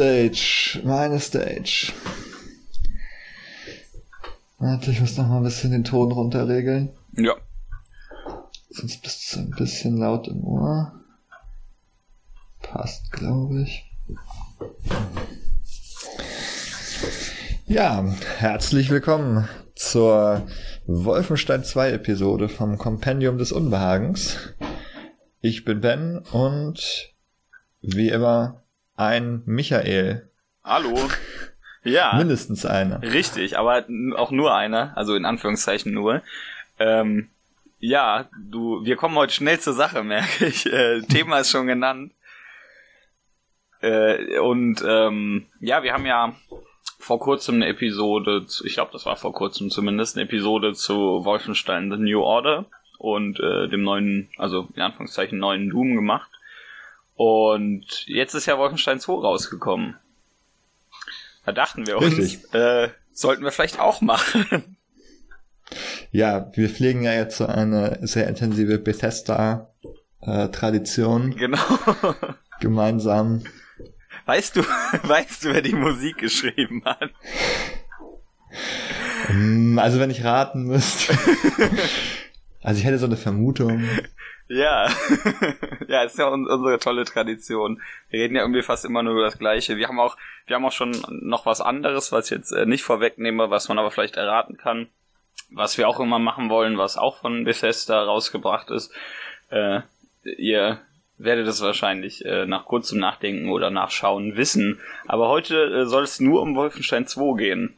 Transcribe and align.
Stage, 0.00 0.80
meine 0.82 1.20
Stage. 1.20 1.92
Warte, 4.58 4.92
ich 4.92 5.00
muss 5.02 5.18
noch 5.18 5.28
mal 5.28 5.36
ein 5.36 5.42
bisschen 5.42 5.72
den 5.72 5.84
Ton 5.84 6.10
runterregeln. 6.10 6.88
Ja. 7.18 7.34
Sonst 8.70 9.02
bist 9.02 9.34
du 9.34 9.40
ein 9.40 9.50
bisschen 9.50 9.98
laut 9.98 10.26
im 10.26 10.42
Ohr. 10.42 10.94
Passt, 12.62 13.12
glaube 13.12 13.60
ich. 13.60 13.92
Ja, 17.66 18.02
herzlich 18.38 18.88
willkommen 18.88 19.50
zur 19.74 20.46
Wolfenstein 20.86 21.62
2 21.62 21.90
Episode 21.92 22.48
vom 22.48 22.78
Kompendium 22.78 23.36
des 23.36 23.52
Unbehagens. 23.52 24.38
Ich 25.42 25.66
bin 25.66 25.82
Ben 25.82 26.20
und 26.32 27.12
wie 27.82 28.08
immer 28.08 28.59
ein 29.00 29.42
Michael. 29.46 30.28
Hallo. 30.62 30.94
Ja. 31.82 32.14
Mindestens 32.16 32.66
einer. 32.66 33.02
Richtig, 33.02 33.58
aber 33.58 33.86
auch 34.16 34.30
nur 34.30 34.54
einer, 34.54 34.96
also 34.96 35.14
in 35.14 35.24
Anführungszeichen 35.24 35.92
nur. 35.92 36.22
Ähm, 36.78 37.30
ja, 37.78 38.28
du, 38.38 38.84
wir 38.84 38.96
kommen 38.96 39.16
heute 39.16 39.32
schnell 39.32 39.58
zur 39.58 39.72
Sache, 39.72 40.02
merke 40.04 40.46
ich. 40.46 40.66
Äh, 40.66 41.00
Thema 41.02 41.38
ist 41.38 41.50
schon 41.50 41.66
genannt. 41.66 42.12
Äh, 43.80 44.38
und 44.38 44.84
ähm, 44.86 45.46
ja, 45.60 45.82
wir 45.82 45.94
haben 45.94 46.04
ja 46.04 46.34
vor 46.98 47.18
kurzem 47.18 47.56
eine 47.56 47.68
Episode, 47.68 48.44
zu, 48.44 48.66
ich 48.66 48.74
glaube, 48.74 48.92
das 48.92 49.06
war 49.06 49.16
vor 49.16 49.32
kurzem 49.32 49.70
zumindest, 49.70 50.16
eine 50.16 50.26
Episode 50.26 50.74
zu 50.74 51.24
Wolfenstein 51.24 51.90
The 51.90 51.96
New 51.96 52.20
Order 52.20 52.66
und 52.98 53.40
äh, 53.40 53.68
dem 53.68 53.82
neuen, 53.82 54.28
also 54.36 54.68
in 54.74 54.82
Anführungszeichen 54.82 55.38
neuen 55.38 55.70
Doom 55.70 55.94
gemacht. 55.94 56.30
Und 57.20 58.06
jetzt 58.06 58.32
ist 58.32 58.46
ja 58.46 58.56
Wolfenstein 58.56 58.98
2 58.98 59.12
rausgekommen. 59.12 59.98
Da 61.44 61.52
dachten 61.52 61.86
wir 61.86 61.98
uns, 61.98 62.46
äh, 62.54 62.88
sollten 63.12 63.44
wir 63.44 63.52
vielleicht 63.52 63.78
auch 63.78 64.00
machen. 64.00 64.78
Ja, 66.12 66.50
wir 66.54 66.70
pflegen 66.70 67.02
ja 67.02 67.12
jetzt 67.12 67.36
so 67.36 67.44
eine 67.44 67.98
sehr 68.00 68.26
intensive 68.26 68.78
Bethesda-Tradition. 68.78 71.32
Äh, 71.32 71.34
genau. 71.34 71.58
Gemeinsam. 72.58 73.44
Weißt 74.24 74.56
du, 74.56 74.62
weißt 75.02 75.44
du, 75.44 75.52
wer 75.52 75.60
die 75.60 75.74
Musik 75.74 76.16
geschrieben 76.16 76.82
hat? 76.86 77.10
Hm, 79.26 79.78
also 79.78 80.00
wenn 80.00 80.08
ich 80.08 80.24
raten 80.24 80.62
müsste. 80.62 81.12
also 82.62 82.78
ich 82.78 82.86
hätte 82.86 82.98
so 82.98 83.04
eine 83.04 83.18
Vermutung. 83.18 83.86
Ja, 84.50 84.88
ja, 85.86 86.02
ist 86.02 86.18
ja 86.18 86.26
unsere 86.26 86.80
tolle 86.80 87.04
Tradition. 87.04 87.80
Wir 88.10 88.24
reden 88.24 88.34
ja 88.34 88.42
irgendwie 88.42 88.62
fast 88.62 88.84
immer 88.84 89.00
nur 89.04 89.12
über 89.12 89.22
das 89.22 89.38
Gleiche. 89.38 89.76
Wir 89.76 89.86
haben 89.86 90.00
auch, 90.00 90.16
wir 90.48 90.56
haben 90.56 90.64
auch 90.64 90.72
schon 90.72 90.90
noch 91.08 91.46
was 91.46 91.60
anderes, 91.60 92.10
was 92.10 92.24
ich 92.24 92.36
jetzt 92.36 92.50
äh, 92.50 92.66
nicht 92.66 92.82
vorwegnehme, 92.82 93.50
was 93.50 93.68
man 93.68 93.78
aber 93.78 93.92
vielleicht 93.92 94.16
erraten 94.16 94.56
kann. 94.56 94.88
Was 95.50 95.78
wir 95.78 95.88
auch 95.88 96.00
immer 96.00 96.18
machen 96.18 96.50
wollen, 96.50 96.78
was 96.78 96.96
auch 96.96 97.18
von 97.18 97.44
Bethesda 97.44 98.02
rausgebracht 98.02 98.72
ist. 98.72 98.92
Äh, 99.50 99.82
ihr 100.24 100.80
werdet 101.16 101.46
es 101.46 101.60
wahrscheinlich 101.60 102.24
äh, 102.24 102.44
nach 102.44 102.64
kurzem 102.64 102.98
Nachdenken 102.98 103.50
oder 103.50 103.70
Nachschauen 103.70 104.36
wissen. 104.36 104.80
Aber 105.06 105.28
heute 105.28 105.62
äh, 105.62 105.86
soll 105.86 106.02
es 106.02 106.18
nur 106.18 106.42
um 106.42 106.56
Wolfenstein 106.56 107.06
2 107.06 107.38
gehen. 107.38 107.76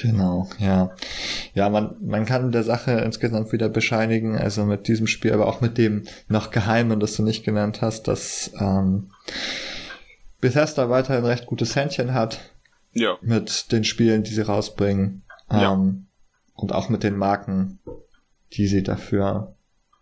Genau, 0.00 0.48
ja. 0.58 0.90
Ja, 1.54 1.68
man, 1.68 1.96
man 2.00 2.26
kann 2.26 2.52
der 2.52 2.62
Sache 2.62 2.92
insgesamt 2.92 3.52
wieder 3.52 3.68
bescheinigen, 3.68 4.36
also 4.36 4.64
mit 4.64 4.88
diesem 4.88 5.06
Spiel, 5.06 5.32
aber 5.32 5.46
auch 5.46 5.60
mit 5.60 5.78
dem 5.78 6.04
noch 6.28 6.50
Geheimen, 6.50 7.00
das 7.00 7.16
du 7.16 7.22
nicht 7.22 7.44
genannt 7.44 7.82
hast, 7.82 8.08
dass 8.08 8.52
ähm, 8.60 9.10
Bethesda 10.40 10.88
weiterhin 10.90 11.24
recht 11.24 11.46
gutes 11.46 11.74
Händchen 11.76 12.14
hat. 12.14 12.40
Ja. 12.92 13.16
Mit 13.20 13.72
den 13.72 13.84
Spielen, 13.84 14.22
die 14.22 14.32
sie 14.32 14.42
rausbringen. 14.42 15.22
Ähm, 15.50 15.60
ja. 15.60 15.72
Und 16.54 16.72
auch 16.72 16.88
mit 16.88 17.02
den 17.02 17.16
Marken, 17.16 17.78
die 18.52 18.66
sie 18.66 18.82
dafür 18.82 19.54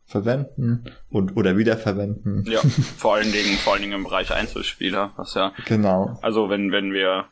verwenden 0.06 0.84
und 1.10 1.36
oder 1.36 1.56
wiederverwenden. 1.56 2.44
Ja, 2.46 2.60
vor 2.96 3.16
allen 3.16 3.32
Dingen, 3.32 3.56
vor 3.58 3.72
allen 3.74 3.82
Dingen 3.82 3.94
im 3.94 4.04
Bereich 4.04 4.32
Einzelspieler, 4.32 5.12
was 5.16 5.34
ja. 5.34 5.52
Genau. 5.66 6.18
Also 6.22 6.48
wenn, 6.48 6.70
wenn 6.70 6.92
wir 6.92 7.26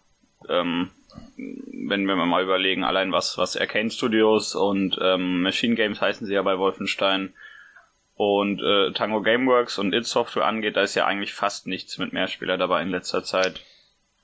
ähm, 0.48 0.90
wenn 1.36 2.04
wir 2.04 2.16
mal 2.16 2.42
überlegen, 2.42 2.84
allein 2.84 3.12
was, 3.12 3.38
was 3.38 3.56
Arcane 3.56 3.90
Studios 3.90 4.54
und 4.54 4.98
ähm, 5.00 5.42
Machine 5.42 5.74
Games 5.74 6.00
heißen 6.00 6.26
sie 6.26 6.34
ja 6.34 6.42
bei 6.42 6.58
Wolfenstein 6.58 7.34
und 8.16 8.60
äh, 8.62 8.92
Tango 8.92 9.22
Gameworks 9.22 9.78
und 9.78 9.92
It 9.92 10.06
Software 10.06 10.46
angeht, 10.46 10.76
da 10.76 10.82
ist 10.82 10.94
ja 10.94 11.06
eigentlich 11.06 11.32
fast 11.32 11.66
nichts 11.66 11.98
mit 11.98 12.12
Mehrspieler 12.12 12.56
dabei 12.56 12.82
in 12.82 12.90
letzter 12.90 13.24
Zeit. 13.24 13.60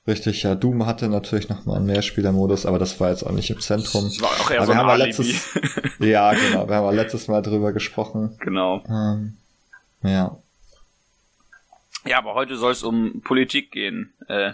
Richtig, 0.07 0.41
ja. 0.43 0.55
Doom 0.55 0.85
hatte 0.87 1.09
natürlich 1.09 1.49
noch 1.49 1.65
mal 1.65 1.75
einen 1.75 1.85
Mehrspielermodus, 1.85 2.65
aber 2.65 2.79
das 2.79 2.99
war 2.99 3.11
jetzt 3.11 3.23
auch 3.23 3.31
nicht 3.31 3.51
im 3.51 3.59
Zentrum. 3.59 4.05
Das 4.05 4.21
war 4.21 4.29
auch 4.29 4.49
eher 4.49 4.57
aber 4.57 4.65
so 4.65 4.73
wir 4.73 4.81
ein 4.81 4.87
haben 4.87 4.97
letztes, 4.97 5.59
Ja, 5.99 6.33
genau. 6.33 6.67
Wir 6.67 6.75
haben 6.75 6.85
ja 6.85 6.91
letztes 6.91 7.27
Mal 7.27 7.41
drüber 7.41 7.71
gesprochen. 7.71 8.35
Genau. 8.39 8.83
Ähm, 8.89 9.37
ja. 10.01 10.37
Ja, 12.05 12.17
aber 12.17 12.33
heute 12.33 12.57
soll 12.57 12.71
es 12.71 12.81
um 12.81 13.21
Politik 13.21 13.71
gehen. 13.71 14.13
Äh, 14.27 14.53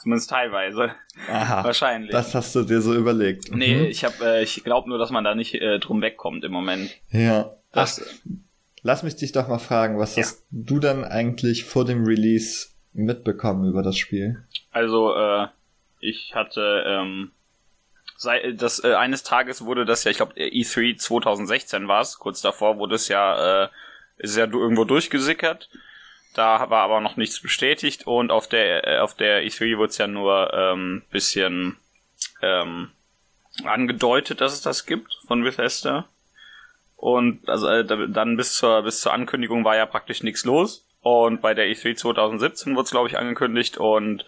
Zumindest 0.00 0.30
teilweise. 0.30 0.94
Aha, 1.30 1.64
Wahrscheinlich. 1.64 2.10
Das 2.10 2.34
hast 2.34 2.54
du 2.54 2.62
dir 2.62 2.80
so 2.80 2.94
überlegt. 2.94 3.50
Nee, 3.54 3.76
Mhm. 3.76 3.84
ich 3.86 4.04
hab, 4.04 4.20
äh, 4.20 4.42
ich 4.42 4.64
glaube 4.64 4.88
nur, 4.88 4.98
dass 4.98 5.10
man 5.10 5.24
da 5.24 5.34
nicht 5.34 5.54
äh, 5.54 5.78
drum 5.78 6.02
wegkommt 6.02 6.44
im 6.44 6.52
Moment. 6.52 6.90
Ja. 7.10 7.54
Ach, 7.72 7.72
Das, 7.72 8.02
lass 8.82 9.02
mich 9.02 9.16
dich 9.16 9.32
doch 9.32 9.48
mal 9.48 9.58
fragen, 9.58 9.98
was 9.98 10.16
Ja. 10.16 10.22
hast 10.24 10.44
du 10.50 10.78
dann 10.80 11.04
eigentlich 11.04 11.64
vor 11.64 11.84
dem 11.84 12.04
Release 12.04 12.68
mitbekommen 12.92 13.68
über 13.68 13.82
das 13.82 13.96
Spiel? 13.96 14.44
also, 14.72 15.14
äh, 15.14 15.46
ich 16.00 16.34
hatte, 16.34 16.84
ähm, 16.86 17.30
sei, 18.16 18.52
das, 18.52 18.82
äh, 18.84 18.94
eines 18.94 19.22
Tages 19.22 19.64
wurde 19.64 19.84
das 19.84 20.04
ja, 20.04 20.10
ich 20.10 20.16
glaube, 20.18 20.34
E3 20.34 20.96
2016 20.98 21.88
war 21.88 22.00
es, 22.02 22.18
kurz 22.18 22.40
davor 22.42 22.78
wurde 22.78 22.96
es 22.96 23.08
ja, 23.08 23.64
äh, 23.64 23.68
ist 24.18 24.36
ja 24.36 24.44
irgendwo 24.44 24.84
durchgesickert. 24.84 25.70
Da 26.34 26.68
war 26.68 26.82
aber 26.82 27.00
noch 27.00 27.16
nichts 27.16 27.40
bestätigt 27.40 28.06
und 28.06 28.30
auf 28.30 28.48
der, 28.48 28.86
äh, 28.86 28.98
auf 28.98 29.14
der 29.14 29.44
E3 29.44 29.78
wurde 29.78 29.90
es 29.90 29.98
ja 29.98 30.06
nur 30.08 30.52
ähm, 30.52 31.02
bisschen 31.10 31.76
ähm, 32.42 32.90
angedeutet, 33.64 34.40
dass 34.40 34.52
es 34.52 34.60
das 34.62 34.84
gibt 34.84 35.14
von 35.26 35.44
Bethesda. 35.44 36.08
Und 36.96 37.48
also 37.48 37.68
äh, 37.68 37.84
da- 37.84 38.06
dann 38.06 38.36
bis 38.36 38.54
zur 38.54 38.82
bis 38.82 39.00
zur 39.00 39.12
Ankündigung 39.12 39.64
war 39.64 39.76
ja 39.76 39.86
praktisch 39.86 40.22
nichts 40.22 40.44
los. 40.44 40.88
Und 41.02 41.40
bei 41.42 41.54
der 41.54 41.66
E3 41.66 41.94
2017 41.96 42.74
wurde 42.74 42.84
es, 42.84 42.90
glaube 42.90 43.08
ich, 43.08 43.18
angekündigt 43.18 43.76
und 43.76 44.24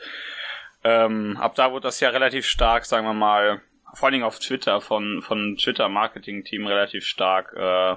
ähm, 0.85 1.37
ab 1.41 1.55
da 1.57 1.73
wurde 1.73 1.85
das 1.85 1.99
ja 2.01 2.11
relativ 2.11 2.47
stark, 2.47 2.85
sagen 2.85 3.07
wir 3.07 3.15
mal, 3.15 3.63
vor 3.95 4.07
allen 4.07 4.13
Dingen 4.13 4.25
auf 4.25 4.39
Twitter 4.39 4.81
von 4.81 5.23
von 5.23 5.57
Twitter 5.57 5.89
Marketing 5.89 6.45
Team 6.45 6.67
relativ 6.67 7.05
stark 7.07 7.53
äh, 7.57 7.93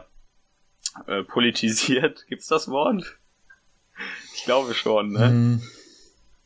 äh, 1.07 1.23
politisiert. 1.25 2.25
Gibt's 2.29 2.47
das 2.47 2.69
Wort? 2.71 3.18
Ich 4.35 4.43
glaube 4.43 4.73
schon, 4.73 5.11
ne? 5.11 5.27
Hm. 5.27 5.61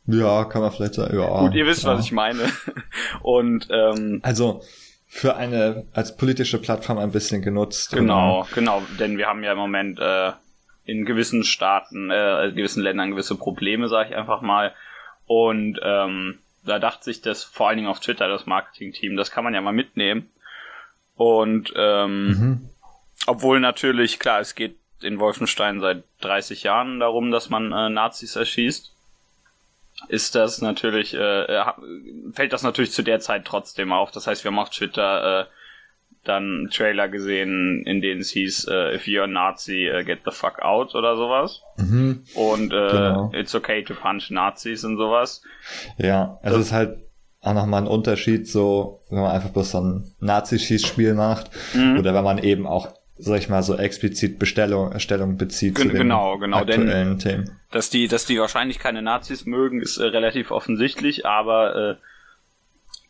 Ja, 0.06 0.44
kann 0.44 0.60
man 0.62 0.70
vielleicht 0.72 0.94
sagen. 0.94 1.18
Ja, 1.18 1.40
Gut, 1.40 1.54
ihr 1.54 1.66
wisst, 1.66 1.84
ja. 1.84 1.94
was 1.96 2.04
ich 2.04 2.12
meine. 2.12 2.40
Und 3.22 3.68
ähm, 3.70 4.20
Also 4.22 4.62
für 5.06 5.36
eine 5.36 5.86
als 5.92 6.16
politische 6.16 6.58
Plattform 6.58 6.98
ein 6.98 7.12
bisschen 7.12 7.40
genutzt. 7.40 7.92
Genau, 7.92 8.46
genau, 8.54 8.82
denn 8.98 9.16
wir 9.16 9.26
haben 9.28 9.42
ja 9.44 9.52
im 9.52 9.58
Moment 9.58 9.98
äh, 10.00 10.32
in 10.84 11.04
gewissen 11.06 11.44
Staaten, 11.44 12.10
äh, 12.10 12.48
in 12.48 12.56
gewissen 12.56 12.82
Ländern 12.82 13.12
gewisse 13.12 13.36
Probleme, 13.36 13.88
sage 13.88 14.10
ich 14.10 14.16
einfach 14.16 14.42
mal. 14.42 14.74
Und 15.26 15.78
ähm, 15.82 16.40
da 16.66 16.78
dachte 16.78 17.04
sich 17.04 17.22
das 17.22 17.44
vor 17.44 17.68
allen 17.68 17.76
Dingen 17.76 17.88
auf 17.88 18.00
Twitter, 18.00 18.28
das 18.28 18.44
Marketing-Team, 18.46 19.16
das 19.16 19.30
kann 19.30 19.44
man 19.44 19.54
ja 19.54 19.60
mal 19.62 19.72
mitnehmen. 19.72 20.28
Und 21.14 21.72
ähm, 21.76 22.26
Mhm. 22.26 22.68
obwohl 23.26 23.60
natürlich, 23.60 24.18
klar, 24.18 24.40
es 24.40 24.54
geht 24.54 24.76
in 25.04 25.20
Wolfenstein 25.20 25.80
seit 25.80 26.02
30 26.22 26.62
Jahren 26.64 26.98
darum, 27.00 27.30
dass 27.30 27.50
man 27.50 27.72
äh, 27.72 27.88
Nazis 27.90 28.36
erschießt, 28.36 28.90
ist 30.08 30.34
das 30.34 30.60
natürlich, 30.60 31.14
äh, 31.14 31.44
äh, 31.44 31.64
fällt 32.32 32.52
das 32.52 32.62
natürlich 32.62 32.92
zu 32.92 33.02
der 33.02 33.20
Zeit 33.20 33.44
trotzdem 33.44 33.92
auf. 33.92 34.10
Das 34.10 34.26
heißt, 34.26 34.42
wir 34.44 34.50
haben 34.50 34.58
auf 34.58 34.70
Twitter 34.70 35.42
äh, 35.42 35.44
dann 36.24 36.68
Trailer 36.72 37.08
gesehen, 37.08 37.84
in 37.86 38.00
denen 38.00 38.22
es 38.22 38.30
hieß, 38.30 38.66
äh, 38.68 38.94
if 38.96 39.04
you're 39.04 39.24
a 39.24 39.26
Nazi, 39.26 39.90
uh, 39.94 40.02
get 40.04 40.20
the 40.24 40.30
fuck 40.30 40.58
out 40.62 40.94
oder 40.94 41.16
sowas. 41.16 41.60
Mhm. 41.76 42.24
Und 42.34 42.72
äh, 42.72 42.90
Genau. 42.90 43.30
it's 43.34 43.54
okay 43.54 43.82
to 43.84 43.92
punch 43.94 44.30
Nazis 44.30 44.84
und 44.84 44.96
sowas. 44.96 45.42
Ja, 45.98 46.38
es 46.42 46.56
ist 46.56 46.72
halt 46.72 46.98
auch 47.42 47.52
nochmal 47.52 47.82
ein 47.82 47.86
Unterschied, 47.88 48.48
so, 48.48 49.02
wenn 49.10 49.20
man 49.20 49.32
einfach 49.32 49.50
bloß 49.50 49.72
so 49.72 49.80
ein 49.82 50.14
Nazi-Schießspiel 50.20 51.12
macht 51.12 51.50
Mhm. 51.74 51.98
oder 51.98 52.14
wenn 52.14 52.24
man 52.24 52.38
eben 52.38 52.66
auch, 52.66 52.88
sag 53.16 53.38
ich 53.38 53.48
mal, 53.48 53.62
so 53.62 53.76
explizit 53.76 54.38
Bestellung, 54.38 54.98
Stellung 54.98 55.36
bezieht 55.36 55.76
Gen- 55.76 55.84
zu 55.84 55.88
den 55.90 55.98
genau, 56.02 56.38
genau, 56.38 56.64
denn- 56.64 56.82
aktuellen 56.82 57.18
Themen. 57.18 57.50
Dass 57.70 57.90
die, 57.90 58.08
dass 58.08 58.26
die 58.26 58.38
wahrscheinlich 58.38 58.78
keine 58.78 59.02
Nazis 59.02 59.46
mögen, 59.46 59.80
ist 59.80 59.98
äh, 59.98 60.04
relativ 60.04 60.50
offensichtlich, 60.50 61.26
aber 61.26 61.76
äh, 61.76 61.94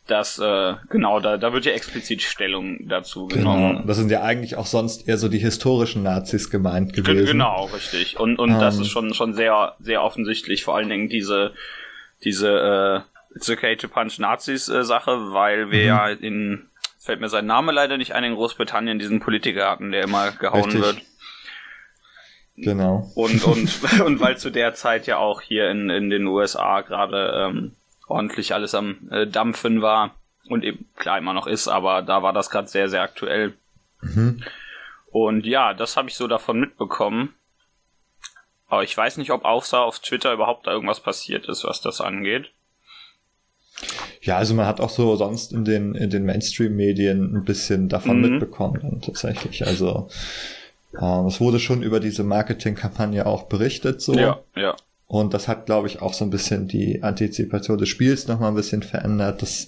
das, 0.07 0.37
äh, 0.37 0.75
genau, 0.91 1.19
da, 1.19 1.37
da 1.37 1.51
wird 1.53 1.65
ja 1.65 1.71
explizit 1.71 2.21
Stellung 2.21 2.87
dazu 2.87 3.25
Genau. 3.27 3.55
genommen. 3.55 3.87
Das 3.87 3.97
sind 3.97 4.11
ja 4.11 4.21
eigentlich 4.21 4.55
auch 4.55 4.67
sonst 4.67 5.07
eher 5.07 5.17
so 5.17 5.27
die 5.29 5.39
historischen 5.39 6.03
Nazis 6.03 6.51
gemeint 6.51 6.93
Ge- 6.93 7.03
gewesen. 7.03 7.25
Genau, 7.25 7.65
richtig. 7.73 8.19
Und, 8.19 8.37
und 8.37 8.59
das 8.59 8.75
Ähm. 8.75 8.81
ist 8.83 8.89
schon, 8.89 9.13
schon 9.15 9.33
sehr, 9.33 9.75
sehr 9.79 10.03
offensichtlich. 10.03 10.63
Vor 10.63 10.75
allen 10.75 10.89
Dingen 10.89 11.09
diese, 11.09 11.53
diese 12.23 13.03
äh, 13.03 13.35
It's 13.35 13.49
okay 13.49 13.75
to 13.75 13.87
punch 13.87 14.19
Nazis 14.19 14.69
äh, 14.69 14.83
Sache, 14.83 15.33
weil 15.33 15.71
wir 15.71 15.81
mhm. 15.81 15.87
ja 15.87 16.09
in, 16.09 16.69
fällt 17.05 17.21
mir 17.21 17.29
sein 17.29 17.45
Name 17.45 17.71
leider 17.71 17.97
nicht 17.97 18.13
ein, 18.13 18.23
in 18.23 18.35
Großbritannien 18.35 18.97
diesen 18.97 19.19
Politiker 19.19 19.69
hatten, 19.69 19.91
der 19.91 20.03
immer 20.03 20.31
gehauen 20.31 20.63
Richtig. 20.63 20.81
wird. 20.81 21.01
Genau. 22.57 23.11
Und, 23.15 23.43
und, 23.43 24.01
und 24.05 24.19
weil 24.19 24.37
zu 24.37 24.49
der 24.49 24.73
Zeit 24.73 25.07
ja 25.07 25.17
auch 25.17 25.41
hier 25.41 25.69
in, 25.69 25.89
in 25.89 26.09
den 26.09 26.25
USA 26.25 26.81
gerade 26.81 27.47
ähm, 27.47 27.75
ordentlich 28.07 28.53
alles 28.53 28.73
am 28.73 29.09
äh, 29.11 29.27
Dampfen 29.27 29.81
war 29.81 30.15
und 30.47 30.63
eben 30.63 30.89
klar 30.95 31.17
immer 31.17 31.33
noch 31.33 31.47
ist, 31.47 31.67
aber 31.67 32.01
da 32.01 32.23
war 32.23 32.33
das 32.33 32.49
gerade 32.49 32.67
sehr, 32.67 32.89
sehr 32.89 33.01
aktuell. 33.01 33.53
Mhm. 34.01 34.43
Und 35.11 35.45
ja, 35.45 35.73
das 35.73 35.97
habe 35.97 36.09
ich 36.09 36.15
so 36.15 36.27
davon 36.27 36.59
mitbekommen. 36.59 37.35
Aber 38.67 38.83
ich 38.83 38.97
weiß 38.97 39.17
nicht, 39.17 39.31
ob 39.31 39.45
außer 39.45 39.79
auf 39.79 39.99
Twitter 39.99 40.33
überhaupt 40.33 40.65
da 40.65 40.71
irgendwas 40.71 40.99
passiert 40.99 41.47
ist, 41.47 41.63
was 41.65 41.81
das 41.81 42.01
angeht. 42.01 42.51
Ja, 44.21 44.37
also 44.37 44.53
man 44.53 44.65
hat 44.65 44.79
auch 44.79 44.89
so 44.89 45.15
sonst 45.15 45.53
in 45.53 45.65
den, 45.65 45.95
in 45.95 46.09
den 46.09 46.25
Mainstream-Medien 46.25 47.35
ein 47.35 47.43
bisschen 47.43 47.89
davon 47.89 48.21
mhm. 48.21 48.29
mitbekommen 48.29 48.79
dann 48.81 49.01
tatsächlich. 49.01 49.65
Also 49.65 50.09
äh, 50.99 51.27
es 51.27 51.39
wurde 51.39 51.59
schon 51.59 51.83
über 51.83 51.99
diese 51.99 52.23
Marketingkampagne 52.23 53.25
auch 53.25 53.43
berichtet 53.43 54.01
so. 54.01 54.13
Ja, 54.13 54.39
ja. 54.55 54.75
Und 55.07 55.35
das 55.35 55.47
hat, 55.47 55.67
glaube 55.67 55.87
ich, 55.87 56.01
auch 56.01 56.13
so 56.13 56.25
ein 56.25 56.31
bisschen 56.31 56.67
die 56.67 57.03
Antizipation 57.03 57.77
des 57.77 57.89
Spiels 57.89 58.27
nochmal 58.27 58.49
ein 58.49 58.55
bisschen 58.55 58.81
verändert. 58.81 59.41
Das 59.43 59.67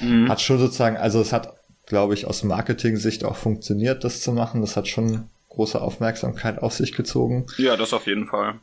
mhm. 0.00 0.28
hat 0.28 0.40
schon 0.40 0.58
sozusagen, 0.58 0.96
also 0.96 1.20
es 1.20 1.32
hat 1.32 1.56
glaube 1.86 2.14
ich, 2.14 2.26
aus 2.26 2.42
Marketing-Sicht 2.42 3.24
auch 3.24 3.36
funktioniert, 3.36 4.04
das 4.04 4.20
zu 4.20 4.32
machen. 4.32 4.60
Das 4.60 4.76
hat 4.76 4.88
schon 4.88 5.30
große 5.50 5.80
Aufmerksamkeit 5.80 6.62
auf 6.62 6.74
sich 6.74 6.92
gezogen. 6.92 7.46
Ja, 7.56 7.76
das 7.76 7.94
auf 7.94 8.06
jeden 8.06 8.26
Fall. 8.26 8.56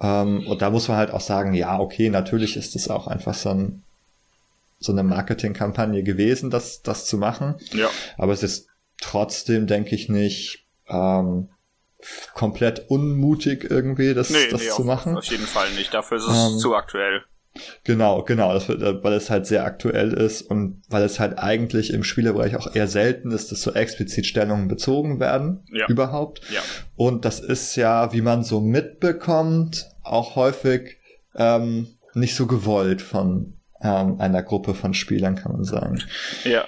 Ähm, 0.00 0.46
und 0.46 0.62
da 0.62 0.70
muss 0.70 0.88
man 0.88 0.96
halt 0.96 1.10
auch 1.10 1.20
sagen, 1.20 1.52
ja, 1.54 1.78
okay, 1.78 2.08
natürlich 2.08 2.56
ist 2.56 2.76
es 2.76 2.88
auch 2.88 3.08
einfach 3.08 3.34
so, 3.34 3.50
ein, 3.50 3.82
so 4.78 4.92
eine 4.92 5.02
Marketingkampagne 5.02 6.02
gewesen, 6.02 6.50
das, 6.50 6.82
das 6.82 7.06
zu 7.06 7.18
machen. 7.18 7.56
Ja. 7.72 7.90
Aber 8.16 8.32
es 8.32 8.42
ist 8.42 8.68
trotzdem, 9.00 9.66
denke 9.66 9.94
ich, 9.94 10.08
nicht 10.08 10.66
ähm, 10.88 11.48
komplett 12.34 12.90
unmutig 12.90 13.66
irgendwie, 13.68 14.14
das, 14.14 14.30
nee, 14.30 14.48
das 14.50 14.62
nee, 14.62 14.68
zu 14.68 14.82
auf, 14.82 14.84
machen. 14.84 15.16
Auf 15.16 15.24
jeden 15.24 15.46
Fall 15.46 15.70
nicht. 15.72 15.92
Dafür 15.92 16.18
ist 16.18 16.28
es 16.28 16.52
ähm, 16.52 16.58
zu 16.58 16.74
aktuell. 16.74 17.22
Genau, 17.82 18.22
genau, 18.22 18.52
das, 18.52 18.68
weil 18.68 19.12
es 19.14 19.30
halt 19.30 19.46
sehr 19.46 19.64
aktuell 19.64 20.12
ist 20.12 20.42
und 20.42 20.82
weil 20.88 21.02
es 21.02 21.18
halt 21.18 21.38
eigentlich 21.38 21.92
im 21.92 22.04
Spielerbereich 22.04 22.54
auch 22.56 22.72
eher 22.72 22.86
selten 22.86 23.32
ist, 23.32 23.50
dass 23.50 23.62
so 23.62 23.72
explizit 23.72 24.26
Stellungen 24.26 24.68
bezogen 24.68 25.18
werden, 25.18 25.64
ja. 25.72 25.86
überhaupt. 25.88 26.40
Ja. 26.52 26.60
Und 26.94 27.24
das 27.24 27.40
ist 27.40 27.74
ja, 27.74 28.12
wie 28.12 28.20
man 28.20 28.44
so 28.44 28.60
mitbekommt, 28.60 29.90
auch 30.04 30.36
häufig 30.36 30.98
ähm, 31.34 31.88
nicht 32.14 32.36
so 32.36 32.46
gewollt 32.46 33.02
von 33.02 33.57
ähm, 33.80 34.20
einer 34.20 34.42
Gruppe 34.42 34.74
von 34.74 34.94
Spielern, 34.94 35.36
kann 35.36 35.52
man 35.52 35.64
sagen. 35.64 36.02
Ja. 36.44 36.64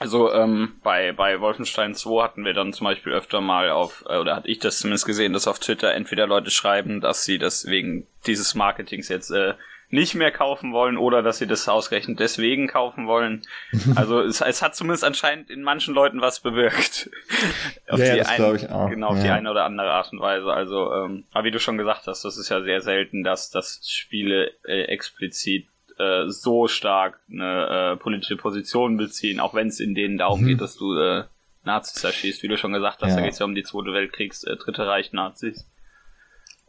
Also 0.00 0.32
ähm, 0.32 0.80
bei, 0.82 1.12
bei 1.12 1.40
Wolfenstein 1.40 1.94
2 1.94 2.22
hatten 2.22 2.44
wir 2.44 2.52
dann 2.52 2.72
zum 2.72 2.84
Beispiel 2.84 3.12
öfter 3.12 3.40
mal 3.40 3.70
auf, 3.70 4.04
äh, 4.08 4.18
oder 4.18 4.34
hatte 4.34 4.48
ich 4.48 4.58
das 4.58 4.80
zumindest 4.80 5.06
gesehen, 5.06 5.32
dass 5.32 5.46
auf 5.46 5.60
Twitter 5.60 5.94
entweder 5.94 6.26
Leute 6.26 6.50
schreiben, 6.50 7.00
dass 7.00 7.24
sie 7.24 7.38
das 7.38 7.66
wegen 7.66 8.06
dieses 8.26 8.54
Marketings 8.54 9.08
jetzt 9.08 9.30
äh, 9.30 9.54
nicht 9.94 10.14
mehr 10.14 10.32
kaufen 10.32 10.72
wollen 10.72 10.98
oder 10.98 11.22
dass 11.22 11.38
sie 11.38 11.46
das 11.46 11.68
ausgerechnet 11.68 12.18
deswegen 12.20 12.66
kaufen 12.66 13.06
wollen. 13.06 13.42
Also 13.96 14.20
es, 14.20 14.40
es 14.40 14.62
hat 14.62 14.74
zumindest 14.74 15.04
anscheinend 15.04 15.50
in 15.50 15.62
manchen 15.62 15.94
Leuten 15.94 16.20
was 16.20 16.40
bewirkt. 16.40 17.10
auf 17.88 18.00
ja, 18.00 18.14
die 18.14 18.18
das 18.18 18.34
glaube 18.34 18.56
ich 18.56 18.68
auch. 18.70 18.90
Genau, 18.90 19.08
auf 19.08 19.18
ja. 19.18 19.22
die 19.22 19.30
eine 19.30 19.50
oder 19.50 19.64
andere 19.64 19.90
Art 19.90 20.12
und 20.12 20.20
Weise. 20.20 20.52
Also, 20.52 20.92
ähm, 20.92 21.24
aber 21.32 21.44
wie 21.44 21.50
du 21.50 21.60
schon 21.60 21.78
gesagt 21.78 22.06
hast, 22.06 22.24
das 22.24 22.36
ist 22.36 22.48
ja 22.48 22.62
sehr 22.62 22.80
selten, 22.80 23.22
dass, 23.22 23.50
dass 23.50 23.80
Spiele 23.88 24.52
äh, 24.64 24.84
explizit 24.84 25.68
äh, 25.98 26.24
so 26.26 26.66
stark 26.66 27.20
eine 27.30 27.92
äh, 27.92 27.96
politische 27.96 28.36
Position 28.36 28.96
beziehen, 28.96 29.38
auch 29.38 29.54
wenn 29.54 29.68
es 29.68 29.80
in 29.80 29.94
denen 29.94 30.18
darum 30.18 30.42
mhm. 30.42 30.46
geht, 30.46 30.60
dass 30.60 30.76
du 30.76 30.96
äh, 30.96 31.24
Nazis 31.62 32.02
erschießt, 32.02 32.42
wie 32.42 32.48
du 32.48 32.56
schon 32.56 32.72
gesagt 32.72 33.02
hast, 33.02 33.10
ja. 33.10 33.16
da 33.16 33.22
geht 33.22 33.32
es 33.32 33.38
ja 33.38 33.46
um 33.46 33.54
die 33.54 33.62
Zweite 33.62 33.92
Weltkriegs, 33.92 34.44
äh, 34.44 34.56
Dritte 34.56 34.86
Reich 34.86 35.12
Nazis. 35.12 35.66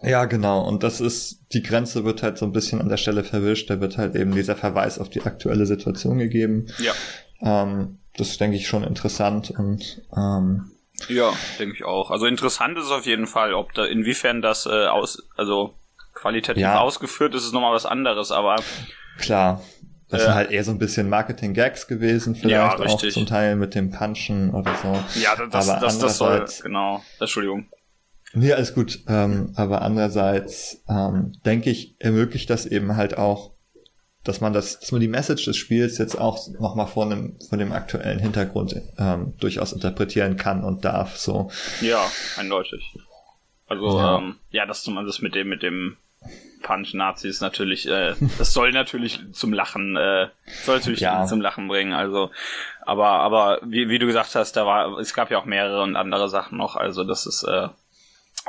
Ja, 0.01 0.25
genau. 0.25 0.67
Und 0.67 0.83
das 0.83 1.01
ist, 1.01 1.41
die 1.53 1.63
Grenze 1.63 2.03
wird 2.05 2.21
halt 2.21 2.37
so 2.37 2.45
ein 2.45 2.51
bisschen 2.51 2.81
an 2.81 2.89
der 2.89 2.97
Stelle 2.97 3.23
verwischt. 3.23 3.69
Da 3.69 3.79
wird 3.79 3.97
halt 3.97 4.15
eben 4.15 4.33
dieser 4.33 4.55
Verweis 4.55 4.99
auf 4.99 5.09
die 5.09 5.23
aktuelle 5.23 5.65
Situation 5.65 6.17
gegeben. 6.17 6.67
Ja. 6.79 6.93
Ähm, 7.41 7.99
das 8.17 8.37
denke 8.37 8.57
ich 8.57 8.67
schon 8.67 8.83
interessant 8.83 9.51
und 9.51 10.01
ähm, 10.15 10.71
ja, 11.09 11.33
denke 11.59 11.75
ich 11.75 11.83
auch. 11.83 12.11
Also 12.11 12.25
interessant 12.25 12.77
ist 12.77 12.91
auf 12.91 13.05
jeden 13.05 13.27
Fall, 13.27 13.53
ob 13.53 13.73
da 13.73 13.85
inwiefern 13.85 14.41
das 14.41 14.65
äh, 14.65 14.87
aus, 14.87 15.21
also 15.35 15.73
qualitativ 16.13 16.61
ja. 16.61 16.79
ausgeführt 16.79 17.35
ist, 17.35 17.43
ist 17.45 17.53
nochmal 17.53 17.73
was 17.73 17.85
anderes, 17.85 18.31
aber 18.31 18.55
Klar. 19.19 19.61
Das 20.09 20.21
äh, 20.21 20.25
sind 20.25 20.35
halt 20.35 20.51
eher 20.51 20.63
so 20.63 20.71
ein 20.71 20.77
bisschen 20.77 21.09
Marketing-Gags 21.09 21.87
gewesen, 21.87 22.35
vielleicht 22.35 22.79
ja, 22.79 22.85
auch 22.85 23.01
zum 23.01 23.25
Teil 23.25 23.55
mit 23.55 23.73
dem 23.73 23.89
Punchen 23.89 24.53
oder 24.53 24.75
so. 24.75 25.19
Ja, 25.19 25.35
das, 25.35 25.67
aber 25.67 25.79
das, 25.81 25.99
das 25.99 26.17
soll, 26.17 26.45
genau. 26.61 27.03
Entschuldigung. 27.19 27.67
Nee, 28.35 28.53
alles 28.53 28.73
gut. 28.73 28.99
Ähm, 29.07 29.53
aber 29.55 29.81
andererseits 29.81 30.83
ähm, 30.89 31.33
denke 31.45 31.69
ich, 31.69 31.95
ermöglicht 31.99 32.49
das 32.49 32.65
eben 32.65 32.95
halt 32.95 33.17
auch, 33.17 33.51
dass 34.23 34.41
man 34.41 34.53
das, 34.53 34.79
dass 34.79 34.91
man 34.91 35.01
die 35.01 35.07
Message 35.07 35.45
des 35.45 35.55
Spiels 35.55 35.97
jetzt 35.97 36.19
auch 36.19 36.47
nochmal 36.59 36.87
vor 36.87 37.05
einem, 37.05 37.37
von 37.49 37.59
dem 37.59 37.71
aktuellen 37.71 38.19
Hintergrund 38.19 38.75
ähm, 38.97 39.33
durchaus 39.39 39.71
interpretieren 39.71 40.35
kann 40.35 40.63
und 40.63 40.83
darf. 40.83 41.17
So. 41.17 41.49
Ja, 41.81 42.11
eindeutig. 42.37 42.95
Also 43.67 43.97
ja, 43.97 44.17
ähm, 44.17 44.35
ja 44.51 44.65
das 44.65 44.83
zumindest 44.83 45.21
mit 45.21 45.33
dem, 45.33 45.47
mit 45.47 45.63
dem 45.63 45.97
Punch-Nazis 46.63 47.41
natürlich, 47.41 47.87
äh, 47.87 48.15
das 48.37 48.51
soll 48.51 48.71
natürlich 48.71 49.19
zum 49.31 49.53
Lachen, 49.53 49.95
äh, 49.95 50.27
soll 50.63 50.77
natürlich 50.77 51.01
ja. 51.01 51.25
zum 51.25 51.39
Lachen 51.39 51.67
bringen, 51.67 51.93
also, 51.93 52.31
aber, 52.81 53.07
aber, 53.07 53.59
wie, 53.63 53.87
wie 53.87 53.99
du 53.99 54.07
gesagt 54.07 54.33
hast, 54.33 54.53
da 54.53 54.65
war, 54.65 54.97
es 54.97 55.13
gab 55.13 55.29
ja 55.29 55.37
auch 55.37 55.45
mehrere 55.45 55.83
und 55.83 55.95
andere 55.95 56.27
Sachen 56.27 56.57
noch, 56.57 56.75
also 56.75 57.03
das 57.03 57.27
ist, 57.27 57.43
äh, 57.43 57.69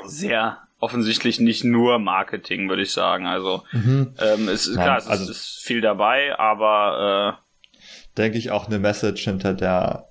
sehr 0.04 0.58
offensichtlich 0.78 1.40
nicht 1.40 1.64
nur 1.64 1.98
Marketing, 1.98 2.68
würde 2.68 2.82
ich 2.82 2.92
sagen, 2.92 3.26
also, 3.26 3.62
mhm. 3.72 4.14
ähm, 4.18 4.48
es 4.48 4.66
ist, 4.66 4.74
klar, 4.74 4.98
es 4.98 5.06
also, 5.06 5.30
ist 5.30 5.62
viel 5.62 5.80
dabei, 5.80 6.38
aber, 6.38 7.38
äh, 7.38 8.16
denke 8.18 8.38
ich 8.38 8.50
auch 8.50 8.66
eine 8.66 8.78
Message 8.78 9.24
hinter 9.24 9.54
der, 9.54 10.08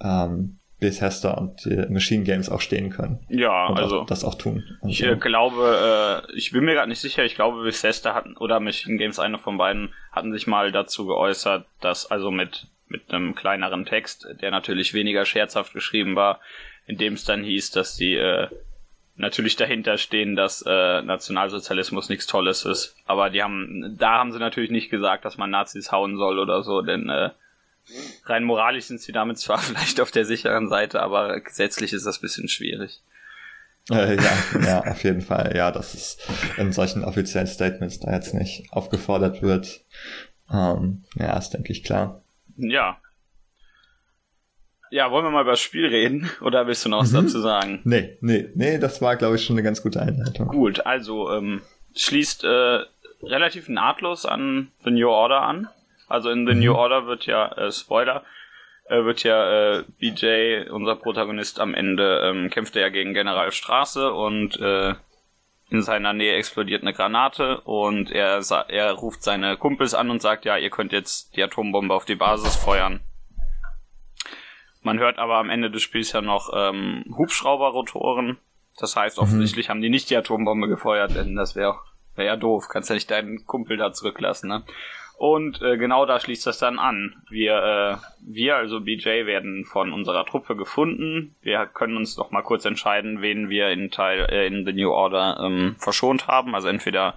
ähm, 0.00 0.58
Bethesda 0.80 1.32
und 1.32 1.64
die 1.64 1.86
Machine 1.88 2.24
Games 2.24 2.50
auch 2.50 2.60
stehen 2.60 2.90
können. 2.90 3.24
Ja, 3.28 3.68
also 3.68 4.00
auch, 4.00 4.06
das 4.06 4.22
auch 4.22 4.34
tun. 4.34 4.64
Ich. 4.86 5.02
Äh, 5.02 5.16
glaube, 5.16 6.26
äh, 6.28 6.36
ich 6.36 6.50
bin 6.50 6.64
mir 6.64 6.74
gerade 6.74 6.88
nicht 6.88 7.00
sicher, 7.00 7.24
ich 7.24 7.36
glaube 7.36 7.62
Bethesda 7.62 8.14
hatten 8.14 8.36
oder 8.36 8.60
Machine 8.60 8.98
Games, 8.98 9.18
eine 9.18 9.38
von 9.38 9.56
beiden, 9.56 9.94
hatten 10.12 10.32
sich 10.32 10.46
mal 10.46 10.72
dazu 10.72 11.06
geäußert, 11.06 11.66
dass 11.80 12.10
also 12.10 12.30
mit 12.30 12.66
mit 12.86 13.10
einem 13.12 13.34
kleineren 13.34 13.86
Text, 13.86 14.26
der 14.42 14.50
natürlich 14.50 14.94
weniger 14.94 15.24
scherzhaft 15.24 15.72
geschrieben 15.72 16.16
war, 16.16 16.40
in 16.86 16.98
dem 16.98 17.14
es 17.14 17.24
dann 17.24 17.42
hieß, 17.42 17.70
dass 17.70 17.96
die 17.96 18.14
äh, 18.14 18.48
natürlich 19.16 19.56
dahinter 19.56 19.98
stehen, 19.98 20.36
dass 20.36 20.62
äh, 20.66 21.02
Nationalsozialismus 21.02 22.08
nichts 22.08 22.26
Tolles 22.26 22.64
ist. 22.64 22.96
Aber 23.06 23.30
die 23.30 23.42
haben, 23.42 23.96
da 23.98 24.18
haben 24.18 24.32
sie 24.32 24.38
natürlich 24.38 24.70
nicht 24.70 24.90
gesagt, 24.90 25.24
dass 25.24 25.38
man 25.38 25.50
Nazis 25.50 25.92
hauen 25.92 26.16
soll 26.16 26.38
oder 26.38 26.62
so, 26.62 26.82
denn 26.82 27.08
äh, 27.08 27.30
Rein 28.24 28.44
moralisch 28.44 28.86
sind 28.86 29.00
sie 29.00 29.12
damit 29.12 29.38
zwar 29.38 29.58
vielleicht 29.60 30.00
auf 30.00 30.10
der 30.10 30.24
sicheren 30.24 30.68
Seite, 30.68 31.02
aber 31.02 31.40
gesetzlich 31.40 31.92
ist 31.92 32.06
das 32.06 32.20
bisschen 32.20 32.48
schwierig. 32.48 33.00
Äh, 33.90 34.16
ja, 34.16 34.32
ja, 34.64 34.84
auf 34.84 35.04
jeden 35.04 35.20
Fall. 35.20 35.54
Ja, 35.54 35.70
dass 35.70 35.92
es 35.92 36.18
in 36.56 36.72
solchen 36.72 37.04
offiziellen 37.04 37.46
Statements 37.46 38.00
da 38.00 38.12
jetzt 38.12 38.32
nicht 38.32 38.72
aufgefordert 38.72 39.42
wird. 39.42 39.84
Ähm, 40.50 41.04
ja, 41.16 41.36
ist 41.36 41.50
denke 41.50 41.72
ich 41.72 41.84
klar. 41.84 42.22
Ja. 42.56 42.98
Ja, 44.94 45.10
wollen 45.10 45.24
wir 45.24 45.32
mal 45.32 45.42
über 45.42 45.50
das 45.50 45.60
Spiel 45.60 45.86
reden? 45.86 46.30
Oder 46.40 46.68
willst 46.68 46.84
du 46.84 46.88
noch 46.88 47.00
was 47.00 47.10
mhm. 47.10 47.24
dazu 47.24 47.40
sagen? 47.40 47.80
Nee, 47.82 48.16
nee, 48.20 48.48
nee, 48.54 48.78
das 48.78 49.02
war, 49.02 49.16
glaube 49.16 49.34
ich, 49.34 49.44
schon 49.44 49.56
eine 49.56 49.64
ganz 49.64 49.82
gute 49.82 50.00
Einleitung. 50.00 50.46
Gut, 50.46 50.86
also 50.86 51.32
ähm, 51.32 51.62
schließt 51.96 52.44
äh, 52.44 52.78
relativ 53.24 53.68
nahtlos 53.68 54.24
an 54.24 54.70
The 54.84 54.92
New 54.92 55.08
Order 55.08 55.42
an. 55.42 55.66
Also 56.06 56.30
in 56.30 56.46
The 56.46 56.54
mhm. 56.54 56.60
New 56.60 56.74
Order 56.74 57.08
wird 57.08 57.26
ja, 57.26 57.50
äh, 57.56 57.72
Spoiler, 57.72 58.22
äh, 58.88 59.02
wird 59.02 59.24
ja 59.24 59.78
äh, 59.78 59.84
BJ, 59.98 60.70
unser 60.70 60.94
Protagonist, 60.94 61.58
am 61.58 61.74
Ende 61.74 62.20
ähm, 62.22 62.48
kämpft 62.50 62.76
er 62.76 62.82
ja 62.82 62.88
gegen 62.90 63.14
General 63.14 63.50
Straße 63.50 64.12
und 64.12 64.60
äh, 64.60 64.94
in 65.70 65.82
seiner 65.82 66.12
Nähe 66.12 66.36
explodiert 66.36 66.82
eine 66.82 66.92
Granate 66.92 67.62
und 67.62 68.12
er, 68.12 68.42
er 68.68 68.92
ruft 68.92 69.24
seine 69.24 69.56
Kumpels 69.56 69.92
an 69.92 70.10
und 70.10 70.22
sagt, 70.22 70.44
ja, 70.44 70.56
ihr 70.56 70.70
könnt 70.70 70.92
jetzt 70.92 71.34
die 71.34 71.42
Atombombe 71.42 71.92
auf 71.92 72.04
die 72.04 72.14
Basis 72.14 72.54
feuern. 72.54 73.00
Man 74.84 74.98
hört 74.98 75.18
aber 75.18 75.36
am 75.36 75.50
Ende 75.50 75.70
des 75.70 75.82
Spiels 75.82 76.12
ja 76.12 76.20
noch 76.20 76.52
ähm, 76.54 77.04
Hubschrauberrotoren. 77.16 78.36
Das 78.78 78.94
heißt, 78.94 79.16
mhm. 79.16 79.22
offensichtlich 79.22 79.66
mhm. 79.66 79.70
haben 79.70 79.80
die 79.80 79.90
nicht 79.90 80.10
die 80.10 80.16
Atombombe 80.16 80.68
gefeuert, 80.68 81.16
denn 81.16 81.34
das 81.34 81.56
wäre 81.56 81.78
wär 82.16 82.26
ja 82.26 82.36
doof. 82.36 82.68
Kannst 82.68 82.90
ja 82.90 82.94
nicht 82.94 83.10
deinen 83.10 83.46
Kumpel 83.46 83.76
da 83.76 83.92
zurücklassen, 83.92 84.48
ne? 84.48 84.62
Und 85.16 85.62
äh, 85.62 85.78
genau 85.78 86.06
da 86.06 86.18
schließt 86.18 86.46
das 86.46 86.58
dann 86.58 86.78
an. 86.78 87.14
Wir, 87.30 87.54
äh, 87.54 87.96
wir, 88.20 88.56
also 88.56 88.80
BJ, 88.80 89.26
werden 89.26 89.64
von 89.64 89.92
unserer 89.92 90.26
Truppe 90.26 90.56
gefunden. 90.56 91.36
Wir 91.40 91.66
können 91.66 91.96
uns 91.96 92.16
noch 92.16 92.32
mal 92.32 92.42
kurz 92.42 92.64
entscheiden, 92.64 93.22
wen 93.22 93.48
wir 93.48 93.68
in 93.68 93.92
Teil 93.92 94.26
äh, 94.28 94.46
in 94.48 94.66
The 94.66 94.72
New 94.72 94.90
Order 94.90 95.38
ähm, 95.40 95.76
verschont 95.78 96.26
haben. 96.26 96.54
Also 96.56 96.66
entweder 96.66 97.16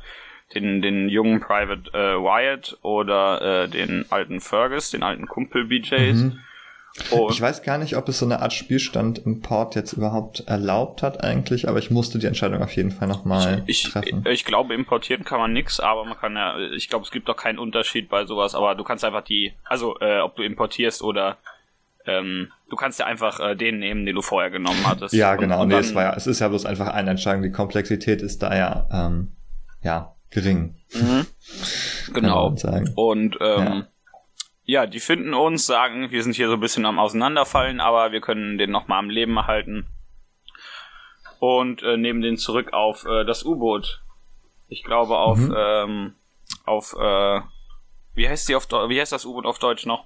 den, 0.53 0.83
den 0.83 1.09
jungen 1.09 1.41
Private 1.41 1.91
äh, 1.91 2.21
Wyatt 2.21 2.77
oder 2.83 3.63
äh, 3.63 3.67
den 3.67 4.05
alten 4.11 4.41
Fergus, 4.41 4.91
den 4.91 5.01
alten 5.01 5.25
Kumpel 5.25 5.65
BJs. 5.65 6.23
Mhm. 6.23 6.39
Und 7.11 7.31
ich 7.31 7.41
weiß 7.41 7.61
gar 7.63 7.77
nicht, 7.77 7.95
ob 7.95 8.09
es 8.09 8.19
so 8.19 8.25
eine 8.25 8.41
Art 8.41 8.53
Spielstand 8.53 9.19
im 9.19 9.41
Port 9.41 9.75
jetzt 9.75 9.93
überhaupt 9.93 10.41
erlaubt 10.47 11.03
hat 11.03 11.23
eigentlich, 11.23 11.69
aber 11.69 11.79
ich 11.79 11.91
musste 11.91 12.19
die 12.19 12.25
Entscheidung 12.25 12.61
auf 12.61 12.75
jeden 12.75 12.91
Fall 12.91 13.07
nochmal 13.07 13.63
treffen. 13.65 14.23
Ich, 14.25 14.31
ich 14.31 14.45
glaube, 14.45 14.73
importieren 14.73 15.23
kann 15.23 15.39
man 15.39 15.53
nix, 15.53 15.79
aber 15.79 16.05
man 16.05 16.17
kann 16.17 16.35
ja, 16.35 16.57
ich 16.75 16.89
glaube, 16.89 17.05
es 17.05 17.11
gibt 17.11 17.29
doch 17.29 17.37
keinen 17.37 17.59
Unterschied 17.59 18.09
bei 18.09 18.25
sowas, 18.25 18.55
aber 18.55 18.75
du 18.75 18.83
kannst 18.83 19.05
einfach 19.05 19.23
die, 19.23 19.53
also 19.65 19.99
äh, 19.99 20.19
ob 20.19 20.35
du 20.35 20.43
importierst 20.43 21.01
oder 21.01 21.37
ähm, 22.05 22.51
du 22.69 22.75
kannst 22.75 22.99
ja 22.99 23.05
einfach 23.05 23.39
äh, 23.39 23.55
den 23.55 23.79
nehmen, 23.79 24.05
den 24.05 24.15
du 24.15 24.21
vorher 24.21 24.49
genommen 24.49 24.85
hattest. 24.85 25.13
Ja, 25.13 25.35
genau. 25.35 25.57
Und, 25.57 25.63
und 25.63 25.67
nee, 25.69 25.75
es 25.75 25.93
war 25.93 26.03
ja, 26.03 26.13
es 26.15 26.25
ist 26.25 26.39
ja 26.39 26.47
bloß 26.47 26.65
einfach 26.65 26.87
eine 26.87 27.11
Entscheidung. 27.11 27.43
Die 27.43 27.51
Komplexität 27.51 28.21
ist 28.21 28.41
da 28.41 28.55
ja, 28.55 28.87
ähm, 28.91 29.33
ja, 29.81 30.15
gering. 30.31 30.75
Mhm. 30.93 31.25
Genau. 32.13 32.55
Und 32.95 33.37
ähm, 33.41 33.63
ja. 33.65 33.87
Ja. 34.67 34.85
die 34.85 34.99
finden 34.99 35.33
uns, 35.33 35.65
sagen, 35.65 36.11
wir 36.11 36.23
sind 36.23 36.35
hier 36.35 36.47
so 36.47 36.53
ein 36.53 36.59
bisschen 36.59 36.85
am 36.85 36.99
Auseinanderfallen, 36.99 37.79
aber 37.79 38.11
wir 38.11 38.21
können 38.21 38.57
den 38.57 38.71
nochmal 38.71 38.99
am 38.99 39.09
Leben 39.09 39.35
erhalten. 39.37 39.87
Und 41.39 41.83
äh, 41.83 41.97
nehmen 41.97 42.21
den 42.21 42.37
zurück 42.37 42.73
auf 42.73 43.05
äh, 43.05 43.23
das 43.25 43.43
U-Boot. 43.43 44.01
Ich 44.69 44.83
glaube 44.83 45.17
auf, 45.17 45.37
mhm. 45.37 45.55
ähm, 45.55 46.15
auf, 46.65 46.93
äh, 46.99 47.41
wie 48.15 48.27
heißt 48.27 48.49
die 48.49 48.55
auf 48.55 48.67
wie 48.69 48.99
heißt 48.99 49.11
das 49.11 49.25
U-Boot 49.25 49.45
auf 49.45 49.59
Deutsch 49.59 49.85
noch? 49.85 50.05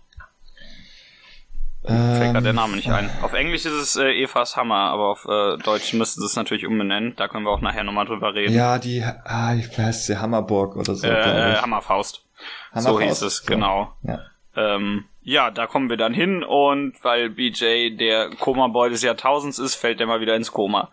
Ähm, 1.83 2.15
Fällt 2.17 2.33
gerade 2.33 2.43
der 2.43 2.53
Name 2.53 2.75
nicht 2.75 2.91
ein. 2.91 3.09
Auf 3.23 3.33
Englisch 3.33 3.65
ist 3.65 3.73
es 3.73 3.95
äh, 3.95 4.11
Evas 4.11 4.55
Hammer, 4.55 4.91
aber 4.91 5.09
auf 5.09 5.25
äh, 5.25 5.57
Deutsch 5.57 5.93
müssten 5.93 6.21
sie 6.21 6.27
es 6.27 6.35
natürlich 6.35 6.67
umbenennen. 6.67 7.15
Da 7.15 7.27
können 7.27 7.43
wir 7.43 7.51
auch 7.51 7.61
nachher 7.61 7.83
nochmal 7.83 8.05
drüber 8.05 8.35
reden. 8.35 8.53
Ja, 8.53 8.77
die, 8.77 9.03
ah, 9.03 9.55
ich 9.55 9.75
weiß, 9.75 10.05
die 10.05 10.17
Hammerburg 10.17 10.75
oder 10.75 10.93
so. 10.93 11.07
Äh, 11.07 11.55
Hammerfaust. 11.55 12.23
Hammerfaust. 12.71 12.85
So 12.85 13.01
hieß 13.01 13.21
es, 13.23 13.45
genau. 13.45 13.93
Ja. 14.03 14.19
Ähm, 14.55 15.05
ja, 15.23 15.51
da 15.51 15.67
kommen 15.67 15.89
wir 15.89 15.97
dann 15.97 16.13
hin 16.13 16.43
und 16.43 16.93
weil 17.03 17.29
BJ 17.29 17.95
der 17.95 18.29
Koma-Boy 18.31 18.89
des 18.89 19.03
Jahrtausends 19.03 19.59
ist, 19.59 19.75
fällt 19.75 19.99
er 20.01 20.07
mal 20.07 20.21
wieder 20.21 20.35
ins 20.35 20.51
Koma. 20.51 20.91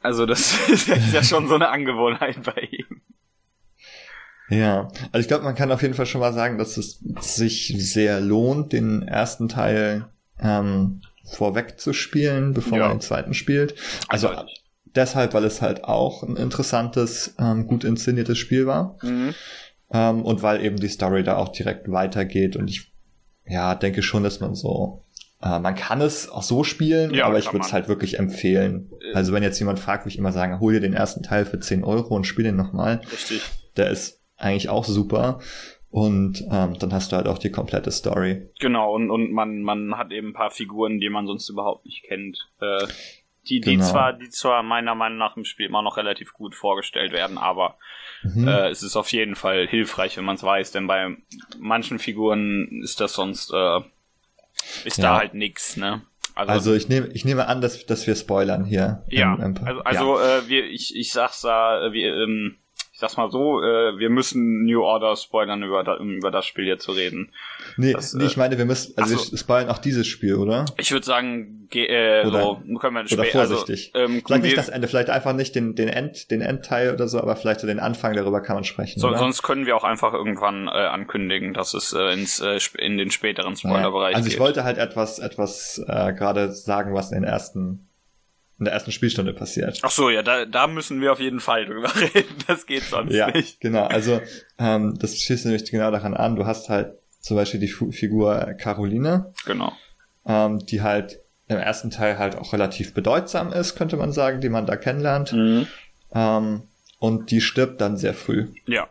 Also 0.00 0.26
das 0.26 0.68
ist 0.68 0.88
ja 1.12 1.22
schon 1.22 1.48
so 1.48 1.54
eine 1.54 1.68
Angewohnheit 1.68 2.42
bei 2.42 2.68
ihm. 2.70 3.00
Ja, 4.48 4.88
also 5.12 5.20
ich 5.20 5.28
glaube, 5.28 5.44
man 5.44 5.54
kann 5.54 5.72
auf 5.72 5.82
jeden 5.82 5.94
Fall 5.94 6.06
schon 6.06 6.20
mal 6.20 6.32
sagen, 6.32 6.58
dass 6.58 6.76
es 6.76 7.00
sich 7.20 7.74
sehr 7.78 8.20
lohnt, 8.20 8.72
den 8.72 9.02
ersten 9.02 9.48
Teil 9.48 10.06
ähm, 10.40 11.00
vorweg 11.24 11.80
zu 11.80 11.92
spielen, 11.92 12.52
bevor 12.52 12.78
ja. 12.78 12.88
man 12.88 12.96
den 12.96 13.00
zweiten 13.00 13.34
spielt. 13.34 13.74
Also 14.08 14.30
deshalb, 14.94 15.32
weil 15.34 15.44
es 15.44 15.62
halt 15.62 15.84
auch 15.84 16.22
ein 16.22 16.36
interessantes, 16.36 17.34
ähm, 17.38 17.66
gut 17.66 17.84
inszeniertes 17.84 18.38
Spiel 18.38 18.66
war. 18.66 18.98
Mhm. 19.02 19.34
Ähm, 19.92 20.22
und 20.24 20.42
weil 20.42 20.64
eben 20.64 20.76
die 20.76 20.88
Story 20.88 21.22
da 21.22 21.36
auch 21.36 21.50
direkt 21.50 21.90
weitergeht. 21.90 22.56
Und 22.56 22.68
ich 22.70 22.92
ja, 23.46 23.74
denke 23.74 24.02
schon, 24.02 24.22
dass 24.22 24.40
man 24.40 24.54
so 24.54 25.04
äh, 25.42 25.58
man 25.58 25.74
kann 25.74 26.00
es 26.00 26.30
auch 26.30 26.42
so 26.42 26.62
spielen, 26.64 27.12
ja, 27.12 27.26
aber 27.26 27.38
ich 27.38 27.52
würde 27.52 27.66
es 27.66 27.72
halt 27.72 27.88
wirklich 27.88 28.18
empfehlen. 28.18 28.90
Äh. 29.00 29.14
Also 29.14 29.32
wenn 29.32 29.42
jetzt 29.42 29.58
jemand 29.58 29.80
fragt, 29.80 30.04
würde 30.04 30.12
ich 30.12 30.18
immer 30.18 30.32
sagen, 30.32 30.60
hol 30.60 30.72
dir 30.72 30.80
den 30.80 30.94
ersten 30.94 31.22
Teil 31.22 31.44
für 31.44 31.58
10 31.58 31.84
Euro 31.84 32.14
und 32.14 32.24
spiel 32.24 32.44
den 32.44 32.56
nochmal. 32.56 33.00
Richtig. 33.12 33.42
Der 33.76 33.90
ist 33.90 34.22
eigentlich 34.36 34.68
auch 34.68 34.84
super. 34.84 35.40
Und 35.90 36.42
ähm, 36.50 36.78
dann 36.78 36.92
hast 36.92 37.12
du 37.12 37.16
halt 37.16 37.26
auch 37.26 37.38
die 37.38 37.50
komplette 37.50 37.90
Story. 37.90 38.48
Genau, 38.60 38.94
und, 38.94 39.10
und 39.10 39.30
man, 39.32 39.62
man 39.62 39.98
hat 39.98 40.10
eben 40.10 40.28
ein 40.28 40.32
paar 40.32 40.50
Figuren, 40.50 41.00
die 41.00 41.10
man 41.10 41.26
sonst 41.26 41.50
überhaupt 41.50 41.84
nicht 41.84 42.04
kennt. 42.04 42.38
Äh, 42.60 42.86
die, 43.48 43.60
die 43.60 43.72
genau. 43.72 43.84
zwar, 43.84 44.12
die 44.12 44.30
zwar 44.30 44.62
meiner 44.62 44.94
Meinung 44.94 45.18
nach 45.18 45.36
im 45.36 45.44
Spiel 45.44 45.66
immer 45.66 45.82
noch 45.82 45.96
relativ 45.96 46.32
gut 46.32 46.54
vorgestellt 46.54 47.12
werden, 47.12 47.36
aber 47.36 47.76
mhm. 48.22 48.48
äh, 48.48 48.68
es 48.68 48.82
ist 48.82 48.96
auf 48.96 49.12
jeden 49.12 49.34
Fall 49.34 49.66
hilfreich, 49.66 50.16
wenn 50.16 50.24
man 50.24 50.36
es 50.36 50.42
weiß, 50.42 50.72
denn 50.72 50.86
bei 50.86 51.16
manchen 51.58 51.98
Figuren 51.98 52.82
ist 52.82 53.00
das 53.00 53.14
sonst 53.14 53.52
äh, 53.52 53.80
ist 54.84 54.98
ja. 54.98 55.04
da 55.04 55.18
halt 55.18 55.34
nix, 55.34 55.76
ne? 55.76 56.02
Also, 56.34 56.52
also, 56.52 56.74
ich 56.74 56.88
nehme 56.88 57.08
ich 57.08 57.24
nehme 57.26 57.46
an, 57.46 57.60
dass, 57.60 57.84
dass 57.84 58.06
wir 58.06 58.14
spoilern 58.14 58.64
hier. 58.64 59.04
Ja, 59.08 59.34
im, 59.34 59.56
im, 59.56 59.66
also, 59.66 59.82
also 59.82 60.18
ja. 60.18 60.38
Äh, 60.38 60.48
wir, 60.48 60.64
ich, 60.64 60.96
ich 60.96 61.12
sag's 61.12 61.42
da, 61.42 61.92
wir, 61.92 62.14
ähm, 62.14 62.56
sag's 63.02 63.16
mal 63.16 63.30
so, 63.30 63.60
äh, 63.60 63.98
wir 63.98 64.10
müssen 64.10 64.64
New 64.64 64.80
Order 64.80 65.16
spoilern, 65.16 65.62
über, 65.62 65.82
da, 65.82 65.94
um 65.94 66.12
über 66.12 66.30
das 66.30 66.46
Spiel 66.46 66.64
hier 66.64 66.78
zu 66.78 66.92
reden. 66.92 67.32
Nee, 67.76 67.92
das, 67.92 68.14
nee 68.14 68.24
ich 68.24 68.36
äh, 68.36 68.38
meine, 68.38 68.56
wir 68.58 68.64
müssen, 68.64 68.96
also 68.96 69.16
so. 69.16 69.32
wir 69.32 69.38
spoilern 69.38 69.68
auch 69.68 69.78
dieses 69.78 70.06
Spiel, 70.06 70.36
oder? 70.36 70.64
Ich 70.78 70.92
würde 70.92 71.04
sagen, 71.04 71.66
ge 71.68 71.86
äh, 71.86 72.24
oder, 72.26 72.42
so, 72.42 72.78
können 72.78 72.94
wir 72.94 73.12
oder 73.12 73.24
vorsichtig. 73.24 73.90
Also, 73.92 74.06
ähm, 74.06 74.22
vielleicht 74.24 74.44
nicht 74.44 74.56
das 74.56 74.68
Ende, 74.68 74.86
vielleicht 74.86 75.10
einfach 75.10 75.32
nicht 75.32 75.54
den, 75.54 75.74
den 75.74 75.88
End, 75.88 76.30
den 76.30 76.40
Endteil 76.40 76.94
oder 76.94 77.08
so, 77.08 77.20
aber 77.20 77.34
vielleicht 77.34 77.60
so 77.60 77.66
den 77.66 77.80
Anfang, 77.80 78.14
darüber 78.14 78.40
kann 78.40 78.54
man 78.54 78.64
sprechen. 78.64 79.00
So, 79.00 79.12
sonst 79.14 79.42
können 79.42 79.66
wir 79.66 79.76
auch 79.76 79.84
einfach 79.84 80.14
irgendwann 80.14 80.68
äh, 80.68 80.70
ankündigen, 80.70 81.54
dass 81.54 81.74
es 81.74 81.92
äh, 81.92 82.12
ins, 82.12 82.40
äh, 82.40 82.58
in 82.78 82.98
den 82.98 83.10
späteren 83.10 83.56
Spoilerbereich 83.56 84.12
ja. 84.12 84.16
Also 84.16 84.28
ich 84.28 84.34
geht. 84.34 84.40
wollte 84.40 84.62
halt 84.62 84.78
etwas, 84.78 85.18
etwas 85.18 85.82
äh, 85.88 86.12
gerade 86.12 86.52
sagen, 86.52 86.94
was 86.94 87.10
in 87.10 87.22
den 87.22 87.28
ersten 87.28 87.88
in 88.62 88.66
der 88.66 88.74
ersten 88.74 88.92
Spielstunde 88.92 89.34
passiert. 89.34 89.80
Ach 89.82 89.90
so, 89.90 90.08
ja, 90.08 90.22
da, 90.22 90.44
da 90.44 90.68
müssen 90.68 91.00
wir 91.00 91.10
auf 91.10 91.18
jeden 91.18 91.40
Fall 91.40 91.66
drüber 91.66 91.92
reden. 92.14 92.32
Das 92.46 92.64
geht 92.64 92.84
sonst 92.84 93.12
ja, 93.12 93.28
nicht. 93.28 93.60
Genau, 93.60 93.86
also 93.86 94.20
ähm, 94.56 94.96
das 95.00 95.20
schließt 95.20 95.46
nämlich 95.46 95.68
genau 95.68 95.90
daran 95.90 96.14
an. 96.14 96.36
Du 96.36 96.46
hast 96.46 96.68
halt 96.68 96.94
zum 97.18 97.36
Beispiel 97.36 97.58
die 97.58 97.66
F 97.66 97.82
Figur 97.90 98.54
Caroline. 98.58 99.32
Genau. 99.46 99.72
Ähm, 100.24 100.64
die 100.64 100.80
halt 100.80 101.18
im 101.48 101.58
ersten 101.58 101.90
Teil 101.90 102.18
halt 102.18 102.36
auch 102.36 102.52
relativ 102.52 102.94
bedeutsam 102.94 103.52
ist, 103.52 103.74
könnte 103.74 103.96
man 103.96 104.12
sagen, 104.12 104.40
die 104.40 104.48
man 104.48 104.64
da 104.64 104.76
kennenlernt. 104.76 105.32
Mhm. 105.32 105.66
Ähm, 106.14 106.62
und 107.00 107.32
die 107.32 107.40
stirbt 107.40 107.80
dann 107.80 107.96
sehr 107.96 108.14
früh. 108.14 108.46
Ja. 108.66 108.88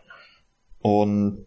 Und 0.80 1.46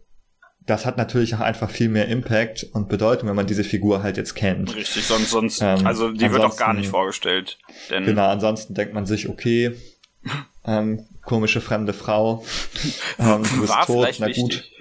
das 0.66 0.86
hat 0.86 0.98
natürlich 0.98 1.36
auch 1.36 1.42
einfach 1.42 1.70
viel 1.70 1.90
mehr 1.90 2.08
Impact 2.08 2.64
und 2.74 2.90
Bedeutung, 2.90 3.30
wenn 3.30 3.36
man 3.36 3.46
diese 3.46 3.64
Figur 3.64 4.02
halt 4.02 4.18
jetzt 4.18 4.36
kennt. 4.36 4.76
Richtig, 4.76 5.06
sonst, 5.06 5.30
sonst, 5.30 5.62
ähm, 5.62 5.86
also 5.86 6.12
die 6.12 6.32
wird 6.32 6.44
auch 6.44 6.58
gar 6.58 6.74
nicht 6.74 6.90
vorgestellt. 6.90 7.60
Denn 7.90 8.06
genau, 8.06 8.28
ansonsten 8.28 8.74
denkt 8.74 8.94
man 8.94 9.06
sich, 9.06 9.30
okay, 9.30 9.76
ähm, 10.66 11.06
komische 11.24 11.62
fremde 11.62 11.94
Frau, 11.94 12.44
ähm, 13.20 13.44
du 13.44 13.62
bist 13.62 13.74
War 13.74 13.86
tot, 13.86 14.16
na 14.20 14.28
gut. 14.28 14.38
Wichtig. 14.38 14.72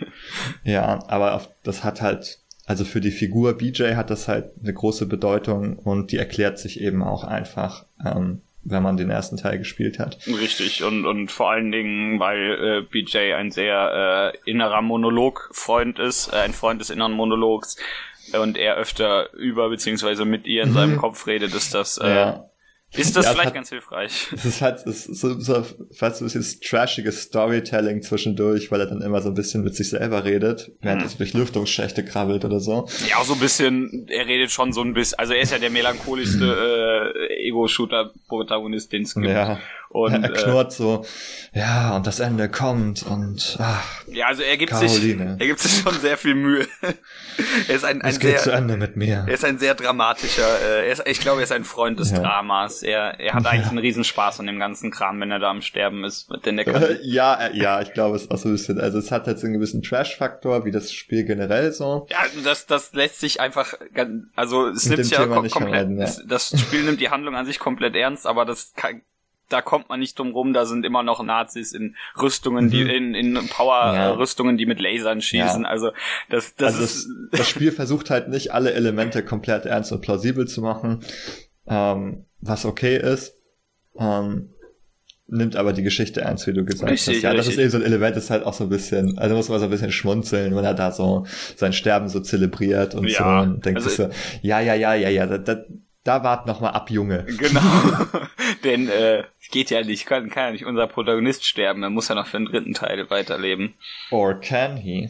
Ja, 0.64 1.04
aber 1.08 1.34
auf, 1.34 1.50
das 1.62 1.84
hat 1.84 2.00
halt, 2.00 2.38
also 2.64 2.84
für 2.86 3.02
die 3.02 3.10
Figur 3.10 3.52
BJ 3.58 3.94
hat 3.94 4.08
das 4.08 4.26
halt 4.26 4.52
eine 4.62 4.72
große 4.72 5.04
Bedeutung 5.04 5.78
und 5.78 6.12
die 6.12 6.16
erklärt 6.16 6.58
sich 6.58 6.80
eben 6.80 7.02
auch 7.02 7.24
einfach. 7.24 7.84
Ähm, 8.04 8.40
wenn 8.64 8.82
man 8.82 8.96
den 8.96 9.10
ersten 9.10 9.36
Teil 9.36 9.58
gespielt 9.58 9.98
hat. 9.98 10.18
Richtig, 10.26 10.82
und, 10.82 11.06
und 11.06 11.30
vor 11.30 11.50
allen 11.50 11.70
Dingen, 11.70 12.18
weil 12.18 12.52
äh, 12.52 12.82
BJ 12.82 13.34
ein 13.34 13.50
sehr 13.50 14.32
äh, 14.46 14.50
innerer 14.50 14.82
Monolog-Freund 14.82 15.98
ist, 15.98 16.32
äh, 16.32 16.36
ein 16.36 16.52
Freund 16.52 16.80
des 16.80 16.90
inneren 16.90 17.12
Monologs, 17.12 17.76
und 18.32 18.56
er 18.56 18.76
öfter 18.76 19.32
über 19.34 19.68
beziehungsweise 19.68 20.24
mit 20.24 20.46
ihr 20.46 20.62
in 20.62 20.72
seinem 20.72 20.92
mhm. 20.92 20.98
Kopf 20.98 21.26
redet, 21.26 21.54
ist 21.54 21.74
das 21.74 21.98
äh, 21.98 22.14
ja. 22.14 22.44
Ist 22.96 23.16
das 23.16 23.26
ja, 23.26 23.32
vielleicht 23.32 23.46
hat, 23.48 23.54
ganz 23.54 23.68
hilfreich? 23.70 24.28
Es 24.32 24.44
ist 24.44 24.62
halt 24.62 24.86
es 24.86 25.06
ist 25.06 25.20
so, 25.20 25.38
so 25.40 25.64
fast 25.92 26.18
so 26.18 26.24
ein 26.24 26.30
bisschen 26.30 26.60
trashiges 26.60 27.22
Storytelling 27.22 28.02
zwischendurch, 28.02 28.70
weil 28.70 28.80
er 28.80 28.86
dann 28.86 29.02
immer 29.02 29.20
so 29.22 29.28
ein 29.28 29.34
bisschen 29.34 29.64
mit 29.64 29.74
sich 29.74 29.90
selber 29.90 30.24
redet, 30.24 30.72
während 30.80 31.02
mhm. 31.02 31.08
er 31.08 31.16
durch 31.16 31.32
Lüftungsschächte 31.32 32.04
krabbelt 32.04 32.44
oder 32.44 32.60
so. 32.60 32.88
Ja, 33.08 33.22
so 33.24 33.34
ein 33.34 33.40
bisschen, 33.40 34.06
er 34.08 34.26
redet 34.26 34.50
schon 34.50 34.72
so 34.72 34.82
ein 34.82 34.94
bisschen, 34.94 35.18
also 35.18 35.32
er 35.32 35.40
ist 35.40 35.52
ja 35.52 35.58
der 35.58 35.70
melancholischste 35.70 37.14
äh, 37.28 37.48
Ego-Shooter-Protagonist, 37.48 38.92
den 38.92 39.02
es 39.02 39.14
gibt. 39.14 39.26
Ja. 39.26 39.58
Und, 39.94 40.24
er 40.24 40.32
knurrt 40.32 40.72
äh, 40.72 40.74
so, 40.74 41.06
ja, 41.52 41.94
und 41.94 42.04
das 42.04 42.18
Ende 42.18 42.48
kommt 42.48 43.04
und 43.04 43.56
ach, 43.60 44.02
Ja, 44.08 44.26
also 44.26 44.42
er 44.42 44.56
gibt 44.56 44.72
Caroline. 44.72 45.34
sich 45.34 45.40
er 45.40 45.46
gibt 45.46 45.60
sich 45.60 45.82
schon 45.82 45.94
sehr 46.00 46.16
viel 46.16 46.34
Mühe. 46.34 46.66
er 47.68 47.74
ist 47.76 47.84
ein, 47.84 48.02
ein 48.02 48.10
es 48.10 48.18
geht 48.18 48.30
sehr, 48.30 48.38
zu 48.40 48.50
Ende 48.50 48.76
mit 48.76 48.96
mir. 48.96 49.24
Er 49.28 49.32
ist 49.32 49.44
ein 49.44 49.60
sehr 49.60 49.76
dramatischer, 49.76 50.48
äh, 50.60 50.88
er 50.88 50.92
ist, 50.92 51.06
ich 51.06 51.20
glaube, 51.20 51.42
er 51.42 51.44
ist 51.44 51.52
ein 51.52 51.62
Freund 51.62 52.00
des 52.00 52.10
ja. 52.10 52.18
Dramas. 52.18 52.82
Er, 52.82 53.20
er 53.20 53.34
hat 53.34 53.46
eigentlich 53.46 53.66
ja. 53.66 53.70
einen 53.70 53.78
Riesenspaß 53.78 54.40
an 54.40 54.46
dem 54.46 54.58
ganzen 54.58 54.90
Kram, 54.90 55.20
wenn 55.20 55.30
er 55.30 55.38
da 55.38 55.50
am 55.50 55.62
Sterben 55.62 56.02
ist. 56.02 56.28
Denn 56.44 56.56
der 56.56 56.64
kann 56.64 56.84
ja, 57.02 57.34
äh, 57.34 57.56
ja, 57.56 57.80
ich 57.80 57.92
glaube, 57.92 58.16
es 58.16 58.22
ist 58.22 58.32
auch 58.32 58.38
so 58.38 58.48
ein 58.48 58.52
bisschen, 58.52 58.80
also 58.80 58.98
es 58.98 59.12
hat 59.12 59.28
jetzt 59.28 59.44
einen 59.44 59.52
gewissen 59.52 59.80
Trash-Faktor, 59.80 60.64
wie 60.64 60.72
das 60.72 60.92
Spiel 60.92 61.22
generell 61.22 61.70
so. 61.70 62.08
Ja, 62.10 62.18
das, 62.42 62.66
das 62.66 62.94
lässt 62.94 63.20
sich 63.20 63.40
einfach, 63.40 63.74
also 64.34 64.66
es 64.66 64.86
nimmt 64.86 65.08
ja 65.08 65.24
komplett, 65.24 65.88
ja. 65.88 66.10
das 66.26 66.58
Spiel 66.58 66.82
nimmt 66.82 67.00
die 67.00 67.10
Handlung 67.10 67.36
an 67.36 67.46
sich 67.46 67.60
komplett 67.60 67.94
ernst, 67.94 68.26
aber 68.26 68.44
das 68.44 68.72
kann, 68.74 69.02
da 69.48 69.62
kommt 69.62 69.88
man 69.88 70.00
nicht 70.00 70.18
drum 70.18 70.32
rum, 70.32 70.52
da 70.52 70.64
sind 70.64 70.84
immer 70.84 71.02
noch 71.02 71.22
Nazis 71.22 71.72
in 71.72 71.96
Rüstungen, 72.20 72.66
mhm. 72.66 72.70
die 72.70 72.82
in, 72.82 73.14
in 73.14 73.34
Power-Rüstungen, 73.48 74.56
ja. 74.56 74.58
die 74.58 74.66
mit 74.66 74.80
Lasern 74.80 75.20
schießen. 75.20 75.62
Ja. 75.62 75.68
Also 75.68 75.90
das, 76.30 76.54
das 76.56 76.74
also 76.74 76.84
ist. 76.84 77.08
Das, 77.30 77.40
das, 77.40 77.48
Spiel 77.48 77.72
versucht 77.72 78.10
halt 78.10 78.28
nicht 78.28 78.52
alle 78.52 78.72
Elemente 78.72 79.24
komplett 79.24 79.66
ernst 79.66 79.92
und 79.92 80.00
plausibel 80.00 80.48
zu 80.48 80.62
machen, 80.62 81.04
ähm, 81.66 82.24
was 82.40 82.64
okay 82.64 82.96
ist. 82.96 83.34
Ähm, 83.98 84.50
nimmt 85.26 85.56
aber 85.56 85.72
die 85.72 85.82
Geschichte 85.82 86.20
ernst, 86.20 86.46
wie 86.46 86.52
du 86.52 86.64
gesagt 86.64 86.90
richtig, 86.90 87.16
hast. 87.16 87.22
Ja, 87.22 87.30
richtig. 87.30 87.46
das 87.46 87.54
ist 87.54 87.60
eben 87.60 87.70
so 87.70 87.78
ein 87.78 87.84
Element, 87.84 88.16
das 88.16 88.30
halt 88.30 88.44
auch 88.44 88.54
so 88.54 88.64
ein 88.64 88.70
bisschen, 88.70 89.18
also 89.18 89.34
muss 89.34 89.48
man 89.48 89.58
so 89.58 89.64
ein 89.66 89.70
bisschen 89.70 89.92
schmunzeln, 89.92 90.54
wenn 90.54 90.64
er 90.64 90.74
da 90.74 90.92
so 90.92 91.26
sein 91.56 91.72
Sterben 91.72 92.08
so 92.08 92.20
zelebriert 92.20 92.94
und 92.94 93.08
ja, 93.08 93.18
so 93.18 93.50
und 93.50 93.64
denkt 93.64 93.78
also, 93.78 93.88
sich 93.88 93.96
so, 93.96 94.08
ja, 94.42 94.60
ja, 94.60 94.74
ja, 94.74 94.94
ja, 94.94 95.08
ja, 95.08 95.26
das, 95.26 95.58
da 96.04 96.22
wart 96.22 96.46
noch 96.46 96.60
mal 96.60 96.70
ab, 96.70 96.90
Junge. 96.90 97.24
Genau. 97.24 97.60
Denn 98.64 98.88
äh, 98.88 99.24
geht 99.54 99.70
ja 99.70 99.82
nicht, 99.82 100.04
kann, 100.04 100.28
kann 100.30 100.46
ja 100.46 100.50
nicht 100.50 100.66
unser 100.66 100.88
Protagonist 100.88 101.46
sterben, 101.46 101.84
er 101.84 101.90
muss 101.90 102.08
ja 102.08 102.16
noch 102.16 102.26
für 102.26 102.38
den 102.38 102.46
dritten 102.46 102.74
Teil 102.74 103.08
weiterleben. 103.08 103.74
Or 104.10 104.34
can 104.34 104.76
he? 104.76 105.08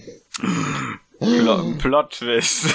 Plot, 1.19 1.79
Plot 1.79 2.11
Twist. 2.11 2.75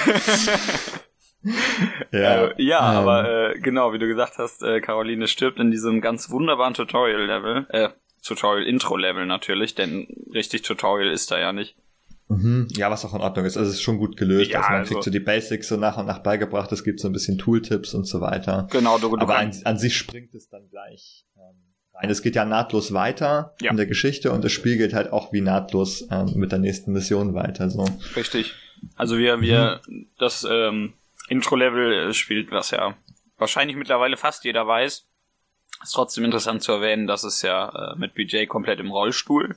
ja, 2.10 2.46
äh, 2.46 2.54
ja 2.58 2.90
ähm. 2.90 2.98
aber 2.98 3.52
äh, 3.52 3.60
genau, 3.60 3.92
wie 3.92 4.00
du 4.00 4.08
gesagt 4.08 4.38
hast, 4.38 4.64
äh, 4.64 4.80
Caroline 4.80 5.28
stirbt 5.28 5.60
in 5.60 5.70
diesem 5.70 6.00
ganz 6.00 6.28
wunderbaren 6.30 6.74
Tutorial-Level, 6.74 7.68
äh, 7.70 7.90
Tutorial-Intro-Level 8.24 9.26
natürlich, 9.26 9.76
denn 9.76 10.08
richtig 10.34 10.62
Tutorial 10.62 11.12
ist 11.12 11.30
da 11.30 11.38
ja 11.38 11.52
nicht. 11.52 11.76
Mhm. 12.30 12.68
Ja, 12.76 12.90
was 12.90 13.04
auch 13.04 13.12
in 13.12 13.20
Ordnung 13.20 13.44
ist. 13.44 13.56
Also 13.56 13.68
es 13.70 13.76
ist 13.76 13.82
schon 13.82 13.98
gut 13.98 14.16
gelöst. 14.16 14.52
Ja, 14.52 14.60
also 14.60 14.70
man 14.70 14.80
also, 14.80 14.94
kriegt 14.94 15.04
so 15.04 15.10
die 15.10 15.20
Basics 15.20 15.66
so 15.66 15.76
nach 15.76 15.96
und 15.96 16.06
nach 16.06 16.20
beigebracht. 16.20 16.70
Es 16.70 16.84
gibt 16.84 17.00
so 17.00 17.08
ein 17.08 17.12
bisschen 17.12 17.38
Tooltips 17.38 17.92
und 17.92 18.04
so 18.04 18.20
weiter. 18.20 18.68
Genau, 18.70 18.98
du, 18.98 19.08
du 19.08 19.22
Aber 19.22 19.36
an, 19.36 19.52
an, 19.64 19.78
sich 19.78 19.96
springt 19.96 20.32
es 20.34 20.48
dann 20.48 20.68
gleich 20.70 21.26
ähm, 21.36 21.56
rein. 21.92 22.08
Es 22.08 22.22
geht 22.22 22.36
ja 22.36 22.44
nahtlos 22.44 22.92
weiter 22.92 23.56
ja. 23.60 23.72
in 23.72 23.76
der 23.76 23.86
Geschichte 23.86 24.30
und 24.30 24.44
es 24.44 24.52
spiegelt 24.52 24.94
halt 24.94 25.12
auch 25.12 25.32
wie 25.32 25.40
nahtlos 25.40 26.06
ähm, 26.10 26.32
mit 26.36 26.52
der 26.52 26.60
nächsten 26.60 26.92
Mission 26.92 27.34
weiter. 27.34 27.68
So. 27.68 27.84
Richtig. 28.14 28.54
Also 28.94 29.18
wir, 29.18 29.40
wir, 29.40 29.80
mhm. 29.88 30.06
das 30.16 30.46
ähm, 30.48 30.92
Intro-Level 31.28 32.14
spielt, 32.14 32.52
was 32.52 32.70
ja 32.70 32.94
wahrscheinlich 33.38 33.76
mittlerweile 33.76 34.16
fast 34.16 34.44
jeder 34.44 34.68
weiß. 34.68 35.04
Ist 35.82 35.92
trotzdem 35.92 36.24
interessant 36.24 36.62
zu 36.62 36.70
erwähnen, 36.70 37.08
dass 37.08 37.24
es 37.24 37.42
ja 37.42 37.92
äh, 37.92 37.98
mit 37.98 38.14
BJ 38.14 38.44
komplett 38.44 38.78
im 38.78 38.92
Rollstuhl 38.92 39.56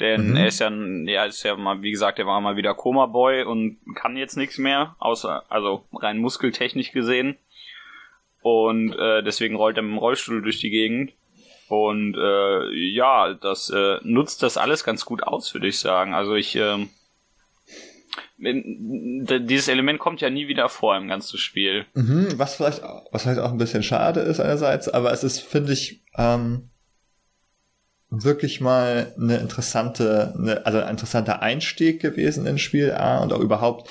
denn 0.00 0.30
mhm. 0.30 0.36
er 0.36 0.46
ist 0.46 0.58
ja, 0.60 0.70
er 0.70 1.26
ist 1.26 1.42
ja 1.42 1.56
mal, 1.56 1.82
wie 1.82 1.90
gesagt, 1.90 2.18
er 2.18 2.26
war 2.26 2.40
mal 2.40 2.56
wieder 2.56 2.74
Koma-Boy 2.74 3.44
und 3.44 3.78
kann 3.94 4.16
jetzt 4.16 4.36
nichts 4.36 4.58
mehr, 4.58 4.96
außer, 4.98 5.44
also 5.48 5.84
rein 5.92 6.18
muskeltechnisch 6.18 6.92
gesehen. 6.92 7.36
Und 8.40 8.94
äh, 8.96 9.22
deswegen 9.22 9.54
rollt 9.54 9.76
er 9.76 9.82
mit 9.82 9.92
dem 9.92 9.98
Rollstuhl 9.98 10.42
durch 10.42 10.58
die 10.58 10.70
Gegend. 10.70 11.12
Und 11.68 12.16
äh, 12.16 12.74
ja, 12.74 13.34
das 13.34 13.70
äh, 13.70 13.98
nutzt 14.02 14.42
das 14.42 14.56
alles 14.56 14.84
ganz 14.84 15.04
gut 15.04 15.22
aus, 15.22 15.54
würde 15.54 15.68
ich 15.68 15.78
sagen. 15.78 16.12
Also 16.12 16.34
ich, 16.34 16.56
äh, 16.56 16.86
dieses 18.38 19.68
Element 19.68 20.00
kommt 20.00 20.20
ja 20.20 20.28
nie 20.28 20.48
wieder 20.48 20.68
vor 20.68 20.96
im 20.96 21.08
ganzen 21.08 21.38
Spiel. 21.38 21.86
Mhm, 21.94 22.34
was 22.36 22.56
vielleicht, 22.56 22.82
was 23.12 23.22
vielleicht 23.22 23.40
auch 23.40 23.52
ein 23.52 23.58
bisschen 23.58 23.84
schade 23.84 24.20
ist 24.20 24.40
einerseits, 24.40 24.88
aber 24.88 25.12
es 25.12 25.22
ist, 25.22 25.40
finde 25.40 25.72
ich, 25.72 26.02
ähm, 26.18 26.68
wirklich 28.12 28.60
mal 28.60 29.14
eine 29.18 29.38
interessante, 29.38 30.34
eine, 30.36 30.66
also 30.66 30.78
ein 30.78 30.90
interessanter 30.90 31.40
Einstieg 31.40 32.00
gewesen 32.00 32.46
ins 32.46 32.60
Spiel 32.60 32.92
A 32.92 33.18
und 33.18 33.32
auch 33.32 33.40
überhaupt 33.40 33.88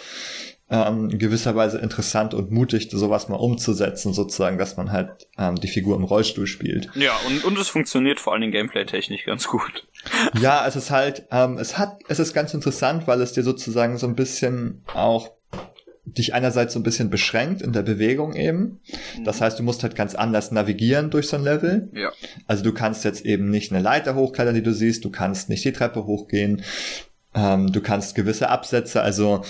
ähm, 0.69 1.17
gewisserweise 1.17 1.79
interessant 1.79 2.33
und 2.33 2.51
mutig, 2.51 2.89
sowas 2.91 3.27
mal 3.27 3.35
umzusetzen, 3.35 4.13
sozusagen, 4.13 4.57
dass 4.57 4.77
man 4.77 4.91
halt 4.91 5.27
ähm, 5.37 5.55
die 5.55 5.67
Figur 5.67 5.97
im 5.97 6.03
Rollstuhl 6.03 6.47
spielt. 6.47 6.89
Ja, 6.95 7.13
und, 7.27 7.43
und 7.43 7.57
es 7.57 7.67
funktioniert 7.67 8.19
vor 8.19 8.31
allen 8.31 8.41
Dingen 8.41 8.53
gameplay-technisch 8.53 9.25
ganz 9.25 9.47
gut. 9.47 9.85
Ja, 10.39 10.65
es 10.65 10.75
ist 10.77 10.91
halt, 10.91 11.23
ähm, 11.31 11.57
es 11.57 11.77
hat, 11.77 11.99
es 12.07 12.19
ist 12.19 12.33
ganz 12.33 12.53
interessant, 12.53 13.05
weil 13.07 13.21
es 13.21 13.33
dir 13.33 13.43
sozusagen 13.43 13.97
so 13.97 14.07
ein 14.07 14.15
bisschen 14.15 14.83
auch 14.93 15.31
dich 16.05 16.33
einerseits 16.33 16.73
so 16.73 16.79
ein 16.79 16.83
bisschen 16.83 17.09
beschränkt 17.09 17.61
in 17.61 17.73
der 17.73 17.83
Bewegung 17.83 18.33
eben. 18.35 18.79
Das 19.23 19.39
mhm. 19.39 19.45
heißt, 19.45 19.59
du 19.59 19.63
musst 19.63 19.83
halt 19.83 19.95
ganz 19.95 20.15
anders 20.15 20.51
navigieren 20.51 21.09
durch 21.09 21.27
so 21.27 21.37
ein 21.37 21.43
Level. 21.43 21.89
Ja. 21.93 22.11
Also 22.47 22.63
du 22.63 22.73
kannst 22.73 23.03
jetzt 23.03 23.25
eben 23.25 23.49
nicht 23.49 23.71
eine 23.71 23.81
Leiter 23.81 24.15
hochklettern, 24.15 24.55
die 24.55 24.63
du 24.63 24.73
siehst, 24.73 25.05
du 25.05 25.11
kannst 25.11 25.49
nicht 25.49 25.63
die 25.63 25.73
Treppe 25.73 26.05
hochgehen, 26.05 26.63
ähm, 27.35 27.71
du 27.71 27.81
kannst 27.81 28.15
gewisse 28.15 28.49
Absätze, 28.49 29.01
also 29.01 29.43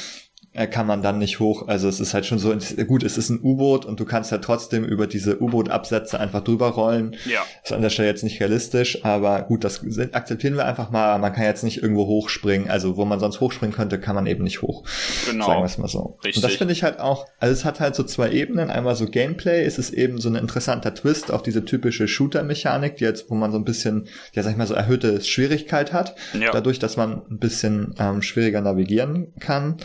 kann 0.53 0.85
man 0.85 1.01
dann 1.01 1.17
nicht 1.17 1.39
hoch. 1.39 1.69
Also 1.69 1.87
es 1.87 2.01
ist 2.01 2.13
halt 2.13 2.25
schon 2.25 2.37
so, 2.37 2.53
gut, 2.85 3.03
es 3.03 3.17
ist 3.17 3.29
ein 3.29 3.39
U-Boot 3.41 3.85
und 3.85 4.01
du 4.01 4.05
kannst 4.05 4.31
ja 4.31 4.39
trotzdem 4.39 4.83
über 4.83 5.07
diese 5.07 5.41
U-Boot-Absätze 5.41 6.19
einfach 6.19 6.43
drüber 6.43 6.69
rollen. 6.69 7.15
Ja. 7.25 7.41
Ist 7.63 7.71
an 7.71 7.81
der 7.81 7.89
Stelle 7.89 8.09
jetzt 8.09 8.23
nicht 8.23 8.41
realistisch, 8.41 9.05
aber 9.05 9.43
gut, 9.43 9.63
das 9.63 9.81
akzeptieren 10.11 10.55
wir 10.55 10.65
einfach 10.65 10.91
mal. 10.91 11.17
Man 11.19 11.31
kann 11.31 11.45
jetzt 11.45 11.63
nicht 11.63 11.81
irgendwo 11.81 12.05
hochspringen. 12.05 12.69
Also 12.69 12.97
wo 12.97 13.05
man 13.05 13.21
sonst 13.21 13.39
hochspringen 13.39 13.73
könnte, 13.73 13.97
kann 13.97 14.13
man 14.13 14.27
eben 14.27 14.43
nicht 14.43 14.61
hoch. 14.61 14.83
Genau. 15.25 15.45
Sagen 15.45 15.61
wir 15.61 15.65
es 15.65 15.77
mal 15.77 15.87
so. 15.87 16.17
Richtig. 16.23 16.43
Und 16.43 16.49
das 16.49 16.57
finde 16.57 16.73
ich 16.73 16.83
halt 16.83 16.99
auch, 16.99 17.27
also 17.39 17.53
es 17.53 17.63
hat 17.63 17.79
halt 17.79 17.95
so 17.95 18.03
zwei 18.03 18.29
Ebenen. 18.31 18.69
Einmal 18.69 18.95
so 18.95 19.05
Gameplay, 19.05 19.63
es 19.63 19.77
ist 19.77 19.91
eben 19.93 20.19
so 20.19 20.27
ein 20.27 20.35
interessanter 20.35 20.93
Twist 20.93 21.31
auf 21.31 21.43
diese 21.43 21.63
typische 21.63 22.09
Shooter-Mechanik, 22.09 22.97
die 22.97 23.05
jetzt, 23.05 23.29
wo 23.29 23.35
man 23.35 23.53
so 23.53 23.57
ein 23.57 23.63
bisschen, 23.63 24.07
ja 24.33 24.43
sag 24.43 24.51
ich 24.51 24.57
mal, 24.57 24.67
so 24.67 24.73
erhöhte 24.73 25.21
Schwierigkeit 25.21 25.93
hat. 25.93 26.15
Ja. 26.37 26.51
Dadurch, 26.51 26.79
dass 26.79 26.97
man 26.97 27.21
ein 27.29 27.39
bisschen 27.39 27.95
ähm, 27.99 28.21
schwieriger 28.21 28.59
navigieren 28.59 29.33
kann. 29.39 29.77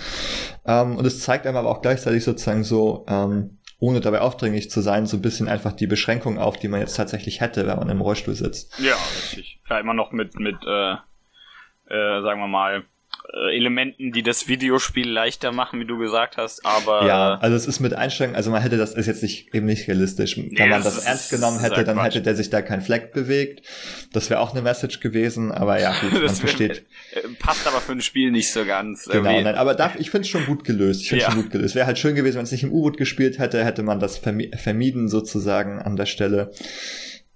Ähm, 0.66 0.96
und 0.96 1.06
es 1.06 1.20
zeigt 1.20 1.46
einem 1.46 1.56
aber 1.56 1.70
auch 1.70 1.82
gleichzeitig 1.82 2.24
sozusagen 2.24 2.64
so, 2.64 3.04
ähm, 3.08 3.58
ohne 3.78 4.00
dabei 4.00 4.20
aufdringlich 4.20 4.70
zu 4.70 4.80
sein, 4.80 5.06
so 5.06 5.18
ein 5.18 5.22
bisschen 5.22 5.48
einfach 5.48 5.72
die 5.72 5.86
Beschränkung 5.86 6.38
auf, 6.38 6.58
die 6.58 6.68
man 6.68 6.80
jetzt 6.80 6.96
tatsächlich 6.96 7.40
hätte, 7.40 7.66
wenn 7.66 7.76
man 7.78 7.90
im 7.90 8.00
Rollstuhl 8.00 8.34
sitzt. 8.34 8.78
Ja, 8.78 8.94
richtig. 8.94 9.60
Ja, 9.68 9.78
immer 9.78 9.94
noch 9.94 10.12
mit, 10.12 10.38
mit 10.40 10.56
äh, 10.66 10.92
äh, 10.92 12.22
sagen 12.22 12.40
wir 12.40 12.48
mal, 12.48 12.84
äh, 13.32 13.56
Elementen, 13.56 14.12
die 14.12 14.22
das 14.22 14.48
Videospiel 14.48 15.08
leichter 15.08 15.52
machen, 15.52 15.80
wie 15.80 15.86
du 15.86 15.98
gesagt 15.98 16.36
hast, 16.36 16.64
aber. 16.64 17.06
Ja, 17.06 17.38
also 17.38 17.56
es 17.56 17.66
ist 17.66 17.80
mit 17.80 17.94
Einstellungen, 17.94 18.36
also 18.36 18.50
man 18.50 18.62
hätte 18.62 18.76
das 18.76 18.94
ist 18.94 19.06
jetzt 19.06 19.22
nicht 19.22 19.54
eben 19.54 19.66
nicht 19.66 19.88
realistisch. 19.88 20.36
Wenn 20.36 20.48
nee, 20.48 20.68
man 20.68 20.82
das, 20.82 21.04
ernst 21.04 21.30
genommen 21.30 21.60
hätte, 21.60 21.84
dann 21.84 21.96
Quatsch. 21.96 22.06
hätte 22.14 22.22
der 22.22 22.36
sich 22.36 22.50
da 22.50 22.62
kein 22.62 22.82
Fleck 22.82 23.12
bewegt. 23.12 23.66
Das 24.12 24.30
wäre 24.30 24.40
auch 24.40 24.52
eine 24.52 24.62
Message 24.62 25.00
gewesen, 25.00 25.52
aber 25.52 25.80
ja, 25.80 25.94
gut, 26.00 26.12
man 26.24 26.34
versteht. 26.34 26.86
Äh, 27.12 27.20
passt 27.38 27.66
aber 27.66 27.80
für 27.80 27.92
ein 27.92 28.00
Spiel 28.00 28.30
nicht 28.30 28.50
so 28.50 28.64
ganz. 28.64 29.04
Genau, 29.04 29.30
irgendwie. 29.30 29.44
nein, 29.44 29.54
aber 29.56 29.74
darf, 29.74 29.96
ich 29.98 30.10
finde 30.10 30.22
es 30.22 30.28
schon 30.28 30.46
gut 30.46 30.64
gelöst. 30.64 31.02
Ich 31.02 31.08
finde 31.08 31.24
es 31.24 31.28
ja. 31.28 31.32
schon 31.32 31.42
gut 31.42 31.52
gelöst. 31.52 31.74
Wäre 31.74 31.86
halt 31.86 31.98
schön 31.98 32.14
gewesen, 32.14 32.36
wenn 32.36 32.44
es 32.44 32.52
nicht 32.52 32.62
im 32.62 32.72
U-Boot 32.72 32.96
gespielt 32.96 33.38
hätte, 33.38 33.64
hätte 33.64 33.82
man 33.82 34.00
das 34.00 34.18
vermieden 34.18 35.08
sozusagen 35.08 35.80
an 35.80 35.96
der 35.96 36.06
Stelle. 36.06 36.52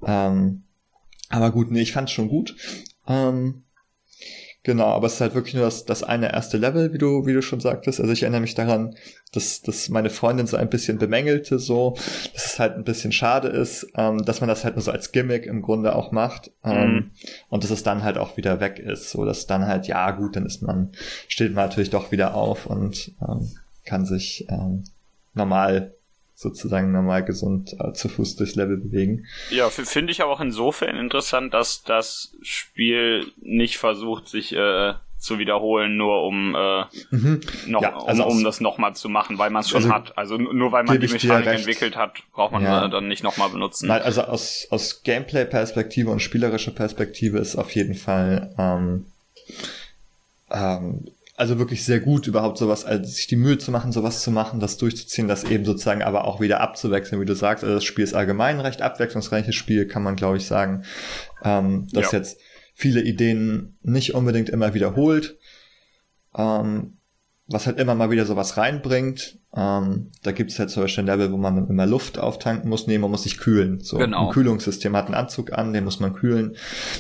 Ähm, 0.07 0.65
aber 1.29 1.51
gut, 1.53 1.71
nee, 1.71 1.81
ich 1.81 1.93
fand 1.93 2.09
es 2.09 2.15
schon 2.15 2.29
gut. 2.29 2.57
Ähm, 3.07 3.65
Genau, 4.63 4.89
aber 4.89 5.07
es 5.07 5.15
ist 5.15 5.21
halt 5.23 5.35
wirklich 5.35 5.55
nur 5.55 5.65
das, 5.65 5.87
das 5.87 6.03
eine 6.03 6.33
erste 6.35 6.59
Level, 6.59 6.93
wie 6.93 6.99
du, 6.99 7.25
wie 7.25 7.33
du 7.33 7.41
schon 7.41 7.61
sagtest. 7.61 7.99
Also 7.99 8.13
ich 8.13 8.23
erinnere 8.23 8.43
mich 8.43 8.55
daran, 8.55 8.95
dass, 9.33 9.63
dass 9.63 9.89
meine 9.89 10.11
Freundin 10.11 10.47
so 10.47 10.59
ein 10.59 10.69
bisschen 10.69 10.99
bemängelte, 10.99 11.59
so, 11.59 11.95
dass 12.35 12.45
es 12.45 12.59
halt 12.59 12.75
ein 12.75 12.85
bisschen 12.85 13.11
schade 13.11 13.49
ist, 13.49 13.87
ähm, 13.97 14.23
dass 14.23 14.41
man 14.41 14.49
das 14.49 14.65
halt 14.65 14.77
nur 14.77 14.83
so 14.83 14.91
als 14.91 15.13
Gimmick 15.13 15.47
im 15.47 15.63
Grunde 15.63 15.97
auch 15.97 16.13
macht. 16.13 16.51
Ähm, 16.63 16.93
mhm. 16.93 17.11
Und 17.49 17.65
dass 17.65 17.71
es 17.71 17.83
dann 17.83 18.03
halt 18.03 18.19
auch 18.19 18.37
wieder 18.37 18.61
weg 18.61 18.79
ist. 18.79 19.11
So, 19.11 19.25
dass 19.25 19.47
dann 19.47 19.67
halt, 19.67 19.87
ja 19.87 20.11
gut, 20.11 20.37
dann 20.37 20.45
ist 20.45 20.61
man, 20.61 20.91
steht 21.27 21.55
man 21.55 21.67
natürlich 21.67 21.91
doch 21.91 22.13
wieder 22.13 22.35
auf 22.35 22.67
und 22.67 23.13
ähm, 23.27 23.51
kann 23.87 24.05
sich 24.05 24.47
ähm, 24.51 24.85
normal 25.33 25.95
sozusagen 26.41 26.91
normal 26.91 27.23
gesund 27.23 27.77
äh, 27.79 27.93
zu 27.93 28.09
Fuß 28.09 28.37
durchs 28.37 28.55
Level 28.55 28.79
bewegen. 28.79 29.27
Ja, 29.51 29.69
finde 29.69 30.11
ich 30.11 30.23
aber 30.23 30.33
auch 30.33 30.41
insofern 30.41 30.97
interessant, 30.97 31.53
dass 31.53 31.83
das 31.83 32.35
Spiel 32.41 33.31
nicht 33.43 33.77
versucht, 33.77 34.27
sich 34.27 34.55
äh, 34.55 34.95
zu 35.19 35.39
wiederholen, 35.39 35.99
nur 35.99 36.25
um 36.25 36.55
äh, 36.55 36.85
mhm. 37.11 37.41
noch, 37.67 37.83
ja, 37.83 37.95
also 38.07 38.25
um, 38.25 38.39
um 38.39 38.45
das 38.45 38.63
nochmal 38.63 38.95
zu 38.95 39.11
machen, 39.11 39.37
weil 39.37 39.51
man 39.51 39.61
es 39.61 39.69
schon 39.69 39.83
also 39.83 39.93
hat. 39.93 40.17
Also 40.17 40.39
nur 40.39 40.73
weil 40.73 40.85
man 40.85 40.99
die 40.99 41.09
Mechanik 41.09 41.47
entwickelt 41.47 41.95
hat, 41.95 42.23
braucht 42.33 42.53
man 42.53 42.63
ja. 42.63 42.89
dann 42.89 43.07
nicht 43.07 43.23
nochmal 43.23 43.51
benutzen. 43.51 43.89
Nein, 43.89 44.01
also 44.01 44.23
aus, 44.23 44.67
aus 44.71 45.03
Gameplay-Perspektive 45.03 46.11
und 46.11 46.21
spielerischer 46.21 46.73
Perspektive 46.73 47.39
ist 47.39 47.57
auf 47.57 47.71
jeden 47.73 47.95
Fall 47.95 48.55
ähm, 48.57 49.05
ähm, 50.51 51.05
also 51.41 51.59
wirklich 51.59 51.85
sehr 51.85 52.01
gut, 52.01 52.27
überhaupt 52.27 52.59
sowas, 52.59 52.85
also 52.85 53.03
sich 53.11 53.27
die 53.27 53.37
Mühe 53.37 53.57
zu 53.57 53.71
machen, 53.71 53.93
sowas 53.93 54.23
zu 54.23 54.31
machen, 54.31 54.61
das 54.61 54.77
durchzuziehen, 54.77 55.27
das 55.27 55.45
eben 55.45 55.65
sozusagen 55.65 56.03
aber 56.03 56.27
auch 56.27 56.39
wieder 56.39 56.61
abzuwechseln, 56.61 57.19
wie 57.19 57.25
du 57.25 57.35
sagst. 57.35 57.65
Also 57.65 57.77
das 57.77 57.85
Spiel 57.85 58.05
ist 58.05 58.13
allgemein 58.13 58.57
ein 58.57 58.61
recht 58.61 58.83
abwechslungsreiches 58.83 59.55
Spiel, 59.55 59.87
kann 59.87 60.03
man 60.03 60.17
glaube 60.17 60.37
ich 60.37 60.47
sagen. 60.47 60.85
Ähm, 61.43 61.89
das 61.93 62.13
ja. 62.13 62.19
jetzt 62.19 62.39
viele 62.75 63.01
Ideen 63.01 63.79
nicht 63.83 64.15
unbedingt 64.15 64.51
immer 64.51 64.75
wiederholt. 64.75 65.39
Ähm, 66.37 66.99
was 67.47 67.67
halt 67.67 67.81
immer 67.81 67.97
mal 67.97 68.11
wieder 68.11 68.27
sowas 68.27 68.57
reinbringt. 68.57 69.39
Ähm, 69.57 70.13
da 70.23 70.31
gibt 70.31 70.53
es 70.53 70.59
halt 70.59 70.71
zum 70.71 70.85
Beispiel 70.85 71.03
ein 71.03 71.07
Level, 71.07 71.33
wo 71.33 71.37
man 71.37 71.69
immer 71.69 71.87
Luft 71.87 72.19
auftanken 72.19 72.69
muss. 72.69 72.87
Nee, 72.87 72.99
man 72.99 73.11
muss 73.11 73.25
sich 73.25 73.39
kühlen. 73.39 73.81
So 73.81 73.99
genau. 73.99 74.27
ein 74.27 74.33
Kühlungssystem 74.33 74.95
hat 74.95 75.07
einen 75.07 75.17
Anzug 75.17 75.53
an, 75.53 75.73
den 75.73 75.85
muss 75.85 75.99
man 75.99 76.15
kühlen. 76.15 76.55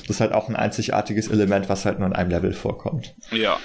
Das 0.08 0.16
ist 0.16 0.20
halt 0.20 0.32
auch 0.32 0.48
ein 0.48 0.56
einzigartiges 0.56 1.28
Element, 1.28 1.68
was 1.68 1.84
halt 1.84 2.00
nur 2.00 2.08
in 2.08 2.14
einem 2.14 2.30
Level 2.30 2.52
vorkommt. 2.52 3.14
Ja. 3.30 3.58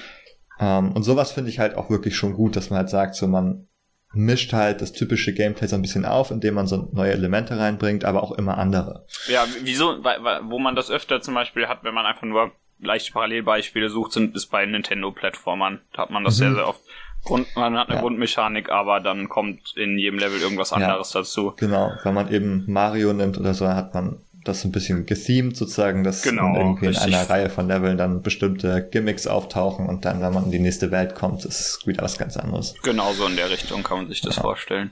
Ähm, 0.60 0.92
und 0.92 1.04
sowas 1.04 1.32
finde 1.32 1.50
ich 1.50 1.60
halt 1.60 1.76
auch 1.76 1.90
wirklich 1.90 2.16
schon 2.16 2.34
gut, 2.34 2.56
dass 2.56 2.70
man 2.70 2.80
halt 2.80 2.90
sagt, 2.90 3.16
so 3.16 3.28
man 3.28 3.68
mischt 4.14 4.54
halt 4.54 4.82
das 4.82 4.94
typische 4.94 5.34
Gameplay 5.34 5.68
so 5.68 5.76
ein 5.76 5.82
bisschen 5.82 6.06
auf, 6.06 6.32
indem 6.32 6.56
man 6.56 6.68
so 6.68 6.90
neue 6.94 7.12
Elemente 7.12 7.58
reinbringt, 7.60 8.06
aber 8.06 8.24
auch 8.24 8.32
immer 8.32 8.58
andere. 8.58 9.06
Ja, 9.28 9.46
wieso, 9.62 10.04
wo 10.44 10.60
man 10.60 10.76
das 10.76 10.90
öfter 10.90 11.22
zum 11.22 11.34
Beispiel 11.36 11.68
hat, 11.68 11.84
wenn 11.84 11.94
man 11.94 12.06
einfach 12.06 12.24
nur 12.24 12.52
leichte 12.80 13.12
Parallelbeispiele 13.12 13.90
sucht, 13.90 14.14
sind 14.14 14.36
es 14.36 14.48
bei 14.48 14.66
Nintendo-Plattformern. 14.66 15.82
Da 15.94 16.04
hat 16.04 16.12
man 16.12 16.24
das 16.24 16.36
mhm. 16.36 16.40
sehr, 16.40 16.54
sehr 16.56 16.68
oft. 16.68 16.82
Grund, 17.24 17.48
man 17.56 17.78
hat 17.78 17.88
eine 17.88 17.96
ja. 17.96 18.02
Grundmechanik, 18.02 18.70
aber 18.70 19.00
dann 19.00 19.30
kommt 19.30 19.76
in 19.76 19.98
jedem 19.98 20.20
Level 20.20 20.40
irgendwas 20.40 20.72
anderes 20.72 21.12
ja, 21.14 21.22
dazu. 21.22 21.54
Genau, 21.58 21.92
wenn 22.04 22.14
man 22.14 22.32
eben 22.32 22.66
Mario 22.68 23.14
nimmt 23.14 23.40
oder 23.40 23.56
so, 23.56 23.68
hat 23.68 23.96
man 23.96 24.22
das 24.46 24.64
ein 24.64 24.72
bisschen 24.72 25.06
gethemed 25.06 25.58
sozusagen, 25.58 26.04
dass 26.04 26.22
genau, 26.22 26.56
irgendwie 26.56 26.88
richtig. 26.88 27.08
in 27.08 27.14
einer 27.14 27.30
Reihe 27.30 27.50
von 27.50 27.68
Leveln 27.68 27.98
dann 27.98 28.22
bestimmte 28.22 28.88
Gimmicks 28.92 29.28
auftauchen 29.28 29.88
und 29.88 30.06
dann, 30.06 30.22
wenn 30.22 30.34
man 30.34 30.46
in 30.46 30.52
die 30.52 30.60
nächste 30.60 30.92
Welt 30.92 31.16
kommt, 31.16 31.44
ist 31.46 31.86
wieder 31.86 32.04
was 32.04 32.18
ganz 32.18 32.38
anderes. 32.38 32.76
Genau 32.84 33.12
so 33.14 33.26
in 33.28 33.36
der 33.36 33.50
Richtung 33.50 33.84
kann 33.84 33.98
man 33.98 34.08
sich 34.08 34.22
das 34.22 34.38
ja. 34.38 34.42
vorstellen. 34.42 34.92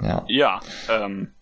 Ja. 0.00 0.24
Ja, 0.28 0.60
ähm, 0.90 1.32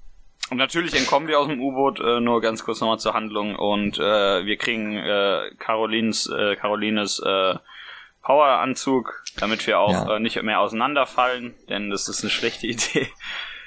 und 0.50 0.56
natürlich 0.56 0.94
entkommen 0.94 1.28
wir 1.28 1.38
aus 1.38 1.46
dem 1.48 1.60
U-Boot, 1.60 2.00
äh, 2.00 2.20
nur 2.20 2.40
ganz 2.40 2.64
kurz 2.64 2.80
nochmal 2.80 2.98
zur 2.98 3.14
Handlung 3.14 3.56
und 3.56 3.98
äh, 3.98 4.44
wir 4.44 4.56
kriegen 4.56 4.96
äh, 4.96 5.50
Carolines, 5.58 6.26
äh, 6.26 6.56
Carolines 6.56 7.20
äh, 7.24 7.54
Poweranzug, 8.22 9.24
damit 9.38 9.66
wir 9.66 9.78
auch 9.78 9.92
Ja. 9.92 10.16
äh, 10.16 10.20
nicht 10.20 10.40
mehr 10.42 10.60
auseinanderfallen, 10.60 11.54
denn 11.68 11.88
das 11.90 12.08
ist 12.08 12.22
eine 12.22 12.30
schlechte 12.30 12.66
Idee. 12.68 13.08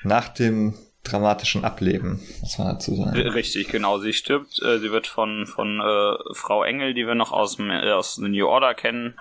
Nach 0.03 0.27
dem 0.27 0.75
dramatischen 1.03 1.65
Ableben, 1.65 2.19
muss 2.41 2.57
man 2.57 2.67
dazu 2.67 2.95
sagen. 2.95 3.17
Richtig, 3.17 3.67
genau. 3.67 3.99
Sie 3.99 4.13
stirbt. 4.13 4.61
Äh, 4.61 4.79
sie 4.79 4.91
wird 4.91 5.07
von 5.07 5.45
von 5.45 5.79
äh, 5.81 6.33
Frau 6.33 6.63
Engel, 6.63 6.93
die 6.93 7.05
wir 7.05 7.15
noch 7.15 7.31
aus 7.31 7.57
dem 7.57 7.69
äh, 7.69 7.91
aus 7.91 8.15
The 8.15 8.29
New 8.29 8.47
Order 8.47 8.73
kennen, 8.73 9.19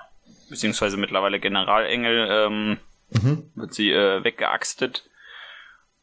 beziehungsweise 0.49 0.97
mittlerweile 0.97 1.41
General 1.41 1.85
Engel, 1.87 2.29
ähm, 2.31 2.79
Mhm. 3.15 3.51
wird 3.55 3.75
sie 3.75 3.91
äh, 3.91 4.25
weggeaxtet. 4.25 5.05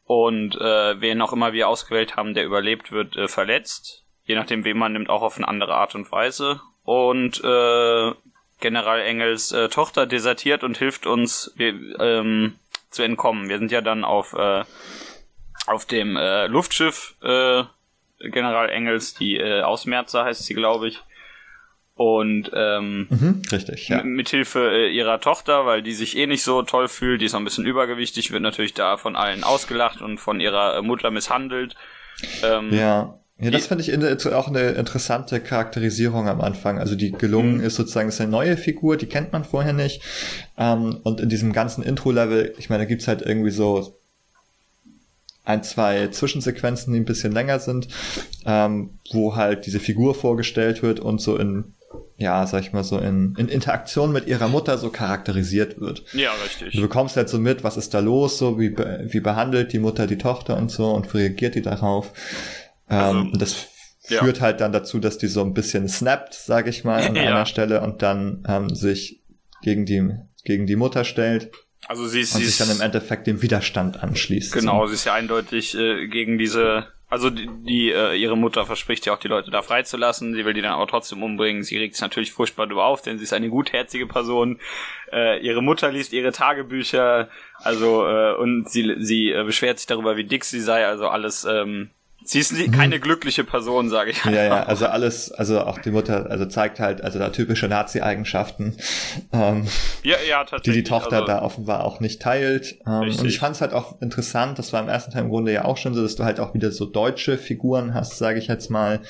Und 0.04 0.56
äh, 0.56 1.00
wen 1.00 1.20
auch 1.22 1.32
immer 1.32 1.52
wir 1.52 1.68
ausgewählt 1.68 2.16
haben, 2.16 2.34
der 2.34 2.44
überlebt, 2.44 2.92
wird 2.92 3.16
äh, 3.16 3.28
verletzt. 3.28 4.04
Je 4.24 4.34
nachdem, 4.34 4.64
wen 4.64 4.78
man 4.78 4.92
nimmt, 4.92 5.10
auch 5.10 5.22
auf 5.22 5.36
eine 5.36 5.48
andere 5.48 5.74
Art 5.74 5.94
und 5.94 6.10
Weise. 6.12 6.60
Und 6.84 7.42
äh, 7.42 8.12
General 8.60 9.00
Engels 9.00 9.52
äh, 9.52 9.68
Tochter 9.68 10.06
desertiert 10.06 10.62
und 10.64 10.78
hilft 10.78 11.06
uns 11.06 11.52
wir, 11.56 11.74
ähm, 12.00 12.54
zu 12.90 13.02
entkommen. 13.02 13.48
Wir 13.48 13.58
sind 13.58 13.72
ja 13.72 13.80
dann 13.80 14.04
auf 14.04 14.32
äh, 14.34 14.64
auf 15.70 15.86
dem 15.86 16.16
äh, 16.16 16.46
Luftschiff 16.46 17.14
äh, 17.22 17.62
General 18.18 18.68
Engels, 18.68 19.14
die 19.14 19.36
äh, 19.36 19.62
Ausmerzer 19.62 20.24
heißt 20.24 20.44
sie, 20.44 20.54
glaube 20.54 20.88
ich. 20.88 21.00
Und 21.94 22.50
ähm, 22.54 23.06
Mhm, 23.10 23.42
richtig, 23.52 23.88
ja. 23.88 24.02
Mithilfe 24.02 24.70
äh, 24.70 24.88
ihrer 24.90 25.20
Tochter, 25.20 25.66
weil 25.66 25.82
die 25.82 25.92
sich 25.92 26.16
eh 26.16 26.26
nicht 26.26 26.42
so 26.42 26.62
toll 26.62 26.88
fühlt, 26.88 27.20
die 27.20 27.26
ist 27.26 27.32
noch 27.34 27.40
ein 27.40 27.44
bisschen 27.44 27.66
übergewichtig, 27.66 28.30
wird 28.32 28.42
natürlich 28.42 28.72
da 28.74 28.96
von 28.96 29.16
allen 29.16 29.44
ausgelacht 29.44 30.00
und 30.00 30.18
von 30.18 30.40
ihrer 30.40 30.76
äh, 30.78 30.82
Mutter 30.82 31.10
misshandelt. 31.10 31.74
Ähm, 32.42 32.72
Ja. 32.72 33.16
Ja, 33.42 33.50
das 33.50 33.68
finde 33.68 33.82
ich 33.82 33.88
in, 33.88 34.04
auch 34.34 34.48
eine 34.48 34.72
interessante 34.72 35.40
Charakterisierung 35.40 36.28
am 36.28 36.42
Anfang. 36.42 36.78
Also 36.78 36.94
die 36.94 37.10
gelungen 37.12 37.56
Mhm. 37.56 37.60
ist 37.64 37.76
sozusagen, 37.76 38.10
ist 38.10 38.20
eine 38.20 38.30
neue 38.30 38.58
Figur, 38.58 38.98
die 38.98 39.06
kennt 39.06 39.32
man 39.32 39.44
vorher 39.44 39.72
nicht. 39.72 40.02
Ähm, 40.58 41.00
und 41.04 41.20
in 41.22 41.30
diesem 41.30 41.54
ganzen 41.54 41.82
Intro-Level, 41.82 42.52
ich 42.58 42.68
meine, 42.68 42.82
da 42.82 42.88
gibt's 42.88 43.08
halt 43.08 43.22
irgendwie 43.22 43.50
so 43.50 43.98
ein, 45.50 45.62
zwei 45.62 46.08
Zwischensequenzen, 46.08 46.92
die 46.92 47.00
ein 47.00 47.04
bisschen 47.04 47.32
länger 47.32 47.58
sind, 47.58 47.88
ähm, 48.46 48.98
wo 49.12 49.36
halt 49.36 49.66
diese 49.66 49.80
Figur 49.80 50.14
vorgestellt 50.14 50.82
wird 50.82 51.00
und 51.00 51.20
so 51.20 51.36
in, 51.36 51.74
ja, 52.16 52.46
sag 52.46 52.62
ich 52.62 52.72
mal 52.72 52.84
so, 52.84 52.98
in, 52.98 53.34
in 53.36 53.48
Interaktion 53.48 54.12
mit 54.12 54.26
ihrer 54.26 54.48
Mutter 54.48 54.78
so 54.78 54.90
charakterisiert 54.90 55.80
wird. 55.80 56.04
ja, 56.12 56.30
Du 56.36 56.44
richtig. 56.64 56.80
bekommst 56.80 57.16
halt 57.16 57.28
so 57.28 57.38
mit, 57.38 57.64
was 57.64 57.76
ist 57.76 57.94
da 57.94 58.00
los, 58.00 58.38
so 58.38 58.58
wie, 58.58 58.76
wie 58.76 59.20
behandelt 59.20 59.72
die 59.72 59.78
Mutter 59.78 60.06
die 60.06 60.18
Tochter 60.18 60.56
und 60.56 60.70
so 60.70 60.90
und 60.92 61.12
wie 61.12 61.18
reagiert 61.18 61.54
die 61.54 61.62
darauf. 61.62 62.12
Ähm, 62.88 62.98
Also, 62.98 63.18
und 63.20 63.42
das 63.42 63.66
ja. 64.08 64.22
führt 64.22 64.40
halt 64.40 64.60
dann 64.60 64.72
dazu, 64.72 64.98
dass 64.98 65.18
die 65.18 65.28
so 65.28 65.42
ein 65.42 65.54
bisschen 65.54 65.88
snappt, 65.88 66.34
sag 66.34 66.66
ich 66.68 66.84
mal, 66.84 67.02
an 67.02 67.14
Ja. 67.16 67.22
einer 67.22 67.46
Stelle 67.46 67.80
und 67.80 68.02
dann 68.02 68.44
ähm, 68.48 68.68
sich 68.74 69.22
gegen 69.62 69.84
die, 69.86 70.10
gegen 70.44 70.66
die 70.66 70.76
Mutter 70.76 71.04
stellt 71.04 71.50
Also 71.90 72.06
sie 72.06 72.20
ist, 72.20 72.36
und 72.36 72.40
sie 72.40 72.46
sich 72.46 72.56
dann 72.58 72.68
im 72.68 72.74
ist 72.76 72.80
Endeffekt 72.82 73.26
dem 73.26 73.42
Widerstand 73.42 74.00
anschließt. 74.00 74.52
genau, 74.52 74.82
So. 74.82 74.86
sie 74.86 74.94
ist 74.94 75.06
ja 75.06 75.14
eindeutig 75.14 75.74
äh, 75.76 76.06
gegen 76.06 76.38
diese. 76.38 76.86
Also 77.08 77.30
die, 77.30 77.48
die 77.66 77.90
äh, 77.90 78.14
ihre 78.14 78.36
Mutter 78.36 78.64
verspricht 78.64 79.04
ja 79.06 79.12
auch 79.12 79.18
die 79.18 79.26
Leute 79.26 79.50
da 79.50 79.62
freizulassen. 79.62 80.32
Sie 80.32 80.44
will 80.44 80.54
die 80.54 80.62
dann 80.62 80.70
aber 80.70 80.86
trotzdem 80.86 81.20
umbringen. 81.24 81.64
Sie 81.64 81.76
regt 81.76 81.94
sich 81.96 82.02
natürlich 82.02 82.30
furchtbar 82.30 82.68
darüber 82.68 82.84
auf, 82.84 83.02
denn 83.02 83.18
sie 83.18 83.24
ist 83.24 83.32
eine 83.32 83.48
gutherzige 83.48 84.06
Person. 84.06 84.60
Äh, 85.12 85.40
ihre 85.44 85.64
Mutter 85.64 85.90
liest 85.90 86.12
ihre 86.12 86.30
Tagebücher, 86.30 87.28
also 87.54 88.06
äh, 88.06 88.36
und 88.36 88.70
sie 88.70 88.94
sie 89.00 89.32
äh, 89.32 89.42
beschwert 89.42 89.80
sich 89.80 89.88
darüber, 89.88 90.16
wie 90.16 90.22
dick 90.22 90.44
sie 90.44 90.60
sei. 90.60 90.86
Also 90.86 91.08
alles. 91.08 91.44
Ähm, 91.44 91.90
sie 92.24 92.38
ist 92.38 92.72
keine 92.72 93.00
glückliche 93.00 93.44
Person, 93.44 93.88
sage 93.88 94.10
ich. 94.10 94.24
Mhm. 94.24 94.34
Ja, 94.34 94.44
ja, 94.44 94.56
einfach. 94.56 94.68
also 94.68 94.86
alles, 94.86 95.32
also 95.32 95.60
auch 95.60 95.78
die 95.78 95.90
Mutter, 95.90 96.30
also 96.30 96.46
zeigt 96.46 96.80
halt, 96.80 97.02
also 97.02 97.18
da 97.18 97.30
typische 97.30 97.68
Nazi-Eigenschaften, 97.68 98.76
ähm, 99.32 99.66
ja, 100.02 100.16
ja, 100.28 100.44
die 100.64 100.72
die 100.72 100.82
Tochter 100.82 101.16
also, 101.16 101.26
da 101.26 101.42
offenbar 101.42 101.84
auch 101.84 102.00
nicht 102.00 102.22
teilt. 102.22 102.78
Ähm, 102.86 102.92
Richtig. 103.00 103.20
und 103.22 103.28
ich 103.28 103.38
fand 103.38 103.56
es 103.56 103.60
halt 103.60 103.72
auch 103.72 104.00
interessant, 104.00 104.58
das 104.58 104.72
war 104.72 104.82
im 104.82 104.88
ersten 104.88 105.12
Teil 105.12 105.24
im 105.24 105.30
Grunde 105.30 105.52
ja 105.52 105.64
auch 105.64 105.76
schon 105.76 105.94
so, 105.94 106.02
dass 106.02 106.16
du 106.16 106.24
halt 106.24 106.40
auch 106.40 106.54
wieder 106.54 106.70
so 106.70 106.86
deutsche 106.86 107.38
Figuren 107.38 107.94
hast, 107.94 108.18
sage 108.18 108.38
ich 108.38 108.48
jetzt 108.48 108.70
mal, 108.70 109.00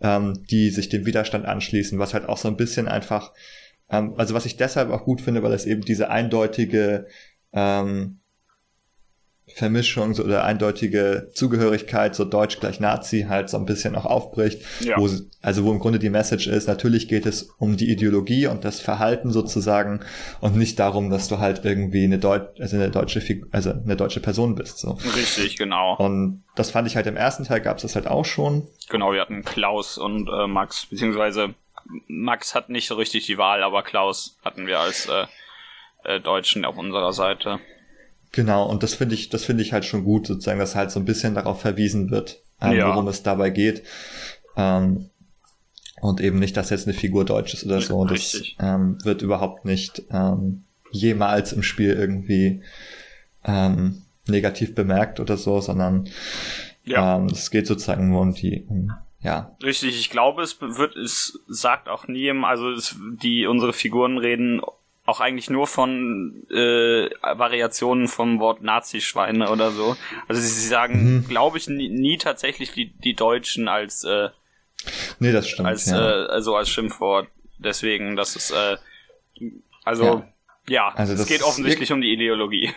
ähm, 0.00 0.34
die 0.50 0.70
sich 0.70 0.88
dem 0.88 1.06
Widerstand 1.06 1.46
anschließen, 1.46 1.98
was 1.98 2.14
halt 2.14 2.28
auch 2.28 2.38
so 2.38 2.48
ein 2.48 2.56
bisschen 2.56 2.88
einfach, 2.88 3.32
ähm, 3.90 4.14
also 4.16 4.34
was 4.34 4.46
ich 4.46 4.56
deshalb 4.56 4.90
auch 4.90 5.04
gut 5.04 5.20
finde, 5.20 5.42
weil 5.42 5.52
es 5.52 5.66
eben 5.66 5.82
diese 5.82 6.10
eindeutige 6.10 7.06
ähm, 7.52 8.20
Vermischung 9.54 10.14
so, 10.14 10.24
oder 10.24 10.44
eindeutige 10.44 11.30
Zugehörigkeit, 11.32 12.16
so 12.16 12.24
Deutsch 12.24 12.58
gleich 12.58 12.80
Nazi, 12.80 13.26
halt 13.28 13.48
so 13.48 13.56
ein 13.56 13.66
bisschen 13.66 13.94
auch 13.94 14.04
aufbricht. 14.04 14.62
Ja. 14.80 14.98
Wo, 14.98 15.08
also 15.42 15.64
wo 15.64 15.70
im 15.70 15.78
Grunde 15.78 16.00
die 16.00 16.10
Message 16.10 16.48
ist, 16.48 16.66
natürlich 16.66 17.06
geht 17.06 17.24
es 17.24 17.54
um 17.58 17.76
die 17.76 17.90
Ideologie 17.90 18.48
und 18.48 18.64
das 18.64 18.80
Verhalten 18.80 19.30
sozusagen 19.30 20.00
und 20.40 20.56
nicht 20.56 20.80
darum, 20.80 21.08
dass 21.08 21.28
du 21.28 21.38
halt 21.38 21.64
irgendwie 21.64 22.02
eine, 22.02 22.18
Deut 22.18 22.60
also 22.60 22.74
eine 22.74 22.90
deutsche 22.90 23.20
Figur, 23.20 23.46
also 23.52 23.70
eine 23.70 23.94
deutsche 23.96 24.20
Person 24.20 24.56
bist. 24.56 24.78
So. 24.78 24.98
Richtig, 25.14 25.56
genau. 25.56 25.96
Und 25.98 26.42
das 26.56 26.72
fand 26.72 26.88
ich 26.88 26.96
halt 26.96 27.06
im 27.06 27.16
ersten 27.16 27.44
Teil 27.44 27.60
gab 27.60 27.76
es 27.76 27.82
das 27.82 27.94
halt 27.94 28.08
auch 28.08 28.24
schon. 28.24 28.66
Genau, 28.88 29.12
wir 29.12 29.20
hatten 29.20 29.44
Klaus 29.44 29.98
und 29.98 30.28
äh, 30.28 30.48
Max, 30.48 30.86
beziehungsweise 30.86 31.54
Max 32.08 32.56
hat 32.56 32.70
nicht 32.70 32.88
so 32.88 32.96
richtig 32.96 33.26
die 33.26 33.38
Wahl, 33.38 33.62
aber 33.62 33.84
Klaus 33.84 34.36
hatten 34.44 34.66
wir 34.66 34.80
als 34.80 35.06
äh, 35.06 35.26
äh, 36.04 36.20
Deutschen 36.20 36.64
auf 36.64 36.76
unserer 36.76 37.12
Seite. 37.12 37.60
Genau, 38.34 38.68
und 38.68 38.82
das 38.82 38.94
finde 38.94 39.14
ich, 39.14 39.28
das 39.28 39.44
finde 39.44 39.62
ich 39.62 39.72
halt 39.72 39.84
schon 39.84 40.02
gut, 40.02 40.26
sozusagen, 40.26 40.58
dass 40.58 40.74
halt 40.74 40.90
so 40.90 40.98
ein 40.98 41.04
bisschen 41.04 41.34
darauf 41.36 41.60
verwiesen 41.60 42.10
wird, 42.10 42.40
ähm, 42.60 42.76
Ja. 42.78 42.88
worum 42.88 43.06
es 43.06 43.22
dabei 43.22 43.50
geht. 43.50 43.84
Ähm, 44.56 45.10
und 46.00 46.20
eben 46.20 46.40
nicht, 46.40 46.56
dass 46.56 46.70
jetzt 46.70 46.88
eine 46.88 46.96
Figur 46.96 47.24
deutsch 47.24 47.54
ist 47.54 47.64
oder 47.64 47.80
so. 47.80 47.96
Und 47.96 48.10
das 48.10 48.42
ähm, 48.58 48.98
wird 49.04 49.22
überhaupt 49.22 49.64
nicht 49.64 50.02
ähm, 50.10 50.64
jemals 50.90 51.52
im 51.52 51.62
Spiel 51.62 51.92
irgendwie 51.92 52.62
ähm, 53.44 54.02
negativ 54.26 54.74
bemerkt 54.74 55.20
oder 55.20 55.36
so, 55.36 55.60
sondern 55.60 56.08
Ja. 56.84 57.16
ähm, 57.16 57.26
es 57.26 57.52
geht 57.52 57.68
sozusagen 57.68 58.10
nur 58.10 58.20
um 58.20 58.34
die, 58.34 58.64
um, 58.68 58.92
ja, 59.20 59.56
Richtig, 59.62 59.98
ich 59.98 60.10
glaube, 60.10 60.42
es 60.42 60.60
wird, 60.60 60.96
es 60.96 61.38
sagt 61.46 61.88
auch 61.88 62.08
nie, 62.08 62.30
also 62.42 62.70
es, 62.72 62.96
die 63.22 63.46
unsere 63.46 63.72
Figuren 63.72 64.18
reden 64.18 64.60
auch 65.06 65.20
eigentlich 65.20 65.50
nur 65.50 65.66
von 65.66 66.44
äh, 66.50 67.10
Variationen 67.22 68.08
vom 68.08 68.40
Wort 68.40 68.62
Nazi-Schweine 68.62 69.50
oder 69.50 69.70
so. 69.70 69.96
Also 70.28 70.40
sie 70.40 70.66
sagen, 70.66 71.16
Mhm. 71.16 71.28
glaube 71.28 71.58
ich, 71.58 71.68
nie, 71.68 71.88
nie 71.90 72.16
tatsächlich 72.16 72.72
die, 72.72 72.86
die 72.86 73.14
Deutschen 73.14 73.68
als 73.68 74.04
äh, 74.04 74.30
nee, 75.18 75.32
das 75.32 75.48
stimmt. 75.48 75.68
als 75.68 75.86
ja. 75.86 75.98
äh, 75.98 76.26
also 76.28 76.56
als 76.56 76.70
Schimpfwort. 76.70 77.28
Deswegen, 77.58 78.16
das 78.16 78.34
ist 78.36 78.50
äh, 78.50 78.76
also 79.84 80.04
Ja. 80.04 80.28
ja, 80.68 80.88
Also 80.94 81.12
es 81.12 81.20
das 81.20 81.28
geht 81.28 81.42
offensichtlich 81.42 81.92
um 81.92 82.00
die 82.00 82.12
Ideologie. 82.12 82.72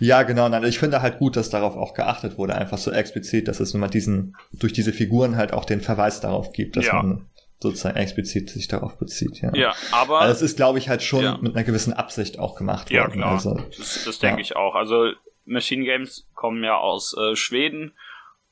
Ja, 0.00 0.24
genau. 0.24 0.48
Nein, 0.48 0.64
ich 0.64 0.80
finde 0.80 1.00
halt 1.00 1.18
gut, 1.18 1.36
dass 1.36 1.48
darauf 1.50 1.76
auch 1.76 1.94
geachtet 1.94 2.36
wurde, 2.36 2.56
einfach 2.56 2.78
so 2.78 2.90
explizit, 2.90 3.46
dass 3.46 3.60
es 3.60 3.72
wenn 3.72 3.80
man 3.80 3.90
diesen, 3.90 4.36
durch 4.52 4.72
diese 4.72 4.92
Figuren 4.92 5.36
halt 5.36 5.52
auch 5.52 5.64
den 5.64 5.80
Verweis 5.80 6.20
darauf 6.20 6.52
gibt, 6.52 6.76
dass 6.76 6.86
Ja. 6.86 6.94
man 6.94 7.26
sozusagen 7.60 7.96
explizit 7.96 8.50
sich 8.50 8.68
darauf 8.68 8.98
bezieht, 8.98 9.40
ja. 9.42 9.54
Ja, 9.54 9.74
aber 9.92 10.20
Also 10.20 10.32
es 10.44 10.50
ist, 10.52 10.56
glaube 10.56 10.78
ich, 10.78 10.88
halt 10.88 11.02
schon 11.02 11.22
Ja. 11.24 11.38
mit 11.40 11.54
einer 11.54 11.64
gewissen 11.64 11.92
Absicht 11.92 12.38
auch 12.38 12.56
gemacht 12.56 12.90
Ja, 12.90 13.02
worden. 13.02 13.12
klar. 13.12 13.32
Also, 13.32 13.54
Das, 13.76 14.04
das 14.04 14.18
denke 14.18 14.36
Ja. 14.36 14.42
ich 14.42 14.56
auch. 14.56 14.74
Also 14.74 15.10
Machine 15.44 15.84
Games 15.84 16.26
kommen 16.34 16.62
ja 16.64 16.76
aus 16.78 17.16
äh, 17.18 17.36
Schweden 17.36 17.92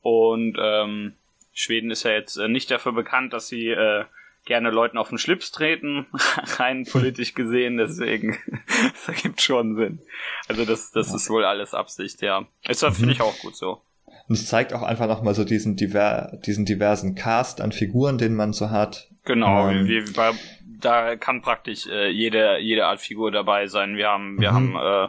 und 0.03 0.57
ähm, 0.61 1.15
Schweden 1.53 1.91
ist 1.91 2.03
ja 2.05 2.13
jetzt 2.13 2.37
äh, 2.37 2.49
nicht 2.49 2.71
dafür 2.71 2.93
bekannt, 2.93 3.33
dass 3.33 3.49
sie 3.49 3.69
äh, 3.69 4.05
gerne 4.45 4.71
Leuten 4.71 4.97
auf 4.97 5.09
den 5.11 5.19
Schlips 5.19 5.51
treten, 5.53 6.07
rein 6.59 6.85
politisch 6.85 7.35
gesehen, 7.35 7.77
deswegen 7.77 8.39
das 8.93 9.09
ergibt 9.09 9.41
schon 9.43 9.77
Sinn. 9.77 10.01
Also 10.49 10.65
das, 10.65 10.91
das 10.93 11.13
ist 11.13 11.29
wohl 11.31 11.45
alles 11.45 11.75
Absicht, 11.75 12.23
ja. 12.23 12.47
Ist 12.67 12.83
das 12.83 12.95
Mhm. 12.95 13.01
finde 13.01 13.15
ich 13.15 13.21
auch 13.23 13.39
gut 13.41 13.57
so. 13.57 13.81
Und 14.29 14.35
es 14.35 14.47
zeigt 14.47 14.73
auch 14.75 14.83
einfach 14.83 15.07
nochmal 15.09 15.35
so 15.35 15.45
diesen, 15.45 15.77
diver, 15.77 16.39
diesen 16.47 16.65
diversen 16.65 17.15
Cast 17.15 17.61
an 17.61 17.73
Figuren, 17.73 18.19
den 18.19 18.35
man 18.35 18.53
so 18.53 18.71
hat. 18.71 19.09
Genau, 19.25 19.69
Ähm. 19.71 19.87
wir, 19.87 20.07
wir, 20.07 20.35
da 20.81 21.17
kann 21.17 21.43
praktisch 21.43 21.87
äh, 21.89 22.09
jede, 22.11 22.59
jede 22.59 22.87
Art 22.87 23.01
Figur 23.01 23.31
dabei 23.31 23.67
sein. 23.67 23.97
Wir 23.97 24.09
haben, 24.09 24.41
wir 24.41 24.53
Mhm. 24.53 24.55
haben, 24.55 25.09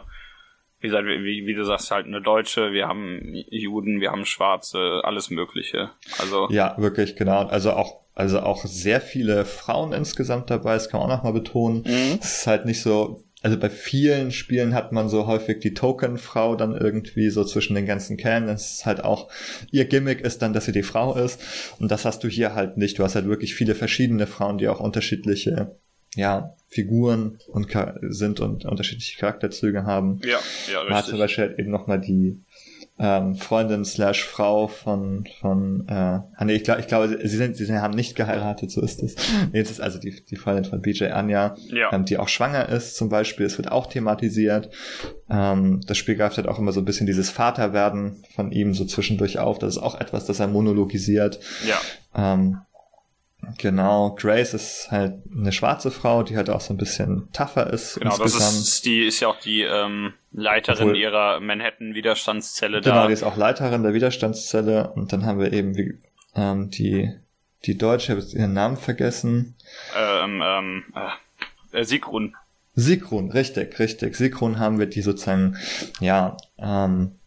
wie 0.80 0.86
gesagt, 0.88 1.04
wie, 1.06 1.46
wie 1.46 1.54
du 1.54 1.64
sagst, 1.64 1.90
halt 1.90 2.06
eine 2.06 2.22
Deutsche, 2.22 2.72
wir 2.72 2.88
haben 2.88 3.20
Juden, 3.50 4.00
wir 4.00 4.10
haben 4.10 4.24
Schwarze, 4.24 5.00
alles 5.04 5.30
Mögliche. 5.30 5.90
Also 6.18 6.48
Ja, 6.50 6.74
wirklich, 6.78 7.16
genau. 7.16 7.46
Also 7.46 7.72
auch, 7.72 8.00
also 8.14 8.40
auch 8.40 8.64
sehr 8.64 9.00
viele 9.00 9.44
Frauen 9.44 9.92
insgesamt 9.92 10.50
dabei, 10.50 10.72
das 10.74 10.88
kann 10.88 11.00
man 11.00 11.10
auch 11.10 11.16
nochmal 11.16 11.32
betonen. 11.34 11.82
Mhm. 11.86 12.18
Es 12.20 12.38
ist 12.40 12.46
halt 12.46 12.64
nicht 12.66 12.82
so, 12.82 13.22
also 13.42 13.58
bei 13.58 13.70
vielen 13.70 14.32
Spielen 14.32 14.74
hat 14.74 14.92
man 14.92 15.08
so 15.08 15.26
häufig 15.26 15.60
die 15.60 15.72
Token-Frau 15.72 16.56
dann 16.56 16.74
irgendwie 16.76 17.30
so 17.30 17.44
zwischen 17.44 17.74
den 17.74 17.86
ganzen 17.86 18.16
Kernen. 18.16 18.48
Das 18.48 18.72
ist 18.72 18.86
halt 18.86 19.02
auch, 19.02 19.30
ihr 19.70 19.86
Gimmick 19.86 20.20
ist 20.20 20.42
dann, 20.42 20.52
dass 20.52 20.66
sie 20.66 20.72
die 20.72 20.82
Frau 20.82 21.16
ist. 21.16 21.40
Und 21.78 21.90
das 21.90 22.04
hast 22.04 22.22
du 22.22 22.28
hier 22.28 22.54
halt 22.54 22.76
nicht. 22.76 22.98
Du 22.98 23.04
hast 23.04 23.14
halt 23.14 23.26
wirklich 23.26 23.54
viele 23.54 23.74
verschiedene 23.74 24.26
Frauen, 24.26 24.58
die 24.58 24.68
auch 24.68 24.80
unterschiedliche, 24.80 25.78
ja, 26.16 26.54
Figuren 26.68 27.38
und 27.48 27.68
sind 28.10 28.40
und 28.40 28.64
unterschiedliche 28.64 29.18
Charakterzüge 29.18 29.84
haben. 29.84 30.20
ja, 30.22 30.38
ja, 30.70 30.84
Man 30.84 30.94
hat 30.94 31.06
zum 31.06 31.14
richtig. 31.14 31.18
Beispiel 31.18 31.44
halt 31.48 31.58
eben 31.58 31.70
nochmal 31.70 32.00
die 32.00 32.42
ähm, 33.02 33.34
Freundin 33.34 33.86
slash 33.86 34.24
Frau 34.26 34.68
von, 34.68 35.26
von 35.40 35.86
äh, 35.88 35.92
ah, 35.92 36.44
nee, 36.44 36.52
ich 36.52 36.64
glaube, 36.64 36.80
ich 36.80 36.86
glaube, 36.86 37.08
sie 37.08 37.36
sind, 37.36 37.56
sie 37.56 37.78
haben 37.78 37.94
nicht 37.94 38.14
geheiratet, 38.14 38.70
so 38.70 38.82
ist 38.82 39.02
es. 39.02 39.16
Nee, 39.52 39.60
es 39.60 39.70
ist 39.70 39.80
also 39.80 39.98
die, 39.98 40.22
die 40.22 40.36
Freundin 40.36 40.66
von 40.66 40.82
BJ 40.82 41.06
Anja, 41.06 41.56
ja. 41.68 41.90
ähm, 41.92 42.04
die 42.04 42.18
auch 42.18 42.28
schwanger 42.28 42.68
ist, 42.68 42.96
zum 42.96 43.08
Beispiel. 43.08 43.46
Es 43.46 43.56
wird 43.56 43.72
auch 43.72 43.86
thematisiert. 43.86 44.68
Ähm, 45.30 45.80
das 45.86 45.96
Spiel 45.96 46.16
greift 46.16 46.36
halt 46.36 46.46
auch 46.46 46.58
immer 46.58 46.72
so 46.72 46.80
ein 46.80 46.84
bisschen 46.84 47.06
dieses 47.06 47.30
Vaterwerden 47.30 48.22
von 48.34 48.52
ihm 48.52 48.74
so 48.74 48.84
zwischendurch 48.84 49.38
auf. 49.38 49.58
Das 49.58 49.76
ist 49.76 49.82
auch 49.82 49.98
etwas, 49.98 50.26
das 50.26 50.38
er 50.38 50.48
monologisiert. 50.48 51.40
Ja. 51.66 51.80
Ähm, 52.14 52.58
Genau, 53.58 54.14
Grace 54.14 54.54
ist 54.54 54.88
halt 54.90 55.14
eine 55.34 55.52
schwarze 55.52 55.90
Frau, 55.90 56.22
die 56.22 56.36
halt 56.36 56.50
auch 56.50 56.60
so 56.60 56.74
ein 56.74 56.76
bisschen 56.76 57.28
tougher 57.32 57.66
ist. 57.68 57.96
Genau, 57.98 58.10
insgesamt. 58.10 58.42
das 58.42 58.56
ist 58.56 58.84
die 58.84 59.06
ist 59.06 59.20
ja 59.20 59.28
auch 59.28 59.38
die 59.40 59.62
ähm, 59.62 60.14
Leiterin 60.32 60.88
Obwohl, 60.88 60.96
ihrer 60.96 61.40
Manhattan-Widerstandszelle 61.40 62.80
da. 62.80 62.90
Genau, 62.90 63.06
die 63.06 63.12
ist 63.12 63.22
auch 63.22 63.36
Leiterin 63.36 63.82
der 63.82 63.94
Widerstandszelle 63.94 64.90
und 64.90 65.12
dann 65.12 65.24
haben 65.26 65.40
wir 65.40 65.52
eben 65.52 65.76
wie, 65.76 65.98
ähm, 66.34 66.70
die 66.70 67.12
die 67.66 67.76
Deutsche, 67.76 68.04
ich 68.04 68.10
habe 68.10 68.20
jetzt 68.20 68.34
ihren 68.34 68.52
Namen 68.52 68.76
vergessen. 68.76 69.54
Ähm, 69.96 70.42
ähm, 70.42 70.84
äh, 71.72 71.84
Sigrun. 71.84 72.34
Sigrun, 72.74 73.30
richtig, 73.30 73.78
richtig. 73.78 74.16
Sigrun 74.16 74.58
haben 74.58 74.78
wir 74.78 74.86
die 74.86 75.02
sozusagen, 75.02 75.56
ja, 76.00 76.36
ähm, 76.58 77.18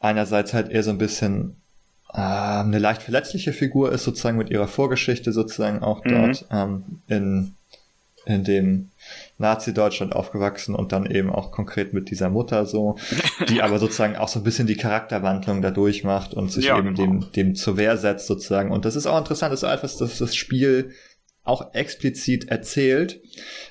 einerseits 0.00 0.52
halt 0.52 0.70
eher 0.70 0.82
so 0.82 0.90
ein 0.90 0.98
bisschen 0.98 1.60
äh, 2.18 2.20
eine 2.20 2.80
leicht 2.80 3.02
verletzliche 3.02 3.52
Figur 3.52 3.92
ist, 3.92 4.02
sozusagen 4.02 4.38
mit 4.38 4.50
ihrer 4.50 4.66
Vorgeschichte 4.66 5.32
sozusagen 5.32 5.82
auch 5.84 6.04
mhm. 6.04 6.08
dort 6.08 6.46
ähm, 6.50 6.84
in, 7.06 7.54
in 8.26 8.42
dem 8.42 8.90
Nazi-Deutschland 9.38 10.16
aufgewachsen 10.16 10.74
und 10.74 10.90
dann 10.90 11.06
eben 11.06 11.30
auch 11.30 11.52
konkret 11.52 11.94
mit 11.94 12.10
dieser 12.10 12.28
Mutter 12.28 12.66
so, 12.66 12.96
die 13.48 13.62
aber 13.62 13.78
sozusagen 13.78 14.16
auch 14.16 14.26
so 14.26 14.40
ein 14.40 14.42
bisschen 14.42 14.66
die 14.66 14.76
Charakterwandlung 14.76 15.62
dadurch 15.62 16.02
macht 16.02 16.34
und 16.34 16.50
sich 16.50 16.64
ja, 16.64 16.78
eben 16.78 16.94
genau. 16.94 17.20
dem, 17.20 17.32
dem 17.32 17.54
zur 17.54 17.76
Wehr 17.76 17.96
setzt 17.96 18.26
sozusagen. 18.26 18.72
Und 18.72 18.84
das 18.84 18.96
ist 18.96 19.06
auch 19.06 19.16
interessant, 19.16 19.52
das 19.52 19.62
ist 19.62 19.68
auch 19.68 19.72
etwas, 19.72 19.96
das 19.96 20.18
das 20.18 20.34
Spiel 20.34 20.90
auch 21.48 21.74
explizit 21.74 22.48
erzählt. 22.48 23.20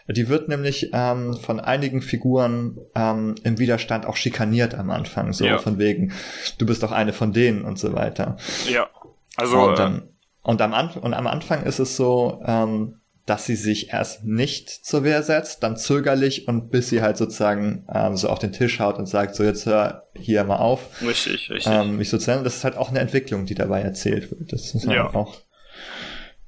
Die 0.08 0.30
wird 0.30 0.50
nämlich 0.50 0.90
ähm, 0.94 1.36
von 1.36 1.60
einigen 1.60 2.02
Figuren 2.02 2.78
ähm, 2.96 3.36
im 3.44 3.60
Widerstand 3.60 4.06
auch 4.06 4.16
schikaniert 4.16 4.76
am 4.76 4.90
Anfang, 4.90 5.34
so 5.34 5.46
ja. 5.46 5.58
von 5.58 5.78
wegen, 5.78 6.14
du 6.58 6.66
bist 6.66 6.84
doch 6.84 6.92
eine 6.92 7.14
von 7.14 7.34
denen 7.34 7.64
und 7.64 7.78
so 7.78 7.94
weiter. 7.94 8.38
Ja, 8.70 8.90
also 9.36 9.62
und, 9.62 9.80
dann, 9.80 9.98
äh, 9.98 10.02
und, 10.44 10.62
am, 10.62 10.74
Anf 10.74 10.96
und 10.96 11.14
am 11.14 11.28
Anfang 11.28 11.64
ist 11.64 11.80
es 11.80 11.96
so, 11.96 12.42
ähm, 12.46 13.00
dass 13.28 13.46
sie 13.46 13.58
sich 13.58 13.92
erst 13.92 14.24
nicht 14.24 14.70
zur 14.70 15.04
Wehr 15.04 15.22
setzt, 15.22 15.62
dann 15.62 15.76
zögerlich 15.76 16.48
und 16.48 16.72
bis 16.72 16.88
sie 16.90 17.02
halt 17.02 17.18
sozusagen 17.18 17.86
ähm, 17.94 18.16
so 18.16 18.30
auf 18.30 18.40
den 18.40 18.54
Tisch 18.54 18.80
haut 18.80 18.98
und 18.98 19.06
sagt, 19.06 19.36
so 19.36 19.44
jetzt 19.44 19.66
hör 19.66 20.08
hier 20.14 20.46
mal 20.46 20.58
auf. 20.58 21.02
Richtig, 21.02 21.50
richtig. 21.50 21.72
Ähm, 21.72 21.98
mich 21.98 22.10
so 22.10 22.18
zu 22.18 22.32
nennen. 22.32 22.46
Das 22.46 22.56
ist 22.56 22.64
halt 22.64 22.78
auch 22.78 22.90
eine 22.90 23.00
Entwicklung, 23.00 23.46
die 23.46 23.56
dabei 23.56 23.82
erzählt 23.82 24.32
wird. 24.32 24.54
Das 24.54 24.74
ist 24.74 24.88
halt 24.88 24.96
ja. 24.96 25.14
auch 25.14 25.36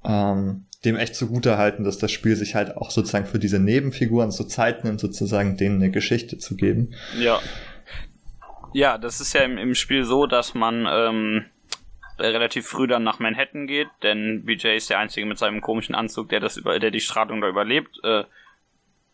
ähm, 0.06 0.68
dem 0.86 0.96
echt 0.96 1.16
zugute 1.16 1.58
halten, 1.58 1.84
dass 1.84 1.98
das 1.98 2.12
Spiel 2.12 2.36
sich 2.36 2.56
halt 2.56 2.78
auch 2.78 2.92
sozusagen 2.92 3.26
für 3.26 3.40
diese 3.40 3.60
Nebenfiguren 3.60 4.32
so 4.32 4.46
Zeit 4.46 4.84
nimmt, 4.84 5.00
sozusagen 5.00 5.58
denen 5.58 5.82
eine 5.82 5.92
Geschichte 5.92 6.38
zu 6.38 6.56
geben. 6.56 6.94
Ja. 7.20 7.40
Ja, 8.72 8.98
das 8.98 9.20
ist 9.20 9.34
ja 9.34 9.42
im, 9.42 9.58
im 9.58 9.74
Spiel 9.76 10.04
so, 10.04 10.28
dass 10.28 10.54
man 10.54 10.88
ähm, 10.90 11.46
relativ 12.20 12.68
früh 12.68 12.88
dann 12.88 13.04
nach 13.04 13.20
Manhattan 13.20 13.68
geht, 13.68 13.88
denn 14.04 14.46
BJ 14.46 14.76
ist 14.76 14.90
der 14.90 15.00
Einzige 15.00 15.26
mit 15.26 15.38
seinem 15.38 15.62
komischen 15.62 15.96
Anzug, 15.96 16.30
der 16.30 16.40
das 16.40 16.58
über, 16.58 16.78
der 16.80 16.92
die 16.92 17.00
Strahlung 17.00 17.42
da 17.42 17.50
überlebt. 17.50 18.00
Äh, 18.04 18.24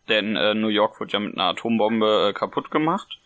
denn 0.09 0.35
äh, 0.35 0.53
New 0.53 0.67
York 0.67 0.99
wird 0.99 1.13
ja 1.13 1.19
mit 1.19 1.35
einer 1.35 1.49
Atombombe 1.49 2.29
äh, 2.29 2.33
kaputt 2.33 2.69
gemacht. 2.69 3.19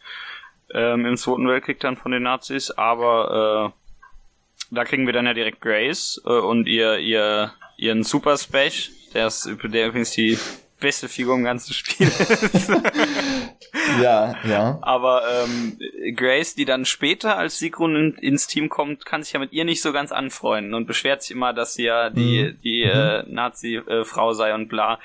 Ähm, 0.74 1.06
Im 1.06 1.18
Zweiten 1.18 1.48
Weltkrieg 1.48 1.80
dann 1.80 1.98
von 1.98 2.12
den 2.12 2.24
Nazis, 2.24 2.72
aber 2.72 3.74
äh, 3.74 4.76
da 4.76 4.86
kriegen 4.86 5.06
wir 5.08 5.14
dann 5.14 5.26
ja 5.26 5.34
direkt 5.34 5.62
Grace 5.62 6.22
äh, 6.26 6.30
und 6.30 6.68
ihr, 6.68 7.00
ihr 7.00 7.52
ihren 7.80 8.04
Super 8.04 8.38
Spash, 8.38 8.92
der, 9.14 9.28
ist, 9.28 9.50
der 9.64 9.88
übrigens 9.88 10.12
die 10.12 10.38
beste 10.80 11.10
Figur 11.10 11.36
im 11.36 11.44
ganzen 11.44 11.74
Spiel 11.74 12.08
ist. 12.08 12.70
ja, 14.02 14.36
ja. 14.48 14.80
Aber 14.82 15.24
ähm, 15.44 15.78
Grace, 16.16 16.56
die 16.56 16.66
dann 16.66 16.86
später 16.86 17.38
als 17.38 17.60
Sigrun 17.60 17.96
in, 17.96 18.14
ins 18.16 18.48
Team 18.48 18.70
kommt, 18.70 19.06
kann 19.06 19.24
sich 19.24 19.34
ja 19.34 19.40
mit 19.40 19.52
ihr 19.52 19.66
nicht 19.66 19.82
so 19.82 19.92
ganz 19.92 20.12
anfreunden 20.12 20.74
und 20.74 20.86
beschwert 20.86 21.22
sich 21.22 21.32
immer, 21.32 21.54
dass 21.54 21.74
sie 21.74 21.84
ja 21.84 22.10
die, 22.10 22.44
mhm. 22.44 22.62
die 22.64 22.86
mhm. 22.86 22.92
äh, 22.92 23.24
Nazi-Frau 23.24 24.34
sei 24.34 24.54
und 24.54 24.70
bla. 24.70 25.00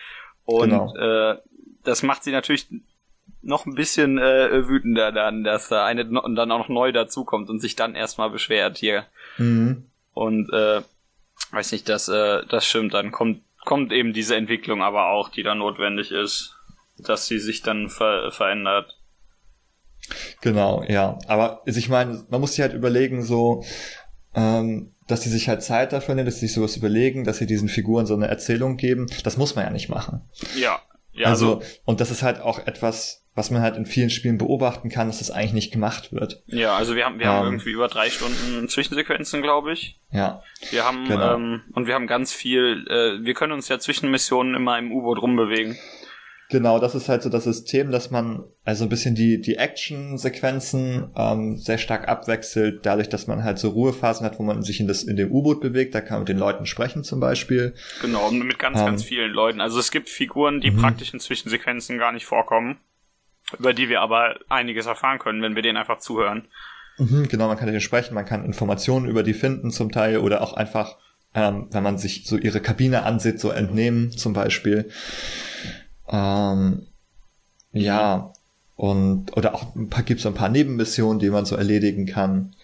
Und 0.45 0.71
genau. 0.71 0.95
äh, 0.97 1.39
das 1.83 2.03
macht 2.03 2.23
sie 2.23 2.33
natürlich 2.33 2.69
noch 3.43 3.67
ein 3.67 3.75
bisschen 3.75 4.19
äh, 4.19 4.69
wütender 4.69 5.13
dann, 5.13 5.45
dass 5.45 5.69
da 5.69 5.85
eine 5.85 6.05
und 6.21 6.37
dann 6.37 6.51
auch 6.51 6.61
noch 6.61 6.69
neu 6.69 6.93
dazukommt 6.93 7.51
und 7.51 7.61
sich 7.61 7.77
dann 7.77 7.95
erstmal 7.95 8.31
beschwert 8.31 8.79
hier. 8.79 9.05
Mhm. 9.39 9.85
Und 10.15 10.53
äh, 10.53 10.83
weiß 11.51 11.73
nicht, 11.73 11.89
das, 11.89 12.09
äh, 12.09 12.45
das 12.49 12.67
stimmt, 12.67 12.95
dann 12.95 13.13
kommt, 13.13 13.43
kommt 13.65 13.93
eben 13.93 14.13
diese 14.13 14.37
Entwicklung 14.37 14.83
aber 14.83 15.11
auch, 15.11 15.29
die 15.29 15.43
dann 15.43 15.59
notwendig 15.59 16.11
ist, 16.11 16.57
dass 16.99 17.27
sie 17.27 17.39
sich 17.39 17.63
dann 17.63 17.89
ver 17.89 18.31
verändert. 18.31 18.99
Genau, 20.43 20.85
ja. 20.87 21.19
Aber 21.27 21.63
also 21.67 21.79
ich 21.79 21.89
meine, 21.89 22.25
man 22.29 22.41
muss 22.41 22.53
sich 22.53 22.61
halt 22.61 22.75
überlegen, 22.75 23.23
so, 23.23 23.65
ähm, 24.35 24.95
dass 25.07 25.23
sie 25.23 25.31
sich 25.31 25.49
halt 25.49 25.63
Zeit 25.63 25.93
dafür 25.93 26.15
nehmen, 26.15 26.27
dass 26.27 26.41
sie 26.41 26.47
sich 26.47 26.55
sowas 26.55 26.77
überlegen, 26.77 27.25
dass 27.25 27.39
sie 27.39 27.47
diesen 27.47 27.69
Figuren 27.69 28.07
so 28.07 28.15
eine 28.15 28.29
Erzählung 28.29 28.77
geben. 28.77 29.07
Das 29.23 29.37
muss 29.37 29.55
man 29.55 29.65
ja 29.65 29.71
nicht 29.71 29.89
machen. 29.89 30.23
Ja. 30.57 30.81
Ja 31.15 31.29
also, 31.29 31.57
also 31.57 31.67
und 31.85 32.01
das 32.01 32.11
ist 32.11 32.23
halt 32.23 32.41
auch 32.41 32.67
etwas, 32.67 33.25
was 33.35 33.51
man 33.51 33.63
halt 33.63 33.77
in 33.77 33.87
vielen 33.87 34.11
Spielen 34.11 34.39
beobachten 34.39 34.89
kann, 34.89 35.09
dass 35.09 35.19
das 35.19 35.31
eigentlich 35.31 35.53
nicht 35.53 35.73
gemacht 35.73 36.13
wird. 36.13 36.43
Ja, 36.47 36.77
also 36.77 36.95
wir 36.95 37.05
haben, 37.05 37.19
wir 37.19 37.27
ähm, 37.27 37.33
haben 37.33 37.47
irgendwie 37.47 37.71
über 37.71 37.89
drei 37.89 38.11
Stunden 38.11 38.69
Zwischensequenzen, 38.69 39.43
glaube 39.43 39.73
ich. 39.73 39.99
Ja. 40.13 40.43
Wir 40.71 40.85
haben, 40.85 41.09
genau. 41.09 41.35
ähm, 41.35 41.63
und 41.73 41.87
wir 41.87 41.95
haben 41.95 42.07
ganz 42.07 42.33
viel, 42.33 42.87
äh, 42.89 43.25
wir 43.25 43.35
können 43.35 43.53
uns 43.53 43.69
ja 43.69 43.79
zwischen 43.79 44.11
Missionen 44.11 44.55
immer 44.55 44.79
im 44.79 44.93
U-Boot 44.93 45.21
rumbewegen. 45.21 45.77
Genau, 46.51 46.79
das 46.79 46.95
ist 46.95 47.09
halt 47.09 47.23
so 47.23 47.31
das 47.31 47.45
System, 47.45 47.91
dass 47.91 48.11
man 48.11 48.45
also 48.65 48.85
ein 48.85 48.91
bisschen 48.91 49.15
die, 49.15 49.41
die 49.41 49.57
Action-Sequenzen 49.57 51.11
ähm, 51.17 51.57
sehr 51.57 51.79
stark 51.79 52.07
abwechselt, 52.07 52.85
dadurch, 52.85 53.09
dass 53.09 53.27
man 53.27 53.45
halt 53.45 53.59
so 53.59 53.71
Ruhephasen 53.71 54.27
hat, 54.27 54.39
wo 54.39 54.43
man 54.43 54.63
sich 54.63 54.79
in, 54.79 54.87
das, 54.87 55.05
in 55.05 55.17
dem 55.17 55.33
U-Boot 55.33 55.61
bewegt, 55.61 55.95
da 55.95 56.01
kann 56.01 56.17
man 56.17 56.21
mit 56.21 56.29
den 56.29 56.39
Leuten 56.39 56.67
sprechen 56.67 57.03
zum 57.03 57.19
Beispiel. 57.19 57.75
Genau, 58.03 58.31
mit 58.31 58.59
ganz, 58.59 58.79
ähm, 58.79 58.85
ganz 58.85 59.05
vielen 59.05 59.33
Leuten. 59.33 59.61
Also 59.61 59.79
es 59.79 59.91
gibt 59.91 60.11
Figuren, 60.11 60.61
die 60.61 60.71
mhm. 60.71 60.81
praktisch 60.81 61.15
in 61.15 61.21
Zwischensequenzen 61.21 61.99
gar 61.99 62.13
nicht 62.13 62.27
vorkommen 62.27 62.79
über 63.59 63.73
die 63.73 63.89
wir 63.89 64.01
aber 64.01 64.37
einiges 64.49 64.87
erfahren 64.87 65.19
können, 65.19 65.43
wenn 65.43 65.55
wir 65.55 65.63
denen 65.63 65.77
einfach 65.77 65.99
zuhören. 65.99 66.49
Mhm, 66.99 67.29
genau, 67.29 67.49
man 67.49 67.57
kann 67.57 67.67
denen 67.67 67.81
sprechen, 67.81 68.15
man 68.15 68.25
kann 68.25 68.45
Informationen 68.45 69.07
über 69.07 69.23
die 69.23 69.35
finden 69.35 69.71
zum 69.71 69.91
Teil 69.91 70.19
oder 70.19 70.43
auch 70.43 70.55
einfach, 70.55 70.97
ähm, 71.35 71.69
wenn 71.73 71.83
man 71.83 71.99
sich 71.99 72.27
so 72.27 72.37
ihre 72.37 72.61
Kabine 72.61 73.03
ansieht, 73.03 73.41
so 73.41 73.51
entnehmen 73.51 74.13
zum 74.13 74.33
Beispiel. 74.33 74.91
Ähm, 76.09 76.87
ja, 77.73 78.33
und 78.77 79.37
oder 79.37 79.55
auch 79.55 79.75
ein 79.77 79.89
paar 79.89 80.03
gibt 80.03 80.19
es 80.21 80.27
ein 80.27 80.35
paar 80.35 80.49
Nebenmissionen, 80.49 81.21
die 81.21 81.31
man 81.31 81.45
so 81.45 81.55
erledigen 81.55 82.07
kann 82.07 82.57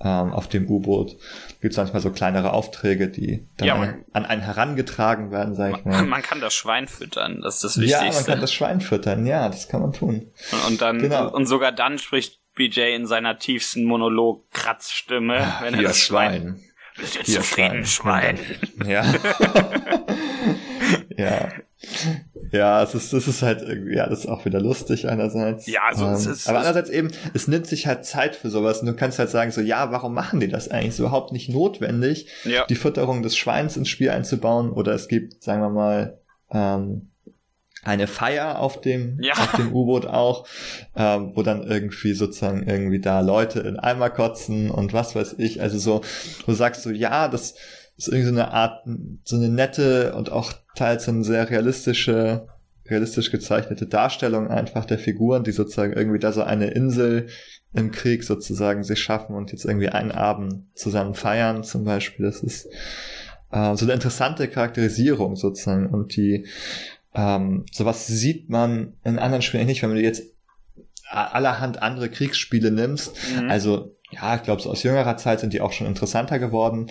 ähm, 0.00 0.32
auf 0.32 0.48
dem 0.48 0.68
U-Boot. 0.68 1.16
Gibt 1.60 1.72
es 1.72 1.76
manchmal 1.76 2.00
so 2.00 2.10
kleinere 2.10 2.52
Aufträge, 2.52 3.08
die 3.08 3.48
dann 3.56 3.66
ja, 3.66 3.74
man, 3.74 4.04
an 4.12 4.26
einen 4.26 4.42
herangetragen 4.42 5.32
werden, 5.32 5.56
sag 5.56 5.78
ich 5.78 5.84
mal. 5.84 6.02
Man 6.06 6.22
kann 6.22 6.40
das 6.40 6.54
Schwein 6.54 6.86
füttern, 6.86 7.40
das 7.42 7.56
ist 7.56 7.64
das 7.64 7.78
Wichtigste. 7.78 8.04
Ja, 8.04 8.12
man 8.12 8.24
kann 8.24 8.40
das 8.40 8.52
Schwein 8.52 8.80
füttern, 8.80 9.26
ja, 9.26 9.48
das 9.48 9.68
kann 9.68 9.80
man 9.80 9.92
tun. 9.92 10.30
Und, 10.52 10.66
und 10.68 10.82
dann 10.82 10.98
genau. 10.98 11.26
und, 11.26 11.34
und, 11.34 11.46
sogar 11.46 11.72
dann 11.72 11.98
spricht 11.98 12.40
BJ 12.54 12.94
in 12.94 13.06
seiner 13.06 13.38
tiefsten 13.38 13.84
Monolog-Kratzstimme, 13.84 15.38
ah, 15.38 15.58
wenn 15.62 15.74
er 15.74 15.82
das 15.82 15.98
Schwein. 15.98 16.42
Schwein. 16.42 16.60
Bist 16.96 17.16
du 17.16 17.24
zufrieden, 17.24 17.84
Schwein? 17.84 18.38
Ja. 18.86 19.04
ja. 21.16 21.48
Ja, 22.52 22.82
es 22.82 22.94
ist, 22.94 23.12
das 23.12 23.28
ist 23.28 23.42
halt 23.42 23.62
irgendwie, 23.62 23.96
ja, 23.96 24.08
das 24.08 24.20
ist 24.20 24.26
auch 24.26 24.44
wieder 24.44 24.60
lustig 24.60 25.08
einerseits. 25.08 25.66
Ja, 25.66 25.82
also 25.88 26.06
ähm, 26.06 26.12
es 26.12 26.26
ist. 26.26 26.48
Aber 26.48 26.58
andererseits 26.58 26.90
eben, 26.90 27.10
es 27.34 27.48
nimmt 27.48 27.66
sich 27.66 27.86
halt 27.86 28.04
Zeit 28.04 28.36
für 28.36 28.50
sowas 28.50 28.80
und 28.80 28.86
du 28.86 28.94
kannst 28.94 29.18
halt 29.18 29.30
sagen 29.30 29.50
so, 29.50 29.60
ja, 29.60 29.90
warum 29.92 30.14
machen 30.14 30.40
die 30.40 30.48
das 30.48 30.68
eigentlich? 30.68 30.88
Ist 30.88 30.98
überhaupt 30.98 31.32
nicht 31.32 31.48
notwendig, 31.48 32.28
ja. 32.44 32.64
die 32.66 32.74
Fütterung 32.74 33.22
des 33.22 33.36
Schweins 33.36 33.76
ins 33.76 33.88
Spiel 33.88 34.10
einzubauen 34.10 34.70
oder 34.70 34.92
es 34.92 35.08
gibt, 35.08 35.42
sagen 35.42 35.62
wir 35.62 35.70
mal, 35.70 36.18
ähm, 36.50 37.10
eine 37.86 38.08
Feier 38.08 38.58
auf 38.58 38.80
dem, 38.80 39.18
ja. 39.20 39.34
auf 39.34 39.52
dem 39.52 39.72
U-Boot 39.72 40.06
auch, 40.06 40.46
ähm, 40.96 41.32
wo 41.34 41.42
dann 41.42 41.62
irgendwie 41.62 42.14
sozusagen 42.14 42.66
irgendwie 42.66 43.00
da 43.00 43.20
Leute 43.20 43.60
in 43.60 43.78
Eimer 43.78 44.10
kotzen 44.10 44.70
und 44.70 44.92
was 44.92 45.14
weiß 45.14 45.36
ich. 45.38 45.62
Also 45.62 45.78
so, 45.78 46.00
du 46.46 46.52
sagst 46.52 46.82
so, 46.82 46.90
ja, 46.90 47.28
das 47.28 47.54
ist 47.96 48.08
irgendwie 48.08 48.26
so 48.26 48.32
eine 48.32 48.52
Art, 48.52 48.86
so 49.24 49.36
eine 49.36 49.48
nette 49.48 50.14
und 50.14 50.30
auch 50.30 50.52
teils 50.74 51.04
so 51.04 51.12
eine 51.12 51.24
sehr 51.24 51.48
realistische, 51.48 52.48
realistisch 52.88 53.30
gezeichnete 53.30 53.86
Darstellung 53.86 54.48
einfach 54.48 54.84
der 54.84 54.98
Figuren, 54.98 55.44
die 55.44 55.52
sozusagen 55.52 55.92
irgendwie 55.92 56.18
da 56.18 56.32
so 56.32 56.42
eine 56.42 56.68
Insel 56.68 57.28
im 57.72 57.90
Krieg 57.90 58.24
sozusagen 58.24 58.84
sich 58.84 59.00
schaffen 59.00 59.34
und 59.34 59.52
jetzt 59.52 59.64
irgendwie 59.64 59.88
einen 59.88 60.12
Abend 60.12 60.64
zusammen 60.74 61.14
feiern 61.14 61.64
zum 61.64 61.84
Beispiel. 61.84 62.26
Das 62.26 62.42
ist 62.42 62.66
äh, 63.50 63.76
so 63.76 63.84
eine 63.84 63.92
interessante 63.92 64.48
Charakterisierung 64.48 65.36
sozusagen 65.36 65.86
und 65.88 66.16
die 66.16 66.46
ähm, 67.14 67.64
sowas 67.72 68.06
sieht 68.06 68.50
man 68.50 68.94
in 69.04 69.18
anderen 69.18 69.42
Spielen 69.42 69.66
nicht, 69.66 69.82
wenn 69.82 69.90
man 69.90 69.98
jetzt 69.98 70.22
allerhand 71.08 71.82
andere 71.82 72.08
Kriegsspiele 72.10 72.70
nimmst. 72.70 73.16
Mhm. 73.40 73.50
Also 73.50 73.95
ja, 74.12 74.36
ich 74.36 74.44
glaube, 74.44 74.62
so 74.62 74.70
aus 74.70 74.84
jüngerer 74.84 75.16
Zeit 75.16 75.40
sind 75.40 75.52
die 75.52 75.60
auch 75.60 75.72
schon 75.72 75.86
interessanter 75.86 76.38
geworden. 76.38 76.90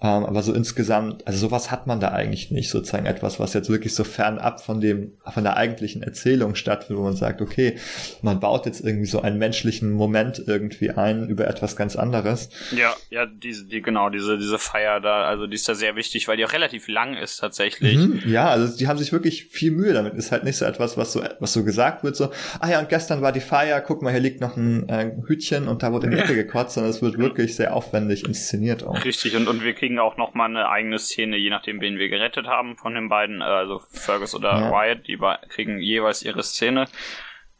Ähm, 0.00 0.24
aber 0.24 0.42
so 0.42 0.54
insgesamt, 0.54 1.26
also 1.26 1.38
sowas 1.38 1.70
hat 1.70 1.86
man 1.86 2.00
da 2.00 2.08
eigentlich 2.08 2.50
nicht, 2.50 2.70
sozusagen 2.70 3.04
etwas, 3.04 3.38
was 3.38 3.52
jetzt 3.52 3.68
wirklich 3.68 3.94
so 3.94 4.02
fernab 4.02 4.62
von 4.62 4.80
dem, 4.80 5.12
von 5.30 5.44
der 5.44 5.58
eigentlichen 5.58 6.02
Erzählung 6.02 6.54
stattfindet, 6.54 6.98
wo 6.98 7.04
man 7.04 7.16
sagt, 7.16 7.42
okay, 7.42 7.76
man 8.22 8.40
baut 8.40 8.64
jetzt 8.64 8.82
irgendwie 8.82 9.04
so 9.04 9.20
einen 9.20 9.38
menschlichen 9.38 9.92
Moment 9.92 10.42
irgendwie 10.46 10.90
ein 10.90 11.28
über 11.28 11.46
etwas 11.48 11.76
ganz 11.76 11.96
anderes. 11.96 12.48
Ja, 12.70 12.94
ja, 13.10 13.26
diese, 13.26 13.66
die, 13.66 13.82
genau, 13.82 14.08
diese, 14.08 14.38
diese 14.38 14.58
Feier 14.58 15.00
da, 15.00 15.24
also 15.24 15.46
die 15.46 15.56
ist 15.56 15.68
da 15.68 15.74
sehr 15.74 15.96
wichtig, 15.96 16.28
weil 16.28 16.38
die 16.38 16.46
auch 16.46 16.54
relativ 16.54 16.88
lang 16.88 17.14
ist 17.14 17.36
tatsächlich. 17.36 17.98
Mhm, 17.98 18.22
ja, 18.24 18.48
also 18.48 18.74
die 18.74 18.88
haben 18.88 18.98
sich 18.98 19.12
wirklich 19.12 19.48
viel 19.48 19.70
Mühe 19.70 19.92
damit. 19.92 20.14
Ist 20.14 20.32
halt 20.32 20.44
nicht 20.44 20.56
so 20.56 20.64
etwas, 20.64 20.96
was 20.96 21.12
so, 21.12 21.22
was 21.40 21.52
so 21.52 21.62
gesagt 21.62 22.04
wird, 22.04 22.16
so, 22.16 22.30
ah 22.60 22.70
ja, 22.70 22.80
und 22.80 22.88
gestern 22.88 23.20
war 23.20 23.32
die 23.32 23.40
Feier, 23.40 23.82
guck 23.82 24.00
mal, 24.00 24.10
hier 24.10 24.20
liegt 24.20 24.40
noch 24.40 24.56
ein 24.56 24.88
äh, 24.88 25.12
Hütchen 25.26 25.68
und 25.68 25.82
da 25.82 25.92
wurde 25.92 26.06
in 26.06 26.12
die 26.12 26.18
Ecke 26.18 26.34
gekotzt 26.54 26.74
sondern 26.74 26.90
es 26.90 27.02
wird 27.02 27.18
wirklich 27.18 27.56
sehr 27.56 27.74
aufwendig 27.74 28.24
inszeniert 28.24 28.84
auch. 28.84 29.04
Richtig, 29.04 29.36
und, 29.36 29.48
und 29.48 29.62
wir 29.62 29.74
kriegen 29.74 29.98
auch 29.98 30.16
nochmal 30.16 30.48
eine 30.48 30.68
eigene 30.68 30.98
Szene, 30.98 31.36
je 31.36 31.50
nachdem, 31.50 31.80
wen 31.80 31.98
wir 31.98 32.08
gerettet 32.08 32.46
haben 32.46 32.76
von 32.76 32.94
den 32.94 33.08
beiden, 33.08 33.40
äh, 33.40 33.44
also 33.44 33.80
Fergus 33.90 34.34
oder 34.34 34.52
ja. 34.52 34.70
Wyatt, 34.70 35.06
die 35.06 35.18
kriegen 35.48 35.80
jeweils 35.80 36.22
ihre 36.22 36.42
Szene. 36.42 36.86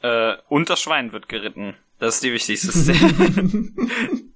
Äh, 0.02 0.34
und 0.48 0.70
das 0.70 0.80
Schwein 0.80 1.12
wird 1.12 1.28
geritten. 1.28 1.74
Das 1.98 2.16
ist 2.16 2.24
die 2.24 2.32
wichtigste 2.32 2.72
Szene. 2.72 3.70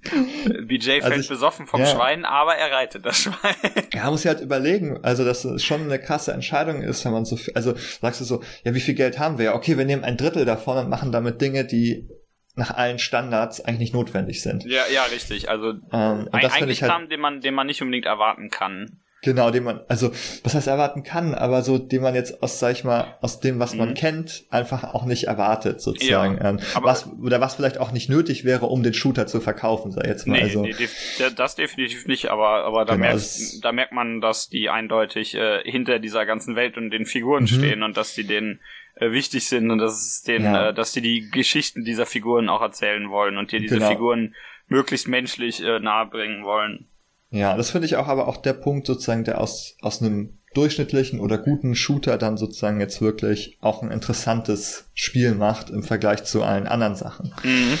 BJ 0.67 0.85
fällt 0.85 1.03
also 1.03 1.19
ich, 1.19 1.29
besoffen 1.29 1.67
vom 1.67 1.81
ja. 1.81 1.87
Schwein, 1.87 2.25
aber 2.25 2.55
er 2.55 2.71
reitet 2.71 3.05
das 3.05 3.17
Schwein. 3.17 3.55
Ja, 3.93 4.09
muss 4.09 4.23
ja 4.23 4.31
halt 4.31 4.41
überlegen, 4.41 4.99
also 5.03 5.25
dass 5.25 5.43
es 5.43 5.63
schon 5.63 5.81
eine 5.81 5.99
krasse 5.99 6.31
Entscheidung 6.31 6.81
ist, 6.81 7.03
wenn 7.05 7.11
man 7.11 7.25
so 7.25 7.35
viel, 7.35 7.53
also 7.53 7.73
sagst 8.01 8.21
du 8.21 8.25
so, 8.25 8.41
ja, 8.63 8.73
wie 8.73 8.79
viel 8.79 8.93
Geld 8.93 9.19
haben 9.19 9.37
wir? 9.37 9.45
Ja, 9.45 9.55
okay, 9.55 9.77
wir 9.77 9.85
nehmen 9.85 10.03
ein 10.03 10.15
Drittel 10.15 10.45
davon 10.45 10.77
und 10.77 10.89
machen 10.89 11.11
damit 11.11 11.41
Dinge, 11.41 11.65
die 11.65 12.07
nach 12.59 12.75
allen 12.75 12.99
Standards 12.99 13.61
eigentlich 13.61 13.79
nicht 13.79 13.93
notwendig 13.93 14.43
sind. 14.43 14.65
Ja, 14.65 14.83
ja, 14.93 15.03
richtig. 15.05 15.49
Also 15.49 15.73
ähm, 15.91 16.29
eigentlich 16.31 16.83
halt, 16.83 16.91
Kram, 16.91 17.09
den 17.09 17.19
man, 17.19 17.41
den 17.41 17.55
man 17.55 17.65
nicht 17.65 17.81
unbedingt 17.81 18.05
erwarten 18.05 18.49
kann. 18.49 18.99
Genau, 19.21 19.51
den 19.51 19.65
man, 19.65 19.81
also 19.89 20.11
was 20.43 20.55
heißt 20.55 20.67
erwarten 20.67 21.03
kann, 21.03 21.33
aber 21.33 21.61
so, 21.61 21.77
den 21.77 22.01
man 22.01 22.15
jetzt 22.15 22.41
aus, 22.41 22.57
sag 22.59 22.71
ich 22.71 22.85
mal, 22.85 23.17
aus 23.19 23.41
dem, 23.41 23.59
was 23.59 23.73
mhm. 23.73 23.79
man 23.79 23.93
kennt, 23.93 24.45
einfach 24.49 24.93
auch 24.93 25.05
nicht 25.05 25.25
erwartet, 25.25 25.81
sozusagen. 25.81 26.37
Ja, 26.37 26.51
ähm, 26.51 26.59
was, 26.81 27.05
oder 27.21 27.41
was 27.41 27.55
vielleicht 27.55 27.79
auch 27.79 27.91
nicht 27.91 28.09
nötig 28.09 28.45
wäre, 28.45 28.67
um 28.67 28.81
den 28.81 28.93
Shooter 28.93 29.27
zu 29.27 29.41
verkaufen, 29.41 29.91
sag 29.91 30.05
ich 30.05 30.09
jetzt 30.09 30.25
mal. 30.25 30.37
Nee, 30.37 30.43
also, 30.43 30.61
nee, 30.61 30.73
das 31.35 31.55
definitiv 31.55 32.07
nicht, 32.07 32.29
aber, 32.29 32.63
aber 32.63 32.85
da, 32.85 32.95
genau, 32.95 33.07
merkt, 33.07 33.25
da 33.61 33.71
merkt 33.73 33.91
man, 33.91 34.21
dass 34.21 34.47
die 34.47 34.69
eindeutig 34.69 35.35
äh, 35.35 35.63
hinter 35.65 35.99
dieser 35.99 36.25
ganzen 36.25 36.55
Welt 36.55 36.77
und 36.77 36.89
den 36.89 37.05
Figuren 37.05 37.43
mhm. 37.43 37.47
stehen 37.47 37.83
und 37.83 37.97
dass 37.97 38.15
die 38.15 38.23
den 38.23 38.61
äh, 38.99 39.11
wichtig 39.11 39.47
sind 39.47 39.71
und 39.71 39.79
dass 39.79 39.93
es 39.93 40.23
den, 40.23 40.43
ja. 40.43 40.69
äh, 40.69 40.73
dass 40.73 40.91
die 40.91 41.01
die 41.01 41.29
Geschichten 41.29 41.83
dieser 41.83 42.05
Figuren 42.05 42.49
auch 42.49 42.61
erzählen 42.61 43.09
wollen 43.09 43.37
und 43.37 43.51
dir 43.51 43.59
diese 43.59 43.75
genau. 43.75 43.89
Figuren 43.89 44.35
möglichst 44.67 45.07
menschlich 45.07 45.63
äh, 45.63 45.79
nahebringen 45.79 46.43
wollen. 46.43 46.87
Ja, 47.31 47.55
das 47.55 47.71
finde 47.71 47.85
ich 47.85 47.95
auch 47.95 48.07
aber 48.07 48.27
auch 48.27 48.37
der 48.37 48.53
Punkt 48.53 48.87
sozusagen, 48.87 49.23
der 49.23 49.39
aus, 49.39 49.77
aus 49.81 50.01
einem 50.01 50.39
durchschnittlichen 50.55 51.19
oder 51.19 51.37
guten 51.37 51.75
Shooter 51.75 52.17
dann 52.17 52.37
sozusagen 52.37 52.79
jetzt 52.79 53.01
wirklich 53.01 53.57
auch 53.61 53.83
ein 53.83 53.91
interessantes 53.91 54.89
Spiel 54.95 55.35
macht 55.35 55.69
im 55.69 55.83
Vergleich 55.83 56.23
zu 56.23 56.43
allen 56.43 56.67
anderen 56.67 56.95
Sachen. 56.95 57.33
Mhm. 57.43 57.77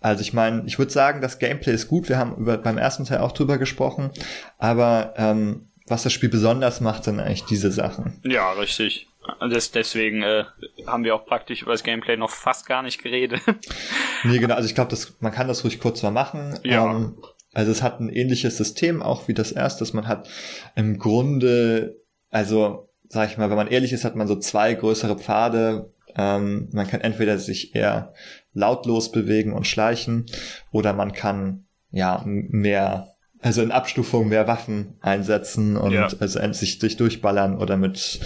Also 0.00 0.22
ich 0.22 0.32
meine, 0.32 0.62
ich 0.66 0.78
würde 0.78 0.92
sagen, 0.92 1.20
das 1.20 1.38
Gameplay 1.38 1.72
ist 1.72 1.88
gut. 1.88 2.08
Wir 2.08 2.18
haben 2.18 2.36
über, 2.36 2.58
beim 2.58 2.78
ersten 2.78 3.04
Teil 3.04 3.18
auch 3.18 3.32
drüber 3.32 3.58
gesprochen, 3.58 4.10
aber 4.58 5.14
ähm, 5.16 5.68
was 5.86 6.04
das 6.04 6.12
Spiel 6.12 6.28
besonders 6.28 6.80
macht, 6.80 7.04
sind 7.04 7.20
eigentlich 7.20 7.44
diese 7.44 7.70
Sachen. 7.70 8.20
Ja, 8.24 8.52
richtig. 8.52 9.09
Das, 9.38 9.70
deswegen 9.70 10.22
äh, 10.22 10.44
haben 10.86 11.04
wir 11.04 11.14
auch 11.14 11.26
praktisch 11.26 11.62
über 11.62 11.72
das 11.72 11.82
Gameplay 11.82 12.16
noch 12.16 12.30
fast 12.30 12.66
gar 12.66 12.82
nicht 12.82 13.02
geredet. 13.02 13.40
nee, 14.24 14.38
genau. 14.38 14.54
Also 14.54 14.68
ich 14.68 14.74
glaube, 14.74 14.96
man 15.20 15.32
kann 15.32 15.48
das 15.48 15.64
ruhig 15.64 15.80
kurz 15.80 16.02
mal 16.02 16.10
machen. 16.10 16.58
Ja. 16.62 16.90
Ähm, 16.90 17.16
also 17.52 17.72
es 17.72 17.82
hat 17.82 18.00
ein 18.00 18.08
ähnliches 18.08 18.56
System 18.56 19.02
auch 19.02 19.28
wie 19.28 19.34
das 19.34 19.52
erste. 19.52 19.84
Man 19.94 20.06
hat 20.06 20.28
im 20.76 20.98
Grunde, 20.98 22.00
also 22.30 22.88
sag 23.08 23.30
ich 23.30 23.38
mal, 23.38 23.50
wenn 23.50 23.56
man 23.56 23.68
ehrlich 23.68 23.92
ist, 23.92 24.04
hat 24.04 24.16
man 24.16 24.28
so 24.28 24.36
zwei 24.36 24.74
größere 24.74 25.18
Pfade. 25.18 25.92
Ähm, 26.16 26.68
man 26.72 26.86
kann 26.86 27.00
entweder 27.00 27.38
sich 27.38 27.74
eher 27.74 28.14
lautlos 28.52 29.10
bewegen 29.10 29.52
und 29.52 29.66
schleichen 29.66 30.26
oder 30.72 30.92
man 30.92 31.12
kann 31.12 31.66
ja 31.90 32.22
mehr 32.24 33.14
also 33.42 33.62
in 33.62 33.72
Abstufung 33.72 34.28
mehr 34.28 34.46
Waffen 34.46 34.94
einsetzen 35.00 35.76
und 35.76 35.92
ja. 35.92 36.08
also 36.18 36.52
sich 36.52 36.78
sich 36.78 36.96
durchballern 36.96 37.56
oder 37.56 37.76
mit 37.76 38.20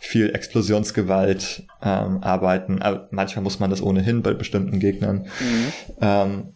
viel 0.00 0.34
Explosionsgewalt 0.34 1.64
ähm, 1.82 2.22
arbeiten. 2.22 2.82
Aber 2.82 3.08
manchmal 3.10 3.42
muss 3.42 3.60
man 3.60 3.70
das 3.70 3.82
ohnehin 3.82 4.22
bei 4.22 4.34
bestimmten 4.34 4.78
Gegnern. 4.78 5.26
Mhm. 5.40 5.72
Ähm, 6.00 6.48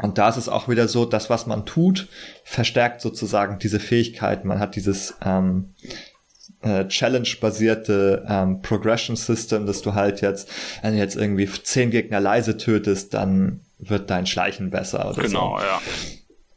und 0.00 0.16
da 0.16 0.28
ist 0.28 0.36
es 0.36 0.48
auch 0.48 0.68
wieder 0.68 0.88
so, 0.88 1.04
das, 1.04 1.28
was 1.28 1.46
man 1.46 1.66
tut, 1.66 2.08
verstärkt 2.44 3.00
sozusagen 3.00 3.58
diese 3.58 3.80
Fähigkeit. 3.80 4.44
Man 4.44 4.60
hat 4.60 4.76
dieses 4.76 5.16
ähm, 5.24 5.74
äh, 6.62 6.86
Challenge-basierte 6.86 8.24
ähm, 8.28 8.62
Progression 8.62 9.16
System, 9.16 9.66
dass 9.66 9.82
du 9.82 9.94
halt 9.94 10.20
jetzt, 10.20 10.50
wenn 10.82 10.92
du 10.92 10.98
jetzt 10.98 11.16
irgendwie 11.16 11.48
zehn 11.62 11.90
Gegner 11.90 12.20
leise 12.20 12.56
tötest, 12.56 13.12
dann 13.12 13.60
wird 13.78 14.08
dein 14.08 14.26
Schleichen 14.26 14.70
besser 14.70 15.10
oder 15.10 15.22
genau, 15.22 15.56
so. 15.56 15.56
Genau, 15.56 15.58
ja. 15.60 15.80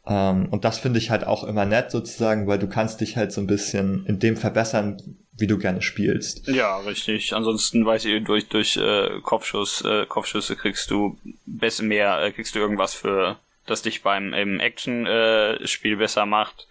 Ähm, 0.06 0.48
und 0.50 0.64
das 0.64 0.78
finde 0.78 0.98
ich 0.98 1.10
halt 1.10 1.26
auch 1.26 1.44
immer 1.44 1.64
nett 1.64 1.90
sozusagen, 1.90 2.46
weil 2.46 2.58
du 2.58 2.68
kannst 2.68 3.00
dich 3.00 3.16
halt 3.16 3.32
so 3.32 3.40
ein 3.40 3.46
bisschen 3.46 4.04
in 4.06 4.18
dem 4.18 4.36
verbessern, 4.36 5.00
wie 5.36 5.46
du 5.46 5.58
gerne 5.58 5.80
spielst. 5.80 6.48
Ja, 6.48 6.78
richtig. 6.78 7.34
Ansonsten 7.34 7.86
weiß 7.86 8.04
ich, 8.04 8.24
durch, 8.24 8.48
durch 8.48 8.76
äh, 8.76 9.20
Kopfschuss, 9.22 9.82
äh, 9.84 10.06
Kopfschüsse 10.06 10.56
kriegst 10.56 10.90
du 10.90 11.18
besser 11.46 11.84
mehr, 11.84 12.20
äh, 12.22 12.32
kriegst 12.32 12.54
du 12.54 12.58
irgendwas 12.58 12.94
für, 12.94 13.38
das 13.66 13.82
dich 13.82 14.02
beim 14.02 14.34
im 14.34 14.60
Action-Spiel 14.60 15.92
äh, 15.92 15.96
besser 15.96 16.26
macht. 16.26 16.66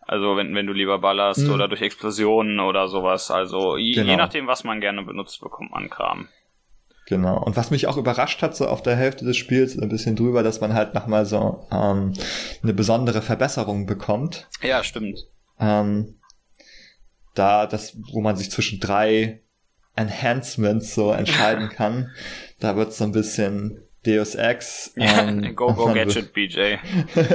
Also 0.00 0.36
wenn, 0.36 0.54
wenn 0.54 0.66
du 0.66 0.72
lieber 0.72 0.98
ballerst 0.98 1.46
mhm. 1.46 1.52
oder 1.52 1.68
durch 1.68 1.82
Explosionen 1.82 2.58
oder 2.58 2.88
sowas. 2.88 3.30
Also 3.30 3.76
je, 3.76 3.94
genau. 3.94 4.10
je 4.10 4.16
nachdem, 4.16 4.46
was 4.46 4.64
man 4.64 4.80
gerne 4.80 5.02
benutzt, 5.02 5.40
bekommt 5.40 5.70
man 5.70 5.90
Kram. 5.90 6.28
Genau. 7.12 7.44
Und 7.44 7.58
was 7.58 7.70
mich 7.70 7.88
auch 7.88 7.98
überrascht 7.98 8.40
hat, 8.40 8.56
so 8.56 8.66
auf 8.66 8.82
der 8.82 8.96
Hälfte 8.96 9.26
des 9.26 9.36
Spiels 9.36 9.78
ein 9.78 9.90
bisschen 9.90 10.16
drüber, 10.16 10.42
dass 10.42 10.62
man 10.62 10.72
halt 10.72 10.94
nochmal 10.94 11.26
so 11.26 11.66
ähm, 11.70 12.14
eine 12.62 12.72
besondere 12.72 13.20
Verbesserung 13.20 13.84
bekommt. 13.84 14.48
Ja, 14.62 14.82
stimmt. 14.82 15.18
Ähm, 15.60 16.14
da, 17.34 17.66
das, 17.66 17.98
wo 18.10 18.22
man 18.22 18.36
sich 18.36 18.50
zwischen 18.50 18.80
drei 18.80 19.42
Enhancements 19.94 20.94
so 20.94 21.12
entscheiden 21.12 21.68
kann, 21.76 22.12
da 22.60 22.76
wird 22.76 22.94
so 22.94 23.04
ein 23.04 23.12
bisschen 23.12 23.81
Deus 24.04 24.34
Ex. 24.34 24.92
Ähm, 24.96 25.54
Go 25.54 25.72
Go 25.74 25.92
Gadget 25.92 26.32
BJ. 26.32 26.76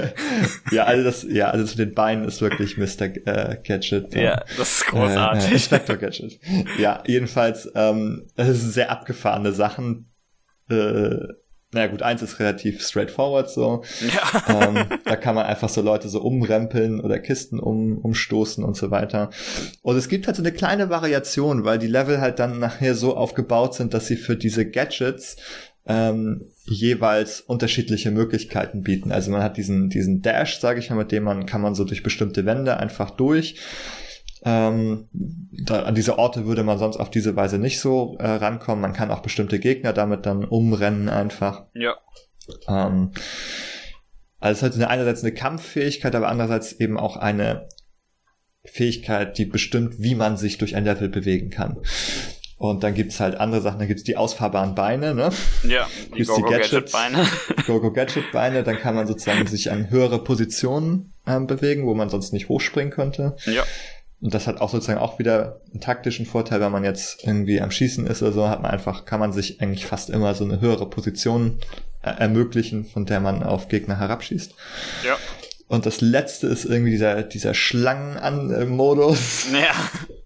ja, 0.72 0.84
also 0.84 1.04
das, 1.04 1.26
ja, 1.30 1.50
also 1.50 1.66
zu 1.66 1.78
den 1.78 1.94
Beinen 1.94 2.26
ist 2.26 2.42
wirklich 2.42 2.78
Mr. 2.78 3.06
Äh, 3.26 3.58
Gadget. 3.64 4.14
Ja, 4.14 4.44
das 4.58 4.80
ist 4.80 4.88
großartig. 4.88 5.50
Äh, 5.50 5.54
Inspector 5.54 5.96
Gadget. 5.96 6.40
Ja, 6.78 7.04
jedenfalls, 7.08 7.72
ähm, 7.76 8.28
es 8.36 8.48
sind 8.62 8.72
sehr 8.72 8.92
abgefahrene 8.92 9.54
Sachen. 9.54 10.12
Äh, 10.70 11.16
naja 11.72 11.88
gut, 11.88 12.02
eins 12.02 12.22
ist 12.22 12.40
relativ 12.40 12.82
straightforward 12.82 13.50
so. 13.50 13.84
Ja. 14.02 14.44
ähm, 14.68 14.86
da 15.04 15.16
kann 15.18 15.36
man 15.36 15.46
einfach 15.46 15.68
so 15.70 15.82
Leute 15.82 16.08
so 16.08 16.22
umrempeln 16.22 17.02
oder 17.02 17.20
Kisten 17.20 17.60
um, 17.60 17.98
umstoßen 17.98 18.64
und 18.64 18.78
so 18.78 18.90
weiter. 18.90 19.30
Und 19.82 19.98
es 19.98 20.08
gibt 20.08 20.28
halt 20.28 20.38
so 20.38 20.44
eine 20.44 20.54
kleine 20.54 20.90
Variation, 20.90 21.66
weil 21.66 21.78
die 21.78 21.88
Level 21.88 22.22
halt 22.22 22.40
dann 22.40 22.60
nachher 22.60 22.96
so 22.96 23.18
aufgebaut 23.18 23.74
sind, 23.74 23.94
dass 23.94 24.08
sie 24.08 24.16
für 24.16 24.38
diese 24.38 24.70
Gadgets 24.70 25.36
ähm, 25.88 26.52
jeweils 26.66 27.42
unterschiedliche 27.42 28.12
Möglichkeiten 28.12 28.84
bieten. 28.84 29.12
Also 29.12 29.32
man 29.32 29.42
hat 29.42 29.58
diesen, 29.58 29.90
diesen 29.90 30.22
Dash, 30.22 30.60
sage 30.60 30.80
ich 30.80 30.90
mal, 30.90 30.98
mit 30.98 31.12
dem 31.12 31.24
man 31.24 31.46
kann 31.46 31.62
man 31.62 31.76
so 31.76 31.86
durch 31.86 32.04
bestimmte 32.04 32.46
Wände 32.46 32.78
einfach 32.78 33.12
durch. 33.12 33.60
Ähm, 34.44 35.08
da, 35.12 35.84
an 35.84 35.96
diese 35.96 36.20
Orte 36.20 36.46
würde 36.46 36.64
man 36.64 36.78
sonst 36.78 36.98
auf 36.98 37.10
diese 37.10 37.36
Weise 37.36 37.58
nicht 37.58 37.80
so 37.80 38.18
äh, 38.20 38.28
rankommen. 38.28 38.82
Man 38.82 38.94
kann 38.94 39.12
auch 39.12 39.22
bestimmte 39.22 39.60
Gegner 39.60 39.94
damit 39.94 40.26
dann 40.26 40.46
umrennen 40.46 41.10
einfach. 41.10 41.66
Ja. 41.74 41.96
Ähm, 42.68 43.12
also 44.40 44.66
es 44.66 44.76
hat 44.76 44.90
einerseits 44.90 45.24
eine 45.24 45.34
Kampffähigkeit, 45.34 46.14
aber 46.16 46.28
andererseits 46.28 46.74
eben 46.74 46.98
auch 46.98 47.18
eine 47.18 47.68
Fähigkeit, 48.66 49.38
die 49.38 49.46
bestimmt, 49.46 49.96
wie 50.00 50.16
man 50.16 50.38
sich 50.38 50.58
durch 50.58 50.76
ein 50.76 50.84
Level 50.84 51.10
bewegen 51.10 51.50
kann. 51.50 51.78
Und 52.58 52.84
dann 52.84 52.96
gibt's 52.96 53.20
halt 53.20 53.36
andere 53.36 53.62
Sachen, 53.62 53.78
dann 53.78 53.88
gibt's 53.88 54.04
die 54.04 54.18
ausfahrbaren 54.18 54.74
Beine, 54.74 55.14
ne? 55.14 55.30
Ja, 55.64 55.88
die 56.18 56.24
Go-Go-Gadget-Beine. 56.24 57.28
Go-Go-Gadget-Beine, 57.68 58.64
dann 58.64 58.80
kann 58.80 58.96
man 58.96 59.06
sozusagen 59.06 59.46
sich 59.46 59.72
an 59.72 59.92
höhere 59.92 60.24
Positionen 60.24 61.14
ähm, 61.28 61.46
bewegen, 61.46 61.86
wo 61.86 61.94
man 61.94 62.10
sonst 62.10 62.34
nicht 62.34 62.50
hochspringen 62.50 62.92
könnte. 62.92 63.36
Ja. 63.46 63.64
Und 64.22 64.34
das 64.34 64.48
hat 64.48 64.60
auch 64.60 64.72
sozusagen 64.72 65.00
auch 65.00 65.20
wieder 65.20 65.62
einen 65.72 65.82
taktischen 65.82 66.26
Vorteil, 66.26 66.60
wenn 66.60 66.72
man 66.72 66.84
jetzt 66.84 67.24
irgendwie 67.24 67.62
am 67.62 67.70
Schießen 67.70 68.08
ist 68.08 68.24
oder 68.24 68.32
so, 68.32 68.50
hat 68.50 68.64
man 68.64 68.72
einfach, 68.72 69.06
kann 69.06 69.20
man 69.20 69.32
sich 69.32 69.62
eigentlich 69.62 69.86
fast 69.86 70.10
immer 70.10 70.34
so 70.34 70.44
eine 70.44 70.60
höhere 70.60 70.90
Position 70.90 71.60
äh, 72.02 72.10
ermöglichen, 72.10 72.86
von 72.86 73.06
der 73.06 73.20
man 73.20 73.44
auf 73.44 73.68
Gegner 73.68 74.00
herabschießt. 74.00 74.56
Ja. 75.06 75.16
Und 75.68 75.86
das 75.86 76.02
letzte 76.02 76.48
ist 76.48 76.66
irgendwie 76.66 76.92
dieser, 76.92 77.22
dieser 77.22 77.54
Schlangen-Modus. 77.54 79.48
Ja. 79.52 79.76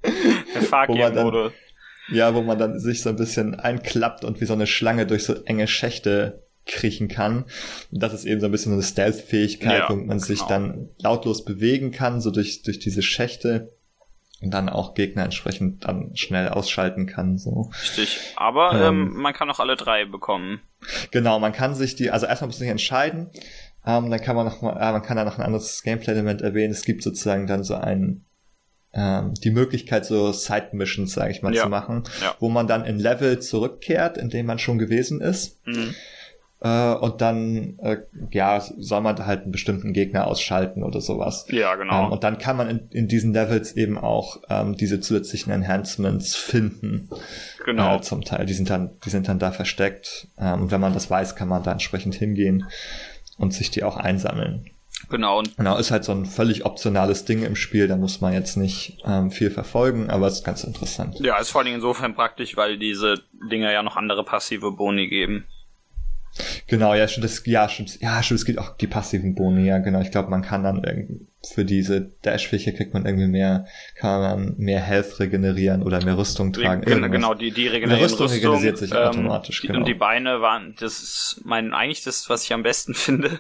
Der 0.56 0.62
Fahrgame-Modus 0.62 1.52
Ja, 2.10 2.34
wo 2.34 2.42
man 2.42 2.58
dann 2.58 2.80
sich 2.80 3.02
so 3.02 3.10
ein 3.10 3.16
bisschen 3.16 3.56
einklappt 3.56 4.26
und 4.26 4.42
wie 4.42 4.46
so 4.46 4.54
eine 4.54 4.68
Schlange 4.68 5.06
durch 5.06 5.24
so 5.24 5.34
enge 5.46 5.68
Schächte 5.68 6.44
kriechen 6.66 7.08
kann. 7.08 7.46
Und 7.92 8.04
das 8.04 8.14
ist 8.14 8.26
eben 8.26 8.40
so 8.40 8.48
ein 8.48 8.52
bisschen 8.52 8.72
so 8.72 8.76
eine 8.76 8.84
Stealth-Fähigkeit, 8.84 9.80
ja, 9.80 9.90
wo 9.90 9.96
man 9.96 10.20
sich 10.20 10.40
genau. 10.40 10.50
dann 10.50 10.90
lautlos 11.00 11.46
bewegen 11.46 11.92
kann, 11.92 12.22
so 12.22 12.32
durch, 12.32 12.64
durch 12.64 12.80
diese 12.80 13.02
Schächte 13.02 13.72
und 14.42 14.52
dann 14.52 14.70
auch 14.70 14.96
Gegner 14.96 15.24
entsprechend 15.24 15.86
dann 15.86 16.16
schnell 16.16 16.50
ausschalten 16.50 17.06
kann. 17.06 17.38
So. 17.38 17.70
Richtig. 17.82 18.20
Aber 18.36 18.74
ähm, 18.74 19.12
ähm, 19.14 19.22
man 19.22 19.34
kann 19.34 19.50
auch 19.50 19.60
alle 19.60 19.76
drei 19.76 20.06
bekommen. 20.06 20.62
Genau, 21.12 21.40
man 21.40 21.54
kann 21.54 21.76
sich 21.76 21.96
die, 21.96 22.10
also 22.10 22.26
erstmal 22.26 22.48
muss 22.48 22.56
man 22.56 22.62
sich 22.62 22.70
entscheiden. 22.70 23.30
Ähm, 23.86 24.10
dann 24.10 24.22
kann 24.22 24.36
man 24.36 24.46
noch 24.46 24.62
mal, 24.62 24.78
äh, 24.78 24.92
man 24.92 25.04
kann 25.04 25.18
da 25.18 25.26
noch 25.26 25.38
ein 25.38 25.46
anderes 25.46 25.84
Gameplay-Element 25.84 26.42
erwähnen. 26.42 26.72
Es 26.72 26.84
gibt 26.84 27.04
sozusagen 27.04 27.48
dann 27.48 27.64
so 27.64 27.76
ein 27.76 28.26
ähm, 28.94 29.34
die 29.36 29.52
Möglichkeit, 29.52 30.06
so 30.06 30.32
Side-Missions, 30.32 31.14
sage 31.14 31.32
ich 31.32 31.42
mal, 31.42 31.54
ja. 31.54 31.64
zu 31.64 31.70
machen, 31.70 32.04
ja. 32.22 32.36
wo 32.40 32.50
man 32.50 32.68
dann 32.68 32.86
in 32.86 33.00
Level 33.00 33.40
zurückkehrt, 33.40 34.18
in 34.18 34.30
dem 34.30 34.46
man 34.46 34.60
schon 34.60 34.78
gewesen 34.78 35.22
ist. 35.22 35.66
Mhm. 35.66 35.96
Äh, 36.64 36.94
und 36.94 37.22
dann, 37.22 37.80
äh, 37.80 37.98
ja, 38.32 38.60
soll 38.60 39.02
man 39.02 39.26
halt 39.26 39.44
einen 39.44 39.52
bestimmten 39.52 39.94
Gegner 39.94 40.28
ausschalten 40.28 40.84
oder 40.84 41.02
sowas. 41.02 41.48
Ja, 41.50 41.76
genau. 41.76 42.06
Ähm, 42.06 42.12
und 42.12 42.24
dann 42.24 42.38
kann 42.38 42.56
man 42.56 42.70
in, 42.70 42.90
in 42.92 43.08
diesen 43.08 43.34
Levels 43.34 43.72
eben 43.74 43.98
auch 43.98 44.42
ähm, 44.48 44.76
diese 44.76 45.00
zusätzlichen 45.00 45.52
Enhancements 45.52 46.36
finden. 46.36 47.10
Genau. 47.66 47.98
Äh, 47.98 48.02
zum 48.02 48.24
Teil. 48.24 48.46
Die 48.46 48.54
sind 48.54 48.70
dann, 48.70 48.92
die 49.04 49.10
sind 49.10 49.28
dann 49.28 49.40
da 49.40 49.52
versteckt. 49.52 50.28
Ähm, 50.38 50.64
und 50.64 50.72
wenn 50.72 50.82
man 50.82 50.94
das 50.94 51.10
weiß, 51.10 51.36
kann 51.36 51.48
man 51.48 51.64
da 51.64 51.72
entsprechend 51.72 52.14
hingehen 52.14 52.66
und 53.38 53.54
sich 53.54 53.72
die 53.72 53.84
auch 53.84 53.98
einsammeln. 53.98 54.70
Genau. 55.12 55.40
Und 55.40 55.58
genau, 55.58 55.78
ist 55.78 55.92
halt 55.92 56.04
so 56.04 56.14
ein 56.14 56.26
völlig 56.26 56.66
optionales 56.66 57.26
Ding 57.26 57.44
im 57.44 57.56
Spiel, 57.56 57.88
da 57.88 57.98
muss 57.98 58.22
man 58.22 58.34
jetzt 58.34 58.56
nicht 58.56 58.98
ähm, 59.06 59.30
viel 59.30 59.52
verfolgen, 59.52 60.10
aber 60.10 60.28
ist 60.28 60.44
ganz 60.44 60.64
interessant. 60.64 61.20
Ja, 61.20 61.38
ist 61.38 61.52
vor 61.52 61.62
allem 61.62 61.76
insofern 61.76 62.16
praktisch, 62.16 62.58
weil 62.58 62.78
diese 62.78 63.16
Dinger 63.52 63.72
ja 63.72 63.84
noch 63.84 63.98
andere 63.98 64.24
passive 64.24 64.72
Boni 64.72 65.08
geben. 65.08 65.46
Genau, 66.68 66.94
ja, 66.94 67.08
stimmt, 67.08 67.26
das, 67.26 67.46
ja, 67.46 67.68
stimmt, 67.68 68.00
ja, 68.00 68.24
stimmt, 68.24 68.40
es 68.40 68.46
gibt 68.46 68.60
auch 68.60 68.78
die 68.78 68.88
passiven 68.88 69.36
Boni, 69.36 69.68
ja, 69.68 69.80
genau. 69.80 70.00
Ich 70.02 70.12
glaube, 70.12 70.30
man 70.30 70.42
kann 70.42 70.64
dann 70.64 70.82
für 71.44 71.66
diese 71.66 72.12
Dash-Fläche 72.24 72.74
kriegt 72.74 72.94
man 72.94 73.06
irgendwie 73.06 73.28
mehr, 73.28 73.66
kann 73.96 74.22
man 74.22 74.56
mehr 74.58 74.80
Health 74.80 75.20
regenerieren 75.20 75.82
oder 75.82 76.04
mehr 76.04 76.18
Rüstung 76.18 76.54
tragen. 76.54 76.82
Genau, 76.82 77.10
genau 77.10 77.34
die, 77.34 77.52
die 77.52 77.68
regenerieren 77.68 78.04
Rüstung, 78.04 78.28
Rüstung 78.28 78.52
regeneriert 78.52 78.78
sich 78.78 78.92
ähm, 78.92 78.98
automatisch, 78.98 79.62
genau. 79.62 79.80
Und 79.80 79.88
die 79.88 79.96
Beine 79.96 80.42
waren, 80.42 80.76
das 80.80 81.02
ist 81.02 81.42
mein, 81.44 81.74
eigentlich 81.74 82.04
das, 82.04 82.30
was 82.30 82.44
ich 82.44 82.54
am 82.54 82.64
besten 82.64 82.94
finde, 82.96 83.40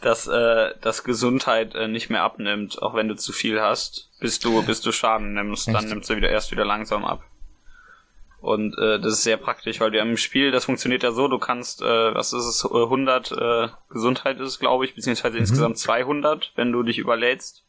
dass, 0.00 0.26
äh, 0.28 0.70
dass 0.80 1.04
Gesundheit 1.04 1.74
äh, 1.74 1.88
nicht 1.88 2.08
mehr 2.08 2.22
abnimmt, 2.22 2.80
auch 2.80 2.94
wenn 2.94 3.08
du 3.08 3.16
zu 3.16 3.32
viel 3.32 3.60
hast, 3.60 4.10
bis 4.20 4.38
du, 4.38 4.62
bis 4.62 4.80
du 4.80 4.92
Schaden 4.92 5.34
nimmst, 5.34 5.68
Echt? 5.68 5.76
dann 5.76 5.88
nimmt 5.88 6.06
sie 6.06 6.16
wieder 6.16 6.30
erst 6.30 6.52
wieder 6.52 6.64
langsam 6.64 7.04
ab. 7.04 7.22
Und 8.40 8.76
äh, 8.78 8.98
das 8.98 9.14
ist 9.14 9.22
sehr 9.22 9.36
praktisch, 9.36 9.80
weil 9.80 9.90
du 9.90 9.98
im 9.98 10.16
Spiel, 10.16 10.50
das 10.50 10.64
funktioniert 10.64 11.02
ja 11.02 11.12
so, 11.12 11.28
du 11.28 11.38
kannst, 11.38 11.82
äh, 11.82 12.14
was 12.14 12.32
ist 12.32 12.44
es, 12.44 12.64
100 12.64 13.32
äh, 13.32 13.68
Gesundheit 13.90 14.40
ist 14.40 14.58
glaube 14.58 14.84
ich, 14.84 14.94
beziehungsweise 14.94 15.34
mhm. 15.34 15.40
insgesamt 15.40 15.78
200, 15.78 16.52
wenn 16.56 16.72
du 16.72 16.82
dich 16.82 16.98
überlädst, 16.98 17.64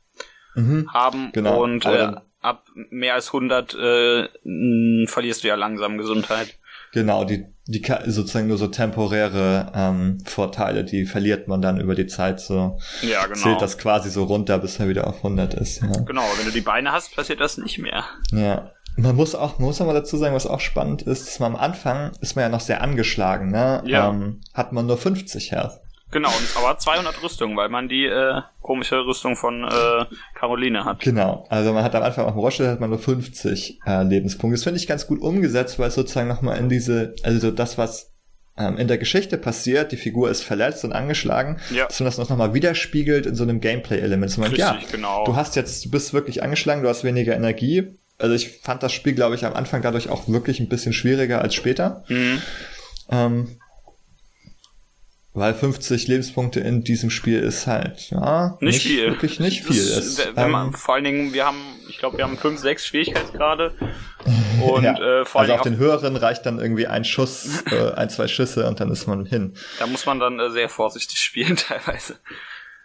mhm. 0.55 0.91
haben. 0.93 1.32
Genau. 1.34 1.61
Und 1.61 1.86
äh, 1.86 2.13
ab 2.39 2.65
mehr 2.89 3.15
als 3.15 3.28
100 3.28 3.74
äh, 3.76 5.07
verlierst 5.07 5.43
du 5.43 5.47
ja 5.47 5.55
langsam 5.55 5.97
Gesundheit. 5.97 6.57
Genau, 6.93 7.24
die, 7.24 7.45
die 7.67 7.82
sozusagen 8.07 8.47
nur 8.47 8.57
so 8.57 8.67
temporäre 8.67 9.72
ähm, 9.74 10.19
Vorteile, 10.26 10.84
die 10.84 11.05
verliert 11.05 11.47
man 11.47 11.61
dann 11.61 11.80
über 11.80 11.95
die 11.95 12.07
Zeit 12.07 12.41
so. 12.41 12.80
Ja, 13.01 13.26
genau. 13.28 13.39
Zählt 13.39 13.61
das 13.61 13.78
quasi 13.78 14.09
so 14.09 14.24
runter, 14.24 14.59
bis 14.59 14.78
er 14.78 14.89
wieder 14.89 15.07
auf 15.07 15.17
100 15.17 15.53
ist. 15.53 15.82
Ja. 15.82 15.91
Genau, 16.05 16.24
wenn 16.38 16.45
du 16.45 16.51
die 16.51 16.61
Beine 16.61 16.91
hast, 16.91 17.15
passiert 17.15 17.39
das 17.39 17.57
nicht 17.57 17.78
mehr. 17.78 18.03
Ja. 18.32 18.72
Man 18.98 19.16
muss 19.16 19.36
auch, 19.36 19.58
man 19.60 19.68
muss 19.68 19.82
aber 19.82 19.94
dazu 19.94 20.18
sagen, 20.18 20.36
was 20.36 20.48
auch 20.48 20.60
spannend 20.60 21.02
ist, 21.02 21.28
dass 21.28 21.39
man 21.39 21.56
am 21.56 21.60
Anfang 21.60 22.12
ist 22.22 22.36
man 22.36 22.44
ja 22.44 22.50
noch 22.50 22.60
sehr 22.60 22.82
angeschlagen, 22.82 23.50
ne? 23.50 23.82
Ja. 23.86 24.10
Ähm, 24.10 24.42
hat 24.54 24.74
man 24.74 24.86
nur 24.86 24.98
50 24.98 25.52
Health. 25.52 25.80
Genau, 26.12 26.28
und 26.28 26.58
aber 26.58 26.78
200 26.78 27.24
Rüstung, 27.24 27.56
weil 27.56 27.70
man 27.70 27.88
die 27.88 28.06
äh, 28.06 28.42
komische 28.62 29.06
Rüstung 29.06 29.38
von 29.38 29.64
äh, 29.64 30.06
Caroline 30.36 30.84
hat. 30.84 31.00
Genau, 31.00 31.46
also 31.50 31.72
man 31.72 31.86
hat 31.86 31.96
am 31.96 32.04
Anfang 32.04 32.26
auf 32.26 32.34
dem 32.34 32.39
Roche 32.39 32.70
hat 32.70 32.82
man 32.82 32.89
nur 32.89 33.00
50 33.00 33.80
äh, 33.86 34.04
Lebenspunkte. 34.04 34.56
Das 34.56 34.64
finde 34.64 34.80
ich 34.80 34.88
ganz 34.88 35.08
gut 35.08 35.22
umgesetzt, 35.22 35.80
weil 35.80 35.88
es 35.88 35.96
sozusagen 35.96 36.28
nochmal 36.28 36.58
in 36.58 36.68
diese, 36.68 37.16
also 37.24 37.50
das, 37.50 37.78
was 37.78 38.12
ähm, 38.58 38.78
in 38.78 38.89
der 38.89 38.98
Geschichte 38.98 39.38
passiert, 39.38 39.94
die 39.94 39.98
Figur 39.98 40.30
ist 40.30 40.44
verletzt 40.44 40.84
und 40.84 40.92
angeschlagen, 40.92 41.62
ja. 41.74 41.86
dass 41.86 42.00
man 42.02 42.06
das 42.08 42.18
nochmal 42.18 42.54
widerspiegelt 42.54 43.26
in 43.26 43.36
so 43.36 43.44
einem 43.44 43.62
Gameplay-Element. 43.62 44.32
So 44.32 44.44
ja, 44.44 44.78
genau. 44.92 45.24
du 45.24 45.38
hast 45.38 45.56
jetzt, 45.56 45.86
du 45.86 45.92
bist 45.92 46.14
wirklich 46.14 46.44
angeschlagen, 46.44 46.84
du 46.84 46.89
hast 46.89 47.06
weniger 47.06 47.36
Energie, 47.36 47.98
also 48.22 48.36
ich 48.36 48.59
fand 48.61 48.84
das 48.84 48.93
Spiel, 48.93 49.13
glaube 49.13 49.36
ich, 49.36 49.45
am 49.45 49.53
Anfang 49.53 49.82
dadurch 49.82 50.09
auch 50.09 50.28
wirklich 50.28 50.59
ein 50.59 50.69
bisschen 50.69 50.93
schwieriger 50.93 51.41
als 51.41 51.55
später. 51.55 52.03
Mhm. 52.07 52.41
Ähm, 53.09 53.57
weil 55.34 55.53
50 55.53 56.07
Lebenspunkte 56.09 56.59
in 56.59 56.84
diesem 56.84 57.09
Spiel 57.09 57.39
ist 57.39 57.65
halt, 57.65 58.09
ja, 58.09 58.57
nicht, 58.59 58.74
nicht 58.74 58.82
viel. 58.84 59.11
Wirklich 59.11 59.39
nicht 59.39 59.63
viel. 59.63 59.82
Das, 59.82 59.97
es, 59.97 60.36
wenn 60.36 60.51
man, 60.51 60.67
ähm, 60.67 60.74
vor 60.74 60.95
allen 60.95 61.05
Dingen, 61.05 61.34
wir 61.34 61.45
haben, 61.45 61.61
ich 61.88 61.99
glaube, 61.99 62.17
wir 62.17 62.26
haben 62.26 62.38
5, 62.38 62.59
6 62.59 62.86
Schwierigkeitsgrade. 62.86 63.74
Und 64.61 64.84
ja, 64.84 65.22
äh, 65.22 65.26
vor 65.26 65.41
also 65.41 65.53
auf 65.53 65.61
den 65.61 65.78
höheren 65.78 66.17
reicht 66.17 66.45
dann 66.45 66.59
irgendwie 66.59 66.86
ein 66.86 67.05
Schuss, 67.05 67.63
äh, 67.72 67.93
ein, 67.93 68.09
zwei 68.09 68.28
Schüsse 68.28 68.67
und 68.67 68.80
dann 68.80 68.91
ist 68.91 69.07
man 69.07 69.26
hin. 69.26 69.55
Da 69.80 69.88
muss 69.88 70.05
man 70.05 70.19
dann 70.19 70.39
äh, 70.39 70.51
sehr 70.51 70.69
vorsichtig 70.69 71.17
spielen 71.17 71.55
teilweise. 71.55 72.17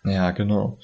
Ja, 0.04 0.30
genau. 0.30 0.78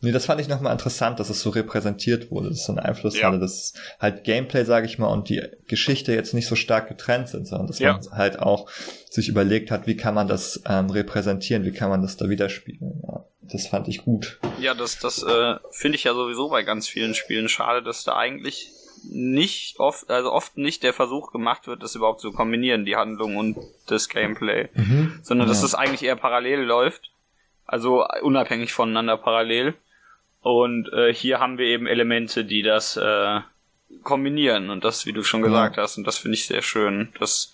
Nee, 0.00 0.12
das 0.12 0.26
fand 0.26 0.40
ich 0.40 0.46
nochmal 0.46 0.72
interessant, 0.72 1.18
dass 1.18 1.28
es 1.28 1.40
so 1.40 1.50
repräsentiert 1.50 2.30
wurde, 2.30 2.50
dass 2.50 2.60
es 2.60 2.66
so 2.66 2.72
einen 2.72 2.78
Einfluss 2.78 3.18
ja. 3.18 3.26
hatte, 3.26 3.40
dass 3.40 3.74
halt 3.98 4.22
Gameplay, 4.22 4.64
sage 4.64 4.86
ich 4.86 4.98
mal, 4.98 5.08
und 5.08 5.28
die 5.28 5.42
Geschichte 5.66 6.12
jetzt 6.12 6.34
nicht 6.34 6.46
so 6.46 6.54
stark 6.54 6.88
getrennt 6.88 7.28
sind, 7.28 7.48
sondern 7.48 7.66
dass 7.66 7.80
ja. 7.80 7.94
man 7.94 8.10
halt 8.12 8.38
auch 8.38 8.70
sich 9.10 9.28
überlegt 9.28 9.72
hat, 9.72 9.88
wie 9.88 9.96
kann 9.96 10.14
man 10.14 10.28
das 10.28 10.62
ähm, 10.66 10.90
repräsentieren, 10.90 11.64
wie 11.64 11.72
kann 11.72 11.90
man 11.90 12.00
das 12.00 12.16
da 12.16 12.28
widerspiegeln. 12.28 13.02
Ja, 13.08 13.24
das 13.42 13.66
fand 13.66 13.88
ich 13.88 14.04
gut. 14.04 14.38
Ja, 14.60 14.74
das, 14.74 15.00
das 15.00 15.24
äh, 15.24 15.56
finde 15.72 15.96
ich 15.96 16.04
ja 16.04 16.14
sowieso 16.14 16.48
bei 16.48 16.62
ganz 16.62 16.86
vielen 16.86 17.14
Spielen 17.14 17.48
schade, 17.48 17.82
dass 17.82 18.04
da 18.04 18.16
eigentlich 18.16 18.70
nicht 19.10 19.80
oft, 19.80 20.10
also 20.10 20.32
oft 20.32 20.56
nicht 20.58 20.82
der 20.84 20.92
Versuch 20.92 21.32
gemacht 21.32 21.66
wird, 21.66 21.82
das 21.82 21.96
überhaupt 21.96 22.20
zu 22.20 22.32
kombinieren, 22.32 22.84
die 22.84 22.96
Handlung 22.96 23.36
und 23.36 23.56
das 23.86 24.08
Gameplay, 24.08 24.68
mhm. 24.74 25.18
sondern 25.22 25.48
dass 25.48 25.62
es 25.62 25.74
eigentlich 25.74 26.02
eher 26.02 26.16
parallel 26.16 26.60
läuft, 26.60 27.10
also 27.64 28.06
unabhängig 28.22 28.72
voneinander 28.72 29.16
parallel. 29.16 29.74
Und 30.40 30.92
äh, 30.92 31.12
hier 31.12 31.40
haben 31.40 31.58
wir 31.58 31.66
eben 31.66 31.86
Elemente, 31.86 32.44
die 32.44 32.62
das 32.62 32.96
äh, 32.96 33.40
kombinieren 34.02 34.70
und 34.70 34.84
das, 34.84 35.06
wie 35.06 35.12
du 35.12 35.22
schon 35.22 35.42
gesagt 35.42 35.76
ja. 35.76 35.82
hast, 35.82 35.98
und 35.98 36.06
das 36.06 36.18
finde 36.18 36.36
ich 36.36 36.46
sehr 36.46 36.62
schön. 36.62 37.12
Das 37.18 37.52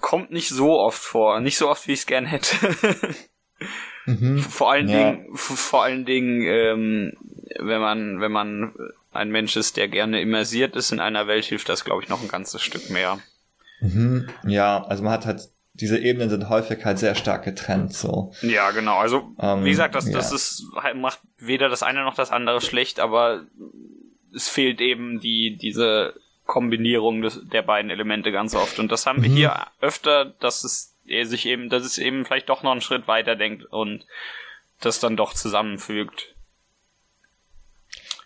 kommt 0.00 0.30
nicht 0.30 0.48
so 0.48 0.78
oft 0.78 1.02
vor, 1.02 1.40
nicht 1.40 1.58
so 1.58 1.68
oft, 1.68 1.86
wie 1.86 1.92
ich 1.92 2.00
es 2.00 2.06
gern 2.06 2.26
hätte. 2.26 2.56
mhm. 4.06 4.38
Vor 4.38 4.70
allen 4.70 4.88
ja. 4.88 5.12
Dingen, 5.12 5.36
vor 5.36 5.82
allen 5.82 6.04
Dingen, 6.04 6.42
ähm, 6.42 7.12
wenn 7.58 7.80
man, 7.80 8.20
wenn 8.20 8.32
man 8.32 8.74
ein 9.12 9.30
Mensch 9.30 9.56
ist, 9.56 9.76
der 9.76 9.88
gerne 9.88 10.20
immersiert 10.20 10.76
ist 10.76 10.92
in 10.92 11.00
einer 11.00 11.26
Welt, 11.26 11.44
hilft 11.44 11.68
das, 11.68 11.84
glaube 11.84 12.02
ich, 12.02 12.08
noch 12.08 12.22
ein 12.22 12.28
ganzes 12.28 12.62
Stück 12.62 12.90
mehr. 12.90 13.18
Mhm. 13.80 14.28
Ja, 14.46 14.84
also 14.84 15.02
man 15.02 15.12
hat 15.12 15.26
halt 15.26 15.48
diese 15.80 15.98
Ebenen 15.98 16.30
sind 16.30 16.48
häufig 16.48 16.84
halt 16.84 16.98
sehr 16.98 17.14
stark 17.14 17.44
getrennt, 17.44 17.92
so. 17.92 18.32
Ja, 18.42 18.70
genau. 18.70 18.98
Also, 18.98 19.32
ähm, 19.38 19.64
wie 19.64 19.70
gesagt, 19.70 19.94
das, 19.94 20.06
ja. 20.06 20.12
das 20.12 20.32
ist, 20.32 20.64
halt, 20.76 20.96
macht 20.96 21.20
weder 21.38 21.68
das 21.68 21.82
eine 21.82 22.02
noch 22.02 22.14
das 22.14 22.30
andere 22.30 22.60
schlecht, 22.60 23.00
aber 23.00 23.46
es 24.34 24.48
fehlt 24.48 24.80
eben 24.80 25.20
die, 25.20 25.56
diese 25.56 26.14
Kombinierung 26.46 27.22
des, 27.22 27.40
der 27.44 27.62
beiden 27.62 27.90
Elemente 27.90 28.32
ganz 28.32 28.54
oft. 28.54 28.78
Und 28.78 28.90
das 28.90 29.06
haben 29.06 29.22
wir 29.22 29.30
mhm. 29.30 29.36
hier 29.36 29.66
öfter, 29.80 30.24
dass 30.40 30.64
es 30.64 30.94
sich 31.06 31.46
eben, 31.46 31.68
dass 31.68 31.84
es 31.84 31.98
eben 31.98 32.24
vielleicht 32.24 32.48
doch 32.48 32.62
noch 32.62 32.72
einen 32.72 32.80
Schritt 32.80 33.06
weiter 33.06 33.36
denkt 33.36 33.64
und 33.64 34.06
das 34.80 35.00
dann 35.00 35.16
doch 35.16 35.34
zusammenfügt. 35.34 36.34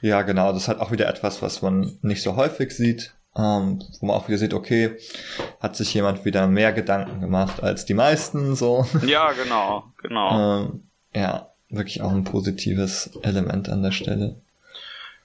Ja, 0.00 0.22
genau. 0.22 0.52
Das 0.52 0.62
ist 0.62 0.68
halt 0.68 0.80
auch 0.80 0.92
wieder 0.92 1.08
etwas, 1.08 1.42
was 1.42 1.62
man 1.62 1.98
nicht 2.02 2.22
so 2.22 2.36
häufig 2.36 2.70
sieht 2.72 3.12
ähm, 3.40 3.82
wo 4.00 4.06
man 4.06 4.16
auch 4.16 4.28
wieder 4.28 4.38
sieht, 4.38 4.54
okay, 4.54 4.96
hat 5.60 5.76
sich 5.76 5.92
jemand 5.94 6.24
wieder 6.24 6.46
mehr 6.46 6.72
Gedanken 6.72 7.20
gemacht 7.20 7.62
als 7.62 7.84
die 7.84 7.94
meisten, 7.94 8.54
so. 8.54 8.86
Ja, 9.06 9.32
genau, 9.32 9.84
genau. 10.02 10.60
ähm, 10.60 10.82
ja, 11.14 11.48
wirklich 11.68 12.02
auch 12.02 12.10
ein 12.10 12.24
positives 12.24 13.18
Element 13.22 13.68
an 13.68 13.82
der 13.82 13.92
Stelle. 13.92 14.36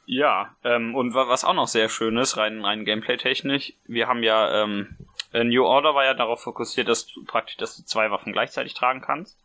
Ja, 0.05 0.55
ähm, 0.63 0.95
und 0.95 1.13
was 1.13 1.43
auch 1.43 1.53
noch 1.53 1.67
sehr 1.67 1.89
schön 1.89 2.17
ist, 2.17 2.37
rein, 2.37 2.63
rein 2.63 2.85
Gameplay-technisch, 2.85 3.73
wir 3.87 4.07
haben 4.07 4.23
ja, 4.23 4.63
ähm, 4.63 4.95
New 5.33 5.65
Order 5.65 5.95
war 5.95 6.05
ja 6.05 6.13
darauf 6.13 6.41
fokussiert, 6.41 6.87
dass 6.87 7.07
du 7.07 7.25
praktisch, 7.25 7.57
dass 7.57 7.75
du 7.75 7.83
zwei 7.83 8.09
Waffen 8.11 8.31
gleichzeitig 8.31 8.73
tragen 8.73 9.01
kannst. 9.01 9.37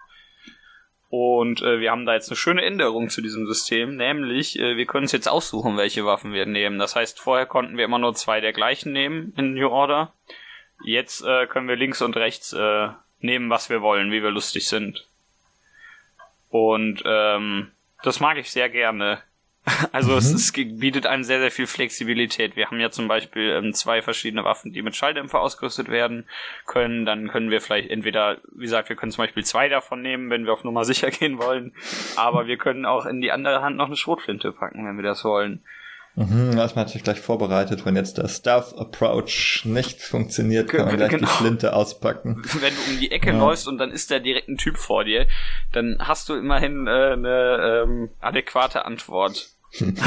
Und 1.11 1.61
äh, 1.61 1.81
wir 1.81 1.91
haben 1.91 2.07
da 2.07 2.15
jetzt 2.15 2.31
eine 2.31 2.37
schöne 2.37 2.63
Änderung 2.63 3.11
zu 3.11 3.21
diesem 3.21 3.45
System, 3.47 3.97
nämlich 3.97 4.57
äh, 4.61 4.77
wir 4.77 4.87
können 4.87 5.05
uns 5.05 5.13
jetzt 5.13 5.29
aussuchen, 5.29 5.77
welche 5.77 6.07
Waffen 6.07 6.33
wir 6.33 6.47
nehmen. 6.47 6.79
Das 6.79 6.95
heißt, 6.95 7.19
vorher 7.19 7.47
konnten 7.47 7.77
wir 7.77 7.85
immer 7.85 7.99
nur 7.99 8.15
zwei 8.15 8.41
der 8.41 8.53
gleichen 8.53 8.93
nehmen 8.93 9.35
in 9.37 9.55
New 9.55 9.69
Order. 9.69 10.13
Jetzt 10.85 11.25
äh, 11.25 11.49
können 11.49 11.67
wir 11.67 11.75
links 11.75 12.01
und 12.01 12.17
rechts 12.17 12.53
äh, 12.53 12.89
nehmen, 13.19 13.51
was 13.51 13.69
wir 13.69 13.83
wollen, 13.83 14.13
wie 14.13 14.23
wir 14.23 14.31
lustig 14.31 14.69
sind. 14.69 15.05
Und 16.49 17.03
ähm, 17.05 17.73
das 18.05 18.21
mag 18.21 18.39
ich 18.39 18.53
sehr 18.53 18.69
gerne. 18.69 19.21
Also 19.93 20.13
mhm. 20.13 20.19
es, 20.19 20.33
es, 20.33 20.53
bietet 20.53 21.07
einem 21.07 21.25
sehr, 21.25 21.41
sehr 21.41 21.51
viel 21.51 21.67
Flexibilität. 21.67 22.57
Wir 22.57 22.67
haben 22.67 22.81
ja 22.81 22.91
zum 22.91 23.09
Beispiel 23.09 23.51
ähm, 23.51 23.75
zwei 23.75 24.03
verschiedene 24.03 24.45
Waffen, 24.45 24.73
die 24.73 24.83
mit 24.83 24.97
Schalldämpfer 24.97 25.41
ausgerüstet 25.41 25.89
werden 25.89 26.27
können. 26.67 27.05
Dann 27.05 27.29
können 27.29 27.51
wir 27.51 27.61
vielleicht 27.61 27.91
entweder, 27.91 28.39
wie 28.53 28.63
gesagt, 28.63 28.89
wir 28.89 28.97
können 28.97 29.13
zum 29.13 29.25
Beispiel 29.25 29.45
zwei 29.45 29.69
davon 29.69 30.03
nehmen, 30.03 30.31
wenn 30.31 30.45
wir 30.45 30.53
auf 30.53 30.65
Nummer 30.65 30.85
sicher 30.91 31.11
gehen 31.11 31.39
wollen. 31.39 31.73
Aber 32.17 32.47
wir 32.47 32.57
können 32.57 32.87
auch 32.87 33.07
in 33.07 33.21
die 33.21 33.33
andere 33.33 33.63
Hand 33.63 33.77
noch 33.77 33.87
eine 33.87 33.97
Schrotflinte 33.97 34.53
packen, 34.53 34.87
wenn 34.87 34.97
wir 34.97 35.05
das 35.05 35.25
wollen. 35.25 35.63
Mhm, 36.21 36.55
da 36.55 36.67
ist 36.67 36.77
man 36.77 36.85
natürlich 36.85 37.05
gleich 37.05 37.21
vorbereitet, 37.21 37.87
wenn 37.87 37.97
jetzt 37.97 38.19
der 38.19 38.29
Stealth 38.29 38.77
Approach 38.77 39.63
nicht 39.65 40.03
funktioniert, 40.03 40.69
kann 40.69 40.85
man 40.85 40.99
gleich 40.99 41.13
genau. 41.13 41.27
die 41.27 41.33
Flinte 41.33 41.73
auspacken. 41.73 42.43
Wenn 42.61 42.75
du 42.75 42.93
um 42.93 43.01
die 43.01 43.11
Ecke 43.11 43.31
ja. 43.31 43.39
läufst 43.39 43.67
und 43.67 43.79
dann 43.79 43.91
ist 43.91 44.11
da 44.11 44.19
direkt 44.19 44.49
ein 44.49 44.59
Typ 44.59 44.77
vor 44.77 45.05
dir, 45.05 45.27
dann 45.73 45.97
hast 45.99 46.29
du 46.29 46.35
immerhin 46.35 46.87
äh, 46.87 46.91
eine 46.91 47.85
ähm, 47.85 48.11
adäquate 48.21 48.85
Antwort. 48.85 49.49
und, 49.81 49.99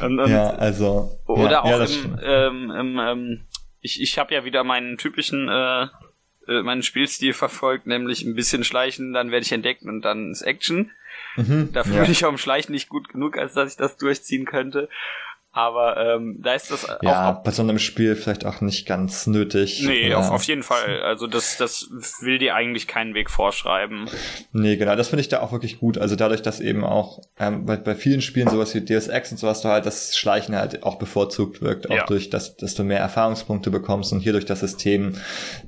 und, 0.00 0.30
ja, 0.30 0.50
also. 0.50 1.18
Oder 1.26 1.50
ja, 1.50 1.62
auch 1.62 1.70
ja, 1.70 1.84
im, 1.84 2.20
ähm, 2.22 2.70
im, 2.70 2.98
ähm, 3.00 3.40
ich, 3.80 4.00
ich 4.00 4.18
habe 4.18 4.34
ja 4.34 4.44
wieder 4.44 4.62
meinen 4.62 4.98
typischen 4.98 5.48
äh, 5.48 5.88
äh, 6.46 6.62
meinen 6.62 6.82
Spielstil 6.82 7.32
verfolgt, 7.32 7.86
nämlich 7.88 8.22
ein 8.22 8.34
bisschen 8.34 8.62
schleichen, 8.62 9.12
dann 9.12 9.30
werde 9.30 9.44
ich 9.44 9.52
entdeckt 9.52 9.82
und 9.82 10.02
dann 10.02 10.30
ist 10.30 10.42
Action. 10.42 10.92
Mhm, 11.36 11.72
Dafür 11.72 11.96
ja. 11.96 12.02
bin 12.02 12.12
ich 12.12 12.24
auch 12.24 12.30
im 12.30 12.38
Schleichen 12.38 12.72
nicht 12.72 12.88
gut 12.88 13.08
genug, 13.08 13.36
als 13.38 13.54
dass 13.54 13.70
ich 13.70 13.76
das 13.76 13.96
durchziehen 13.96 14.44
könnte. 14.44 14.88
Aber 15.56 15.96
ähm, 15.96 16.40
da 16.42 16.54
ist 16.54 16.72
das 16.72 16.84
ja 17.00 17.30
auch, 17.30 17.44
bei 17.44 17.52
so 17.52 17.62
einem 17.62 17.78
Spiel 17.78 18.16
vielleicht 18.16 18.44
auch 18.44 18.60
nicht 18.60 18.88
ganz 18.88 19.28
nötig. 19.28 19.84
Nee, 19.86 20.08
ja. 20.08 20.18
auf, 20.18 20.32
auf 20.32 20.42
jeden 20.44 20.64
Fall. 20.64 21.00
Also 21.02 21.28
das, 21.28 21.56
das 21.56 21.88
will 22.20 22.38
dir 22.38 22.56
eigentlich 22.56 22.88
keinen 22.88 23.14
Weg 23.14 23.30
vorschreiben. 23.30 24.10
Nee, 24.52 24.76
genau, 24.76 24.96
das 24.96 25.10
finde 25.10 25.20
ich 25.20 25.28
da 25.28 25.40
auch 25.42 25.52
wirklich 25.52 25.78
gut. 25.78 25.96
Also 25.96 26.16
dadurch, 26.16 26.42
dass 26.42 26.58
eben 26.58 26.82
auch 26.82 27.20
ähm, 27.38 27.66
bei, 27.66 27.76
bei 27.76 27.94
vielen 27.94 28.20
Spielen 28.20 28.48
sowas 28.48 28.74
wie 28.74 28.80
Deus 28.80 29.06
Ex 29.06 29.30
und 29.30 29.38
sowas 29.38 29.62
du 29.62 29.68
halt 29.68 29.86
das 29.86 30.16
Schleichen 30.16 30.56
halt 30.56 30.82
auch 30.82 30.96
bevorzugt 30.96 31.62
wirkt, 31.62 31.88
auch 31.88 31.94
ja. 31.94 32.06
durch 32.06 32.30
das, 32.30 32.56
dass 32.56 32.74
du 32.74 32.82
mehr 32.82 32.98
Erfahrungspunkte 32.98 33.70
bekommst 33.70 34.12
und 34.12 34.18
hier 34.18 34.32
durch 34.32 34.46
das 34.46 34.58
System 34.58 35.16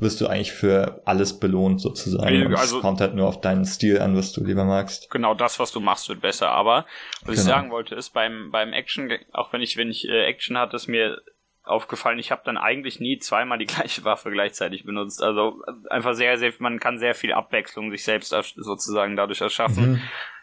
wirst 0.01 0.21
du 0.21 0.27
eigentlich 0.27 0.51
für 0.51 1.01
alles 1.05 1.39
belohnt 1.39 1.81
sozusagen. 1.81 2.49
Nee, 2.49 2.57
also, 2.57 2.79
es 2.79 2.83
kommt 2.83 3.01
halt 3.01 3.15
nur 3.15 3.29
auf 3.29 3.41
deinen 3.41 3.65
Stil 3.65 4.01
an, 4.01 4.17
was 4.17 4.33
du 4.33 4.43
lieber 4.43 4.65
magst. 4.65 5.11
Genau, 5.11 5.35
das, 5.35 5.61
was 5.61 5.71
du 5.71 5.79
machst, 5.79 6.09
wird 6.09 6.23
besser. 6.23 6.51
Aber 6.51 6.87
was 7.21 7.27
genau. 7.27 7.33
ich 7.35 7.41
sagen 7.41 7.71
wollte, 7.71 7.95
ist 7.95 8.11
beim, 8.11 8.51
beim 8.51 8.73
Action, 8.73 9.13
auch 9.33 9.53
wenn 9.53 9.61
ich 9.77 9.79
wenn 9.79 9.91
ich 9.91 10.09
äh, 10.09 10.25
Action 10.27 10.59
hatte, 10.59 10.77
ist 10.77 10.89
mir 10.89 11.21
aufgefallen, 11.67 12.19
ich 12.19 12.31
habe 12.31 12.43
dann 12.45 12.57
eigentlich 12.57 13.01
nie 13.01 13.19
zweimal 13.19 13.59
die 13.59 13.67
gleiche 13.67 14.05
Waffe 14.05 14.31
gleichzeitig 14.31 14.85
benutzt. 14.85 15.23
Also 15.23 15.63
einfach 15.91 16.15
sehr, 16.15 16.39
sehr, 16.39 16.53
man 16.59 16.81
kann 16.81 16.99
sehr 16.99 17.15
viel 17.15 17.33
Abwechslung 17.33 17.91
sich 17.91 18.05
selbst 18.05 18.35
sozusagen 18.57 19.17
dadurch 19.17 19.41
erschaffen, 19.41 19.93
mhm. 19.93 20.01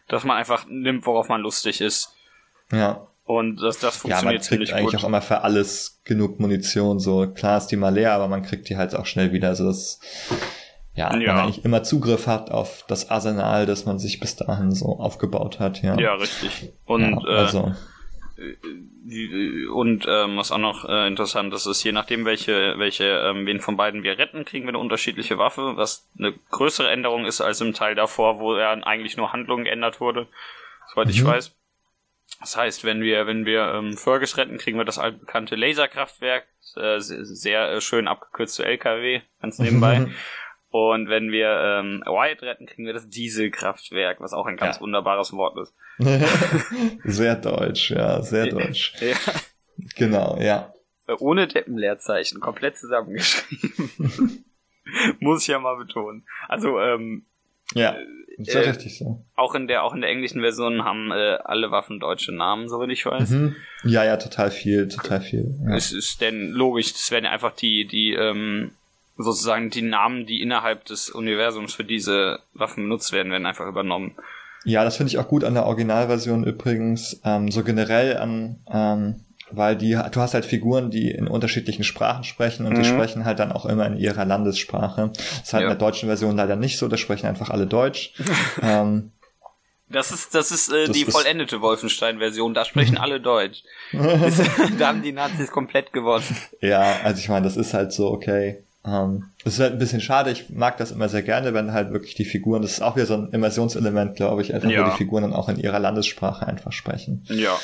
dass 0.08 0.24
man 0.24 0.38
einfach 0.38 0.66
nimmt, 0.68 1.06
worauf 1.06 1.30
man 1.30 1.42
lustig 1.42 1.82
ist. 1.82 2.16
Ja. 2.72 3.08
Und 3.26 3.62
das, 3.62 3.80
das 3.80 3.96
funktioniert 3.96 4.44
ja, 4.44 4.52
man 4.52 4.60
kriegt 4.60 4.74
eigentlich 4.74 5.02
auch 5.02 5.08
immer 5.08 5.22
für 5.22 5.42
alles 5.42 6.02
genug 6.04 6.42
Munition. 6.42 7.00
So 7.00 7.28
klar 7.28 7.58
ist 7.58 7.68
die 7.68 7.78
mal 7.78 7.94
leer, 7.94 8.12
aber 8.12 8.28
man 8.28 8.44
kriegt 8.44 8.68
die 8.68 8.76
halt 8.76 8.94
auch 8.96 9.06
schnell 9.06 9.32
wieder. 9.32 9.48
Also 9.48 9.66
das, 9.66 10.02
ja, 10.94 11.16
ja. 11.16 11.34
man 11.34 11.44
eigentlich 11.46 11.64
immer 11.64 11.84
Zugriff 11.84 12.28
hat 12.28 12.52
auf 12.52 12.84
das 12.90 13.10
Arsenal, 13.10 13.66
das 13.66 13.86
man 13.86 13.98
sich 13.98 14.20
bis 14.20 14.36
dahin 14.36 14.72
so 14.72 15.00
aufgebaut 15.00 15.62
hat. 15.62 15.82
Ja, 15.82 15.98
ja 15.98 16.16
richtig. 16.16 16.74
Und 16.86 17.12
ja, 17.12 17.18
also. 17.30 17.68
Äh, 17.68 17.74
und 18.36 20.06
ähm, 20.08 20.38
was 20.38 20.52
auch 20.52 20.58
noch 20.58 20.86
äh, 20.90 21.08
interessant 21.08 21.54
ist, 21.54 21.68
ist 21.68 21.84
je 21.84 21.92
nachdem, 21.92 22.26
welche, 22.26 22.80
welche, 22.80 23.06
ähm, 23.06 23.46
wen 23.46 23.60
von 23.60 23.78
beiden 23.78 24.02
wir 24.02 24.18
retten, 24.18 24.44
kriegen 24.44 24.66
wir 24.66 24.70
eine 24.70 24.80
unterschiedliche 24.80 25.38
Waffe, 25.38 25.74
was 25.76 26.10
eine 26.18 26.34
größere 26.50 26.90
Änderung 26.90 27.26
ist 27.26 27.42
als 27.42 27.62
im 27.62 27.74
Teil 27.74 27.94
davor, 27.94 28.40
wo 28.40 28.56
er 28.56 28.86
eigentlich 28.88 29.18
nur 29.18 29.34
Handlung 29.34 29.66
geändert 29.66 30.00
wurde, 30.00 30.28
soweit 30.88 31.08
mhm. 31.08 31.14
ich 31.14 31.24
weiß. 31.24 31.56
Das 32.40 32.58
heißt, 32.58 32.84
wenn 32.84 33.02
wir, 33.02 33.28
wenn 33.28 33.46
wir 33.46 33.74
ähm, 33.76 33.96
Fergus 33.96 34.38
retten, 34.38 34.58
kriegen 34.58 34.78
wir 34.78 34.86
das 34.86 34.98
altbekannte 34.98 35.56
Laserkraftwerk, 35.56 36.48
äh, 36.76 37.00
sehr, 37.00 37.26
sehr 37.26 37.72
äh, 37.72 37.82
schön 37.82 38.08
abgekürzte 38.08 38.66
LKW, 38.66 39.22
ganz 39.42 39.60
nebenbei. 39.60 40.08
Und 40.74 41.08
wenn 41.08 41.32
wir 41.32 41.50
ähm, 41.50 42.02
Wyatt 42.04 42.42
retten, 42.42 42.66
kriegen 42.66 42.88
wir 42.88 42.94
das 42.94 43.08
Dieselkraftwerk, 43.08 44.20
was 44.20 44.34
auch 44.34 44.48
ein 44.48 44.58
ganz 44.58 44.78
ja. 44.78 44.82
wunderbares 44.82 45.32
Wort 45.34 45.56
ist. 45.60 45.76
sehr 47.04 47.36
deutsch, 47.36 47.92
ja, 47.92 48.24
sehr 48.24 48.48
deutsch. 48.48 48.96
ja. 49.00 49.16
Genau, 49.96 50.40
ja. 50.42 50.74
Äh, 51.08 51.14
ohne 51.20 51.48
Deppenleerzeichen, 51.48 52.40
komplett 52.40 52.76
zusammengeschrieben. 52.78 54.46
Muss 55.20 55.44
ich 55.44 55.50
ja 55.50 55.60
mal 55.60 55.78
betonen. 55.78 56.26
Also, 56.48 56.80
ähm, 56.80 57.28
ja, 57.76 57.92
äh, 57.92 58.06
ist 58.38 58.56
ja 58.56 58.62
äh, 58.62 58.70
richtig 58.70 58.98
so. 58.98 59.24
Auch 59.36 59.54
in 59.54 59.68
der, 59.68 59.84
auch 59.84 59.94
in 59.94 60.02
der 60.02 60.10
englischen 60.10 60.42
Version 60.42 60.84
haben 60.84 61.12
äh, 61.12 61.38
alle 61.44 61.70
Waffen 61.70 62.00
deutsche 62.00 62.32
Namen, 62.32 62.68
so 62.68 62.80
wenn 62.80 62.90
ich 62.90 63.06
weiß. 63.06 63.30
Mhm. 63.30 63.56
Ja, 63.84 64.04
ja, 64.04 64.18
total 64.18 64.50
viel, 64.50 64.88
total 64.88 65.22
viel. 65.22 65.54
Ja. 65.68 65.76
Es 65.76 65.92
ist 65.92 66.20
denn 66.20 66.50
logisch, 66.50 66.94
das 66.94 67.12
werden 67.12 67.28
einfach 67.28 67.54
die, 67.54 67.86
die, 67.86 68.14
ähm, 68.14 68.72
sozusagen 69.18 69.70
die 69.70 69.82
Namen, 69.82 70.26
die 70.26 70.42
innerhalb 70.42 70.86
des 70.86 71.10
Universums 71.10 71.74
für 71.74 71.84
diese 71.84 72.40
Waffen 72.54 72.84
benutzt 72.84 73.12
werden, 73.12 73.32
werden 73.32 73.46
einfach 73.46 73.68
übernommen. 73.68 74.16
Ja, 74.66 74.84
das 74.84 74.98
finde 74.98 75.12
ich 75.12 75.18
auch 75.18 75.28
gut 75.28 75.44
an 75.44 75.54
der 75.54 75.66
Originalversion 75.66 76.44
übrigens, 76.46 77.20
ähm, 77.26 77.52
so 77.52 77.64
generell 77.64 78.18
an, 78.18 78.60
ähm, 78.72 79.26
weil 79.52 79.76
die, 79.76 79.92
du 79.92 80.22
hast 80.22 80.34
halt 80.34 80.46
Figuren, 80.46 80.90
die 80.90 81.12
in 81.12 81.28
unterschiedlichen 81.28 81.84
Sprachen 81.84 82.24
sprechen 82.24 82.66
und 82.66 82.74
mhm. 82.74 82.82
die 82.82 82.88
sprechen 82.88 83.26
halt 83.26 83.40
dann 83.40 83.52
auch 83.52 83.66
immer 83.66 83.86
in 83.86 83.98
ihrer 83.98 84.26
Landessprache. 84.26 85.12
Das 85.14 85.42
ist 85.44 85.54
halt 85.54 85.64
ja. 85.64 85.72
in 85.72 85.78
der 85.78 85.88
deutschen 85.88 86.08
Version 86.08 86.36
leider 86.36 86.56
nicht 86.56 86.78
so, 86.78 86.88
da 86.88 86.98
sprechen 86.98 87.28
einfach 87.28 87.50
alle 87.50 87.68
Deutsch. 87.68 88.14
ähm, 88.62 89.12
das 89.90 90.12
ist, 90.12 90.34
das 90.34 90.52
ist 90.52 90.72
äh, 90.72 90.88
das 90.88 90.96
die 90.96 91.04
ist 91.04 91.12
vollendete 91.12 91.62
Wolfenstein-Version, 91.62 92.54
da 92.54 92.66
sprechen 92.66 92.98
alle 92.98 93.20
Deutsch. 93.20 93.64
da 93.92 94.88
haben 94.88 95.04
die 95.04 95.12
Nazis 95.12 95.52
komplett 95.52 95.94
gewonnen. 95.94 96.26
Ja, 96.62 97.00
also 97.04 97.20
ich 97.20 97.30
meine, 97.30 97.44
das 97.44 97.58
ist 97.58 97.74
halt 97.74 97.92
so, 97.92 98.10
okay. 98.10 98.64
Ähm, 98.86 99.32
das 99.44 99.54
ist 99.54 99.60
halt 99.60 99.74
ein 99.74 99.80
bisschen 99.80 100.02
schade, 100.02 100.32
ich 100.32 100.50
mag 100.50 100.78
das 100.78 100.92
immer 100.92 101.08
sehr 101.08 101.22
gerne, 101.22 101.54
wenn 101.54 101.72
halt 101.72 101.92
wirklich 101.92 102.16
die 102.16 102.26
Figuren, 102.26 102.62
das 102.62 102.74
ist 102.74 102.82
auch 102.82 102.96
wieder 102.96 103.06
so 103.06 103.16
ein 103.16 103.30
Immersionselement, 103.32 104.16
glaube 104.16 104.42
ich, 104.42 104.54
einfach 104.54 104.70
ja. 104.70 104.86
wo 104.86 104.92
die 104.92 104.98
Figuren 104.98 105.24
dann 105.24 105.34
auch 105.34 105.48
in 105.48 105.58
ihrer 105.58 105.80
Landessprache 105.80 106.46
einfach 106.46 106.72
sprechen. 106.72 107.26
Ja. 107.30 107.58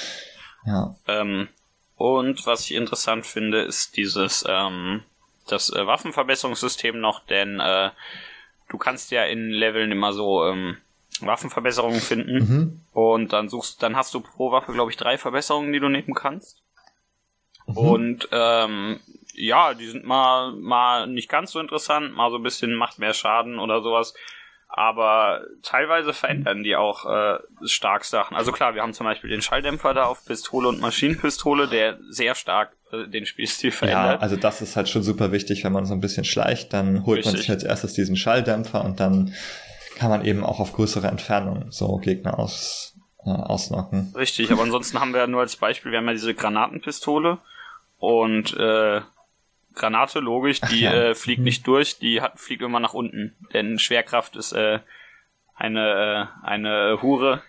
Ja. 0.66 0.96
Ähm, 1.08 1.50
und 1.96 2.46
was 2.46 2.62
ich 2.66 2.76
interessant 2.76 3.26
finde, 3.26 3.62
ist 3.62 3.98
dieses, 3.98 4.46
ähm, 4.48 5.04
das 5.48 5.70
äh, 5.72 5.86
Waffenverbesserungssystem 5.86 7.00
noch, 7.00 7.26
denn 7.26 7.60
äh, 7.60 7.90
du 8.70 8.78
kannst 8.78 9.12
ja 9.12 9.26
in 9.26 9.50
Leveln 9.50 9.92
immer 9.92 10.14
so 10.14 10.46
ähm, 10.46 10.78
Waffenverbesserungen 11.20 12.00
finden 12.00 12.38
mhm. 12.38 12.82
und 12.94 13.34
dann 13.34 13.50
suchst, 13.50 13.84
dann 13.84 13.98
hast 13.98 14.14
du 14.14 14.22
pro 14.22 14.52
Waffe, 14.52 14.72
glaube 14.72 14.92
ich, 14.92 14.98
drei 14.98 15.18
Verbesserungen, 15.18 15.74
die 15.74 15.80
du 15.80 15.90
nehmen 15.90 16.14
kannst. 16.14 16.62
Mhm. 17.68 17.78
Und 17.78 18.30
ähm, 18.32 19.00
ja, 19.40 19.74
die 19.74 19.88
sind 19.88 20.06
mal, 20.06 20.52
mal 20.54 21.08
nicht 21.08 21.30
ganz 21.30 21.52
so 21.52 21.60
interessant, 21.60 22.14
mal 22.16 22.30
so 22.30 22.38
ein 22.38 22.44
bisschen 22.44 22.76
macht 22.76 23.00
mehr 23.00 23.14
Schaden 23.14 23.60
oder 23.60 23.82
sowas. 23.82 24.14
Aber 24.72 25.42
teilweise 25.64 26.14
verändern 26.14 26.62
die 26.62 26.76
auch 26.76 27.06
äh, 27.06 27.40
stark 27.64 28.06
Sachen. 28.06 28.38
Also 28.38 28.52
klar, 28.52 28.76
wir 28.76 28.84
haben 28.84 28.94
zum 28.94 29.06
Beispiel 29.06 29.30
den 29.32 29.42
Schalldämpfer 29.42 29.96
da 29.96 30.04
auf 30.04 30.24
Pistole 30.26 30.68
und 30.68 30.80
Maschinenpistole, 30.80 31.68
der 31.68 31.98
sehr 32.10 32.36
stark 32.36 32.74
äh, 32.92 33.08
den 33.08 33.26
Spielstil 33.26 33.72
verändert. 33.72 34.18
Ja, 34.18 34.20
also 34.20 34.36
das 34.36 34.62
ist 34.62 34.76
halt 34.76 34.88
schon 34.88 35.02
super 35.02 35.32
wichtig, 35.32 35.64
wenn 35.64 35.74
man 35.74 35.86
so 35.86 35.96
ein 35.96 36.02
bisschen 36.02 36.24
schleicht, 36.24 36.72
dann 36.72 37.06
holt 37.06 37.18
Richtig. 37.18 37.34
man 37.34 37.42
sich 37.42 37.50
als 37.50 37.64
erstes 37.64 37.94
diesen 37.94 38.16
Schalldämpfer 38.16 38.84
und 38.86 39.00
dann 39.00 39.34
kann 39.96 40.12
man 40.12 40.24
eben 40.24 40.44
auch 40.44 40.60
auf 40.60 40.74
größere 40.74 41.08
Entfernungen 41.08 41.72
so 41.72 41.98
Gegner 41.98 42.38
aus, 42.38 42.96
äh, 43.26 43.32
ausnocken. 43.32 44.14
Richtig, 44.16 44.52
aber 44.52 44.62
ansonsten 44.62 45.00
haben 45.00 45.14
wir 45.16 45.26
nur 45.26 45.42
als 45.42 45.56
Beispiel, 45.56 45.92
wir 45.92 45.98
haben 45.98 46.08
ja 46.08 46.14
diese 46.14 46.36
Granatenpistole 46.36 47.40
und 47.98 48.56
äh, 48.56 49.02
Granate, 49.80 50.20
logisch, 50.20 50.62
die 50.62 50.82
ja. 50.82 50.94
äh, 50.94 51.16
fliegt 51.16 51.42
nicht 51.42 51.66
durch, 51.66 51.98
die 51.98 52.22
hat, 52.22 52.40
fliegt 52.40 52.62
immer 52.62 52.80
nach 52.80 52.94
unten. 52.94 53.36
Denn 53.54 53.80
Schwerkraft 53.80 54.36
ist 54.36 54.52
äh, 54.52 54.80
eine, 55.56 56.30
äh, 56.44 56.46
eine 56.48 57.02
Hure. 57.02 57.42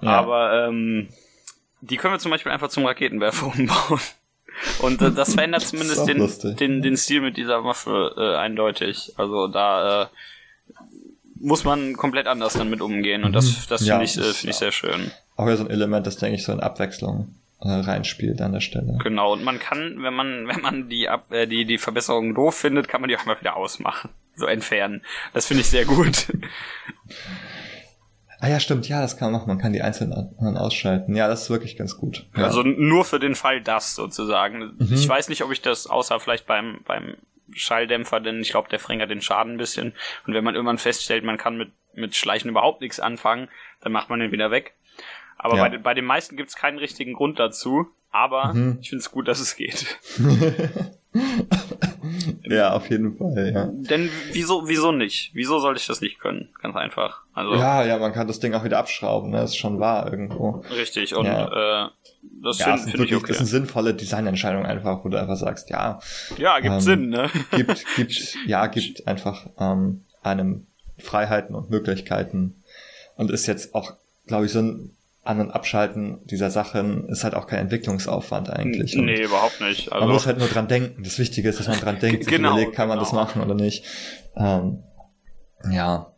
Ja. 0.00 0.10
Aber 0.10 0.68
ähm, 0.68 1.08
die 1.80 1.96
können 1.96 2.14
wir 2.14 2.18
zum 2.18 2.30
Beispiel 2.30 2.52
einfach 2.52 2.68
zum 2.68 2.86
Raketenwerfer 2.86 3.46
umbauen. 3.58 4.00
Und 4.80 5.02
äh, 5.02 5.12
das 5.12 5.34
verändert 5.34 5.62
zumindest 5.66 6.08
den, 6.08 6.56
den, 6.56 6.82
den 6.82 6.96
Stil 6.96 7.20
mit 7.20 7.36
dieser 7.36 7.64
Waffe 7.64 8.14
äh, 8.16 8.36
eindeutig. 8.36 9.12
Also 9.16 9.48
da 9.48 10.02
äh, 10.02 10.06
muss 11.40 11.64
man 11.64 11.96
komplett 11.96 12.26
anders 12.26 12.54
dann 12.54 12.70
mit 12.70 12.80
umgehen. 12.80 13.24
Und 13.24 13.32
das, 13.32 13.46
mhm. 13.46 13.62
das 13.68 13.86
ja, 13.86 13.98
finde 13.98 14.04
ich, 14.04 14.16
äh, 14.16 14.32
find 14.32 14.50
ich 14.50 14.56
sehr 14.56 14.72
schön. 14.72 15.10
Auch 15.36 15.46
ja 15.46 15.56
so 15.56 15.64
ein 15.64 15.70
Element, 15.70 16.06
das 16.06 16.16
denke 16.16 16.36
ich 16.36 16.44
so 16.44 16.52
in 16.52 16.60
Abwechslung 16.60 17.34
äh, 17.60 17.68
reinspielt 17.68 18.40
an 18.40 18.52
der 18.52 18.60
Stelle. 18.60 18.98
Genau, 19.02 19.32
und 19.32 19.44
man 19.44 19.58
kann, 19.58 20.02
wenn 20.02 20.14
man, 20.14 20.48
wenn 20.48 20.60
man 20.60 20.88
die, 20.88 21.08
Ab 21.08 21.32
äh, 21.32 21.46
die, 21.46 21.64
die 21.64 21.78
Verbesserung 21.78 22.34
doof 22.34 22.56
findet, 22.56 22.88
kann 22.88 23.00
man 23.00 23.08
die 23.08 23.16
auch 23.16 23.26
mal 23.26 23.38
wieder 23.38 23.56
ausmachen. 23.56 24.10
So 24.34 24.46
entfernen. 24.46 25.02
Das 25.34 25.46
finde 25.46 25.62
ich 25.62 25.68
sehr 25.68 25.84
gut. 25.84 26.26
Ah 28.40 28.48
ja, 28.48 28.60
stimmt, 28.60 28.88
ja, 28.88 29.00
das 29.00 29.16
kann 29.16 29.32
man 29.32 29.40
machen. 29.40 29.48
Man 29.48 29.58
kann 29.58 29.72
die 29.72 29.82
einzelnen 29.82 30.56
ausschalten. 30.56 31.16
Ja, 31.16 31.26
das 31.26 31.42
ist 31.42 31.50
wirklich 31.50 31.76
ganz 31.76 31.96
gut. 31.96 32.26
Ja. 32.36 32.44
Also 32.44 32.62
nur 32.62 33.04
für 33.04 33.18
den 33.18 33.34
Fall 33.34 33.60
das 33.60 33.96
sozusagen. 33.96 34.76
Mhm. 34.78 34.92
Ich 34.92 35.08
weiß 35.08 35.28
nicht, 35.28 35.42
ob 35.42 35.50
ich 35.50 35.60
das 35.60 35.88
außer 35.88 36.20
vielleicht 36.20 36.46
beim, 36.46 36.78
beim 36.86 37.16
Schalldämpfer, 37.52 38.20
denn 38.20 38.40
ich 38.40 38.50
glaube, 38.50 38.68
der 38.68 38.78
verringert 38.78 39.10
den 39.10 39.22
Schaden 39.22 39.54
ein 39.54 39.58
bisschen. 39.58 39.92
Und 40.24 40.34
wenn 40.34 40.44
man 40.44 40.54
irgendwann 40.54 40.78
feststellt, 40.78 41.24
man 41.24 41.36
kann 41.36 41.58
mit, 41.58 41.72
mit 41.94 42.14
Schleichen 42.14 42.50
überhaupt 42.50 42.80
nichts 42.80 43.00
anfangen, 43.00 43.48
dann 43.80 43.90
macht 43.90 44.08
man 44.08 44.20
den 44.20 44.30
wieder 44.30 44.52
weg. 44.52 44.74
Aber 45.38 45.56
ja. 45.56 45.68
bei, 45.68 45.78
bei 45.78 45.94
den 45.94 46.04
meisten 46.04 46.36
gibt 46.36 46.50
es 46.50 46.56
keinen 46.56 46.78
richtigen 46.78 47.14
Grund 47.14 47.38
dazu. 47.38 47.86
Aber 48.10 48.54
mhm. 48.54 48.78
ich 48.80 48.88
finde 48.88 49.02
es 49.02 49.10
gut, 49.10 49.28
dass 49.28 49.38
es 49.38 49.54
geht. 49.56 49.98
ja, 52.42 52.72
auf 52.72 52.88
jeden 52.90 53.16
Fall, 53.16 53.52
ja. 53.52 53.70
Denn 53.70 54.08
wieso, 54.32 54.66
wieso 54.66 54.92
nicht? 54.92 55.30
Wieso 55.34 55.58
sollte 55.58 55.80
ich 55.80 55.86
das 55.86 56.00
nicht 56.00 56.18
können? 56.18 56.48
Ganz 56.60 56.74
einfach. 56.76 57.22
Also, 57.34 57.54
ja, 57.54 57.84
ja, 57.84 57.98
man 57.98 58.12
kann 58.12 58.26
das 58.26 58.40
Ding 58.40 58.54
auch 58.54 58.64
wieder 58.64 58.78
abschrauben, 58.78 59.30
ne? 59.30 59.38
Das 59.38 59.50
ist 59.50 59.58
schon 59.58 59.78
wahr 59.78 60.10
irgendwo. 60.10 60.64
Richtig, 60.70 61.14
und 61.14 61.26
ja. 61.26 61.86
äh, 61.86 61.90
das 62.42 62.58
ja, 62.58 62.76
finde 62.76 62.98
find 62.98 63.10
ich 63.10 63.16
okay. 63.16 63.32
ist 63.32 63.38
eine 63.38 63.46
sinnvolle 63.46 63.94
Designentscheidung 63.94 64.64
einfach, 64.64 65.04
wo 65.04 65.08
du 65.08 65.20
einfach 65.20 65.36
sagst, 65.36 65.70
ja. 65.70 66.00
Ja, 66.36 66.60
gibt 66.60 66.74
ähm, 66.74 66.80
Sinn, 66.80 67.08
ne? 67.10 67.30
Gibt, 67.50 67.84
gibt, 67.96 68.36
ja, 68.46 68.66
gibt 68.66 69.06
einfach 69.06 69.46
ähm, 69.58 70.04
einem 70.22 70.66
Freiheiten 70.98 71.54
und 71.54 71.70
Möglichkeiten 71.70 72.62
und 73.16 73.30
ist 73.30 73.46
jetzt 73.46 73.74
auch, 73.74 73.92
glaube 74.26 74.46
ich, 74.46 74.52
so 74.52 74.60
ein 74.60 74.96
An- 75.28 75.40
und 75.40 75.50
Abschalten 75.50 76.20
dieser 76.24 76.50
Sachen 76.50 77.06
ist 77.10 77.22
halt 77.22 77.34
auch 77.34 77.46
kein 77.46 77.58
Entwicklungsaufwand 77.58 78.48
eigentlich. 78.48 78.96
Und 78.96 79.04
nee, 79.04 79.22
überhaupt 79.22 79.60
nicht. 79.60 79.92
Also 79.92 80.06
man 80.06 80.14
muss 80.14 80.26
halt 80.26 80.38
nur 80.38 80.48
dran 80.48 80.68
denken. 80.68 81.02
Das 81.02 81.18
Wichtige 81.18 81.50
ist, 81.50 81.60
dass 81.60 81.68
man 81.68 81.78
dran 81.78 81.98
denkt, 82.00 82.24
sich 82.24 82.32
genau, 82.32 82.52
überlegt, 82.52 82.74
kann 82.74 82.88
man 82.88 82.96
genau. 82.96 83.04
das 83.04 83.12
machen 83.12 83.42
oder 83.42 83.54
nicht. 83.54 83.84
Ähm, 84.36 84.82
ja. 85.70 86.14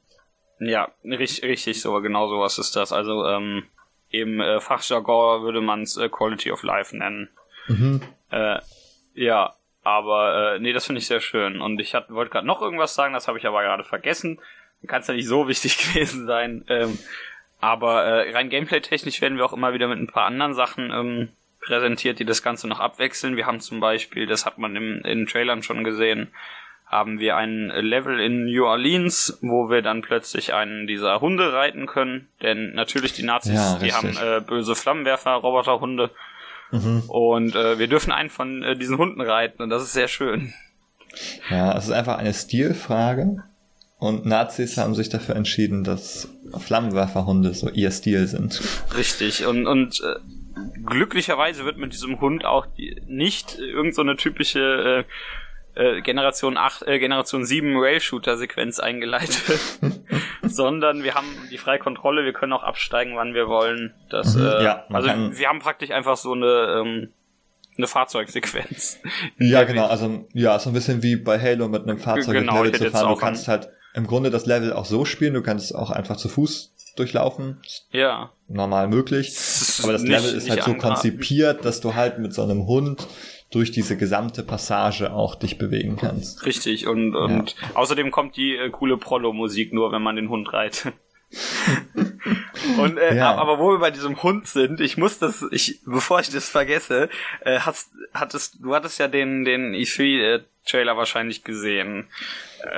Ja, 0.61 0.93
richtig, 1.03 1.43
richtig 1.43 1.81
so, 1.81 2.01
genau 2.01 2.29
sowas 2.29 2.59
ist 2.59 2.77
das. 2.77 2.93
Also 2.93 3.27
ähm, 3.27 3.65
im 4.11 4.41
äh, 4.41 4.61
Fachjargon 4.61 5.43
würde 5.43 5.61
man 5.61 5.83
es 5.83 5.97
äh, 5.97 6.09
Quality 6.09 6.53
of 6.53 6.63
Life 6.63 6.97
nennen. 6.97 7.31
Mhm. 7.67 8.03
Äh, 8.31 8.61
ja, 9.15 9.55
aber 9.83 10.55
äh, 10.55 10.59
nee, 10.61 10.73
das 10.73 10.87
finde 10.87 11.01
ich 11.01 11.09
sehr 11.09 11.21
schön. 11.21 11.61
Und 11.61 11.81
ich 11.81 11.95
wollte 11.95 12.31
gerade 12.31 12.47
noch 12.47 12.63
irgendwas 12.63 12.95
sagen, 12.95 13.13
das 13.15 13.27
habe 13.27 13.39
ich 13.39 13.47
aber 13.47 13.63
gerade 13.63 13.83
vergessen. 13.83 14.39
Kann 14.87 15.01
es 15.01 15.09
ja 15.09 15.15
nicht 15.15 15.27
so 15.27 15.49
wichtig 15.49 15.79
gewesen 15.95 16.27
sein. 16.27 16.65
Ähm, 16.69 16.97
aber 17.61 18.05
äh, 18.05 18.33
rein 18.33 18.51
gameplay-technisch 18.51 19.21
werden 19.21 19.39
wir 19.39 19.45
auch 19.45 19.53
immer 19.53 19.73
wieder 19.73 19.89
mit 19.89 19.99
ein 19.99 20.07
paar 20.07 20.27
anderen 20.27 20.55
Sachen 20.55 20.91
ähm, 20.91 21.29
präsentiert, 21.61 22.19
die 22.19 22.25
das 22.25 22.43
Ganze 22.43 22.69
noch 22.69 22.81
abwechseln. 22.81 23.37
Wir 23.37 23.47
haben 23.47 23.61
zum 23.61 23.81
Beispiel, 23.81 24.27
das 24.27 24.47
hat 24.47 24.59
man 24.59 24.77
im, 24.77 25.03
in 25.05 25.19
den 25.19 25.27
Trailern 25.27 25.63
schon 25.63 25.85
gesehen, 25.85 26.29
haben 26.87 27.21
wir 27.21 27.37
ein 27.37 27.69
Level 27.69 28.19
in 28.19 28.47
New 28.47 28.65
Orleans, 28.65 29.39
wo 29.43 29.71
wir 29.71 29.81
dann 29.81 30.03
plötzlich 30.03 30.55
einen 30.55 30.89
dieser 30.89 31.21
Hunde 31.21 31.53
reiten 31.53 31.87
können. 31.87 32.29
Denn 32.43 32.75
natürlich 32.75 33.13
die 33.13 33.23
Nazis, 33.23 33.55
ja, 33.55 33.79
die 33.79 33.93
haben 33.93 34.17
äh, 34.17 34.41
böse 34.41 34.75
Flammenwerfer, 34.75 35.35
Roboterhunde. 35.35 36.11
Mhm. 36.73 37.05
Und 37.07 37.55
äh, 37.55 37.79
wir 37.79 37.87
dürfen 37.87 38.11
einen 38.11 38.31
von 38.31 38.63
äh, 38.63 38.77
diesen 38.77 38.99
Hunden 38.99 39.21
reiten 39.21 39.63
und 39.63 39.71
das 39.71 39.83
ist 39.83 39.93
sehr 39.93 40.09
schön. 40.09 40.53
Ja, 41.49 41.77
es 41.77 41.85
ist 41.85 41.93
einfach 41.93 42.19
eine 42.19 42.35
Stilfrage. 42.35 43.45
Und 43.99 44.25
Nazis 44.25 44.79
haben 44.79 44.95
sich 44.95 45.11
dafür 45.11 45.37
entschieden, 45.37 45.85
dass 45.85 46.29
Flammenwerferhunde 46.59 47.55
so 47.55 47.69
ihr 47.71 47.91
Stil 47.91 48.27
sind. 48.27 48.61
Richtig. 48.97 49.47
Und, 49.47 49.67
und 49.67 50.01
äh, 50.01 50.17
glücklicherweise 50.85 51.65
wird 51.65 51.79
mit 51.79 51.93
diesem 51.93 52.21
Hund 52.21 52.45
auch 52.45 52.67
die, 52.67 53.01
nicht 53.07 53.59
irgend 53.59 53.95
so 53.95 54.03
eine 54.03 54.17
typische 54.17 55.05
äh, 55.77 55.99
äh, 55.99 56.01
Generation 56.03 56.57
8, 56.57 56.83
äh, 56.87 56.99
Generation 56.99 57.45
7 57.45 57.77
Rail-Shooter-Sequenz 57.79 58.81
eingeleitet, 58.81 59.61
sondern 60.43 61.05
wir 61.05 61.15
haben 61.15 61.29
die 61.51 61.59
freie 61.59 61.79
Kontrolle, 61.79 62.25
wir 62.25 62.33
können 62.33 62.53
auch 62.53 62.65
absteigen, 62.65 63.17
wann 63.17 63.35
wir 63.35 63.49
wollen. 63.49 63.95
Das, 64.11 64.35
mhm, 64.35 64.47
äh, 64.47 64.65
ja, 64.65 64.85
also 64.91 65.09
wir 65.09 65.49
haben 65.49 65.61
praktisch 65.61 65.91
einfach 65.91 66.17
so 66.17 66.33
eine 66.33 66.81
ähm, 66.81 67.13
eine 67.77 67.87
Fahrzeugsequenz. 67.87 68.99
Ja, 69.39 69.65
genau, 69.65 69.87
also 69.87 70.27
ja, 70.33 70.59
so 70.59 70.71
ein 70.71 70.73
bisschen 70.73 71.03
wie 71.03 71.17
bei 71.17 71.39
Halo 71.39 71.69
mit 71.69 71.85
einem 71.85 71.99
Fahrzeug 71.99 72.35
genau, 72.35 72.63
Level 72.63 72.79
zu 72.79 72.91
fahren. 72.91 73.09
Du 73.09 73.17
kannst 73.17 73.49
halt 73.49 73.71
im 73.95 74.07
Grunde 74.07 74.31
das 74.31 74.47
Level 74.47 74.73
auch 74.73 74.85
so 74.85 75.05
spielen, 75.05 75.35
du 75.35 75.43
kannst 75.43 75.75
auch 75.75 75.91
einfach 75.91 76.17
zu 76.17 76.29
Fuß 76.29 76.75
durchlaufen. 76.97 77.61
Ja. 77.93 78.33
Normal 78.49 78.89
möglich. 78.89 79.37
Aber 79.83 79.93
das 79.93 80.03
nicht, 80.03 80.11
Level 80.11 80.35
ist 80.35 80.51
halt 80.51 80.65
so 80.65 80.75
konzipiert, 80.75 81.65
dass 81.65 81.81
du 81.81 81.95
halt 81.95 82.19
mit 82.19 82.35
so 82.35 82.43
einem 82.43 82.67
Hund 82.67 83.07
durch 83.51 83.71
diese 83.71 83.97
gesamte 83.97 84.43
Passage 84.43 85.13
auch 85.13 85.35
dich 85.35 85.59
bewegen 85.59 85.97
kannst. 85.97 86.47
Richtig, 86.47 86.87
und, 86.87 87.17
und 87.17 87.51
ja. 87.51 87.71
außerdem 87.75 88.11
kommt 88.11 88.37
die 88.37 88.57
äh, 88.57 88.71
coole 88.71 88.97
Prollo-Musik 88.97 89.73
nur, 89.73 89.91
wenn 89.93 90.03
man 90.03 90.17
den 90.17 90.29
Hund 90.29 90.53
reitet. 90.53 90.93
und 92.79 92.99
äh, 92.99 93.17
ja. 93.17 93.35
aber 93.37 93.61
wo 93.61 93.71
wir 93.73 93.79
bei 93.79 93.93
diesem 93.93 94.21
Hund 94.23 94.49
sind, 94.49 94.81
ich 94.81 94.97
muss 94.97 95.19
das, 95.21 95.45
ich 95.53 95.81
bevor 95.85 96.21
ich 96.21 96.31
das 96.31 96.49
vergesse, 96.49 97.09
äh, 97.45 97.61
hast, 97.61 97.93
hattest 98.13 98.59
du 98.61 98.75
hattest 98.75 98.99
ja 98.99 99.07
den 99.07 99.45
den 99.45 99.73
E3 99.73 100.03
äh, 100.03 100.41
Trailer 100.67 100.97
wahrscheinlich 100.97 101.45
gesehen. 101.45 102.07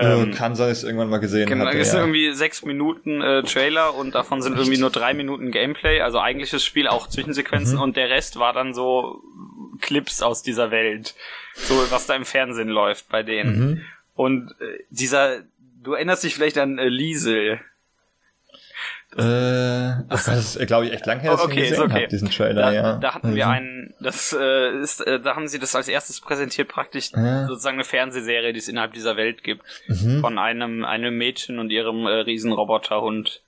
Ähm, 0.01 0.33
kann 0.33 0.55
sein, 0.55 0.68
dass 0.68 0.78
ich 0.78 0.85
irgendwann 0.85 1.11
mal 1.11 1.18
gesehen. 1.18 1.49
Genau, 1.49 1.68
es 1.68 1.91
sind 1.91 2.01
irgendwie 2.01 2.33
sechs 2.33 2.64
Minuten 2.64 3.20
äh, 3.20 3.43
Trailer 3.43 3.95
und 3.95 4.14
davon 4.14 4.41
sind 4.43 4.57
irgendwie 4.57 4.78
nur 4.78 4.91
drei 4.91 5.14
Minuten 5.14 5.51
Gameplay, 5.51 6.01
also 6.01 6.20
eigentliches 6.20 6.64
Spiel, 6.64 6.87
auch 6.87 7.09
Zwischensequenzen 7.09 7.76
mhm. 7.76 7.83
und 7.83 7.97
der 7.97 8.09
Rest 8.09 8.39
war 8.39 8.53
dann 8.53 8.74
so 8.74 9.22
Clips 9.80 10.22
aus 10.22 10.43
dieser 10.43 10.70
Welt, 10.70 11.14
so 11.55 11.74
was 11.91 12.07
da 12.07 12.14
im 12.14 12.24
Fernsehen 12.24 12.68
läuft 12.68 13.09
bei 13.09 13.22
denen. 13.22 13.59
Mhm. 13.59 13.80
Und 14.14 14.53
äh, 14.61 14.85
dieser, 14.91 15.41
du 15.83 15.95
erinnerst 15.95 16.22
dich 16.22 16.35
vielleicht 16.35 16.59
an 16.59 16.78
äh, 16.78 16.89
Liesel, 16.89 17.61
äh, 19.16 20.04
das, 20.08 20.24
das 20.24 20.56
ist, 20.56 20.66
glaube 20.66 20.86
ich, 20.86 20.92
echt 20.92 21.04
lang 21.04 21.20
her, 21.20 21.32
dass 21.32 21.42
okay, 21.42 21.64
ich 21.64 21.68
gesehen 21.70 21.82
okay. 21.82 21.92
habe, 21.92 22.08
diesen 22.08 22.30
Trailer, 22.30 22.62
da, 22.62 22.72
ja. 22.72 22.96
Da 22.96 23.14
hatten 23.14 23.30
mhm. 23.32 23.34
wir 23.34 23.48
einen, 23.48 23.94
das 24.00 24.34
äh, 24.38 24.78
ist, 24.80 25.00
äh, 25.00 25.20
da 25.20 25.36
haben 25.36 25.48
sie 25.48 25.58
das 25.58 25.74
als 25.74 25.88
erstes 25.88 26.20
präsentiert, 26.20 26.68
praktisch 26.68 27.12
ja. 27.12 27.46
sozusagen 27.46 27.76
eine 27.76 27.84
Fernsehserie, 27.84 28.54
die 28.54 28.58
es 28.58 28.68
innerhalb 28.68 28.94
dieser 28.94 29.18
Welt 29.18 29.44
gibt, 29.44 29.64
mhm. 29.88 30.20
von 30.20 30.38
einem, 30.38 30.84
einem 30.84 31.18
Mädchen 31.18 31.58
und 31.58 31.70
ihrem 31.70 32.06
äh, 32.06 32.20
Riesenroboterhund. 32.20 33.42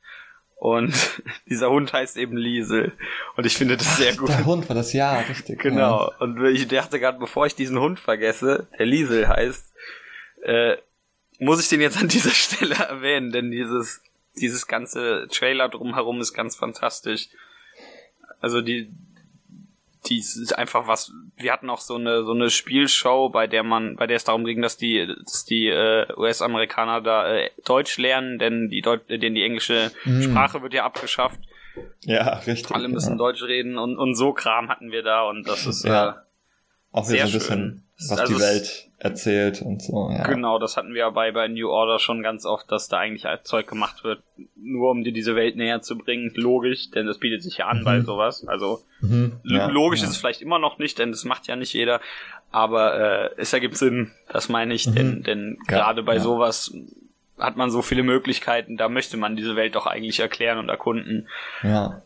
Und 0.56 0.94
dieser 1.48 1.70
Hund 1.70 1.94
heißt 1.94 2.18
eben 2.18 2.36
Liesel. 2.36 2.92
Und 3.36 3.46
ich 3.46 3.56
finde 3.56 3.78
das 3.78 3.96
sehr 3.96 4.12
Ach, 4.14 4.18
gut. 4.18 4.28
Der 4.28 4.44
Hund 4.44 4.68
war 4.68 4.76
das, 4.76 4.92
ja, 4.92 5.18
richtig. 5.20 5.60
Genau. 5.60 6.10
Ja. 6.10 6.12
Und 6.18 6.44
ich 6.44 6.68
dachte 6.68 7.00
gerade, 7.00 7.18
bevor 7.18 7.46
ich 7.46 7.54
diesen 7.54 7.78
Hund 7.78 7.98
vergesse, 7.98 8.66
der 8.78 8.84
Liesel 8.84 9.28
heißt, 9.28 9.72
äh, 10.42 10.76
muss 11.38 11.60
ich 11.62 11.70
den 11.70 11.80
jetzt 11.80 11.96
an 11.96 12.08
dieser 12.08 12.30
Stelle 12.32 12.74
erwähnen, 12.74 13.32
denn 13.32 13.50
dieses 13.50 14.02
dieses 14.36 14.66
ganze 14.66 15.28
Trailer 15.30 15.68
drumherum 15.68 16.20
ist 16.20 16.32
ganz 16.32 16.56
fantastisch. 16.56 17.28
Also 18.40 18.60
die, 18.60 18.90
die 20.06 20.18
ist 20.18 20.56
einfach 20.58 20.86
was. 20.86 21.12
Wir 21.36 21.52
hatten 21.52 21.70
auch 21.70 21.80
so 21.80 21.96
eine 21.96 22.24
so 22.24 22.32
eine 22.32 22.50
Spielshow, 22.50 23.28
bei 23.30 23.46
der 23.46 23.62
man, 23.62 23.96
bei 23.96 24.06
der 24.06 24.16
es 24.16 24.24
darum 24.24 24.44
ging, 24.44 24.60
dass 24.60 24.76
die, 24.76 25.06
dass 25.24 25.44
die 25.44 25.68
äh, 25.68 26.06
US-Amerikaner 26.16 27.00
da 27.00 27.32
äh, 27.32 27.50
Deutsch 27.64 27.96
lernen, 27.98 28.38
denn 28.38 28.68
die 28.68 28.82
Deut 28.82 29.08
denn 29.08 29.34
die 29.34 29.42
englische 29.42 29.90
mm. 30.04 30.22
Sprache 30.22 30.62
wird 30.62 30.74
ja 30.74 30.84
abgeschafft. 30.84 31.40
Ja, 32.02 32.38
richtig. 32.38 32.74
Alle 32.74 32.88
müssen 32.88 33.12
ja. 33.12 33.18
Deutsch 33.18 33.42
reden 33.42 33.78
und 33.78 33.96
und 33.96 34.14
so 34.14 34.32
Kram 34.32 34.68
hatten 34.68 34.92
wir 34.92 35.02
da 35.02 35.22
und 35.28 35.48
das 35.48 35.66
ist 35.66 35.84
ja. 35.84 36.10
Äh, 36.10 36.14
auch 36.92 37.08
wieder 37.08 37.26
so 37.26 37.32
ein 37.32 37.38
bisschen, 37.38 37.83
was 37.98 38.18
also 38.18 38.34
die 38.34 38.40
Welt 38.40 38.88
erzählt 38.98 39.60
und 39.62 39.82
so, 39.82 40.10
ja. 40.10 40.24
Genau, 40.24 40.58
das 40.58 40.76
hatten 40.76 40.94
wir 40.94 41.00
ja 41.00 41.10
bei, 41.10 41.30
bei 41.30 41.46
New 41.48 41.68
Order 41.68 41.98
schon 41.98 42.22
ganz 42.22 42.46
oft, 42.46 42.70
dass 42.72 42.88
da 42.88 42.98
eigentlich 42.98 43.26
Zeug 43.44 43.66
gemacht 43.66 44.02
wird, 44.02 44.22
nur 44.56 44.90
um 44.90 45.04
dir 45.04 45.12
diese 45.12 45.36
Welt 45.36 45.56
näher 45.56 45.82
zu 45.82 45.98
bringen. 45.98 46.32
Logisch, 46.34 46.90
denn 46.90 47.06
das 47.06 47.18
bietet 47.18 47.42
sich 47.42 47.58
ja 47.58 47.66
an 47.66 47.80
mhm. 47.80 47.84
bei 47.84 48.00
sowas. 48.00 48.46
Also, 48.48 48.80
mhm, 49.00 49.40
ja, 49.44 49.66
logisch 49.66 50.00
ja. 50.00 50.06
ist 50.06 50.12
es 50.12 50.16
vielleicht 50.16 50.42
immer 50.42 50.58
noch 50.58 50.78
nicht, 50.78 50.98
denn 50.98 51.12
das 51.12 51.24
macht 51.24 51.46
ja 51.46 51.56
nicht 51.56 51.74
jeder. 51.74 52.00
Aber 52.50 52.94
äh, 52.98 53.30
es 53.36 53.52
ergibt 53.52 53.76
Sinn, 53.76 54.12
das 54.32 54.48
meine 54.48 54.74
ich, 54.74 54.86
mhm. 54.86 54.94
denn, 54.94 55.22
denn 55.22 55.58
gerade 55.66 56.02
bei 56.02 56.18
sowas 56.18 56.74
hat 57.38 57.56
man 57.56 57.70
so 57.70 57.82
viele 57.82 58.04
Möglichkeiten, 58.04 58.76
da 58.76 58.88
möchte 58.88 59.16
man 59.16 59.36
diese 59.36 59.56
Welt 59.56 59.74
doch 59.74 59.86
eigentlich 59.86 60.20
erklären 60.20 60.58
und 60.58 60.68
erkunden. 60.68 61.28
Ja. 61.62 62.02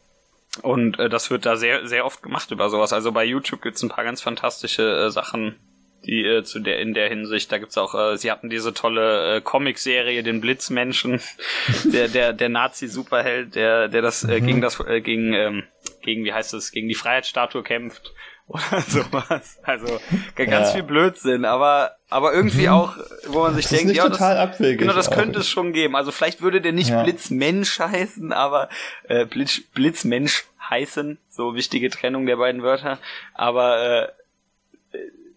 Und 0.62 0.98
äh, 0.98 1.08
das 1.08 1.30
wird 1.30 1.46
da 1.46 1.56
sehr, 1.56 1.86
sehr 1.86 2.04
oft 2.04 2.22
gemacht 2.22 2.50
über 2.50 2.70
sowas. 2.70 2.92
Also 2.92 3.12
bei 3.12 3.24
YouTube 3.24 3.62
gibt's 3.62 3.82
ein 3.82 3.88
paar 3.88 4.04
ganz 4.04 4.20
fantastische 4.20 5.06
äh, 5.06 5.10
Sachen, 5.10 5.56
die 6.04 6.24
äh, 6.24 6.42
zu 6.42 6.60
der 6.60 6.80
in 6.80 6.94
der 6.94 7.08
Hinsicht. 7.08 7.50
Da 7.50 7.58
gibt's 7.58 7.78
auch, 7.78 7.94
äh, 7.94 8.16
sie 8.16 8.30
hatten 8.30 8.50
diese 8.50 8.72
tolle 8.72 9.36
äh, 9.36 9.40
Comic-Serie, 9.40 10.22
den 10.22 10.40
Blitzmenschen, 10.40 11.20
der 11.84 12.08
der 12.08 12.32
der 12.32 12.48
Nazi-Superheld, 12.48 13.54
der 13.54 13.88
der 13.88 14.02
das 14.02 14.24
äh, 14.24 14.40
mhm. 14.40 14.46
gegen 14.46 14.60
das 14.60 14.80
äh, 14.80 15.00
gegen 15.00 15.32
ähm, 15.34 15.64
gegen 16.02 16.24
wie 16.24 16.32
heißt 16.32 16.54
es 16.54 16.72
gegen 16.72 16.88
die 16.88 16.94
Freiheitsstatue 16.94 17.62
kämpft 17.62 18.12
oder 18.48 18.80
sowas. 18.80 19.58
Also 19.62 20.00
ganz 20.34 20.68
ja. 20.68 20.74
viel 20.74 20.82
Blödsinn, 20.82 21.44
aber 21.44 21.96
aber 22.08 22.32
irgendwie 22.32 22.66
mhm. 22.66 22.72
auch, 22.72 22.96
wo 23.26 23.40
man 23.40 23.54
sich 23.54 23.68
das 23.68 23.78
denkt, 23.78 23.94
ja, 23.94 24.08
das, 24.08 24.58
genau, 24.58 24.94
das 24.94 25.10
könnte 25.10 25.40
es 25.40 25.48
schon 25.48 25.74
geben. 25.74 25.94
Also 25.94 26.10
vielleicht 26.12 26.40
würde 26.40 26.62
der 26.62 26.72
nicht 26.72 26.88
ja. 26.88 27.02
Blitzmensch 27.02 27.78
heißen, 27.78 28.32
aber 28.32 28.70
äh, 29.08 29.26
Blitz, 29.26 29.60
Blitzmensch 29.74 30.46
heißen, 30.70 31.18
so 31.28 31.54
wichtige 31.54 31.90
Trennung 31.90 32.24
der 32.24 32.36
beiden 32.36 32.62
Wörter. 32.62 32.98
Aber 33.34 33.82
äh, 33.82 34.08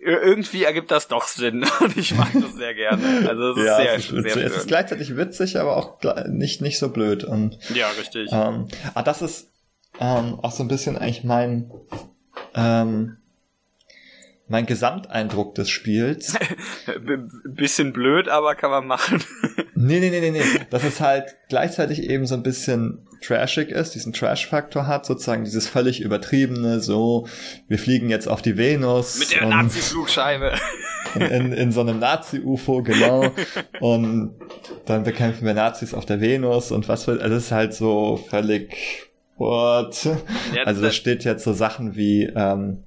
irgendwie 0.03 0.63
ergibt 0.63 0.91
das 0.91 1.07
doch 1.07 1.27
Sinn 1.27 1.65
und 1.79 1.97
ich 1.97 2.15
mag 2.15 2.29
das 2.33 2.53
sehr 2.55 2.73
gerne. 2.73 3.29
Also 3.29 3.51
es 3.51 3.57
ist 3.57 3.65
ja, 3.65 3.75
sehr, 3.77 3.95
es 3.95 4.11
ist, 4.11 4.33
sehr 4.33 4.45
es 4.45 4.57
ist 4.57 4.67
gleichzeitig 4.67 5.15
witzig, 5.15 5.59
aber 5.59 5.77
auch 5.77 5.99
nicht 6.27 6.61
nicht 6.61 6.79
so 6.79 6.89
blöd 6.89 7.23
und 7.23 7.57
ja 7.73 7.89
richtig. 7.89 8.29
Ähm, 8.31 8.67
ah, 8.93 9.03
das 9.03 9.21
ist 9.21 9.51
ähm, 9.99 10.39
auch 10.41 10.51
so 10.51 10.63
ein 10.63 10.67
bisschen 10.67 10.97
eigentlich 10.97 11.23
mein 11.23 11.71
ähm, 12.55 13.17
mein 14.47 14.65
Gesamteindruck 14.65 15.55
des 15.55 15.69
Spiels. 15.69 16.35
bisschen 17.45 17.93
blöd, 17.93 18.27
aber 18.27 18.55
kann 18.55 18.69
man 18.69 18.85
machen. 18.85 19.23
Nee, 19.75 19.99
nee, 19.99 20.09
nee, 20.09 20.19
nee, 20.19 20.31
nee. 20.31 20.43
Dass 20.69 20.83
es 20.83 20.99
halt 20.99 21.37
gleichzeitig 21.47 22.03
eben 22.03 22.25
so 22.25 22.35
ein 22.35 22.43
bisschen 22.43 23.07
trashig 23.21 23.69
ist, 23.69 23.95
diesen 23.95 24.13
Trash-Faktor 24.13 24.87
hat, 24.87 25.05
sozusagen 25.05 25.43
dieses 25.43 25.67
völlig 25.67 26.01
übertriebene, 26.01 26.79
so, 26.79 27.27
wir 27.67 27.79
fliegen 27.79 28.09
jetzt 28.09 28.27
auf 28.27 28.41
die 28.41 28.57
Venus. 28.57 29.19
Mit 29.19 29.31
der 29.31 29.47
Nazi-Flugscheibe. 29.47 30.53
In, 31.15 31.51
in 31.51 31.71
so 31.71 31.81
einem 31.81 31.99
Nazi-UFO, 31.99 32.83
genau. 32.83 33.31
Und 33.79 34.35
dann 34.85 35.03
bekämpfen 35.03 35.45
wir 35.45 35.53
Nazis 35.53 35.93
auf 35.93 36.05
der 36.05 36.21
Venus 36.21 36.71
und 36.71 36.87
was 36.87 37.07
wird, 37.07 37.21
also 37.21 37.35
es 37.35 37.45
ist 37.45 37.51
halt 37.51 37.73
so 37.73 38.17
völlig, 38.29 38.75
what? 39.37 40.05
Ja, 40.55 40.63
also 40.63 40.81
da 40.81 40.91
steht 40.91 41.23
jetzt 41.23 41.43
so 41.43 41.53
Sachen 41.53 41.95
wie, 41.95 42.31
ähm, 42.35 42.83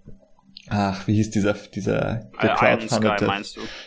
Ach, 0.68 1.06
wie 1.06 1.14
hieß 1.14 1.30
dieser, 1.30 1.52
dieser 1.52 2.30
gecrowdfundete 2.40 3.30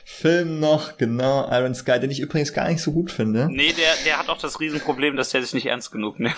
Film 0.06 0.60
noch? 0.60 0.98
Genau, 0.98 1.50
Iron 1.52 1.74
Sky, 1.74 2.00
den 2.00 2.12
ich 2.12 2.20
übrigens 2.20 2.54
gar 2.54 2.68
nicht 2.70 2.82
so 2.82 2.92
gut 2.92 3.12
finde. 3.12 3.48
Nee, 3.50 3.74
der, 3.74 3.94
der 4.06 4.20
hat 4.20 4.30
auch 4.30 4.38
das 4.38 4.60
Riesenproblem, 4.60 5.16
dass 5.16 5.32
der 5.32 5.42
sich 5.42 5.54
nicht 5.54 5.66
ernst 5.66 5.92
genug 5.92 6.20
nimmt. 6.20 6.36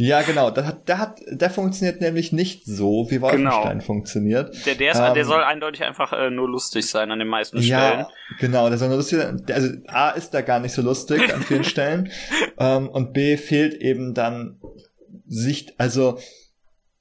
Ja, 0.00 0.22
genau. 0.22 0.50
Der 0.52 0.64
hat, 0.64 0.88
der 0.88 0.98
hat, 0.98 1.20
der 1.26 1.50
funktioniert 1.50 2.00
nämlich 2.00 2.30
nicht 2.32 2.64
so, 2.64 3.08
wie 3.10 3.20
Wolfenstein 3.20 3.78
genau. 3.78 3.84
funktioniert. 3.84 4.64
Der, 4.64 4.76
der, 4.76 4.92
ist, 4.92 5.00
ähm, 5.00 5.12
der 5.12 5.24
soll 5.24 5.42
eindeutig 5.42 5.82
einfach 5.82 6.12
äh, 6.12 6.30
nur 6.30 6.48
lustig 6.48 6.88
sein 6.88 7.10
an 7.10 7.18
den 7.18 7.26
meisten 7.26 7.60
Stellen. 7.60 8.00
Ja, 8.00 8.08
genau. 8.38 8.68
Der 8.68 8.78
soll 8.78 8.88
nur 8.88 8.98
lustig 8.98 9.18
sein. 9.18 9.44
Also 9.52 9.70
A 9.88 10.10
ist 10.10 10.30
da 10.30 10.42
gar 10.42 10.60
nicht 10.60 10.72
so 10.72 10.82
lustig 10.82 11.34
an 11.34 11.42
vielen 11.42 11.64
Stellen. 11.64 12.12
Ähm, 12.58 12.88
und 12.88 13.12
B 13.12 13.36
fehlt 13.36 13.74
eben 13.74 14.14
dann 14.14 14.60
Sicht, 15.26 15.74
also 15.78 16.18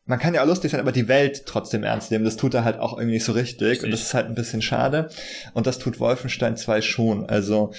man 0.08 0.20
kann 0.20 0.34
ja 0.34 0.42
auch 0.42 0.48
lustig 0.48 0.72
sein, 0.72 0.80
aber 0.80 0.94
die 0.94 1.08
Welt 1.08 1.44
trotzdem 1.46 1.84
ernst 1.84 2.12
nehmen. 2.12 2.26
Das 2.26 2.38
tut 2.38 2.54
er 2.54 2.64
halt 2.64 2.80
auch 2.80 2.94
irgendwie 2.94 3.16
nicht 3.16 3.26
so 3.26 3.34
richtig. 3.34 3.68
richtig. 3.68 3.86
Und 3.86 3.92
das 3.92 4.02
ist 4.02 4.14
halt 4.14 4.28
ein 4.28 4.36
bisschen 4.36 4.62
schade. 4.62 5.10
Und 5.54 5.68
das 5.68 5.80
tut 5.80 6.00
Wolfenstein 6.00 6.56
2 6.56 6.82
schon. 6.82 7.30
Also, 7.30 7.74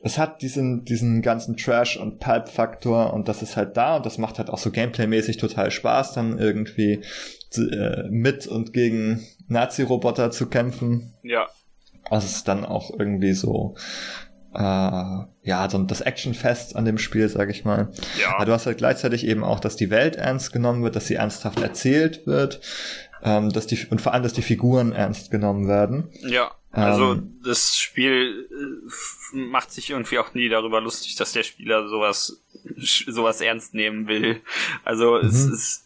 es 0.00 0.16
hat 0.16 0.42
diesen, 0.42 0.84
diesen 0.84 1.22
ganzen 1.22 1.56
Trash- 1.56 1.96
und 1.96 2.20
Pulp-Faktor 2.20 3.12
und 3.12 3.26
das 3.26 3.42
ist 3.42 3.56
halt 3.56 3.76
da 3.76 3.96
und 3.96 4.06
das 4.06 4.16
macht 4.16 4.38
halt 4.38 4.48
auch 4.48 4.58
so 4.58 4.70
Gameplay-mäßig 4.70 5.38
total 5.38 5.72
Spaß, 5.72 6.12
dann 6.14 6.38
irgendwie 6.38 7.02
äh, 7.56 8.08
mit 8.08 8.46
und 8.46 8.72
gegen 8.72 9.26
Nazi-Roboter 9.48 10.30
zu 10.30 10.46
kämpfen. 10.46 11.14
Ja. 11.24 11.48
Das 12.10 12.24
ist 12.24 12.46
dann 12.46 12.64
auch 12.64 12.96
irgendwie 12.96 13.32
so 13.32 13.74
äh, 14.54 14.58
ja, 15.42 15.68
so 15.70 15.78
das 15.78 16.00
Actionfest 16.00 16.76
an 16.76 16.84
dem 16.84 16.98
Spiel, 16.98 17.28
sag 17.28 17.50
ich 17.50 17.64
mal. 17.64 17.92
Ja. 18.20 18.34
Aber 18.34 18.46
du 18.46 18.52
hast 18.52 18.66
halt 18.66 18.78
gleichzeitig 18.78 19.26
eben 19.26 19.44
auch, 19.44 19.60
dass 19.60 19.76
die 19.76 19.90
Welt 19.90 20.16
ernst 20.16 20.52
genommen 20.52 20.82
wird, 20.82 20.96
dass 20.96 21.06
sie 21.06 21.14
ernsthaft 21.14 21.60
erzählt 21.60 22.26
wird, 22.26 22.60
ähm, 23.22 23.50
dass 23.50 23.66
die 23.66 23.78
und 23.90 24.00
vor 24.00 24.14
allem, 24.14 24.22
dass 24.22 24.32
die 24.32 24.42
Figuren 24.42 24.92
ernst 24.92 25.30
genommen 25.30 25.68
werden. 25.68 26.10
Ja. 26.22 26.52
Also 26.70 27.12
ähm, 27.12 27.40
das 27.44 27.78
Spiel 27.78 28.48
äh, 28.50 29.36
macht 29.36 29.72
sich 29.72 29.90
irgendwie 29.90 30.18
auch 30.18 30.34
nie 30.34 30.48
darüber 30.48 30.80
lustig, 30.80 31.16
dass 31.16 31.32
der 31.32 31.42
Spieler 31.42 31.88
sowas 31.88 32.42
sowas 33.06 33.40
ernst 33.40 33.74
nehmen 33.74 34.06
will. 34.06 34.40
Also 34.84 35.18
mhm. 35.20 35.28
es 35.28 35.44
ist 35.44 35.84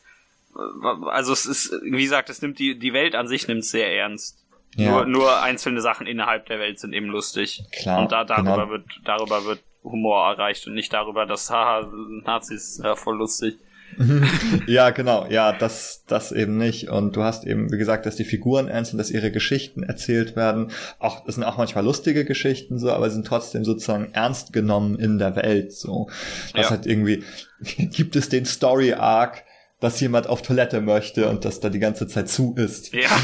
also 0.55 1.33
es 1.33 1.47
ist 1.47 1.73
wie 1.83 2.03
gesagt, 2.03 2.31
es 2.31 2.43
nimmt 2.43 2.59
die 2.59 2.79
die 2.79 2.93
Welt 2.93 3.15
an 3.15 3.29
sich 3.29 3.49
nimmt 3.49 3.65
sehr 3.65 3.95
ernst. 3.95 4.42
Ja. 4.77 4.91
Nur, 4.91 5.07
nur 5.07 5.43
einzelne 5.43 5.81
Sachen 5.81 6.07
innerhalb 6.07 6.47
der 6.47 6.59
Welt 6.59 6.79
sind 6.81 6.93
eben 6.93 7.07
lustig. 7.07 7.63
Klar. 7.73 8.01
Und 8.01 8.13
da, 8.13 8.25
darüber 8.25 8.55
genau. 8.55 8.71
wird, 8.71 8.85
darüber 9.05 9.45
wird 9.45 9.61
Humor 9.85 10.31
erreicht 10.31 10.67
und 10.67 10.75
nicht 10.75 10.93
darüber, 10.93 11.27
dass 11.27 11.51
haha, 11.51 11.91
Nazis 12.25 12.81
ja, 12.83 12.95
voll 12.95 13.19
lustig. 13.19 13.59
ja, 14.67 14.91
genau, 14.91 15.27
ja, 15.29 15.53
das, 15.53 16.05
das 16.07 16.33
eben 16.33 16.57
nicht. 16.57 16.89
Und 16.89 17.17
du 17.17 17.23
hast 17.23 17.45
eben, 17.45 17.71
wie 17.71 17.79
gesagt, 17.79 18.07
dass 18.07 18.17
die 18.17 18.25
Figuren 18.25 18.69
ernst 18.69 18.91
sind, 18.91 18.99
dass 18.99 19.11
ihre 19.11 19.31
Geschichten 19.31 19.83
erzählt 19.83 20.37
werden. 20.37 20.71
Auch, 20.99 21.25
das 21.25 21.35
sind 21.35 21.45
auch 21.45 21.59
manchmal 21.59 21.85
lustige 21.85 22.25
Geschichten 22.25 22.79
so, 22.79 22.91
aber 22.91 23.09
sie 23.11 23.17
sind 23.17 23.27
trotzdem 23.27 23.65
sozusagen 23.65 24.11
ernst 24.13 24.53
genommen 24.53 24.99
in 24.99 25.19
der 25.19 25.37
Welt 25.37 25.73
so. 25.73 26.09
Das 26.55 26.67
ja. 26.67 26.71
hat 26.71 26.87
irgendwie, 26.87 27.25
gibt 27.77 28.17
es 28.17 28.29
den 28.29 28.47
Story 28.47 28.95
Arc, 28.95 29.45
dass 29.83 30.01
jemand 30.01 30.29
auf 30.29 30.43
Toilette 30.43 30.81
möchte 30.81 31.29
und 31.29 31.45
dass 31.45 31.59
da 31.59 31.69
die 31.69 31.81
ganze 31.81 32.07
Zeit 32.07 32.29
zu 32.29 32.55
ist. 32.57 32.95
Ja. 32.95 33.11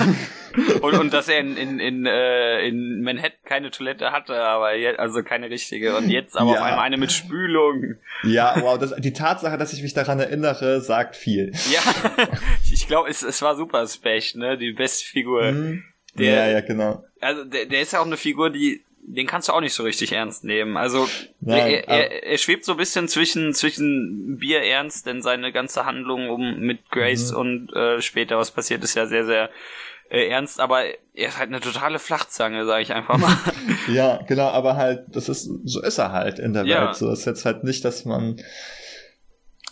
Und, 0.80 0.98
und 0.98 1.12
dass 1.12 1.28
er 1.28 1.38
in, 1.38 1.56
in, 1.56 1.78
in, 1.78 2.06
äh, 2.06 2.66
in 2.66 3.02
Manhattan 3.02 3.38
keine 3.44 3.70
Toilette 3.70 4.10
hatte, 4.10 4.34
aber 4.34 4.74
jetzt, 4.74 4.98
also 4.98 5.22
keine 5.22 5.50
richtige. 5.50 5.94
Und 5.96 6.08
jetzt 6.08 6.36
aber 6.36 6.54
ja. 6.54 6.56
auf 6.56 6.62
einmal 6.62 6.84
eine 6.84 6.96
mit 6.96 7.12
Spülung. 7.12 7.96
Ja, 8.24 8.56
wow, 8.60 8.76
das, 8.76 8.96
die 8.96 9.12
Tatsache, 9.12 9.56
dass 9.56 9.72
ich 9.72 9.82
mich 9.82 9.94
daran 9.94 10.18
erinnere, 10.18 10.80
sagt 10.80 11.14
viel. 11.14 11.52
Ja, 11.70 11.80
ich 12.72 12.88
glaube, 12.88 13.08
es, 13.08 13.22
es 13.22 13.40
war 13.40 13.56
super 13.56 13.86
Specht, 13.86 14.34
ne? 14.34 14.58
Die 14.58 14.72
beste 14.72 15.04
Figur. 15.04 15.52
Mhm. 15.52 15.84
Der, 16.14 16.48
ja, 16.48 16.52
ja, 16.54 16.60
genau. 16.60 17.04
Also 17.20 17.44
der, 17.44 17.66
der 17.66 17.82
ist 17.82 17.92
ja 17.92 18.00
auch 18.00 18.06
eine 18.06 18.16
Figur, 18.16 18.50
die 18.50 18.82
den 19.14 19.26
kannst 19.26 19.48
du 19.48 19.52
auch 19.52 19.60
nicht 19.60 19.74
so 19.74 19.82
richtig 19.82 20.12
ernst 20.12 20.44
nehmen. 20.44 20.76
Also 20.76 21.08
Nein, 21.40 21.58
er, 21.58 21.88
er, 21.88 22.22
er, 22.24 22.38
schwebt 22.38 22.64
so 22.64 22.72
ein 22.72 22.78
bisschen 22.78 23.08
zwischen 23.08 23.54
zwischen 23.54 24.38
Bier 24.38 24.62
ernst, 24.62 25.06
denn 25.06 25.22
seine 25.22 25.52
ganze 25.52 25.86
Handlung 25.86 26.28
um 26.28 26.58
mit 26.60 26.90
Grace 26.90 27.32
mhm. 27.32 27.38
und 27.38 27.72
äh, 27.74 28.02
später 28.02 28.36
was 28.36 28.50
passiert 28.50 28.84
ist 28.84 28.94
ja 28.94 29.06
sehr 29.06 29.24
sehr 29.24 29.50
äh, 30.10 30.28
ernst, 30.28 30.60
aber 30.60 30.84
er 31.14 31.28
ist 31.28 31.38
halt 31.38 31.48
eine 31.48 31.60
totale 31.60 31.98
Flachzange, 31.98 32.66
sage 32.66 32.82
ich 32.82 32.92
einfach 32.92 33.18
mal. 33.18 33.36
ja, 33.92 34.20
genau, 34.26 34.48
aber 34.48 34.76
halt 34.76 35.04
das 35.08 35.28
ist 35.28 35.50
so 35.64 35.82
ist 35.82 35.98
er 35.98 36.12
halt 36.12 36.38
in 36.38 36.52
der 36.52 36.64
ja. 36.64 36.86
Welt. 36.86 36.96
So 36.96 37.10
ist 37.10 37.24
jetzt 37.24 37.44
halt 37.44 37.64
nicht, 37.64 37.84
dass 37.84 38.04
man 38.04 38.36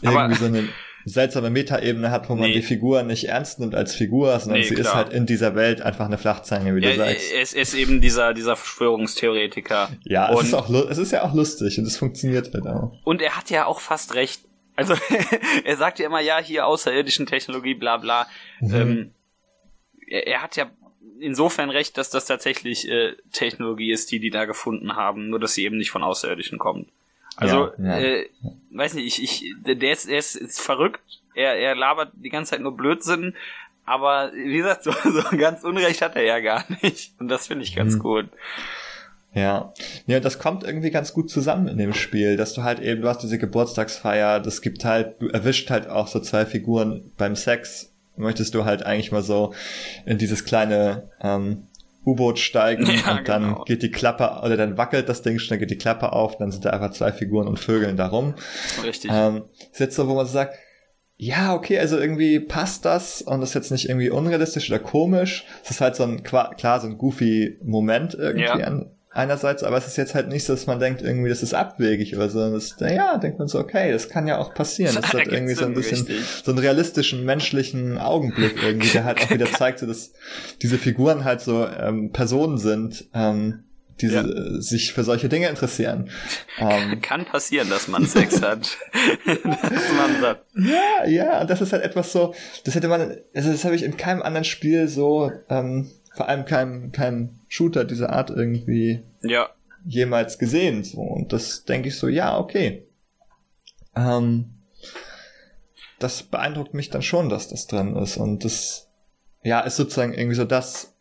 irgendwie 0.00 0.18
aber, 0.18 0.34
so 0.34 0.46
eine 0.46 0.68
seltsame 1.08 1.50
Metaebene 1.50 2.10
hat, 2.10 2.28
wo 2.28 2.34
man 2.34 2.48
nee. 2.48 2.54
die 2.54 2.62
Figur 2.62 3.04
nicht 3.04 3.28
ernst 3.28 3.60
nimmt 3.60 3.76
als 3.76 3.94
Figur, 3.94 4.38
sondern 4.40 4.60
nee, 4.60 4.66
sie 4.66 4.74
klar. 4.74 4.86
ist 4.86 4.94
halt 4.94 5.12
in 5.12 5.24
dieser 5.24 5.54
Welt 5.54 5.80
einfach 5.80 6.06
eine 6.06 6.18
Flachzange, 6.18 6.74
wie 6.74 6.82
ja, 6.82 6.90
du 6.90 6.96
sagst. 6.96 7.32
Es 7.32 7.52
ist 7.52 7.74
eben 7.74 8.00
dieser, 8.00 8.34
dieser 8.34 8.56
Verschwörungstheoretiker. 8.56 9.88
Ja, 10.02 10.30
und 10.30 10.40
es 10.40 10.48
ist, 10.48 10.54
auch, 10.54 10.68
es 10.68 10.98
ist 10.98 11.12
ja 11.12 11.22
auch 11.22 11.32
lustig 11.32 11.78
und 11.78 11.86
es 11.86 11.96
funktioniert 11.96 12.52
halt 12.52 12.66
auch. 12.66 12.92
Und 13.04 13.22
er 13.22 13.36
hat 13.36 13.50
ja 13.50 13.66
auch 13.66 13.78
fast 13.78 14.14
recht. 14.14 14.42
Also 14.74 14.94
er 15.64 15.76
sagt 15.76 16.00
ja 16.00 16.06
immer, 16.06 16.20
ja, 16.20 16.38
hier 16.40 16.66
außerirdischen 16.66 17.26
Technologie, 17.26 17.74
bla 17.74 17.98
bla. 17.98 18.26
Mhm. 18.60 18.74
Ähm, 18.74 19.10
er, 20.08 20.26
er 20.26 20.42
hat 20.42 20.56
ja 20.56 20.70
insofern 21.20 21.70
recht, 21.70 21.96
dass 21.98 22.10
das 22.10 22.26
tatsächlich 22.26 22.90
äh, 22.90 23.12
Technologie 23.30 23.92
ist, 23.92 24.10
die 24.10 24.18
die 24.18 24.30
da 24.30 24.44
gefunden 24.44 24.96
haben, 24.96 25.30
nur 25.30 25.38
dass 25.38 25.54
sie 25.54 25.64
eben 25.64 25.76
nicht 25.76 25.90
von 25.90 26.02
Außerirdischen 26.02 26.58
kommt. 26.58 26.88
Also, 27.36 27.70
ja, 27.78 27.84
ja. 27.84 27.98
Äh, 27.98 28.30
weiß 28.70 28.94
nicht, 28.94 29.18
ich, 29.18 29.42
ich, 29.42 29.54
der 29.64 29.92
ist, 29.92 30.08
der 30.08 30.18
ist, 30.18 30.36
ist 30.36 30.60
verrückt. 30.60 31.00
Er, 31.34 31.54
er 31.56 31.74
labert 31.74 32.12
die 32.14 32.30
ganze 32.30 32.50
Zeit 32.50 32.60
nur 32.60 32.76
Blödsinn. 32.76 33.34
Aber 33.84 34.32
wie 34.34 34.56
gesagt, 34.56 34.84
so, 34.84 34.92
so 34.92 35.36
ganz 35.36 35.62
Unrecht 35.62 36.02
hat 36.02 36.16
er 36.16 36.22
ja 36.22 36.40
gar 36.40 36.64
nicht. 36.82 37.12
Und 37.20 37.28
das 37.28 37.46
finde 37.46 37.64
ich 37.64 37.76
ganz 37.76 37.94
mhm. 37.94 38.00
gut. 38.00 38.28
Ja. 39.34 39.74
Ja, 40.06 40.18
das 40.18 40.38
kommt 40.38 40.64
irgendwie 40.64 40.90
ganz 40.90 41.12
gut 41.12 41.30
zusammen 41.30 41.68
in 41.68 41.76
dem 41.76 41.92
Spiel, 41.92 42.38
dass 42.38 42.54
du 42.54 42.62
halt 42.62 42.80
eben, 42.80 43.02
du 43.02 43.08
hast 43.08 43.22
diese 43.22 43.38
Geburtstagsfeier, 43.38 44.40
das 44.40 44.62
gibt 44.62 44.84
halt, 44.84 45.20
du 45.20 45.28
erwischt 45.28 45.68
halt 45.68 45.88
auch 45.88 46.08
so 46.08 46.20
zwei 46.20 46.46
Figuren 46.46 47.12
beim 47.18 47.36
Sex, 47.36 47.92
möchtest 48.16 48.54
du 48.54 48.64
halt 48.64 48.84
eigentlich 48.84 49.12
mal 49.12 49.22
so 49.22 49.52
in 50.06 50.16
dieses 50.16 50.46
kleine 50.46 51.10
ähm, 51.20 51.66
U-Boot 52.06 52.38
steigen 52.38 52.86
ja, 53.06 53.18
und 53.18 53.28
dann 53.28 53.42
genau. 53.42 53.64
geht 53.64 53.82
die 53.82 53.90
Klappe, 53.90 54.40
oder 54.44 54.56
dann 54.56 54.78
wackelt 54.78 55.08
das 55.08 55.22
Ding 55.22 55.38
schnell, 55.38 55.58
geht 55.58 55.70
die 55.70 55.78
Klappe 55.78 56.12
auf, 56.12 56.38
dann 56.38 56.52
sind 56.52 56.64
da 56.64 56.70
einfach 56.70 56.92
zwei 56.92 57.12
Figuren 57.12 57.48
und 57.48 57.58
Vögeln 57.58 57.96
darum. 57.96 58.34
Richtig. 58.84 59.10
Ähm, 59.12 59.44
ist 59.72 59.80
jetzt 59.80 59.96
so, 59.96 60.08
wo 60.08 60.14
man 60.14 60.26
sagt, 60.26 60.54
ja, 61.18 61.54
okay, 61.54 61.78
also 61.78 61.98
irgendwie 61.98 62.40
passt 62.40 62.84
das 62.84 63.22
und 63.22 63.42
ist 63.42 63.54
jetzt 63.54 63.70
nicht 63.70 63.88
irgendwie 63.88 64.10
unrealistisch 64.10 64.70
oder 64.70 64.78
komisch. 64.78 65.44
Es 65.64 65.70
ist 65.70 65.80
halt 65.80 65.96
so 65.96 66.02
ein, 66.04 66.22
klar, 66.22 66.54
so 66.80 66.86
ein 66.86 66.98
goofy 66.98 67.58
Moment 67.62 68.14
irgendwie 68.14 68.44
ja. 68.44 68.52
an, 68.52 68.95
einerseits, 69.16 69.62
aber 69.62 69.76
es 69.78 69.86
ist 69.86 69.96
jetzt 69.96 70.14
halt 70.14 70.28
nicht 70.28 70.44
so, 70.44 70.52
dass 70.52 70.66
man 70.66 70.78
denkt, 70.78 71.02
irgendwie, 71.02 71.28
das 71.28 71.42
ist 71.42 71.54
abwegig 71.54 72.14
oder 72.16 72.28
so. 72.28 72.50
Das, 72.52 72.76
ja, 72.80 73.16
denkt 73.18 73.38
man 73.38 73.48
so, 73.48 73.58
okay, 73.58 73.90
das 73.90 74.08
kann 74.08 74.26
ja 74.26 74.38
auch 74.38 74.54
passieren. 74.54 74.94
Das 75.06 75.12
hat 75.12 75.26
irgendwie 75.26 75.54
so 75.54 75.64
ein 75.64 75.74
bisschen 75.74 76.06
richtig. 76.06 76.24
so 76.44 76.50
einen 76.50 76.58
realistischen, 76.58 77.24
menschlichen 77.24 77.98
Augenblick 77.98 78.62
irgendwie, 78.62 78.88
der 78.88 79.04
halt 79.04 79.20
auch 79.20 79.30
wieder 79.30 79.46
zeigt, 79.52 79.78
so, 79.80 79.86
dass 79.86 80.12
diese 80.62 80.78
Figuren 80.78 81.24
halt 81.24 81.40
so 81.40 81.66
ähm, 81.66 82.12
Personen 82.12 82.58
sind, 82.58 83.06
ähm, 83.14 83.64
die 84.00 84.08
ja. 84.08 84.24
sich 84.60 84.92
für 84.92 85.04
solche 85.04 85.28
Dinge 85.28 85.48
interessieren. 85.48 86.10
Ähm, 86.58 87.00
Kann 87.02 87.24
passieren, 87.24 87.70
dass 87.70 87.88
man 87.88 88.06
Sex 88.06 88.42
hat. 88.42 88.76
das 89.24 89.82
man 89.96 90.20
sagt. 90.20 90.44
Ja, 90.54 91.06
ja, 91.08 91.40
und 91.40 91.50
das 91.50 91.60
ist 91.60 91.72
halt 91.72 91.82
etwas 91.82 92.12
so, 92.12 92.34
das 92.64 92.74
hätte 92.74 92.88
man, 92.88 93.16
also 93.34 93.50
das 93.50 93.64
habe 93.64 93.74
ich 93.74 93.82
in 93.82 93.96
keinem 93.96 94.22
anderen 94.22 94.44
Spiel 94.44 94.88
so, 94.88 95.30
ähm, 95.48 95.90
vor 96.16 96.28
allem 96.28 96.46
keinem, 96.46 96.92
keinem 96.92 97.40
Shooter 97.46 97.84
dieser 97.84 98.10
Art 98.10 98.30
irgendwie 98.30 99.04
ja. 99.22 99.50
jemals 99.84 100.38
gesehen. 100.38 100.82
So. 100.82 101.02
Und 101.02 101.32
das 101.32 101.64
denke 101.64 101.88
ich 101.88 101.98
so, 101.98 102.08
ja, 102.08 102.38
okay. 102.38 102.88
Ähm, 103.94 104.54
das 105.98 106.22
beeindruckt 106.22 106.72
mich 106.72 106.88
dann 106.88 107.02
schon, 107.02 107.28
dass 107.28 107.48
das 107.48 107.66
drin 107.66 107.94
ist. 107.96 108.16
Und 108.16 108.44
das, 108.46 108.88
ja, 109.42 109.60
ist 109.60 109.76
sozusagen 109.76 110.14
irgendwie 110.14 110.36
so 110.36 110.44
das, 110.44 110.96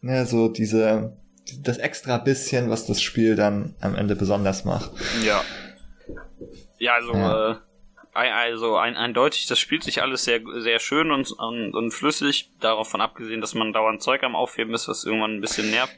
ne, 0.00 0.26
so 0.26 0.48
diese, 0.48 1.16
das 1.60 1.78
extra 1.78 2.18
bisschen, 2.18 2.70
was 2.70 2.86
das 2.86 3.02
Spiel 3.02 3.34
dann 3.34 3.74
am 3.80 3.96
Ende 3.96 4.14
besonders 4.14 4.64
macht. 4.64 4.92
Ja. 5.24 5.42
Ja, 6.78 6.94
also, 6.94 7.14
ja. 7.14 7.50
Äh, 7.50 7.56
also 8.14 8.76
ein, 8.76 8.96
eindeutig, 8.96 9.46
das 9.46 9.58
spielt 9.58 9.82
sich 9.84 10.02
alles 10.02 10.24
sehr, 10.24 10.40
sehr 10.58 10.78
schön 10.78 11.10
und, 11.10 11.30
und, 11.32 11.74
und 11.74 11.90
flüssig, 11.92 12.50
davon 12.60 13.00
abgesehen, 13.00 13.40
dass 13.40 13.54
man 13.54 13.72
dauernd 13.72 14.02
Zeug 14.02 14.22
am 14.22 14.36
Aufheben 14.36 14.74
ist, 14.74 14.88
was 14.88 15.04
irgendwann 15.04 15.36
ein 15.36 15.40
bisschen 15.40 15.70
nervt. 15.70 15.94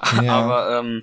Ja. 0.22 0.32
Aber 0.34 0.78
ähm, 0.78 1.02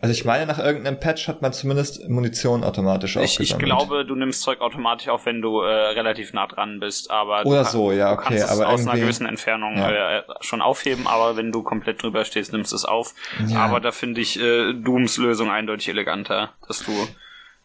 Also 0.00 0.12
ich 0.14 0.24
meine, 0.24 0.46
nach 0.46 0.58
irgendeinem 0.58 0.98
Patch 0.98 1.28
hat 1.28 1.42
man 1.42 1.52
zumindest 1.52 2.08
Munition 2.08 2.64
automatisch 2.64 3.16
ich, 3.16 3.38
ich 3.38 3.58
glaube, 3.58 4.06
du 4.06 4.14
nimmst 4.14 4.40
Zeug 4.40 4.62
automatisch 4.62 5.08
auf, 5.08 5.26
wenn 5.26 5.42
du 5.42 5.60
äh, 5.60 5.68
relativ 5.70 6.32
nah 6.32 6.46
dran 6.46 6.80
bist, 6.80 7.10
aber 7.10 7.44
Oder 7.44 7.64
du, 7.64 7.68
so, 7.68 7.92
ja, 7.92 8.14
du 8.14 8.14
okay, 8.14 8.38
kannst 8.38 8.50
aber 8.50 8.62
es 8.62 8.66
aus 8.66 8.86
einer 8.88 8.98
gewissen 8.98 9.26
Entfernung 9.26 9.76
Ja. 9.76 10.20
äh, 10.20 10.22
schon 10.40 10.62
aufheben, 10.62 11.06
aber 11.06 11.36
wenn 11.36 11.52
du 11.52 11.62
komplett 11.62 12.02
drüber 12.02 12.24
stehst, 12.24 12.54
nimmst 12.54 12.72
du 12.72 12.76
es 12.76 12.86
auf. 12.86 13.14
Ja. 13.46 13.58
Aber 13.58 13.80
da 13.80 13.92
finde 13.92 14.22
ich 14.22 14.40
äh, 14.40 14.72
Dooms 14.72 15.18
Lösung 15.18 15.50
eindeutig 15.50 15.90
eleganter, 15.90 16.54
dass 16.66 16.82
du 16.82 16.92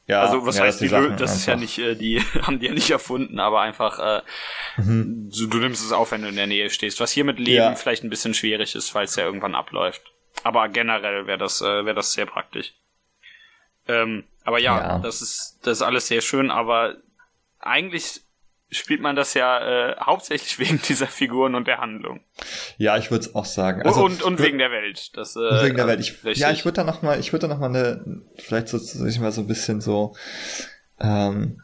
ja, 0.08 0.22
also 0.22 0.46
was 0.46 0.58
ja, 0.58 0.64
heißt 0.66 0.82
die, 0.82 0.88
Sachen 0.88 1.18
das 1.18 1.36
ist 1.36 1.46
ja 1.48 1.56
nicht 1.56 1.80
äh, 1.80 1.96
die 1.96 2.20
haben 2.44 2.60
die 2.60 2.68
ja 2.68 2.74
nicht 2.74 2.92
erfunden, 2.92 3.40
aber 3.40 3.62
einfach 3.62 4.00
äh, 4.00 4.22
Mhm. 4.78 5.32
du, 5.34 5.48
du 5.48 5.58
nimmst 5.60 5.84
es 5.86 5.92
auf, 5.92 6.12
wenn 6.12 6.22
du 6.22 6.28
in 6.28 6.36
der 6.36 6.48
Nähe 6.48 6.70
stehst. 6.70 7.00
Was 7.00 7.12
hier 7.12 7.24
mit 7.24 7.40
Leben 7.40 7.56
Ja. 7.56 7.76
vielleicht 7.76 8.04
ein 8.04 8.10
bisschen 8.10 8.34
schwierig 8.34 8.76
ist, 8.76 8.94
weil 8.94 9.06
es 9.06 9.16
ja 9.16 9.24
irgendwann 9.24 9.56
abläuft. 9.56 10.02
Aber 10.44 10.68
generell 10.70 11.26
wäre 11.28 11.38
das 11.38 11.62
äh, 11.62 11.86
wäre 11.86 11.96
das 11.96 12.12
sehr 12.14 12.26
praktisch. 12.26 12.74
Ähm, 13.88 14.26
aber 14.44 14.60
ja, 14.60 14.78
Ja. 14.80 15.00
das 15.00 15.22
ist 15.22 15.60
das 15.64 15.78
ist 15.78 15.82
alles 15.82 16.08
sehr 16.08 16.22
schön, 16.22 16.52
aber 16.52 16.98
eigentlich 17.60 18.22
spielt 18.78 19.02
man 19.02 19.16
das 19.16 19.34
ja 19.34 19.92
äh, 19.92 19.96
hauptsächlich 20.00 20.60
wegen 20.60 20.82
dieser 20.82 21.08
Figuren 21.08 21.56
und 21.56 21.68
der 21.68 21.80
Handlung 21.80 22.22
Ja, 22.78 22.98
ich 22.98 23.12
würde 23.12 23.26
es 23.26 23.36
auch 23.36 23.46
sagen. 23.46 23.82
Also, 23.84 24.04
und 24.04 24.24
und 24.24 24.40
wegen 24.40 24.58
der 24.58 24.72
Welt. 24.72 25.16
Das, 25.18 25.36
äh, 25.36 25.64
wegen 25.64 25.78
der 25.78 25.88
Welt. 25.88 26.00
Ich, 26.00 26.24
richtig. 26.24 26.38
ja, 26.38 26.52
ich 26.52 26.66
würde 26.66 26.78
da 26.78 26.84
noch 26.84 27.02
mal, 27.02 27.20
ich 27.20 27.34
würde 27.34 27.48
da 27.48 27.54
noch 27.54 27.60
mal 27.60 27.70
eine, 27.70 28.22
vielleicht 28.38 28.68
so, 28.68 28.78
ich 28.78 29.20
mal 29.20 29.32
so 29.32 29.42
ein 29.42 29.48
bisschen 29.48 29.82
so 29.82 30.16
ähm, 31.00 31.62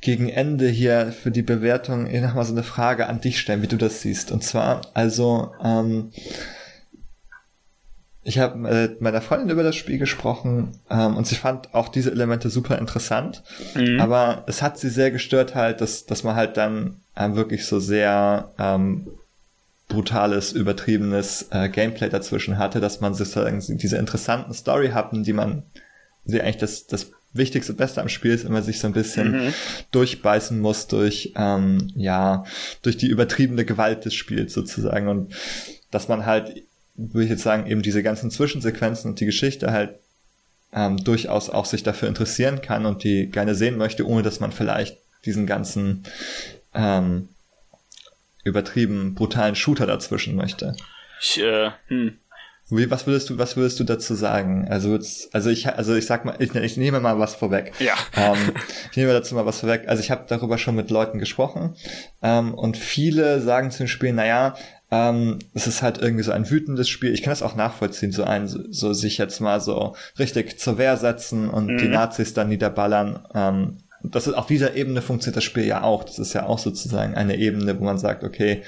gegen 0.00 0.28
Ende 0.28 0.68
hier 0.68 1.12
für 1.12 1.30
die 1.30 1.42
Bewertung 1.42 2.06
eh 2.06 2.20
noch 2.20 2.34
mal 2.34 2.44
so 2.44 2.52
eine 2.52 2.62
Frage 2.62 3.08
an 3.08 3.20
dich 3.20 3.40
stellen, 3.40 3.62
wie 3.62 3.68
du 3.68 3.76
das 3.76 4.00
siehst. 4.00 4.30
Und 4.30 4.44
zwar, 4.44 4.82
also 4.94 5.52
ähm, 5.62 6.12
ich 8.28 8.38
habe 8.38 8.58
mit 8.58 9.00
meiner 9.00 9.22
Freundin 9.22 9.48
über 9.48 9.62
das 9.62 9.74
Spiel 9.74 9.96
gesprochen 9.96 10.72
ähm, 10.90 11.16
und 11.16 11.26
sie 11.26 11.34
fand 11.34 11.72
auch 11.74 11.88
diese 11.88 12.10
Elemente 12.10 12.50
super 12.50 12.76
interessant. 12.78 13.42
Mhm. 13.74 13.98
Aber 14.00 14.44
es 14.46 14.60
hat 14.60 14.78
sie 14.78 14.90
sehr 14.90 15.10
gestört 15.10 15.54
halt, 15.54 15.80
dass, 15.80 16.04
dass 16.04 16.24
man 16.24 16.36
halt 16.36 16.58
dann 16.58 16.96
ähm, 17.16 17.36
wirklich 17.36 17.64
so 17.64 17.80
sehr 17.80 18.52
ähm, 18.58 19.08
brutales, 19.88 20.52
übertriebenes 20.52 21.46
äh, 21.52 21.70
Gameplay 21.70 22.10
dazwischen 22.10 22.58
hatte, 22.58 22.80
dass 22.80 23.00
man 23.00 23.14
sozusagen 23.14 23.62
diese 23.78 23.96
interessanten 23.96 24.52
Story 24.52 24.90
hatten, 24.90 25.24
die 25.24 25.32
man 25.32 25.62
sie 26.26 26.42
eigentlich 26.42 26.58
das, 26.58 26.86
das 26.86 27.10
Wichtigste, 27.32 27.72
Beste 27.72 28.02
am 28.02 28.10
Spiel 28.10 28.32
ist, 28.32 28.44
immer 28.44 28.60
sich 28.60 28.78
so 28.78 28.88
ein 28.88 28.92
bisschen 28.92 29.32
Mhm. 29.32 29.54
durchbeißen 29.92 30.60
muss 30.60 30.86
durch, 30.86 31.32
ähm, 31.36 31.90
ja, 31.94 32.44
durch 32.82 32.98
die 32.98 33.08
übertriebene 33.08 33.64
Gewalt 33.64 34.04
des 34.04 34.12
Spiels 34.12 34.52
sozusagen 34.52 35.08
und 35.08 35.32
dass 35.90 36.08
man 36.08 36.26
halt, 36.26 36.62
würde 36.98 37.24
ich 37.24 37.30
jetzt 37.30 37.42
sagen, 37.42 37.66
eben 37.66 37.82
diese 37.82 38.02
ganzen 38.02 38.30
Zwischensequenzen 38.30 39.10
und 39.10 39.20
die 39.20 39.26
Geschichte 39.26 39.72
halt 39.72 39.94
ähm, 40.72 41.02
durchaus 41.02 41.48
auch 41.48 41.64
sich 41.64 41.82
dafür 41.82 42.08
interessieren 42.08 42.60
kann 42.60 42.84
und 42.84 43.04
die 43.04 43.30
gerne 43.30 43.54
sehen 43.54 43.78
möchte, 43.78 44.06
ohne 44.06 44.22
dass 44.22 44.40
man 44.40 44.52
vielleicht 44.52 44.98
diesen 45.24 45.46
ganzen 45.46 46.04
ähm, 46.74 47.28
übertrieben 48.44 49.14
brutalen 49.14 49.54
Shooter 49.54 49.86
dazwischen 49.86 50.34
möchte. 50.34 50.76
ich, 51.20 51.40
äh, 51.40 51.70
hm. 51.86 52.18
Wie, 52.70 52.90
was 52.90 53.06
würdest 53.06 53.30
du, 53.30 53.38
was 53.38 53.56
würdest 53.56 53.80
du 53.80 53.84
dazu 53.84 54.14
sagen? 54.14 54.68
Also, 54.68 54.98
also 55.32 55.48
ich, 55.48 55.66
also 55.68 55.94
ich 55.94 56.04
sag 56.04 56.26
mal, 56.26 56.36
ich, 56.38 56.54
ich 56.54 56.76
nehme 56.76 57.00
mal 57.00 57.18
was 57.18 57.34
vorweg. 57.34 57.72
Ja. 57.78 57.94
Ähm, 58.14 58.52
ich 58.90 58.96
nehme 58.98 59.12
dazu 59.12 59.34
mal 59.34 59.46
was 59.46 59.60
vorweg. 59.60 59.88
Also 59.88 60.02
ich 60.02 60.10
habe 60.10 60.26
darüber 60.28 60.58
schon 60.58 60.74
mit 60.74 60.90
Leuten 60.90 61.18
gesprochen 61.18 61.76
ähm, 62.22 62.52
und 62.52 62.76
viele 62.76 63.40
sagen 63.40 63.70
zu 63.70 63.78
dem 63.78 63.88
Spiel, 63.88 64.12
naja, 64.12 64.54
ähm, 64.90 65.38
es 65.54 65.66
ist 65.66 65.82
halt 65.82 65.98
irgendwie 65.98 66.22
so 66.24 66.32
ein 66.32 66.48
wütendes 66.50 66.88
Spiel. 66.88 67.12
Ich 67.12 67.22
kann 67.22 67.30
das 67.32 67.42
auch 67.42 67.54
nachvollziehen, 67.56 68.12
so 68.12 68.24
ein, 68.24 68.48
so, 68.48 68.60
so 68.70 68.92
sich 68.92 69.18
jetzt 69.18 69.40
mal 69.40 69.60
so 69.60 69.94
richtig 70.18 70.58
zur 70.58 70.78
Wehr 70.78 70.96
setzen 70.96 71.50
und 71.50 71.76
die 71.78 71.84
Mhm. 71.86 71.90
Nazis 71.92 72.32
dann 72.34 72.48
niederballern. 72.48 73.26
Ähm, 73.34 73.78
das 74.02 74.26
ist 74.28 74.34
auf 74.34 74.46
dieser 74.46 74.76
Ebene 74.76 75.02
funktioniert 75.02 75.36
das 75.36 75.44
Spiel 75.44 75.64
ja 75.64 75.82
auch. 75.82 76.04
Das 76.04 76.18
ist 76.18 76.32
ja 76.32 76.46
auch 76.46 76.58
sozusagen 76.58 77.14
eine 77.14 77.36
Ebene, 77.36 77.78
wo 77.80 77.84
man 77.84 77.98
sagt, 77.98 78.22
okay, 78.24 78.62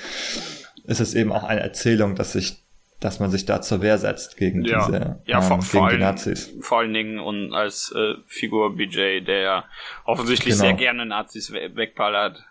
es 0.86 1.00
ist 1.00 1.14
eben 1.14 1.32
auch 1.32 1.44
eine 1.44 1.60
Erzählung, 1.60 2.16
dass 2.16 2.32
sich, 2.32 2.64
dass 2.98 3.20
man 3.20 3.30
sich 3.30 3.46
da 3.46 3.62
zur 3.62 3.80
Wehr 3.80 3.96
setzt 3.96 4.36
gegen 4.36 4.64
Ja. 4.64 4.84
diese, 4.86 5.20
Ja, 5.26 5.40
vor- 5.40 5.56
ähm, 5.58 5.62
vor 5.62 5.80
gegen 5.88 5.98
die 6.00 6.04
allem- 6.04 6.14
Nazis. 6.14 6.50
vor 6.60 6.78
allen 6.80 6.92
Dingen 6.92 7.18
und 7.20 7.54
als 7.54 7.94
äh, 7.96 8.14
Figur 8.26 8.76
BJ, 8.76 9.20
der 9.20 9.40
ja 9.40 9.64
offensichtlich 10.04 10.54
Genau. 10.54 10.64
sehr 10.66 10.74
gerne 10.74 11.06
Nazis 11.06 11.52
we 11.52 11.70
wegballert. 11.76 12.44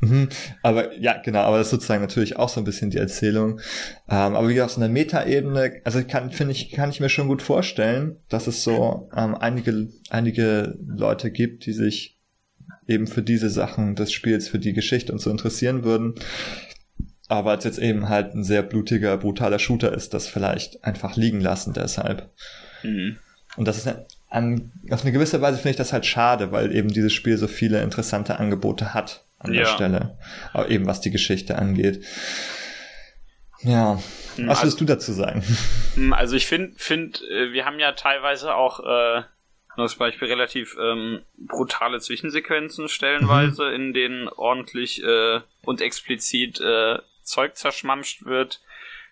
Mhm. 0.00 0.28
Aber 0.62 0.96
ja, 0.96 1.20
genau, 1.22 1.40
aber 1.40 1.58
das 1.58 1.68
ist 1.68 1.72
sozusagen 1.72 2.02
natürlich 2.02 2.36
auch 2.36 2.48
so 2.48 2.60
ein 2.60 2.64
bisschen 2.64 2.90
die 2.90 2.98
Erzählung. 2.98 3.60
Ähm, 4.08 4.36
aber 4.36 4.48
wie 4.48 4.54
gesagt, 4.54 4.70
auf 4.70 4.76
so 4.76 4.80
einer 4.80 4.92
Metaebene, 4.92 5.80
also 5.84 6.02
kann, 6.04 6.30
finde 6.30 6.52
ich, 6.52 6.70
kann 6.70 6.90
ich 6.90 7.00
mir 7.00 7.08
schon 7.08 7.28
gut 7.28 7.42
vorstellen, 7.42 8.16
dass 8.28 8.46
es 8.46 8.62
so 8.62 9.08
ähm, 9.16 9.34
einige, 9.34 9.88
einige 10.10 10.78
Leute 10.86 11.30
gibt, 11.30 11.66
die 11.66 11.72
sich 11.72 12.18
eben 12.86 13.06
für 13.06 13.22
diese 13.22 13.50
Sachen 13.50 13.96
des 13.96 14.12
Spiels, 14.12 14.48
für 14.48 14.58
die 14.58 14.72
Geschichte 14.72 15.12
und 15.12 15.18
so 15.18 15.30
interessieren 15.30 15.84
würden. 15.84 16.14
Aber 17.28 17.50
als 17.50 17.64
jetzt 17.64 17.78
eben 17.78 18.08
halt 18.08 18.34
ein 18.34 18.44
sehr 18.44 18.62
blutiger, 18.62 19.16
brutaler 19.16 19.58
Shooter 19.58 19.92
ist, 19.92 20.14
das 20.14 20.28
vielleicht 20.28 20.84
einfach 20.84 21.16
liegen 21.16 21.40
lassen 21.40 21.72
deshalb. 21.72 22.30
Mhm. 22.84 23.16
Und 23.56 23.66
das 23.66 23.78
ist 23.78 23.88
eine, 23.88 24.06
an, 24.28 24.70
auf 24.90 25.02
eine 25.02 25.12
gewisse 25.12 25.40
Weise 25.40 25.56
finde 25.56 25.70
ich 25.70 25.76
das 25.76 25.92
halt 25.92 26.06
schade, 26.06 26.52
weil 26.52 26.74
eben 26.74 26.88
dieses 26.88 27.12
Spiel 27.12 27.36
so 27.36 27.48
viele 27.48 27.82
interessante 27.82 28.38
Angebote 28.38 28.94
hat 28.94 29.25
an 29.46 29.52
der 29.52 29.62
Ja. 29.62 29.68
Stelle. 29.74 30.18
Aber 30.52 30.68
eben 30.68 30.86
was 30.86 31.00
die 31.00 31.10
Geschichte 31.10 31.56
angeht. 31.56 32.04
Ja. 33.62 33.98
Hm, 34.36 34.48
Was 34.48 34.58
also- 34.58 34.62
würdest 34.64 34.80
du 34.80 34.84
dazu 34.84 35.12
sagen? 35.12 35.42
Hm, 35.94 36.12
Also 36.12 36.36
ich 36.36 36.46
finde, 36.46 36.74
find, 36.76 37.22
äh, 37.30 37.52
wir 37.52 37.64
haben 37.64 37.78
ja 37.78 37.92
teilweise 37.92 38.54
auch 38.54 38.80
äh, 38.80 39.22
nur 39.76 39.84
das 39.86 39.94
Beispiel 39.96 40.28
relativ 40.28 40.76
ähm, 40.80 41.20
brutale 41.38 42.00
Zwischensequenzen 42.00 42.88
stellenweise, 42.88 43.64
Mhm. 43.68 43.74
in 43.74 43.92
denen 43.94 44.28
ordentlich 44.28 45.02
äh, 45.02 45.40
und 45.64 45.80
explizit 45.80 46.60
äh, 46.60 46.98
Zeug 47.22 47.56
zerschmamscht 47.56 48.24
wird. 48.24 48.60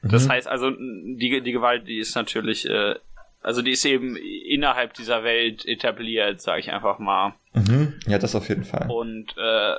Das 0.03 0.27
Mhm. 0.27 0.31
heißt 0.33 0.49
also, 0.49 0.71
die, 0.71 1.41
die 1.43 1.53
Gewalt, 1.53 1.89
die 1.89 1.99
ist 1.99 2.15
natürlich, 2.15 2.69
äh, 2.69 2.95
also 3.43 3.61
die 3.63 3.73
ist 3.73 3.85
eben 3.85 4.17
innerhalb 4.17 4.95
dieser 4.95 5.25
Welt 5.25 5.65
etabliert, 5.67 6.41
sage 6.41 6.61
ich 6.61 6.71
einfach 6.71 6.99
mal. 6.99 7.35
Mhm. 7.55 7.95
Ja, 8.07 8.19
das 8.19 8.35
auf 8.35 8.49
jeden 8.49 8.65
Fall. 8.65 8.91
Und 8.91 9.35
äh, 9.37 9.75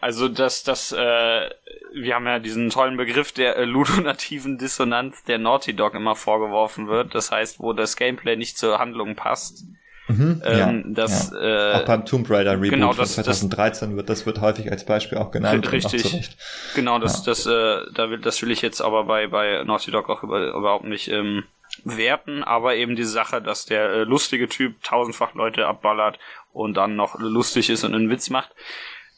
also 0.00 0.28
das, 0.28 0.62
das, 0.62 0.92
äh, 0.92 1.50
wir 1.92 2.14
haben 2.14 2.26
ja 2.26 2.38
diesen 2.38 2.70
tollen 2.70 2.96
Begriff 2.96 3.32
der 3.32 3.56
äh, 3.56 3.64
ludonativen 3.64 4.58
Dissonanz, 4.58 5.24
der 5.24 5.38
Naughty 5.38 5.74
Dog 5.74 5.94
immer 5.94 6.16
vorgeworfen 6.16 6.88
wird. 6.88 7.14
Das 7.14 7.30
heißt, 7.30 7.60
wo 7.60 7.72
das 7.72 7.96
Gameplay 7.96 8.36
nicht 8.36 8.58
zur 8.58 8.78
Handlung 8.78 9.14
passt. 9.16 9.64
Mhm. 10.08 10.42
Ähm, 10.44 10.58
ja, 10.58 10.92
das, 10.94 11.30
ja. 11.32 11.72
äh, 11.72 11.74
auch 11.74 11.84
beim 11.84 12.04
Tomb 12.04 12.28
Raider 12.28 12.52
Reboot 12.54 12.70
genau, 12.70 12.88
von 12.88 12.96
das- 12.98 13.14
das- 13.14 13.24
2013 13.40 13.96
wird 13.96 14.08
das 14.08 14.26
wird 14.26 14.40
häufig 14.40 14.70
als 14.70 14.84
Beispiel 14.84 15.18
auch 15.18 15.30
genannt. 15.30 15.68
auch 15.68 15.72
Richtig. 15.72 16.12
Recht. 16.12 16.36
Genau, 16.74 16.98
das, 16.98 17.22
das, 17.22 17.46
äh, 17.46 17.78
da 17.94 18.10
will, 18.10 18.18
das 18.18 18.42
will 18.42 18.50
ich 18.50 18.60
jetzt 18.60 18.80
aber 18.80 19.04
bei, 19.04 19.28
bei 19.28 19.62
Naughty 19.64 19.92
Dog 19.92 20.10
auch 20.10 20.24
über, 20.24 20.48
überhaupt 20.52 20.84
nicht 20.84 21.08
ähm, 21.08 21.44
werten, 21.84 22.42
aber 22.42 22.74
eben 22.74 22.96
die 22.96 23.04
Sache, 23.04 23.40
dass 23.40 23.66
der 23.66 23.88
äh, 23.90 24.02
lustige 24.02 24.48
Typ 24.48 24.82
tausendfach 24.82 25.34
Leute 25.34 25.66
abballert 25.66 26.18
und 26.52 26.76
dann 26.76 26.96
noch 26.96 27.20
lustig 27.20 27.70
ist 27.70 27.84
und 27.84 27.94
einen 27.94 28.10
Witz 28.10 28.30
macht. 28.30 28.50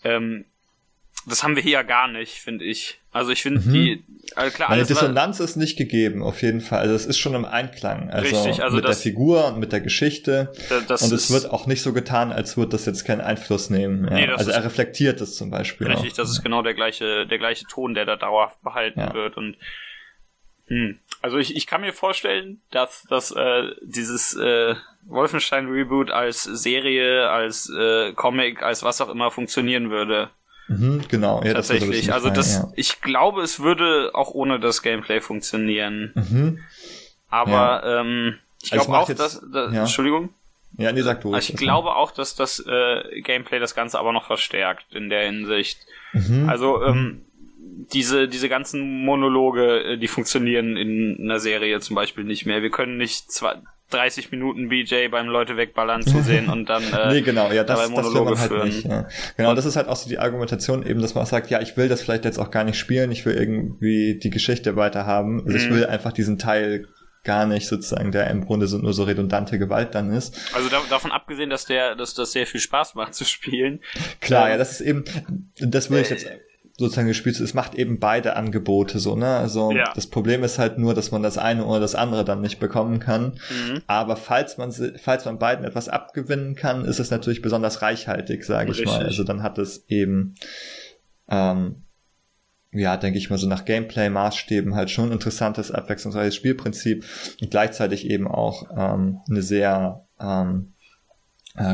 Ähm, 0.05 0.45
das 1.27 1.43
haben 1.43 1.55
wir 1.57 1.63
hier 1.63 1.73
ja 1.73 1.83
gar 1.83 2.09
nicht, 2.09 2.33
finde 2.35 2.65
ich. 2.65 2.99
Also 3.13 3.31
ich 3.31 3.43
finde 3.43 3.61
Mhm. 3.61 3.73
die, 3.73 4.05
also 4.37 4.55
klar, 4.57 4.71
Eine 4.71 4.79
alles, 4.79 4.91
was- 4.91 4.99
Dissonanz 5.01 5.41
ist 5.41 5.57
nicht 5.57 5.77
gegeben, 5.77 6.23
auf 6.23 6.41
jeden 6.43 6.61
Fall. 6.61 6.79
Also 6.81 6.95
es 6.95 7.05
ist 7.07 7.19
schon 7.19 7.35
im 7.35 7.45
Einklang. 7.45 8.11
Also, 8.11 8.37
Richtig, 8.45 8.63
also 8.63 8.77
mit 8.77 8.85
der 8.85 8.91
das- 8.91 9.03
Figur 9.03 9.47
und 9.49 9.59
mit 9.61 9.73
der 9.73 9.81
Geschichte. 9.81 10.53
Da- 10.69 10.81
das 10.81 11.03
und 11.03 11.13
es 11.13 11.31
wird 11.31 11.51
auch 11.51 11.67
nicht 11.67 11.83
so 11.83 11.93
getan, 11.93 12.33
als 12.33 12.57
würde 12.57 12.71
das 12.71 12.87
jetzt 12.87 13.05
keinen 13.05 13.21
Einfluss 13.21 13.69
nehmen. 13.71 14.05
Ja. 14.05 14.11
Nee, 14.15 14.27
also 14.29 14.51
ist- 14.51 14.57
er 14.57 14.65
reflektiert 14.65 15.21
es 15.21 15.37
zum 15.37 15.51
Beispiel. 15.51 15.87
Richtig, 15.89 16.13
auch. 16.13 16.17
das 16.17 16.31
ist 16.31 16.43
genau 16.43 16.63
der 16.63 16.75
gleiche, 16.75 17.27
der 17.27 17.39
gleiche 17.39 17.67
Ton, 17.67 17.95
der 17.95 18.07
da 18.07 18.17
dauerhaft 18.17 18.63
behalten 18.63 19.01
Ja. 19.01 19.13
wird 19.15 19.37
und 19.37 19.57
hm. 20.69 20.99
also 21.21 21.39
ich, 21.39 21.55
ich 21.57 21.67
kann 21.67 21.81
mir 21.83 21.93
vorstellen, 21.93 22.63
dass, 22.71 23.03
dass 23.11 23.31
äh, 23.33 23.65
dieses 23.83 24.35
äh, 24.37 24.75
Wolfenstein 25.05 25.69
Reboot 25.69 26.11
als 26.11 26.45
Serie, 26.45 27.29
als 27.29 27.69
äh, 27.69 28.13
Comic, 28.15 28.63
als 28.63 28.83
was 28.83 29.01
auch 29.01 29.11
immer 29.11 29.31
funktionieren 29.31 29.91
würde. 29.91 30.31
Mhm, 30.69 31.03
genau, 31.09 31.43
ja, 31.45 31.55
das 31.55 31.69
tatsächlich. 31.69 32.07
so 32.07 32.13
Also 32.13 32.31
das, 32.31 32.55
ja. 32.57 32.73
ich 32.77 33.01
glaube, 33.01 33.43
es 33.43 33.61
würde 33.61 34.11
auch 34.15 34.31
ohne 34.31 34.59
das 34.61 34.83
Gameplay 34.83 35.21
funktionieren. 35.21 36.13
Mhm. 36.15 36.59
Aber 37.29 37.83
ähm, 37.85 38.39
ich 38.63 38.73
Also 38.73 38.85
glaube 38.87 38.99
auch, 39.01 39.09
jetzt- 39.09 39.19
dass, 39.21 39.43
dass 39.53 39.73
ja. 39.75 39.81
Entschuldigung. 39.81 40.31
Ja, 40.79 40.91
nee, 40.93 41.03
sag 41.03 41.21
du. 41.21 41.35
Also 41.35 41.53
ich 41.53 41.59
glaube 41.59 41.95
auch, 41.97 42.13
dass 42.13 42.35
das 42.35 42.59
äh, 42.67 43.21
Gameplay 43.21 43.59
das 43.59 43.75
Ganze 43.75 43.99
aber 43.99 44.13
noch 44.13 44.27
verstärkt 44.27 44.87
in 44.95 45.11
der 45.11 45.27
Hinsicht. 45.27 45.79
Mhm. 46.15 46.49
Also 46.49 46.83
ähm, 46.83 47.27
diese 47.93 48.27
diese 48.29 48.49
ganzen 48.49 49.05
Monologe, 49.05 49.83
äh, 49.83 49.99
die 49.99 50.09
funktionieren 50.09 50.77
in 50.77 51.19
einer 51.21 51.41
Serie 51.41 51.81
zum 51.81 51.97
Beispiel 51.97 52.25
nicht 52.25 52.47
mehr. 52.47 52.63
Wir 52.63 52.71
können 52.71 52.97
nicht 52.97 53.31
zwei, 53.31 53.57
30 53.93 54.31
Minuten 54.31 54.69
BJ 54.69 55.09
beim 55.11 55.27
Leute 55.29 55.57
wegballern 55.57 56.03
zusehen 56.03 56.49
und 56.49 56.69
dann 56.69 56.83
äh, 56.93 57.13
nee, 57.13 57.21
genau, 57.23 57.51
ja, 57.53 57.65
das, 57.65 57.79
dabei 57.79 57.83
das 57.83 57.91
Monologe 57.91 58.31
man 58.31 58.39
halt 58.41 58.49
führen. 58.51 58.69
nicht. 58.69 58.85
Ja. 58.87 59.09
Genau, 59.37 59.55
das 59.55 59.65
ist 59.67 59.77
halt 59.77 59.89
auch 59.89 59.97
so 59.97 60.09
die 60.09 60.19
Argumentation 60.19 60.87
eben, 60.87 61.01
dass 61.01 61.15
man 61.15 61.25
auch 61.25 61.29
sagt, 61.29 61.51
ja, 61.51 61.61
ich 61.61 61.77
will 61.77 61.89
das 61.89 62.03
vielleicht 62.03 62.25
jetzt 62.25 62.39
auch 62.39 62.51
gar 62.51 62.65
nicht 62.65 62.79
spielen, 62.79 63.13
ich 63.13 63.25
will 63.27 63.35
irgendwie 63.35 64.19
die 64.19 64.31
Geschichte 64.31 64.77
weiterhaben. 64.77 65.43
Also 65.45 65.57
ich 65.57 65.69
Mhm. 65.69 65.75
will 65.75 65.87
einfach 65.87 66.13
diesen 66.13 66.39
Teil 66.39 66.87
gar 67.25 67.47
nicht 67.47 67.69
sozusagen 67.69 68.11
der 68.11 68.29
im 68.31 68.45
Grunde 68.45 68.67
so, 68.67 68.79
nur 68.79 68.93
so 68.93 69.05
redundante 69.05 69.57
Gewalt 69.59 69.95
dann 69.95 70.13
ist. 70.13 70.37
Also 70.55 70.69
da, 70.69 70.81
davon 70.91 71.13
abgesehen, 71.13 71.51
dass 71.51 71.65
der, 71.67 71.95
dass 71.95 72.15
das 72.15 72.33
sehr 72.33 72.49
viel 72.49 72.61
Spaß 72.61 72.97
macht 72.97 73.15
zu 73.15 73.25
spielen. 73.25 73.81
Klar, 74.21 74.47
ähm, 74.47 74.53
ja, 74.53 74.59
das 74.59 74.73
ist 74.73 74.81
eben, 74.81 75.05
das 75.61 75.89
will 75.89 76.01
ich 76.01 76.11
jetzt 76.11 76.27
äh, 76.27 76.41
sozusagen 76.83 77.09
gespielt 77.09 77.41
es 77.41 77.55
macht 77.55 77.75
eben 77.75 77.99
beide 77.99 78.37
Angebote 78.37 78.99
so, 78.99 79.17
ne? 79.17 79.37
Also 79.37 79.73
ja. 79.73 79.91
das 79.95 80.07
Problem 80.07 80.45
ist 80.45 80.59
halt 80.59 80.79
nur, 80.79 80.95
dass 80.95 81.11
man 81.11 81.23
das 81.23 81.39
eine 81.39 81.65
oder 81.65 81.81
das 81.81 81.95
andere 81.95 82.25
dann 82.25 82.41
nicht 82.41 82.61
bekommen 82.61 82.99
kann. 83.01 83.39
Mhm. 83.51 83.83
Aber 83.87 84.17
falls 84.17 84.59
man 84.59 84.73
falls 85.03 85.25
man 85.25 85.39
beiden 85.39 85.65
etwas 85.65 85.89
abgewinnen 85.89 86.55
kann, 86.55 86.85
ist 86.85 86.99
es 86.99 87.11
natürlich 87.11 87.43
besonders 87.43 87.83
reichhaltig, 87.83 88.45
sage 88.45 88.73
ich 88.73 88.85
mal. 88.85 89.05
Also 89.05 89.25
dann 89.25 89.43
hat 89.43 89.59
es 89.59 89.85
eben 89.89 90.35
ähm, 91.29 91.83
ja, 92.73 92.97
denke 92.97 93.19
ich 93.19 93.29
mal, 93.29 93.39
so 93.39 93.47
nach 93.47 93.65
Gameplay-Maßstäben 93.67 94.75
halt 94.75 94.91
schon 94.91 95.13
interessantes, 95.13 95.71
abwechslungsreiches 95.71 96.35
Spielprinzip 96.35 97.05
und 97.41 97.51
gleichzeitig 97.51 98.09
eben 98.09 98.27
auch 98.27 98.67
ähm, 98.75 99.21
eine 99.29 99.43
sehr 99.43 100.07
ähm, 100.19 100.73
äh, 100.81 100.82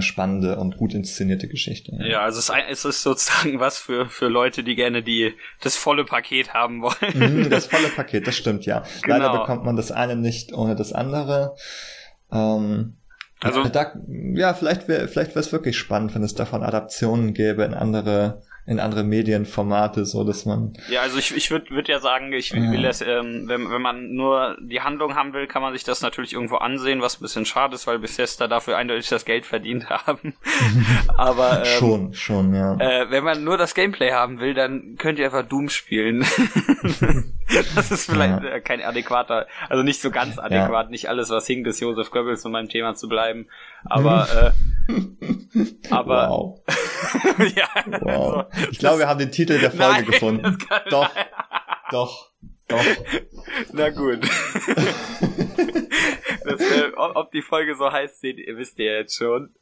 spannende 0.00 0.58
und 0.58 0.76
gut 0.76 0.92
inszenierte 0.92 1.46
Geschichte. 1.48 1.92
Ja, 2.00 2.06
ja 2.06 2.20
also 2.20 2.38
es, 2.40 2.50
es, 2.68 2.84
ist 2.84 3.02
sozusagen 3.02 3.60
was 3.60 3.78
für, 3.78 4.08
für 4.08 4.26
Leute, 4.26 4.64
die 4.64 4.74
gerne 4.74 5.02
die 5.02 5.34
das 5.60 5.76
volle 5.76 6.04
Paket 6.04 6.52
haben 6.52 6.82
wollen. 6.82 7.44
Mhm, 7.44 7.50
das 7.50 7.66
volle 7.66 7.88
Paket, 7.88 8.26
das 8.26 8.36
stimmt, 8.36 8.66
ja. 8.66 8.82
Genau. 9.02 9.18
Leider 9.18 9.38
bekommt 9.38 9.64
man 9.64 9.76
das 9.76 9.92
eine 9.92 10.16
nicht 10.16 10.52
ohne 10.52 10.74
das 10.74 10.92
andere. 10.92 11.54
Ähm, 12.32 12.96
also 13.40 13.64
da, 13.68 13.92
ja, 14.34 14.52
vielleicht 14.52 14.88
wäre 14.88 15.06
vielleicht 15.06 15.30
wäre 15.30 15.40
es 15.40 15.52
wirklich 15.52 15.78
spannend, 15.78 16.14
wenn 16.14 16.24
es 16.24 16.34
davon 16.34 16.64
Adaptionen 16.64 17.34
gäbe 17.34 17.62
in 17.62 17.74
andere 17.74 18.42
in 18.68 18.80
andere 18.80 19.02
Medienformate, 19.02 20.04
so 20.04 20.24
dass 20.24 20.44
man. 20.44 20.74
Ja, 20.90 21.00
also 21.00 21.16
ich, 21.16 21.34
ich 21.34 21.50
würde 21.50 21.70
würd 21.70 21.88
ja 21.88 22.00
sagen, 22.00 22.34
ich 22.34 22.52
will, 22.52 22.70
will 22.70 22.82
das, 22.82 23.00
ähm, 23.00 23.44
wenn, 23.46 23.70
wenn 23.70 23.80
man 23.80 24.12
nur 24.14 24.58
die 24.60 24.82
Handlung 24.82 25.14
haben 25.14 25.32
will, 25.32 25.46
kann 25.46 25.62
man 25.62 25.72
sich 25.72 25.84
das 25.84 26.02
natürlich 26.02 26.34
irgendwo 26.34 26.56
ansehen, 26.56 27.00
was 27.00 27.18
ein 27.18 27.22
bisschen 27.22 27.46
schade 27.46 27.74
ist, 27.74 27.86
weil 27.86 27.98
Bethesda 27.98 28.46
dafür 28.46 28.76
eindeutig 28.76 29.08
das 29.08 29.24
Geld 29.24 29.46
verdient 29.46 29.88
haben. 29.90 30.34
Aber 31.16 31.60
ähm, 31.60 31.64
schon, 31.64 32.14
schon, 32.14 32.54
ja. 32.54 32.74
Äh, 32.74 33.10
wenn 33.10 33.24
man 33.24 33.42
nur 33.42 33.56
das 33.56 33.74
Gameplay 33.74 34.12
haben 34.12 34.38
will, 34.38 34.52
dann 34.52 34.96
könnt 34.98 35.18
ihr 35.18 35.24
einfach 35.24 35.48
Doom 35.48 35.70
spielen. 35.70 36.26
das 37.74 37.90
ist 37.90 38.10
vielleicht 38.10 38.42
ja. 38.42 38.60
kein 38.60 38.82
adäquater, 38.82 39.46
also 39.68 39.82
nicht 39.82 40.00
so 40.00 40.10
ganz 40.10 40.38
adäquat, 40.38 40.86
ja. 40.86 40.90
nicht 40.90 41.08
alles, 41.08 41.30
was 41.30 41.46
hinkt, 41.46 41.66
ist 41.66 41.80
Joseph 41.80 42.10
Goebbels, 42.10 42.44
um 42.44 42.52
beim 42.52 42.68
Thema 42.68 42.94
zu 42.94 43.08
bleiben. 43.08 43.48
Aber 43.84 44.54
äh, 44.88 44.92
aber 45.90 46.28
wow. 46.28 46.60
ja, 47.56 47.68
wow. 48.00 48.46
Also, 48.50 48.70
ich 48.70 48.78
glaube, 48.78 48.98
wir 49.00 49.08
haben 49.08 49.18
den 49.18 49.32
Titel 49.32 49.58
der 49.58 49.70
Folge 49.70 49.92
nein, 49.92 50.04
gefunden. 50.04 50.58
Doch, 50.90 51.10
doch, 51.90 52.30
doch. 52.68 52.84
Na 53.72 53.88
gut. 53.90 54.20
das, 56.44 56.60
äh, 56.60 56.90
ob 56.96 57.30
die 57.32 57.42
Folge 57.42 57.76
so 57.76 57.90
heißt, 57.90 58.20
seht, 58.20 58.38
wisst 58.56 58.78
ihr 58.78 58.92
jetzt 58.92 59.16
schon. 59.16 59.54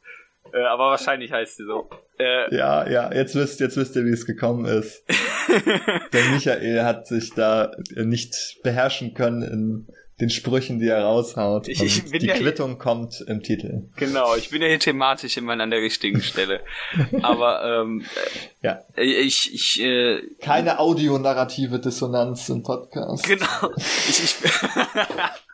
Äh, 0.53 0.63
aber 0.63 0.91
wahrscheinlich 0.91 1.31
heißt 1.31 1.57
sie 1.57 1.65
so. 1.65 1.89
Äh, 2.19 2.55
ja, 2.55 2.89
ja, 2.89 3.13
jetzt 3.13 3.35
wisst, 3.35 3.59
jetzt 3.59 3.77
wisst 3.77 3.95
ihr, 3.95 4.05
wie 4.05 4.11
es 4.11 4.25
gekommen 4.25 4.65
ist. 4.65 5.03
Der 6.13 6.25
Michael 6.31 6.83
hat 6.83 7.07
sich 7.07 7.33
da 7.33 7.71
nicht 7.95 8.59
beherrschen 8.63 9.13
können 9.13 9.41
in 9.41 9.87
den 10.19 10.31
Sprüchen, 10.31 10.79
die 10.79 10.87
er 10.87 11.03
raushaut. 11.03 11.67
Ich, 11.67 11.81
ich 11.81 12.03
die 12.05 12.25
ja 12.25 12.33
Quittung 12.33 12.79
kommt 12.79 13.21
im 13.27 13.43
Titel. 13.43 13.83
Genau, 13.97 14.35
ich 14.35 14.49
bin 14.49 14.63
ja 14.63 14.67
hier 14.67 14.79
thematisch 14.79 15.37
immer 15.37 15.53
an 15.53 15.69
der 15.69 15.81
richtigen 15.81 16.21
Stelle. 16.21 16.61
Aber 17.21 17.81
ähm, 17.81 18.03
ja. 18.63 18.81
ich, 18.95 19.53
ich 19.53 19.81
äh, 19.83 20.21
keine 20.41 20.79
audionarrative 20.79 21.79
Dissonanz 21.79 22.49
im 22.49 22.63
Podcast. 22.63 23.27
Genau. 23.27 23.75
Ich, 23.77 24.23
ich, 24.23 24.35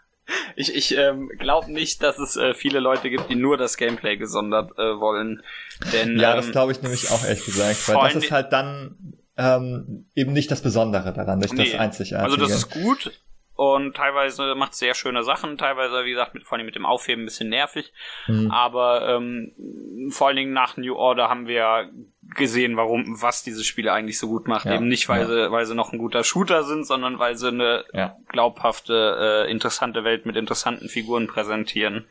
ich, 0.55 0.73
ich 0.75 0.97
ähm, 0.97 1.29
glaube 1.37 1.71
nicht, 1.71 2.03
dass 2.03 2.19
es 2.19 2.35
äh, 2.35 2.53
viele 2.53 2.79
Leute 2.79 3.09
gibt, 3.09 3.29
die 3.29 3.35
nur 3.35 3.57
das 3.57 3.77
Gameplay 3.77 4.17
gesondert 4.17 4.71
äh, 4.77 4.99
wollen. 4.99 5.43
Denn, 5.91 6.17
ja, 6.19 6.31
ähm, 6.31 6.37
das 6.37 6.51
glaube 6.51 6.71
ich 6.71 6.81
nämlich 6.81 7.09
auch 7.11 7.23
ehrlich 7.23 7.45
gesagt, 7.45 7.87
weil 7.87 7.95
das 7.95 8.15
ist 8.15 8.31
halt 8.31 8.51
dann 8.51 9.15
ähm, 9.37 10.05
eben 10.15 10.33
nicht 10.33 10.51
das 10.51 10.61
Besondere 10.61 11.13
daran, 11.13 11.39
nicht 11.39 11.53
nee, 11.53 11.71
das 11.71 11.79
Einzigartige. 11.79 12.23
Also 12.23 12.37
das 12.37 12.51
ist 12.51 12.69
gut, 12.69 13.11
und 13.55 13.95
teilweise 13.95 14.55
macht 14.55 14.73
sehr 14.73 14.95
schöne 14.95 15.23
Sachen, 15.23 15.57
teilweise, 15.57 16.05
wie 16.05 16.11
gesagt, 16.11 16.33
mit, 16.33 16.43
vor 16.43 16.57
allem 16.57 16.65
mit 16.65 16.75
dem 16.75 16.85
Aufheben 16.85 17.23
ein 17.23 17.25
bisschen 17.25 17.49
nervig. 17.49 17.93
Mhm. 18.27 18.49
Aber 18.49 19.07
ähm, 19.07 20.09
vor 20.09 20.27
allen 20.27 20.37
Dingen 20.37 20.53
nach 20.53 20.75
New 20.75 20.95
Order 20.95 21.29
haben 21.29 21.47
wir 21.47 21.91
gesehen, 22.35 22.77
warum, 22.77 23.21
was 23.21 23.43
diese 23.43 23.63
Spiele 23.63 23.93
eigentlich 23.93 24.17
so 24.17 24.27
gut 24.27 24.47
macht. 24.47 24.65
Ja, 24.65 24.75
Eben 24.75 24.87
nicht, 24.87 25.09
weil 25.09 25.21
ja. 25.21 25.27
sie, 25.27 25.51
weil 25.51 25.65
sie 25.65 25.75
noch 25.75 25.93
ein 25.93 25.99
guter 25.99 26.23
Shooter 26.23 26.63
sind, 26.63 26.85
sondern 26.85 27.19
weil 27.19 27.37
sie 27.37 27.49
eine 27.49 27.83
ja. 27.93 28.17
glaubhafte, 28.29 29.45
äh, 29.47 29.51
interessante 29.51 30.03
Welt 30.03 30.25
mit 30.25 30.35
interessanten 30.35 30.89
Figuren 30.89 31.27
präsentieren. 31.27 32.05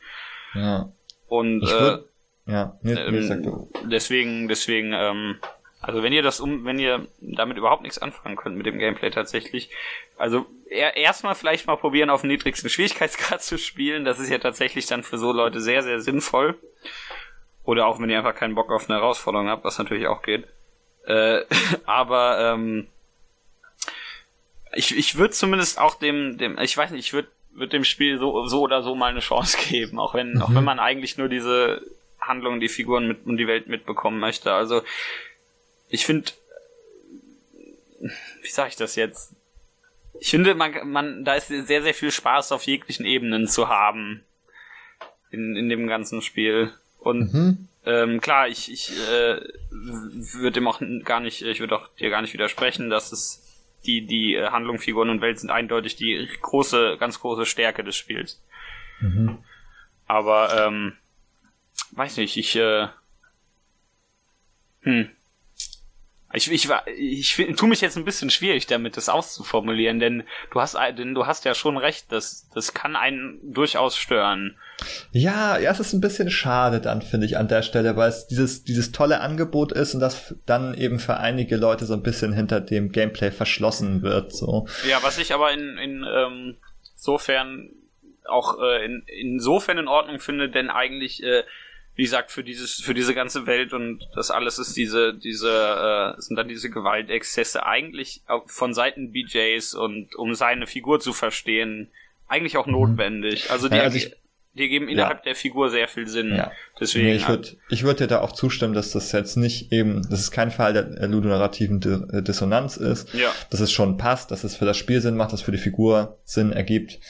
Ja. 0.54 0.92
Und 1.28 1.62
äh, 1.62 1.98
ja, 2.46 2.76
nee, 2.82 2.92
ähm, 2.92 3.68
deswegen, 3.84 4.48
deswegen, 4.48 4.92
ähm, 4.92 5.38
also 5.80 6.02
wenn 6.02 6.12
ihr 6.12 6.22
das 6.22 6.40
um, 6.40 6.64
wenn 6.64 6.78
ihr 6.78 7.06
damit 7.20 7.56
überhaupt 7.56 7.82
nichts 7.82 7.98
anfangen 7.98 8.36
könnt 8.36 8.56
mit 8.56 8.66
dem 8.66 8.78
Gameplay 8.78 9.10
tatsächlich, 9.10 9.70
also 10.16 10.46
erstmal 10.72 11.34
vielleicht 11.34 11.66
mal 11.66 11.76
probieren, 11.76 12.10
auf 12.10 12.22
dem 12.22 12.28
niedrigsten 12.28 12.70
Schwierigkeitsgrad 12.70 13.42
zu 13.42 13.58
spielen. 13.58 14.04
Das 14.04 14.18
ist 14.18 14.30
ja 14.30 14.38
tatsächlich 14.38 14.86
dann 14.86 15.02
für 15.02 15.18
so 15.18 15.32
Leute 15.32 15.60
sehr, 15.60 15.82
sehr 15.82 16.00
sinnvoll. 16.00 16.58
Oder 17.64 17.86
auch 17.86 18.00
wenn 18.00 18.10
ihr 18.10 18.18
einfach 18.18 18.34
keinen 18.34 18.54
Bock 18.54 18.70
auf 18.70 18.88
eine 18.88 18.98
Herausforderung 18.98 19.48
habt, 19.48 19.64
was 19.64 19.78
natürlich 19.78 20.06
auch 20.06 20.22
geht. 20.22 20.46
Äh, 21.06 21.42
aber 21.86 22.54
ähm, 22.54 22.88
ich, 24.74 24.96
ich 24.96 25.16
würde 25.16 25.34
zumindest 25.34 25.78
auch 25.78 25.94
dem, 25.94 26.38
dem, 26.38 26.58
ich 26.58 26.76
weiß 26.76 26.90
nicht, 26.90 27.06
ich 27.06 27.12
würde 27.12 27.28
würd 27.54 27.72
dem 27.72 27.84
Spiel 27.84 28.18
so, 28.18 28.46
so 28.46 28.62
oder 28.62 28.82
so 28.82 28.94
mal 28.94 29.10
eine 29.10 29.20
Chance 29.20 29.58
geben, 29.68 29.98
auch 29.98 30.14
wenn, 30.14 30.34
mhm. 30.34 30.42
auch 30.42 30.54
wenn 30.54 30.64
man 30.64 30.78
eigentlich 30.78 31.18
nur 31.18 31.28
diese 31.28 31.82
Handlungen, 32.20 32.60
die 32.60 32.68
Figuren 32.68 33.06
mit, 33.06 33.26
und 33.26 33.36
die 33.36 33.46
Welt 33.46 33.66
mitbekommen 33.66 34.18
möchte. 34.18 34.52
Also 34.52 34.82
ich 35.88 36.06
finde, 36.06 36.32
wie 38.00 38.48
sage 38.48 38.70
ich 38.70 38.76
das 38.76 38.96
jetzt? 38.96 39.34
Ich 40.18 40.30
finde, 40.30 40.54
man, 40.54 40.88
man, 40.90 41.24
da 41.24 41.34
ist 41.34 41.48
sehr, 41.48 41.82
sehr 41.82 41.94
viel 41.94 42.10
Spaß 42.10 42.52
auf 42.52 42.64
jeglichen 42.64 43.04
Ebenen 43.04 43.48
zu 43.48 43.68
haben 43.68 44.24
in, 45.30 45.56
in 45.56 45.68
dem 45.68 45.88
ganzen 45.88 46.22
Spiel. 46.22 46.72
Und 47.02 47.34
mhm. 47.34 47.68
ähm, 47.84 48.20
klar, 48.20 48.48
ich, 48.48 48.70
ich 48.70 48.92
äh, 49.08 49.40
würde 49.70 50.52
dem 50.52 50.68
auch 50.68 50.80
gar 51.04 51.20
nicht, 51.20 51.42
ich 51.42 51.60
würde 51.60 51.76
auch 51.76 51.88
dir 51.98 52.10
gar 52.10 52.22
nicht 52.22 52.32
widersprechen, 52.32 52.90
dass 52.90 53.12
es 53.12 53.42
die, 53.84 54.06
die 54.06 54.34
äh, 54.34 54.50
Handlung, 54.50 54.78
Figuren 54.78 55.10
und 55.10 55.20
Welt 55.20 55.40
sind 55.40 55.50
eindeutig 55.50 55.96
die 55.96 56.28
große, 56.40 56.96
ganz 56.98 57.18
große 57.20 57.46
Stärke 57.46 57.82
des 57.82 57.96
Spiels. 57.96 58.40
Mhm. 59.00 59.38
Aber 60.06 60.66
ähm, 60.66 60.92
weiß 61.90 62.18
nicht, 62.18 62.36
ich 62.36 62.54
äh, 62.54 62.88
hm, 64.82 65.10
ich, 66.32 66.50
ich, 66.50 66.68
ich, 66.96 67.38
ich 67.38 67.56
tue 67.56 67.68
mich 67.68 67.80
jetzt 67.80 67.96
ein 67.96 68.04
bisschen 68.04 68.30
schwierig 68.30 68.66
damit, 68.66 68.96
das 68.96 69.08
auszuformulieren, 69.08 69.98
denn 69.98 70.24
du 70.50 70.60
hast, 70.60 70.76
denn 70.96 71.14
du 71.14 71.26
hast 71.26 71.44
ja 71.44 71.54
schon 71.54 71.76
recht, 71.76 72.10
das, 72.10 72.48
das 72.54 72.74
kann 72.74 72.96
einen 72.96 73.38
durchaus 73.52 73.96
stören. 73.96 74.56
Ja, 75.12 75.58
ja, 75.58 75.70
es 75.70 75.80
ist 75.80 75.92
ein 75.92 76.00
bisschen 76.00 76.30
schade 76.30 76.80
dann, 76.80 77.02
finde 77.02 77.26
ich, 77.26 77.36
an 77.36 77.48
der 77.48 77.62
Stelle, 77.62 77.96
weil 77.96 78.08
es 78.08 78.26
dieses, 78.26 78.64
dieses 78.64 78.92
tolle 78.92 79.20
Angebot 79.20 79.72
ist 79.72 79.94
und 79.94 80.00
das 80.00 80.34
dann 80.46 80.74
eben 80.74 80.98
für 80.98 81.18
einige 81.18 81.56
Leute 81.56 81.84
so 81.84 81.94
ein 81.94 82.02
bisschen 82.02 82.32
hinter 82.32 82.60
dem 82.60 82.92
Gameplay 82.92 83.30
verschlossen 83.30 84.02
wird, 84.02 84.32
so. 84.32 84.66
Ja, 84.88 85.02
was 85.02 85.18
ich 85.18 85.34
aber 85.34 85.52
in, 85.52 85.78
in, 85.78 86.06
ähm, 86.08 86.56
insofern 86.94 87.70
auch 88.26 88.58
äh, 88.60 88.84
in, 88.84 89.02
insofern 89.06 89.78
in 89.78 89.88
Ordnung 89.88 90.18
finde, 90.18 90.48
denn 90.48 90.70
eigentlich 90.70 91.22
äh, 91.22 91.42
wie 91.94 92.02
gesagt, 92.02 92.30
für 92.30 92.42
dieses, 92.42 92.76
für 92.76 92.94
diese 92.94 93.14
ganze 93.14 93.46
Welt 93.46 93.72
und 93.72 94.08
das 94.14 94.30
alles 94.30 94.58
ist 94.58 94.76
diese, 94.76 95.14
diese, 95.14 96.14
äh, 96.16 96.20
sind 96.20 96.36
dann 96.36 96.48
diese 96.48 96.70
Gewaltexzesse 96.70 97.66
eigentlich 97.66 98.22
von 98.46 98.72
Seiten 98.72 99.12
BJs 99.12 99.74
und 99.74 100.14
um 100.16 100.34
seine 100.34 100.66
Figur 100.66 101.00
zu 101.00 101.12
verstehen, 101.12 101.90
eigentlich 102.28 102.56
auch 102.56 102.66
mhm. 102.66 102.72
notwendig. 102.72 103.50
Also 103.50 103.68
die, 103.68 103.76
ja, 103.76 103.82
also 103.82 103.98
ich, 103.98 104.16
die 104.54 104.68
geben 104.68 104.88
innerhalb 104.88 105.18
ja. 105.18 105.24
der 105.24 105.34
Figur 105.34 105.70
sehr 105.70 105.88
viel 105.88 106.06
Sinn. 106.06 106.34
Ja. 106.34 106.50
Deswegen. 106.78 107.06
Nee, 107.06 107.16
ich 107.16 107.28
würde 107.28 107.48
ich 107.70 107.82
würd 107.84 108.00
dir 108.00 108.06
da 108.06 108.20
auch 108.20 108.32
zustimmen, 108.32 108.74
dass 108.74 108.92
das 108.92 109.12
jetzt 109.12 109.36
nicht 109.36 109.72
eben, 109.72 110.02
dass 110.10 110.20
es 110.20 110.30
kein 110.30 110.50
Fall 110.50 110.72
der 110.72 111.08
ludonarrativen 111.08 111.80
Dissonanz 112.24 112.76
ist. 112.76 113.12
Ja. 113.14 113.32
Dass 113.50 113.60
es 113.60 113.72
schon 113.72 113.96
passt, 113.96 114.30
dass 114.30 114.44
es 114.44 114.56
für 114.56 114.64
das 114.66 114.76
Spiel 114.76 115.00
Sinn 115.00 115.16
macht, 115.16 115.32
dass 115.32 115.42
für 115.42 115.52
die 115.52 115.58
Figur 115.58 116.18
Sinn 116.24 116.52
ergibt. 116.52 117.00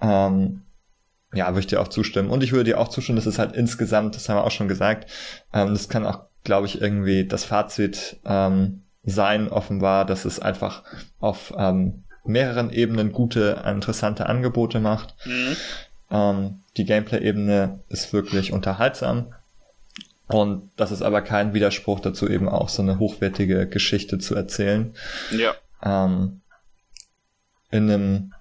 Ähm, 0.00 0.62
ja, 1.32 1.48
würde 1.48 1.60
ich 1.60 1.66
dir 1.66 1.80
auch 1.80 1.88
zustimmen. 1.88 2.30
Und 2.30 2.42
ich 2.42 2.52
würde 2.52 2.64
dir 2.70 2.80
auch 2.80 2.88
zustimmen, 2.88 3.16
dass 3.16 3.26
es 3.26 3.38
halt 3.38 3.54
insgesamt, 3.54 4.16
das 4.16 4.28
haben 4.28 4.36
wir 4.36 4.44
auch 4.44 4.50
schon 4.50 4.68
gesagt, 4.68 5.10
ähm, 5.52 5.68
das 5.68 5.88
kann 5.88 6.06
auch, 6.06 6.20
glaube 6.44 6.66
ich, 6.66 6.80
irgendwie 6.80 7.26
das 7.26 7.44
Fazit 7.44 8.16
ähm, 8.24 8.82
sein, 9.04 9.48
offenbar, 9.48 10.04
dass 10.04 10.24
es 10.24 10.40
einfach 10.40 10.82
auf 11.20 11.52
ähm, 11.56 12.04
mehreren 12.24 12.70
Ebenen 12.70 13.12
gute, 13.12 13.62
interessante 13.66 14.26
Angebote 14.26 14.80
macht. 14.80 15.14
Mhm. 15.24 15.56
Ähm, 16.10 16.60
die 16.76 16.84
Gameplay-Ebene 16.84 17.80
ist 17.88 18.12
wirklich 18.12 18.52
unterhaltsam. 18.52 19.34
Und 20.26 20.70
das 20.76 20.92
ist 20.92 21.02
aber 21.02 21.22
kein 21.22 21.54
Widerspruch 21.54 22.00
dazu, 22.00 22.28
eben 22.28 22.48
auch 22.48 22.68
so 22.68 22.82
eine 22.82 22.98
hochwertige 22.98 23.66
Geschichte 23.66 24.18
zu 24.18 24.34
erzählen. 24.34 24.94
Ja. 25.32 25.54
Ähm, 25.82 26.40
in 27.70 27.90
einem 27.90 28.32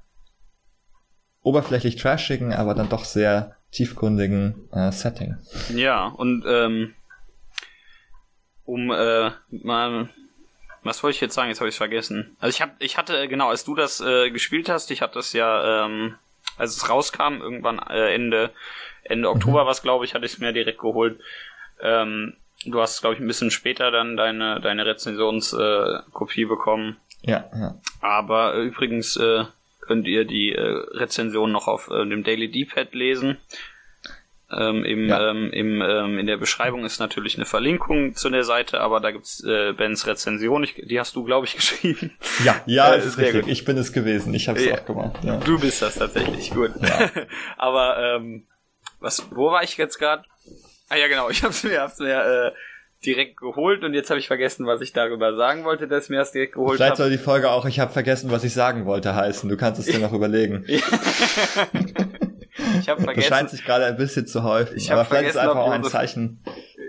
oberflächlich 1.49 1.95
trashigen, 1.95 2.53
aber 2.53 2.75
dann 2.75 2.89
doch 2.89 3.03
sehr 3.03 3.55
tiefgründigen 3.71 4.69
äh, 4.71 4.91
Setting. 4.91 5.37
Ja, 5.73 6.07
und 6.07 6.43
ähm, 6.47 6.93
um 8.65 8.91
äh, 8.91 9.31
mal 9.49 10.09
was 10.83 11.03
wollte 11.03 11.15
ich 11.15 11.21
jetzt 11.21 11.33
sagen? 11.33 11.49
Jetzt 11.49 11.59
habe 11.59 11.67
ich 11.67 11.75
es 11.75 11.77
vergessen. 11.77 12.37
Also 12.39 12.55
ich 12.55 12.61
hab, 12.61 12.75
ich 12.79 12.97
hatte 12.97 13.27
genau, 13.27 13.49
als 13.49 13.65
du 13.65 13.75
das 13.75 13.99
äh, 13.99 14.31
gespielt 14.31 14.69
hast, 14.69 14.91
ich 14.91 15.01
hatte 15.01 15.15
das 15.15 15.33
ja, 15.33 15.85
ähm, 15.85 16.15
als 16.57 16.77
es 16.77 16.89
rauskam, 16.89 17.41
irgendwann 17.41 17.79
äh, 17.79 18.13
Ende 18.13 18.51
Ende 19.03 19.27
mhm. 19.27 19.35
Oktober 19.35 19.65
was 19.65 19.81
glaube 19.81 20.05
ich, 20.05 20.13
hatte 20.13 20.25
ich 20.25 20.33
es 20.33 20.39
mir 20.39 20.53
direkt 20.53 20.79
geholt. 20.79 21.19
Ähm, 21.81 22.33
du 22.65 22.79
hast 22.79 23.01
glaube 23.01 23.15
ich 23.15 23.21
ein 23.21 23.27
bisschen 23.27 23.51
später 23.51 23.91
dann 23.91 24.15
deine 24.15 24.61
deine 24.61 24.85
Rezensionskopie 24.85 26.43
äh, 26.43 26.45
bekommen. 26.45 26.97
Ja. 27.21 27.45
ja. 27.53 27.75
Aber 27.99 28.55
äh, 28.55 28.63
übrigens 28.63 29.17
äh, 29.17 29.45
könnt 29.89 30.07
ihr 30.07 30.23
die 30.23 30.53
äh, 30.53 30.61
Rezension 30.61 31.51
noch 31.51 31.67
auf 31.67 31.89
äh, 31.89 32.07
dem 32.07 32.23
Daily 32.23 32.51
D-Pad 32.51 32.93
lesen. 32.93 33.37
Ähm, 34.51 34.85
im, 34.85 35.09
ja. 35.09 35.31
ähm, 35.31 35.51
im, 35.51 35.81
ähm, 35.81 36.19
in 36.19 36.27
der 36.27 36.37
Beschreibung 36.37 36.85
ist 36.85 36.99
natürlich 36.99 37.37
eine 37.37 37.45
Verlinkung 37.45 38.13
zu 38.13 38.29
der 38.29 38.43
Seite, 38.43 38.81
aber 38.81 38.99
da 38.99 39.09
gibt's 39.09 39.43
äh, 39.43 39.73
Bens 39.73 40.05
Rezension. 40.05 40.63
Ich, 40.63 40.75
die 40.75 40.99
hast 40.99 41.15
du, 41.15 41.23
glaube 41.23 41.47
ich, 41.47 41.55
geschrieben. 41.55 42.11
Ja, 42.43 42.61
ja, 42.67 42.93
äh, 42.93 42.99
ist 42.99 43.17
richtig. 43.17 43.45
Gut. 43.45 43.51
Ich 43.51 43.65
bin 43.65 43.77
es 43.77 43.91
gewesen. 43.91 44.31
Ich 44.35 44.47
habe 44.47 44.59
es 44.59 44.65
ja, 44.65 44.75
auch 44.75 44.85
gemacht. 44.85 45.23
Ja. 45.23 45.37
Du 45.37 45.59
bist 45.59 45.81
das 45.81 45.95
tatsächlich. 45.95 46.51
Gut. 46.51 46.71
Ja. 46.79 47.09
aber 47.57 47.97
ähm, 47.97 48.45
was? 48.99 49.25
Wo 49.31 49.49
war 49.49 49.63
ich 49.63 49.75
jetzt 49.77 49.97
gerade? 49.97 50.23
Ah 50.87 50.97
ja, 50.97 51.07
genau. 51.07 51.31
Ich 51.31 51.41
habe 51.41 51.51
es 51.51 51.63
mir, 51.63 51.81
hab's 51.81 51.97
mir 51.97 52.13
äh, 52.13 52.51
direkt 53.05 53.37
geholt 53.37 53.83
und 53.83 53.93
jetzt 53.93 54.09
habe 54.09 54.19
ich 54.19 54.27
vergessen, 54.27 54.65
was 54.65 54.81
ich 54.81 54.91
darüber 54.93 55.35
sagen 55.35 55.63
wollte, 55.63 55.87
dass 55.87 56.05
ich 56.05 56.09
mir 56.09 56.17
das 56.17 56.31
direkt 56.31 56.53
geholt. 56.53 56.77
Vielleicht 56.77 56.91
hab. 56.91 56.97
soll 56.97 57.09
die 57.09 57.17
Folge 57.17 57.49
auch 57.49 57.65
"Ich 57.65 57.79
habe 57.79 57.91
vergessen, 57.91 58.31
was 58.31 58.43
ich 58.43 58.53
sagen 58.53 58.85
wollte" 58.85 59.15
heißen. 59.15 59.49
Du 59.49 59.57
kannst 59.57 59.79
es 59.79 59.85
dir 59.85 59.99
noch 59.99 60.13
überlegen. 60.13 60.65
Ich 62.79 62.89
habe 62.89 63.01
vergessen. 63.01 63.29
Das 63.29 63.37
scheint 63.37 63.49
sich 63.49 63.63
gerade 63.63 63.85
ein 63.85 63.97
bisschen 63.97 64.27
zu 64.27 64.43
häufen. 64.43 64.75
Ich 64.77 64.91
aber 64.91 65.05
vielleicht 65.05 65.29
ist 65.29 65.37
einfach 65.37 65.55
auch 65.55 65.71
ein 65.71 65.83
Zeichen, 65.83 66.43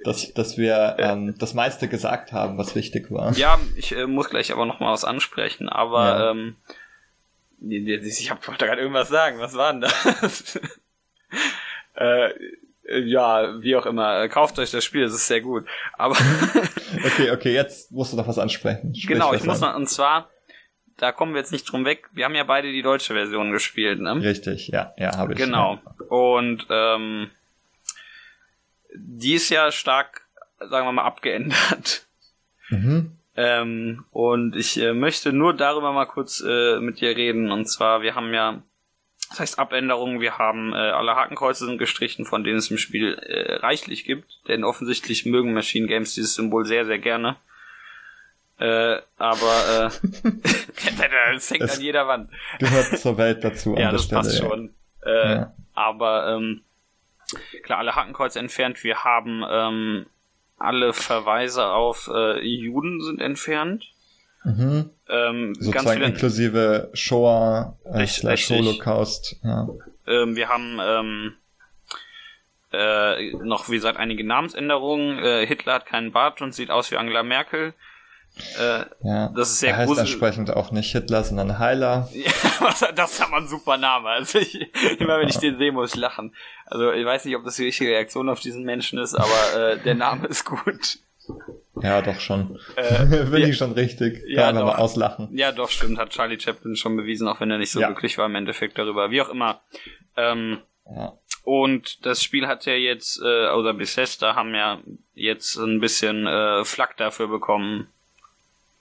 dass, 0.05 0.33
dass 0.35 0.57
wir 0.57 0.97
ähm, 0.99 1.35
das 1.39 1.55
meiste 1.55 1.89
gesagt 1.89 2.33
haben, 2.33 2.59
was 2.59 2.75
wichtig 2.75 3.11
war. 3.11 3.33
Ja, 3.35 3.59
ich 3.77 3.93
äh, 3.93 4.07
muss 4.07 4.31
gleich 4.31 4.53
aber 4.53 4.67
noch 4.67 4.81
mal 4.81 4.93
was 4.93 5.05
ansprechen, 5.05 5.69
aber 5.69 6.05
ja. 6.05 6.31
ähm, 6.31 6.57
ich 7.63 8.31
hab, 8.31 8.47
wollte 8.49 8.67
gerade 8.67 8.81
irgendwas 8.81 9.09
sagen. 9.09 9.39
Was 9.39 9.55
war 9.55 9.73
denn 9.73 9.83
das? 9.83 10.59
äh, 11.95 12.31
ja, 12.91 13.63
wie 13.63 13.77
auch 13.77 13.87
immer, 13.87 14.29
kauft 14.29 14.59
euch 14.59 14.71
das 14.71 14.85
Spiel, 14.85 15.05
es 15.05 15.15
ist 15.15 15.27
sehr 15.27 15.41
gut. 15.41 15.67
Aber 15.97 16.17
okay, 17.05 17.31
okay, 17.31 17.55
jetzt 17.55 17.93
musst 17.93 18.13
du 18.13 18.17
noch 18.17 18.29
was 18.29 18.39
ansprechen. 18.39 18.95
Sprich 18.95 19.07
genau, 19.07 19.33
ich 19.33 19.45
muss 19.45 19.61
noch, 19.61 19.75
und 19.77 19.89
zwar 19.89 20.29
da 21.01 21.13
kommen 21.13 21.33
wir 21.33 21.41
jetzt 21.41 21.53
nicht 21.53 21.71
drum 21.71 21.85
weg. 21.85 22.09
Wir 22.13 22.27
haben 22.27 22.35
ja 22.35 22.45
beide 22.45 22.71
die 22.71 22.83
deutsche 22.83 23.15
Version 23.15 23.53
gespielt, 23.53 24.01
ne? 24.01 24.17
Richtig, 24.17 24.69
ja, 24.69 24.93
ja, 24.99 25.17
habe 25.17 25.33
ich. 25.33 25.39
Genau. 25.39 25.81
Ja. 25.83 26.07
Und 26.09 26.67
ähm, 26.69 27.31
die 28.95 29.35
ist 29.35 29.49
ja 29.49 29.73
stark, 29.73 30.23
sagen 30.59 30.87
wir 30.87 30.93
mal, 30.93 31.05
abgeändert. 31.05 32.07
Mhm. 32.69 33.17
Ähm, 33.37 34.05
und 34.11 34.57
ich 34.57 34.79
äh, 34.79 34.93
möchte 34.93 35.33
nur 35.33 35.55
darüber 35.55 35.93
mal 35.93 36.07
kurz 36.07 36.43
äh, 36.47 36.81
mit 36.81 37.01
dir 37.01 37.17
reden. 37.17 37.51
Und 37.51 37.67
zwar, 37.67 38.03
wir 38.03 38.15
haben 38.15 38.35
ja, 38.35 38.63
das 39.31 39.41
heißt 39.41 39.59
Abänderungen, 39.61 40.21
wir 40.21 40.39
haben 40.39 40.73
äh, 40.73 40.77
alle 40.77 41.15
Hakenkreuze 41.15 41.65
sind 41.65 41.79
gestrichen, 41.79 42.27
von 42.27 42.43
denen 42.43 42.59
es 42.59 42.71
im 42.71 42.79
Spiel 42.79 43.15
äh, 43.15 43.55
reichlich 43.55 44.05
gibt. 44.05 44.41
Denn 44.49 44.65
offensichtlich 44.65 45.25
mögen 45.25 45.55
Machine 45.55 45.87
Games 45.87 46.15
dieses 46.15 46.35
Symbol 46.35 46.67
sehr, 46.67 46.85
sehr 46.85 46.99
gerne. 46.99 47.37
Äh, 48.59 48.99
aber 49.19 49.91
äh, 50.03 50.27
es 51.37 51.51
hängt 51.51 51.63
es 51.63 51.77
an 51.77 51.81
jeder 51.81 52.09
Wand. 52.09 52.31
Gehört 52.59 52.99
zur 52.99 53.17
Welt 53.19 53.45
dazu. 53.45 53.75
ja, 53.79 53.93
das 53.93 54.05
Stelle, 54.05 54.21
passt 54.21 54.41
ja. 54.41 54.49
schon. 54.49 54.75
Äh, 55.07 55.33
ja. 55.33 55.55
Aber 55.75 56.35
ähm, 56.35 56.63
klar, 57.63 57.79
alle 57.79 57.95
Hakenkreuze 57.95 58.41
entfernt. 58.41 58.83
Wir 58.83 59.05
haben 59.05 59.45
ähm, 59.49 60.07
alle 60.59 60.93
Verweise 60.93 61.69
auf 61.69 62.11
äh, 62.13 62.41
Juden 62.41 63.01
sind 63.01 63.21
entfernt. 63.21 63.93
Mhm. 64.45 64.91
Ähm, 65.09 65.55
Sozusagen 65.59 66.03
inklusive 66.03 66.91
Shoah, 66.95 67.77
äh, 67.85 68.07
slash 68.07 68.51
Holocaust. 68.51 69.37
Ja. 69.43 69.69
Ähm, 70.07 70.37
wir 70.37 70.49
haben 70.49 70.79
ähm, 70.83 71.33
äh, 72.73 73.33
noch, 73.45 73.69
wie 73.69 73.75
gesagt, 73.75 73.99
einige 73.99 74.25
Namensänderungen. 74.25 75.19
Äh, 75.19 75.47
Hitler 75.47 75.75
hat 75.75 75.87
keinen 75.87 76.13
Bart 76.13 76.41
und 76.41 76.55
sieht 76.55 76.71
aus 76.71 76.91
wie 76.91 76.97
Angela 76.97 77.23
Merkel. 77.23 77.75
Äh, 78.59 78.85
ja, 79.03 79.29
das 79.35 79.51
ist 79.51 79.61
sehr 79.61 79.71
er 79.71 79.79
heißt 79.79 79.89
gruselig. 79.89 80.11
entsprechend 80.13 80.51
auch 80.57 80.71
nicht 80.71 80.93
Hitler, 80.93 81.25
sondern 81.25 81.59
Heiler. 81.59 82.09
Ja, 82.61 82.93
das 82.93 83.13
ist 83.13 83.23
aber 83.23 83.39
ein 83.39 83.49
super 83.49 83.77
Name. 83.79 84.09
Also 84.09 84.39
ich, 84.39 84.55
immer 85.01 85.19
wenn 85.19 85.29
ich 85.29 85.39
den 85.39 85.57
sehe, 85.57 85.73
muss 85.73 85.95
ich 85.95 86.01
lachen. 86.01 86.35
Also 86.67 86.93
ich 86.93 87.05
weiß 87.05 87.25
nicht, 87.25 87.35
ob 87.37 87.45
das 87.45 87.57
die 87.57 87.65
richtige 87.65 87.91
Reaktion 87.91 88.29
auf 88.29 88.41
diesen 88.41 88.65
Menschen 88.65 88.99
ist, 88.99 89.15
aber 89.15 89.73
äh, 89.73 89.79
der 89.79 89.95
Name 89.95 90.27
ist 90.29 90.45
gut. 90.45 90.99
Ja, 91.87 92.03
doch 92.03 92.21
schon. 92.21 92.59
Äh, 92.77 93.05
Bin 93.31 93.43
ja, 93.43 93.49
ich 93.49 93.57
schon 93.57 93.73
richtig. 93.73 94.21
Kann 94.23 94.31
ja, 94.35 94.53
doch. 94.53 94.67
mal 94.67 94.77
auslachen. 94.77 95.29
Ja, 95.33 95.53
doch, 95.53 95.71
stimmt. 95.71 95.99
Hat 95.99 96.11
Charlie 96.11 96.39
Chaplin 96.39 96.77
schon 96.77 96.97
bewiesen, 96.97 97.29
auch 97.29 97.41
wenn 97.41 97.51
er 97.51 97.59
nicht 97.59 97.73
so 97.73 97.81
ja. 97.81 97.89
glücklich 97.89 98.19
war 98.19 98.27
im 98.27 98.35
Endeffekt 98.35 98.79
darüber. 98.79 99.11
Wie 99.11 99.21
auch 99.23 99.29
immer. 99.29 99.61
Ähm, 100.17 100.59
ja. 100.87 101.13
Und 101.45 102.05
das 102.05 102.23
Spiel 102.23 102.47
hat 102.47 102.67
ja 102.67 102.75
jetzt, 102.75 103.21
äh, 103.23 103.49
oder 103.51 103.73
Bethesda 103.75 104.35
haben 104.35 104.55
ja 104.55 104.79
jetzt 105.15 105.57
ein 105.57 105.81
bisschen 105.81 106.27
äh, 106.27 106.65
Flack 106.65 106.97
dafür 106.97 107.29
bekommen, 107.29 107.89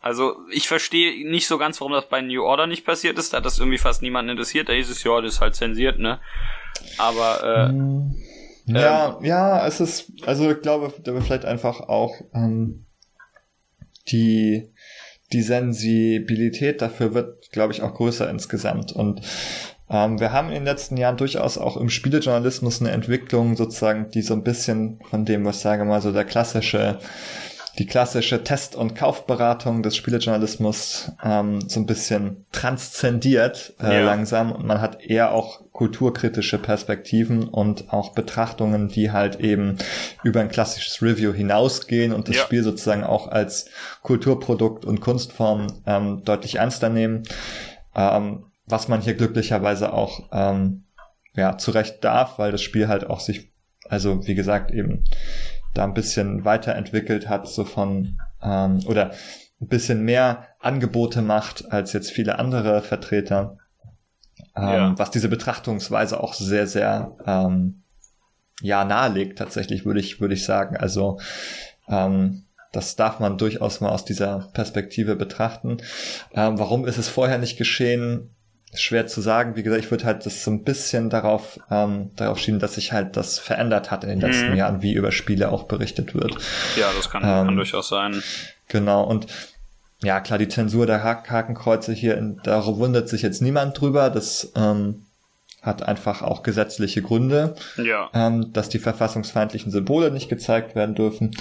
also 0.02 0.38
ich 0.52 0.68
verstehe 0.68 1.30
nicht 1.30 1.48
so 1.48 1.58
ganz, 1.58 1.82
warum 1.82 1.94
das 1.94 2.08
bei 2.08 2.22
New 2.22 2.44
Order 2.44 2.68
nicht 2.68 2.86
passiert 2.86 3.18
ist. 3.18 3.34
Da 3.34 3.38
hat 3.38 3.46
das 3.46 3.60
irgendwie 3.60 3.78
fast 3.78 4.02
niemanden 4.02 4.32
interessiert. 4.32 4.70
Da 4.70 4.74
hieß 4.74 4.90
es, 4.90 5.04
ja, 5.04 5.20
das 5.20 5.36
ist 5.36 5.42
halt 5.42 5.56
zensiert, 5.56 6.00
ne? 6.00 6.20
Aber 6.98 7.44
äh, 7.44 7.72
mm. 7.74 8.16
ja, 8.68 9.18
ähm, 9.18 9.26
ja, 9.26 9.68
es 9.68 9.82
ist, 9.82 10.12
also 10.26 10.52
ich 10.52 10.62
glaube, 10.62 10.94
da 11.04 11.14
wird 11.14 11.26
vielleicht 11.26 11.46
einfach 11.46 11.82
auch 11.82 12.16
ähm, 12.34 12.86
die 14.12 14.72
die 15.32 15.42
Sensibilität 15.42 16.82
dafür 16.82 17.14
wird, 17.14 17.52
glaube 17.52 17.74
ich, 17.74 17.82
auch 17.82 17.94
größer 17.94 18.30
insgesamt. 18.30 18.92
Und 18.92 19.22
ähm, 19.90 20.20
wir 20.20 20.32
haben 20.32 20.48
in 20.50 20.56
den 20.56 20.66
letzten 20.66 20.98
Jahren 20.98 21.18
durchaus 21.18 21.58
auch 21.58 21.78
im 21.78 21.90
Spielejournalismus 21.90 22.82
eine 22.82 22.92
Entwicklung 22.92 23.56
sozusagen, 23.56 24.10
die 24.10 24.22
so 24.22 24.34
ein 24.34 24.44
bisschen 24.44 25.00
von 25.10 25.26
dem, 25.26 25.46
was 25.46 25.62
sage 25.62 25.86
mal 25.86 26.02
so 26.02 26.12
der 26.12 26.26
klassische 26.26 27.00
die 27.80 27.86
klassische 27.86 28.44
Test- 28.44 28.76
und 28.76 28.94
Kaufberatung 28.94 29.84
des 29.84 29.96
Spielejournalismus 29.96 31.14
ähm, 31.24 31.62
so 31.62 31.80
ein 31.80 31.86
bisschen 31.86 32.46
transzendiert 32.52 33.74
äh, 33.82 34.00
ja. 34.00 34.02
langsam 34.02 34.52
und 34.52 34.66
man 34.66 34.82
hat 34.82 35.02
eher 35.02 35.32
auch 35.32 35.62
kulturkritische 35.72 36.60
Perspektiven 36.60 37.48
und 37.48 37.94
auch 37.94 38.14
Betrachtungen, 38.14 38.90
die 38.90 39.12
halt 39.12 39.40
eben 39.40 39.78
über 40.24 40.42
ein 40.42 40.50
klassisches 40.50 41.02
Review 41.02 41.32
hinausgehen 41.32 42.12
und 42.12 42.28
das 42.28 42.36
ja. 42.36 42.44
Spiel 42.44 42.64
sozusagen 42.64 43.06
auch 43.06 43.30
als 43.30 43.70
Kulturprodukt 44.04 44.84
und 44.84 45.00
Kunstform 45.00 45.68
ähm, 45.86 46.24
deutlich 46.26 46.56
ernster 46.56 46.90
nehmen, 46.90 47.24
ähm, 47.96 48.44
was 48.66 48.90
man 48.90 49.00
hier 49.00 49.14
glücklicherweise 49.14 49.94
auch 49.94 50.28
ähm, 50.34 50.84
ja 51.34 51.58
zurecht 51.58 52.04
darf, 52.04 52.40
weil 52.40 52.52
das 52.52 52.62
Spiel 52.62 52.90
halt 52.90 53.10
auch 53.10 53.22
sich 53.22 53.54
also 53.88 54.28
wie 54.28 54.36
gesagt 54.36 54.72
eben 54.72 55.06
da 55.74 55.84
ein 55.84 55.94
bisschen 55.94 56.46
weiterentwickelt 56.46 57.30
hat, 57.30 57.48
so 57.48 57.66
von 57.66 58.20
ähm, 58.42 58.80
oder 58.86 59.12
ein 59.62 59.68
bisschen 59.68 60.04
mehr 60.04 60.48
Angebote 60.60 61.22
macht 61.22 61.72
als 61.72 61.94
jetzt 61.94 62.12
viele 62.12 62.40
andere 62.40 62.82
Vertreter, 62.82 63.58
ähm, 64.56 64.64
ja. 64.64 64.94
was 64.98 65.12
diese 65.12 65.30
Betrachtungsweise 65.30 66.22
auch 66.22 66.34
sehr, 66.34 66.68
sehr 66.68 67.16
ähm, 67.26 67.84
ja 68.62 68.84
nahelegt 68.86 69.38
tatsächlich, 69.38 69.86
würde 69.86 70.00
ich, 70.00 70.22
würde 70.22 70.34
ich 70.34 70.46
sagen. 70.46 70.78
Also 70.78 71.20
ähm, 71.88 72.46
das 72.72 72.96
darf 72.96 73.20
man 73.20 73.38
durchaus 73.38 73.82
mal 73.82 73.90
aus 73.90 74.06
dieser 74.06 74.50
Perspektive 74.54 75.16
betrachten. 75.16 75.78
Ähm, 76.34 76.60
warum 76.60 76.86
ist 76.86 76.98
es 76.98 77.10
vorher 77.10 77.40
nicht 77.40 77.58
geschehen? 77.58 78.36
Schwer 78.76 79.08
zu 79.08 79.22
sagen. 79.22 79.56
Wie 79.56 79.64
gesagt, 79.64 79.84
ich 79.84 79.92
würde 79.92 80.06
halt 80.06 80.26
das 80.26 80.44
so 80.44 80.52
ein 80.52 80.64
bisschen 80.64 81.10
darauf, 81.10 81.60
ähm, 81.72 82.12
darauf 82.16 82.40
schieben, 82.40 82.60
dass 82.60 82.76
sich 82.76 82.92
halt 82.92 83.18
das 83.18 83.40
verändert 83.40 83.92
hat 83.92 84.04
in 84.04 84.10
den 84.10 84.22
letzten 84.22 84.52
mhm. 84.52 84.58
Jahren, 84.58 84.82
wie 84.82 84.94
über 84.94 85.12
Spiele 85.12 85.52
auch 85.52 85.64
berichtet 85.64 86.14
wird. 86.14 86.36
Ja, 86.76 86.92
das 86.96 87.10
kann, 87.10 87.24
ähm, 87.24 87.48
kann 87.48 87.56
durchaus 87.56 87.90
sein. 87.90 88.22
Genau, 88.68 89.04
und 89.04 89.28
ja, 90.02 90.22
klar, 90.22 90.40
die 90.40 90.48
Zensur 90.48 90.86
der 90.86 91.04
Hakenkreuze 91.04 91.92
hier, 91.92 92.16
da 92.44 92.66
wundert 92.66 93.10
sich 93.10 93.22
jetzt 93.22 93.42
niemand 93.42 93.80
drüber. 93.80 94.10
Das 94.10 94.54
ähm, 94.56 95.06
hat 95.62 95.84
einfach 95.84 96.22
auch 96.22 96.44
gesetzliche 96.44 97.02
Gründe, 97.02 97.56
ja. 97.78 98.10
ähm, 98.14 98.54
dass 98.54 98.70
die 98.70 98.80
verfassungsfeindlichen 98.80 99.72
Symbole 99.72 100.12
nicht 100.12 100.30
gezeigt 100.30 100.76
werden 100.76 100.96
dürfen. 100.96 101.32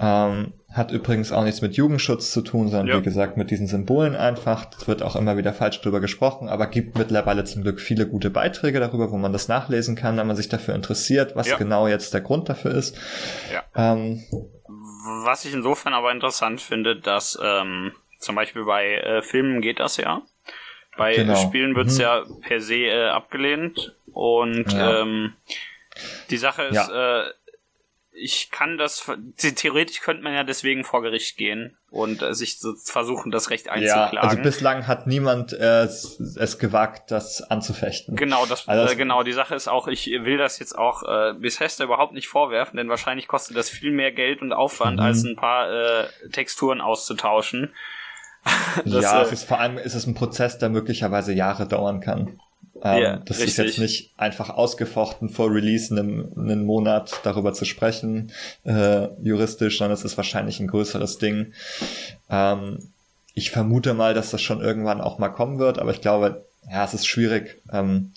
Ähm, 0.00 0.54
hat 0.74 0.90
übrigens 0.90 1.30
auch 1.30 1.44
nichts 1.44 1.62
mit 1.62 1.76
Jugendschutz 1.76 2.32
zu 2.32 2.42
tun, 2.42 2.68
sondern 2.68 2.88
ja. 2.88 2.98
wie 2.98 3.02
gesagt 3.02 3.36
mit 3.36 3.52
diesen 3.52 3.68
Symbolen 3.68 4.16
einfach. 4.16 4.64
Das 4.64 4.88
wird 4.88 5.02
auch 5.02 5.14
immer 5.14 5.36
wieder 5.36 5.52
falsch 5.52 5.80
drüber 5.80 6.00
gesprochen, 6.00 6.48
aber 6.48 6.66
gibt 6.66 6.98
mittlerweile 6.98 7.44
zum 7.44 7.62
Glück 7.62 7.80
viele 7.80 8.08
gute 8.08 8.28
Beiträge 8.28 8.80
darüber, 8.80 9.12
wo 9.12 9.16
man 9.16 9.32
das 9.32 9.46
nachlesen 9.46 9.94
kann, 9.94 10.16
wenn 10.16 10.26
man 10.26 10.34
sich 10.34 10.48
dafür 10.48 10.74
interessiert, 10.74 11.36
was 11.36 11.48
ja. 11.48 11.56
genau 11.56 11.86
jetzt 11.86 12.12
der 12.12 12.22
Grund 12.22 12.48
dafür 12.48 12.72
ist. 12.72 12.98
Ja. 13.52 13.62
Ähm, 13.76 14.24
was 15.24 15.44
ich 15.44 15.54
insofern 15.54 15.94
aber 15.94 16.10
interessant 16.10 16.60
finde, 16.60 16.96
dass 16.96 17.38
ähm, 17.40 17.92
zum 18.18 18.34
Beispiel 18.34 18.64
bei 18.64 18.96
äh, 18.96 19.22
Filmen 19.22 19.60
geht 19.60 19.78
das 19.78 19.96
ja 19.96 20.22
Bei 20.96 21.14
genau. 21.14 21.36
Spielen 21.36 21.76
wird's 21.76 21.96
mhm. 21.96 22.00
ja 22.00 22.24
per 22.42 22.60
se 22.60 22.86
äh, 22.86 23.08
abgelehnt 23.10 23.94
und 24.12 24.72
ja. 24.72 25.02
ähm, 25.02 25.34
die 26.30 26.36
Sache 26.36 26.62
ist, 26.62 26.88
äh, 26.88 27.22
ich 28.16 28.50
kann 28.50 28.78
das, 28.78 29.10
theoretisch 29.56 30.00
könnte 30.00 30.22
man 30.22 30.34
ja 30.34 30.44
deswegen 30.44 30.84
vor 30.84 31.02
Gericht 31.02 31.36
gehen 31.36 31.76
und 31.90 32.22
äh, 32.22 32.32
sich 32.32 32.58
versuchen, 32.84 33.32
das 33.32 33.50
Recht 33.50 33.68
einzuklagen. 33.68 34.16
Ja, 34.16 34.22
also 34.22 34.36
bislang 34.40 34.86
hat 34.86 35.06
niemand 35.06 35.52
äh, 35.52 35.84
es 35.84 36.58
gewagt, 36.58 37.10
das 37.10 37.42
anzufechten. 37.42 38.14
Genau, 38.14 38.46
das, 38.46 38.68
also 38.68 38.84
das 38.84 38.92
äh, 38.92 38.96
genau, 38.96 39.24
die 39.24 39.32
Sache 39.32 39.54
ist 39.54 39.68
auch, 39.68 39.88
ich 39.88 40.06
will 40.06 40.38
das 40.38 40.58
jetzt 40.60 40.78
auch 40.78 41.02
äh, 41.02 41.34
Bethesda 41.34 41.84
überhaupt 41.84 42.12
nicht 42.12 42.28
vorwerfen, 42.28 42.76
denn 42.76 42.88
wahrscheinlich 42.88 43.26
kostet 43.26 43.56
das 43.56 43.68
viel 43.68 43.90
mehr 43.90 44.12
Geld 44.12 44.42
und 44.42 44.52
Aufwand, 44.52 44.98
mhm. 44.98 45.06
als 45.06 45.24
ein 45.24 45.36
paar 45.36 45.70
äh, 45.70 46.06
Texturen 46.30 46.80
auszutauschen. 46.80 47.74
das, 48.84 49.02
ja, 49.02 49.20
äh, 49.20 49.22
es 49.22 49.32
ist 49.32 49.44
vor 49.44 49.58
allem 49.58 49.78
ist 49.78 49.94
es 49.94 50.06
ein 50.06 50.14
Prozess, 50.14 50.58
der 50.58 50.68
möglicherweise 50.68 51.32
Jahre 51.32 51.66
dauern 51.66 52.00
kann. 52.00 52.38
Ähm, 52.82 53.02
ja, 53.02 53.16
das 53.16 53.38
richtig. 53.38 53.46
ist 53.46 53.56
jetzt 53.58 53.78
nicht 53.78 54.12
einfach 54.16 54.50
ausgefochten 54.50 55.28
vor 55.28 55.50
Release 55.50 55.94
einen, 55.96 56.36
einen 56.36 56.64
Monat 56.64 57.20
darüber 57.22 57.52
zu 57.52 57.64
sprechen, 57.64 58.32
äh, 58.64 59.08
juristisch, 59.22 59.78
sondern 59.78 59.94
es 59.94 60.04
ist 60.04 60.16
wahrscheinlich 60.16 60.60
ein 60.60 60.66
größeres 60.66 61.18
Ding. 61.18 61.52
Ähm, 62.30 62.78
ich 63.34 63.50
vermute 63.50 63.94
mal, 63.94 64.14
dass 64.14 64.30
das 64.30 64.42
schon 64.42 64.60
irgendwann 64.60 65.00
auch 65.00 65.18
mal 65.18 65.28
kommen 65.28 65.58
wird, 65.58 65.78
aber 65.78 65.90
ich 65.90 66.00
glaube, 66.00 66.44
ja, 66.70 66.84
es 66.84 66.94
ist 66.94 67.06
schwierig. 67.06 67.60
Ähm, 67.72 68.12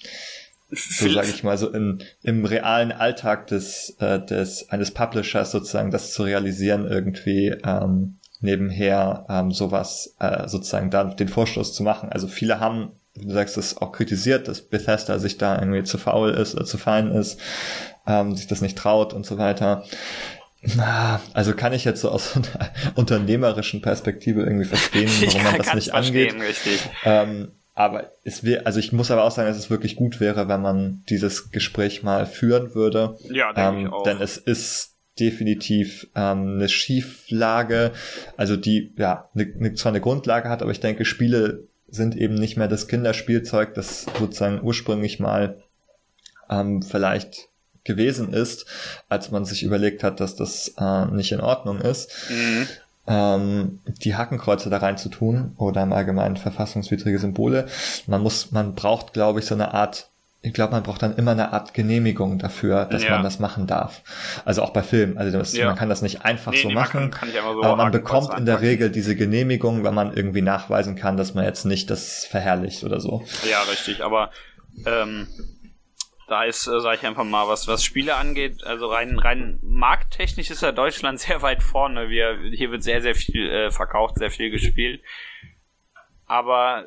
so 0.70 1.10
sage 1.10 1.30
ich 1.30 1.44
mal 1.44 1.58
so 1.58 1.70
in, 1.70 2.04
im 2.24 2.44
realen 2.44 2.92
Alltag 2.92 3.48
des 3.48 3.96
äh, 4.00 4.20
des 4.20 4.70
eines 4.70 4.92
Publishers 4.92 5.52
sozusagen 5.52 5.92
das 5.92 6.12
zu 6.12 6.24
realisieren 6.24 6.86
irgendwie 6.86 7.56
ähm, 7.64 8.18
nebenher 8.42 9.26
ähm, 9.30 9.52
sowas 9.52 10.14
äh, 10.20 10.48
sozusagen 10.48 10.90
da 10.90 11.06
den 11.06 11.30
Vorstoß 11.30 11.74
zu 11.74 11.84
machen. 11.84 12.10
Also 12.10 12.28
viele 12.28 12.60
haben 12.60 12.92
du 13.22 13.32
sagst 13.32 13.58
es 13.58 13.78
auch 13.78 13.92
kritisiert, 13.92 14.48
dass 14.48 14.62
Bethesda 14.62 15.20
sich 15.20 15.38
da 15.38 15.60
irgendwie 15.60 15.84
zu 15.84 15.98
faul 15.98 16.32
ist 16.32 16.56
oder 16.56 16.66
zu 16.66 16.78
fein 16.78 17.12
ist, 17.12 17.40
ähm, 18.06 18.36
sich 18.36 18.48
das 18.48 18.62
nicht 18.62 18.78
traut 18.78 19.14
und 19.14 19.26
so 19.26 19.38
weiter. 19.38 19.84
Also 21.34 21.54
kann 21.54 21.74
ich 21.74 21.86
jetzt 21.86 22.02
so 22.02 22.10
aus 22.10 22.36
einer 22.36 22.72
unternehmerischen 22.96 23.82
Perspektive 23.82 24.42
irgendwie 24.42 24.66
verstehen, 24.66 25.10
warum 25.26 25.44
man 25.44 25.58
das 25.58 25.74
nicht 25.74 25.94
angeht. 25.94 26.36
Ähm, 27.04 27.52
aber 27.74 28.12
es 28.24 28.44
wäre, 28.44 28.66
also 28.66 28.80
ich 28.80 28.92
muss 28.92 29.12
aber 29.12 29.24
auch 29.24 29.32
sagen, 29.32 29.48
dass 29.48 29.58
es 29.58 29.70
wirklich 29.70 29.96
gut 29.96 30.20
wäre, 30.20 30.48
wenn 30.48 30.62
man 30.62 31.04
dieses 31.10 31.52
Gespräch 31.52 32.02
mal 32.02 32.26
führen 32.26 32.74
würde. 32.74 33.18
Ja, 33.30 33.54
denke 33.54 33.80
ähm, 33.80 33.86
ich 33.86 33.94
auch. 33.94 34.04
Denn 34.04 34.20
es 34.20 34.38
ist 34.38 34.96
definitiv 35.20 36.08
ähm, 36.16 36.56
eine 36.56 36.70
Schieflage, 36.70 37.92
also 38.36 38.56
die 38.56 38.94
ja 38.98 39.30
ne, 39.34 39.54
ne, 39.58 39.74
zwar 39.76 39.92
eine 39.92 40.02
Grundlage 40.02 40.50
hat, 40.50 40.62
aber 40.62 40.72
ich 40.72 40.80
denke, 40.80 41.06
Spiele 41.06 41.68
sind 41.88 42.16
eben 42.16 42.36
nicht 42.36 42.58
mehr 42.58 42.68
das 42.68 42.88
Kinderspielzeug, 42.88 43.74
das 43.74 44.06
sozusagen 44.20 44.62
ursprünglich 44.62 45.20
mal 45.20 45.62
ähm, 46.50 46.82
vielleicht 46.82 47.50
gewesen 47.84 48.34
ist, 48.34 48.66
als 49.10 49.32
man 49.32 49.46
sich 49.46 49.64
überlegt 49.64 50.04
hat, 50.04 50.20
dass 50.20 50.36
das 50.36 50.74
äh, 50.78 51.06
nicht 51.06 51.32
in 51.32 51.40
Ordnung 51.40 51.80
ist. 51.80 52.12
Mhm. 52.30 52.68
Ähm, 53.10 53.80
die 54.04 54.16
Hakenkreuze 54.16 54.70
da 54.70 54.78
rein 54.78 54.98
zu 54.98 55.08
tun 55.08 55.54
oder 55.58 55.82
im 55.82 55.94
Allgemeinen 55.94 56.36
verfassungswidrige 56.36 57.20
Symbole. 57.20 57.68
Man 58.06 58.22
muss, 58.22 58.52
man 58.52 58.76
braucht, 58.76 59.14
glaube 59.14 59.40
ich, 59.40 59.46
so 59.46 59.56
eine 59.56 59.74
Art 59.74 60.10
ich 60.42 60.54
glaube, 60.54 60.72
man 60.72 60.84
braucht 60.84 61.02
dann 61.02 61.16
immer 61.16 61.32
eine 61.32 61.52
Art 61.52 61.74
Genehmigung 61.74 62.38
dafür, 62.38 62.86
dass 62.86 63.04
ja. 63.04 63.12
man 63.12 63.24
das 63.24 63.40
machen 63.40 63.68
darf. 63.68 64.02
Also 64.46 64.62
auch 64.62 64.70
bei 64.70 64.84
Filmen. 64.84 65.18
Also 65.18 65.38
das, 65.38 65.54
ja. 65.54 65.66
man 65.66 65.76
kann 65.76 65.90
das 65.90 66.02
nicht 66.02 66.26
einfach 66.26 66.52
nee, 66.52 66.62
so 66.62 66.68
nee, 66.68 66.74
machen. 66.76 67.12
Kann, 67.12 67.32
kann 67.32 67.44
so 67.54 67.64
aber 67.64 67.76
man 67.76 67.92
bekommt 67.92 68.38
in 68.38 68.46
der 68.46 68.62
Regel 68.62 68.92
diese 68.92 69.16
Genehmigung, 69.16 69.84
wenn 69.84 69.94
man 69.94 70.16
irgendwie 70.16 70.42
nachweisen 70.42 70.96
kann, 70.96 71.18
dass 71.18 71.34
man 71.34 71.44
jetzt 71.44 71.66
nicht 71.66 71.90
das 71.90 72.26
verherrlicht 72.26 72.84
oder 72.84 73.00
so. 73.00 73.26
Ja, 73.50 73.64
richtig. 73.64 74.04
Aber 74.04 74.32
ähm, 74.86 75.28
da 76.28 76.44
ist, 76.44 76.68
äh, 76.68 76.80
sage 76.82 76.98
ich 77.02 77.08
einfach 77.08 77.24
mal, 77.24 77.48
was 77.48 77.68
was 77.68 77.84
Spiele 77.84 78.16
angeht, 78.16 78.64
also 78.64 78.88
rein 78.88 79.18
rein 79.18 79.60
markttechnisch 79.62 80.52
ist 80.52 80.62
ja 80.62 80.72
Deutschland 80.72 81.20
sehr 81.22 81.42
weit 81.42 81.64
vorne. 81.64 82.10
Wir 82.10 82.38
hier 82.54 82.70
wird 82.70 82.84
sehr 82.84 83.02
sehr 83.02 83.16
viel 83.16 83.50
äh, 83.50 83.72
verkauft, 83.72 84.20
sehr 84.20 84.32
viel 84.32 84.52
gespielt. 84.52 85.02
Aber 86.26 86.86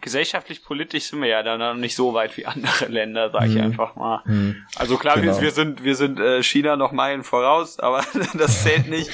gesellschaftlich, 0.00 0.64
politisch 0.64 1.04
sind 1.04 1.20
wir 1.20 1.28
ja 1.28 1.42
dann 1.42 1.58
noch 1.58 1.74
nicht 1.74 1.96
so 1.96 2.14
weit 2.14 2.36
wie 2.36 2.46
andere 2.46 2.86
Länder, 2.86 3.30
sage 3.30 3.46
ich 3.46 3.54
mhm. 3.54 3.62
einfach 3.62 3.96
mal. 3.96 4.22
Mhm. 4.26 4.56
Also 4.76 4.96
klar, 4.96 5.16
genau. 5.16 5.36
wir, 5.36 5.42
wir, 5.42 5.50
sind 5.50 5.84
wir 5.84 5.96
sind 5.96 6.18
äh, 6.20 6.42
China 6.42 6.76
noch 6.76 6.92
Meilen 6.92 7.24
voraus, 7.24 7.78
aber 7.80 8.04
das 8.34 8.62
zählt 8.62 8.88
nicht. 8.88 9.10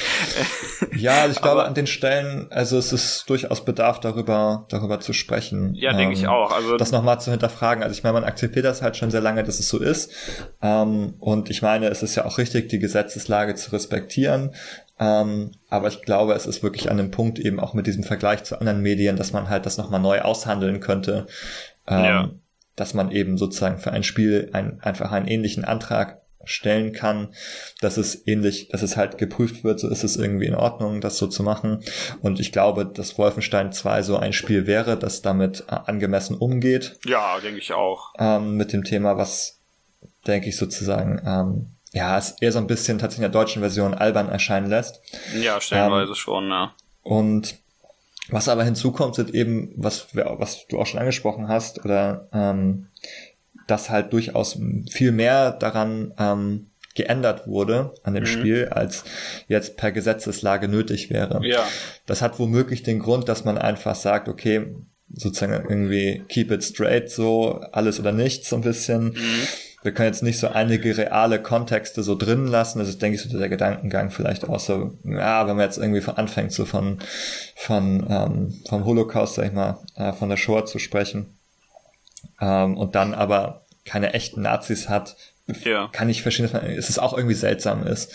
ja, 0.96 1.22
also 1.22 1.32
ich 1.36 1.42
glaube 1.42 1.64
an 1.64 1.74
den 1.74 1.86
Stellen, 1.86 2.48
also 2.50 2.78
es 2.78 2.92
ist 2.92 3.28
durchaus 3.28 3.64
Bedarf 3.64 4.00
darüber 4.00 4.66
darüber 4.68 5.00
zu 5.00 5.12
sprechen. 5.12 5.74
Ja, 5.74 5.92
ähm, 5.92 5.98
denke 5.98 6.14
ich 6.14 6.22
ähm, 6.22 6.30
auch. 6.30 6.52
Also 6.52 6.76
das 6.76 6.92
nochmal 6.92 7.20
zu 7.20 7.30
hinterfragen. 7.30 7.82
Also 7.82 7.94
ich 7.94 8.02
meine, 8.02 8.14
man 8.14 8.24
akzeptiert 8.24 8.64
das 8.64 8.82
halt 8.82 8.96
schon 8.96 9.10
sehr 9.10 9.20
lange, 9.20 9.42
dass 9.44 9.58
es 9.58 9.68
so 9.68 9.78
ist. 9.78 10.12
Ähm, 10.62 11.14
und 11.18 11.50
ich 11.50 11.62
meine, 11.62 11.88
es 11.88 12.02
ist 12.02 12.14
ja 12.14 12.24
auch 12.24 12.38
richtig, 12.38 12.68
die 12.68 12.78
Gesetzeslage 12.78 13.54
zu 13.54 13.72
respektieren. 13.72 14.54
Ähm, 15.00 15.52
aber 15.70 15.88
ich 15.88 16.02
glaube, 16.02 16.34
es 16.34 16.46
ist 16.46 16.62
wirklich 16.62 16.90
an 16.90 16.98
dem 16.98 17.10
Punkt 17.10 17.38
eben 17.38 17.58
auch 17.58 17.72
mit 17.72 17.86
diesem 17.86 18.04
Vergleich 18.04 18.44
zu 18.44 18.60
anderen 18.60 18.82
Medien, 18.82 19.16
dass 19.16 19.32
man 19.32 19.48
halt 19.48 19.64
das 19.64 19.78
nochmal 19.78 20.00
neu 20.00 20.20
aushandeln 20.20 20.80
könnte. 20.80 21.26
Ähm, 21.88 22.04
ja. 22.04 22.30
Dass 22.76 22.92
man 22.94 23.10
eben 23.10 23.38
sozusagen 23.38 23.78
für 23.78 23.92
ein 23.92 24.04
Spiel 24.04 24.50
ein, 24.52 24.80
einfach 24.82 25.10
einen 25.10 25.26
ähnlichen 25.26 25.64
Antrag 25.64 26.20
stellen 26.44 26.92
kann, 26.92 27.34
dass 27.80 27.96
es 27.96 28.26
ähnlich, 28.26 28.68
dass 28.68 28.82
es 28.82 28.96
halt 28.96 29.18
geprüft 29.18 29.64
wird, 29.64 29.80
so 29.80 29.88
ist 29.88 30.04
es 30.04 30.16
irgendwie 30.16 30.46
in 30.46 30.54
Ordnung, 30.54 31.00
das 31.00 31.18
so 31.18 31.26
zu 31.26 31.42
machen. 31.42 31.82
Und 32.22 32.40
ich 32.40 32.52
glaube, 32.52 32.86
dass 32.86 33.18
Wolfenstein 33.18 33.72
2 33.72 34.02
so 34.02 34.16
ein 34.16 34.32
Spiel 34.32 34.66
wäre, 34.66 34.98
das 34.98 35.22
damit 35.22 35.64
äh, 35.68 35.76
angemessen 35.86 36.36
umgeht. 36.36 36.98
Ja, 37.06 37.38
denke 37.40 37.58
ich 37.58 37.72
auch. 37.72 38.14
Ähm, 38.18 38.56
mit 38.56 38.72
dem 38.72 38.84
Thema, 38.84 39.16
was, 39.16 39.60
denke 40.26 40.48
ich, 40.48 40.56
sozusagen 40.56 41.20
ähm, 41.26 41.76
ja, 41.92 42.18
es 42.18 42.36
eher 42.40 42.52
so 42.52 42.58
ein 42.58 42.66
bisschen 42.66 42.98
tatsächlich 42.98 43.26
in 43.26 43.32
der 43.32 43.40
deutschen 43.40 43.60
Version 43.60 43.94
albern 43.94 44.28
erscheinen 44.28 44.68
lässt. 44.68 45.00
Ja, 45.40 45.60
stellenweise 45.60 46.10
ähm, 46.10 46.14
schon, 46.14 46.48
ja. 46.48 46.74
Und 47.02 47.56
was 48.28 48.48
aber 48.48 48.64
hinzukommt, 48.64 49.16
sind 49.16 49.34
eben, 49.34 49.72
was, 49.76 50.14
wir, 50.14 50.36
was 50.38 50.66
du 50.68 50.78
auch 50.78 50.86
schon 50.86 51.00
angesprochen 51.00 51.48
hast, 51.48 51.84
oder 51.84 52.28
ähm, 52.32 52.88
dass 53.66 53.90
halt 53.90 54.12
durchaus 54.12 54.58
viel 54.88 55.10
mehr 55.10 55.50
daran 55.50 56.14
ähm, 56.18 56.70
geändert 56.94 57.46
wurde 57.46 57.94
an 58.04 58.14
dem 58.14 58.24
mhm. 58.24 58.28
Spiel, 58.28 58.68
als 58.68 59.04
jetzt 59.48 59.76
per 59.76 59.90
Gesetzeslage 59.90 60.68
nötig 60.68 61.10
wäre. 61.10 61.40
Ja. 61.44 61.66
Das 62.06 62.22
hat 62.22 62.38
womöglich 62.38 62.82
den 62.82 63.00
Grund, 63.00 63.28
dass 63.28 63.44
man 63.44 63.58
einfach 63.58 63.96
sagt, 63.96 64.28
okay, 64.28 64.74
sozusagen 65.12 65.52
irgendwie 65.68 66.24
keep 66.28 66.52
it 66.52 66.62
straight, 66.62 67.10
so 67.10 67.60
alles 67.72 67.98
oder 67.98 68.12
nichts 68.12 68.48
so 68.48 68.56
ein 68.56 68.62
bisschen. 68.62 69.12
Mhm 69.12 69.46
wir 69.82 69.92
können 69.92 70.08
jetzt 70.08 70.22
nicht 70.22 70.38
so 70.38 70.48
einige 70.48 70.96
reale 70.96 71.40
Kontexte 71.40 72.02
so 72.02 72.14
drin 72.14 72.46
lassen. 72.46 72.80
Das 72.80 72.88
ist, 72.88 73.00
denke 73.00 73.16
ich, 73.16 73.22
so 73.22 73.38
der 73.38 73.48
Gedankengang 73.48 74.10
vielleicht 74.10 74.48
auch 74.48 74.60
so, 74.60 74.98
ja, 75.04 75.46
wenn 75.46 75.56
man 75.56 75.64
jetzt 75.64 75.78
irgendwie 75.78 76.02
von 76.02 76.16
anfängt, 76.16 76.52
so 76.52 76.66
von, 76.66 76.98
von 77.56 78.06
ähm, 78.08 78.60
vom 78.68 78.84
Holocaust, 78.84 79.36
sag 79.36 79.46
ich 79.46 79.52
mal, 79.52 79.78
äh, 79.96 80.12
von 80.12 80.28
der 80.28 80.36
Shoah 80.36 80.66
zu 80.66 80.78
sprechen. 80.78 81.38
Ähm, 82.40 82.76
und 82.76 82.94
dann 82.94 83.14
aber 83.14 83.64
keine 83.86 84.12
echten 84.12 84.42
Nazis 84.42 84.88
hat, 84.88 85.16
ja. 85.64 85.88
kann 85.92 86.10
ich 86.10 86.22
verstehen, 86.22 86.44
dass 86.50 86.52
man, 86.52 86.70
es 86.70 86.90
ist 86.90 86.98
auch 86.98 87.14
irgendwie 87.16 87.34
seltsam 87.34 87.86
ist. 87.86 88.12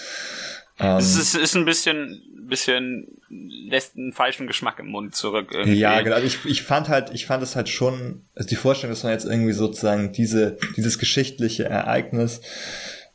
Ähm, 0.79 0.97
es 0.97 1.15
ist, 1.15 1.35
ist 1.35 1.55
ein 1.55 1.65
bisschen 1.65 2.21
bisschen 2.47 3.07
lässt 3.29 3.95
einen 3.95 4.13
falschen 4.13 4.47
Geschmack 4.47 4.79
im 4.79 4.87
Mund 4.87 5.15
zurück. 5.15 5.49
Irgendwie. 5.53 5.77
Ja, 5.77 6.01
genau. 6.01 6.15
Also 6.15 6.27
ich, 6.27 6.45
ich 6.45 6.63
fand 6.63 6.89
halt, 6.89 7.11
ich 7.13 7.25
fand 7.25 7.43
es 7.43 7.55
halt 7.55 7.69
schon, 7.69 8.25
also 8.35 8.47
die 8.47 8.55
Vorstellung, 8.55 8.93
dass 8.93 9.03
man 9.03 9.13
jetzt 9.13 9.25
irgendwie 9.25 9.53
sozusagen 9.53 10.11
diese, 10.11 10.57
dieses 10.77 10.99
geschichtliche 10.99 11.65
Ereignis 11.65 12.41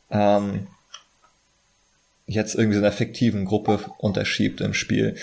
ähm, 0.09 0.67
jetzt 2.27 2.55
irgendwie 2.55 2.77
so 2.77 2.83
einer 2.83 2.91
fiktiven 2.91 3.45
Gruppe 3.45 3.79
unterschiebt 3.97 4.61
im 4.61 4.73
Spiel. 4.73 5.15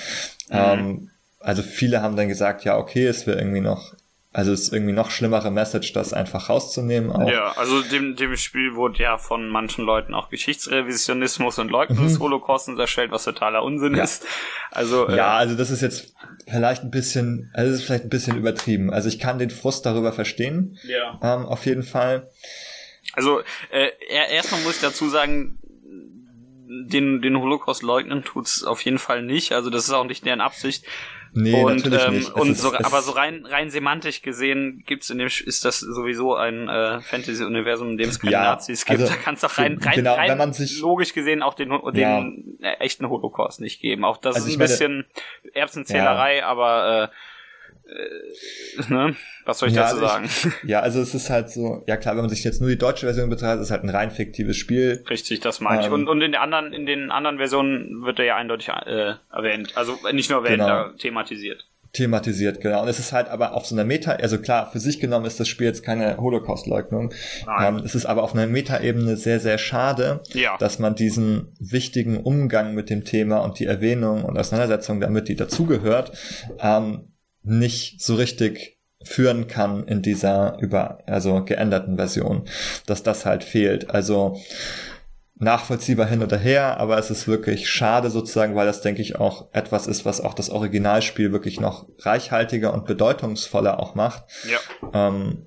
Mhm. 0.48 0.56
Ähm, 0.56 1.10
also 1.40 1.62
viele 1.62 2.02
haben 2.02 2.16
dann 2.16 2.28
gesagt, 2.28 2.64
ja, 2.64 2.76
okay, 2.76 3.06
es 3.06 3.26
wäre 3.26 3.38
irgendwie 3.38 3.60
noch 3.60 3.94
also 4.32 4.52
es 4.52 4.62
ist 4.62 4.72
irgendwie 4.74 4.92
noch 4.92 5.10
schlimmere 5.10 5.50
Message, 5.50 5.94
das 5.94 6.12
einfach 6.12 6.50
rauszunehmen. 6.50 7.10
Auch. 7.10 7.28
Ja, 7.28 7.52
also 7.56 7.80
dem, 7.80 8.14
dem 8.14 8.36
Spiel 8.36 8.74
wurde 8.74 9.02
ja 9.02 9.16
von 9.16 9.48
manchen 9.48 9.84
Leuten 9.84 10.14
auch 10.14 10.28
Geschichtsrevisionismus 10.28 11.58
und 11.58 11.70
Leugnung 11.70 12.04
des 12.04 12.18
mhm. 12.18 12.24
Holocausts 12.24 12.68
unterstellt, 12.68 13.10
was 13.10 13.24
totaler 13.24 13.62
Unsinn 13.62 13.96
ja. 13.96 14.04
ist. 14.04 14.26
Also 14.70 15.08
äh, 15.08 15.16
ja, 15.16 15.36
also 15.36 15.56
das 15.56 15.70
ist 15.70 15.80
jetzt 15.80 16.14
vielleicht 16.46 16.82
ein 16.82 16.90
bisschen, 16.90 17.50
also 17.54 17.70
das 17.70 17.80
ist 17.80 17.86
vielleicht 17.86 18.04
ein 18.04 18.10
bisschen 18.10 18.36
übertrieben. 18.36 18.92
Also 18.92 19.08
ich 19.08 19.18
kann 19.18 19.38
den 19.38 19.50
Frust 19.50 19.86
darüber 19.86 20.12
verstehen. 20.12 20.78
Ja. 20.84 21.18
Ähm, 21.22 21.46
auf 21.46 21.64
jeden 21.64 21.82
Fall. 21.82 22.30
Also 23.14 23.40
äh, 23.70 23.90
erstmal 24.10 24.60
muss 24.60 24.76
ich 24.76 24.82
dazu 24.82 25.08
sagen, 25.08 25.58
den, 26.68 27.22
den 27.22 27.38
Holocaust 27.38 27.82
leugnen 27.82 28.24
tut's 28.24 28.62
auf 28.62 28.82
jeden 28.82 28.98
Fall 28.98 29.22
nicht. 29.22 29.52
Also 29.52 29.70
das 29.70 29.84
ist 29.84 29.92
auch 29.92 30.04
nicht 30.04 30.26
deren 30.26 30.42
Absicht. 30.42 30.84
Nee, 31.32 31.62
und, 31.62 31.76
natürlich 31.76 32.06
ähm, 32.06 32.14
nicht. 32.14 32.34
und 32.34 32.56
so, 32.56 32.74
aber 32.74 33.02
so 33.02 33.12
rein 33.12 33.44
rein 33.46 33.70
semantisch 33.70 34.22
gesehen 34.22 34.82
gibt's 34.86 35.10
in 35.10 35.18
dem 35.18 35.26
ist 35.28 35.64
das 35.64 35.80
sowieso 35.80 36.34
ein 36.34 36.68
äh, 36.68 37.00
Fantasy 37.00 37.44
Universum, 37.44 37.90
in 37.90 37.98
dem 37.98 38.08
es 38.08 38.18
keine 38.18 38.32
ja, 38.32 38.42
Nazis 38.42 38.84
gibt. 38.84 39.00
Also, 39.00 39.12
da 39.12 39.18
kannst 39.18 39.42
du 39.42 39.48
auch 39.48 39.58
rein 39.58 39.78
rein, 39.78 39.94
genau, 39.94 40.14
rein 40.14 40.30
wenn 40.30 40.38
man 40.38 40.52
sich, 40.52 40.80
logisch 40.80 41.12
gesehen 41.12 41.42
auch 41.42 41.54
den 41.54 41.70
den 41.92 42.56
ja. 42.60 42.68
äh, 42.68 42.74
echten 42.78 43.08
Holocaust 43.08 43.60
nicht 43.60 43.80
geben. 43.80 44.04
Auch 44.04 44.16
das 44.16 44.36
also 44.36 44.48
ist 44.48 44.54
ein 44.54 44.58
bisschen 44.58 45.06
Erbsenzählerei, 45.52 46.38
ja. 46.38 46.46
aber 46.46 47.10
äh, 47.12 47.14
äh, 47.88 48.82
ne? 48.92 49.16
Was 49.44 49.58
soll 49.58 49.70
ich 49.70 49.74
ja, 49.74 49.82
dazu 49.82 49.98
sagen? 49.98 50.24
Ich, 50.26 50.46
ja, 50.68 50.80
also 50.80 51.00
es 51.00 51.14
ist 51.14 51.30
halt 51.30 51.50
so, 51.50 51.82
ja 51.86 51.96
klar, 51.96 52.14
wenn 52.14 52.22
man 52.22 52.30
sich 52.30 52.44
jetzt 52.44 52.60
nur 52.60 52.70
die 52.70 52.78
deutsche 52.78 53.06
Version 53.06 53.30
betrachtet, 53.30 53.60
ist 53.60 53.66
es 53.66 53.70
halt 53.70 53.84
ein 53.84 53.90
rein 53.90 54.10
fiktives 54.10 54.56
Spiel. 54.56 55.04
Richtig, 55.08 55.40
das 55.40 55.60
meine 55.60 55.80
ich. 55.80 55.86
Ähm, 55.86 55.92
und, 55.94 56.08
und 56.08 56.20
in 56.20 56.32
den 56.32 56.40
anderen, 56.40 56.72
in 56.72 56.86
den 56.86 57.10
anderen 57.10 57.38
Versionen 57.38 58.04
wird 58.04 58.18
er 58.18 58.24
ja 58.24 58.36
eindeutig 58.36 58.68
äh, 58.68 59.14
erwähnt. 59.32 59.76
Also 59.76 59.98
nicht 60.12 60.30
nur 60.30 60.44
erwähnt, 60.44 60.60
genau. 60.60 60.90
thematisiert 60.98 61.66
thematisiert, 61.92 62.60
genau. 62.60 62.82
Und 62.82 62.88
es 62.88 62.98
ist 62.98 63.12
halt 63.12 63.28
aber 63.28 63.54
auf 63.54 63.66
so 63.66 63.74
einer 63.74 63.84
Meta, 63.84 64.12
also 64.12 64.38
klar, 64.38 64.70
für 64.70 64.78
sich 64.78 65.00
genommen 65.00 65.24
ist 65.26 65.40
das 65.40 65.48
Spiel 65.48 65.66
jetzt 65.66 65.82
keine 65.82 66.16
Holocaust-Leugnung. 66.18 67.12
Ähm, 67.60 67.76
es 67.84 67.94
ist 67.94 68.06
aber 68.06 68.22
auf 68.22 68.34
einer 68.34 68.46
Meta-Ebene 68.46 69.16
sehr, 69.16 69.40
sehr 69.40 69.58
schade, 69.58 70.20
ja. 70.32 70.56
dass 70.58 70.78
man 70.78 70.94
diesen 70.94 71.54
wichtigen 71.58 72.18
Umgang 72.18 72.74
mit 72.74 72.90
dem 72.90 73.04
Thema 73.04 73.38
und 73.38 73.58
die 73.58 73.66
Erwähnung 73.66 74.24
und 74.24 74.38
Auseinandersetzung 74.38 75.00
damit, 75.00 75.28
die 75.28 75.36
dazugehört, 75.36 76.12
ähm, 76.60 77.12
nicht 77.48 78.00
so 78.02 78.14
richtig 78.14 78.78
führen 79.02 79.46
kann 79.46 79.86
in 79.86 80.02
dieser 80.02 80.58
über, 80.60 80.98
also 81.06 81.44
geänderten 81.44 81.96
Version, 81.96 82.44
dass 82.86 83.02
das 83.02 83.24
halt 83.24 83.44
fehlt. 83.44 83.90
Also, 83.90 84.38
nachvollziehbar 85.40 86.06
hin 86.06 86.22
oder 86.22 86.36
her, 86.36 86.78
aber 86.78 86.98
es 86.98 87.10
ist 87.10 87.28
wirklich 87.28 87.68
schade 87.68 88.10
sozusagen, 88.10 88.56
weil 88.56 88.66
das, 88.66 88.80
denke 88.80 89.02
ich, 89.02 89.16
auch 89.16 89.48
etwas 89.52 89.86
ist, 89.86 90.04
was 90.04 90.20
auch 90.20 90.34
das 90.34 90.50
Originalspiel 90.50 91.32
wirklich 91.32 91.60
noch 91.60 91.86
reichhaltiger 92.00 92.74
und 92.74 92.86
bedeutungsvoller 92.86 93.78
auch 93.78 93.94
macht. 93.94 94.24
Ja. 94.50 95.08
Ähm, 95.08 95.46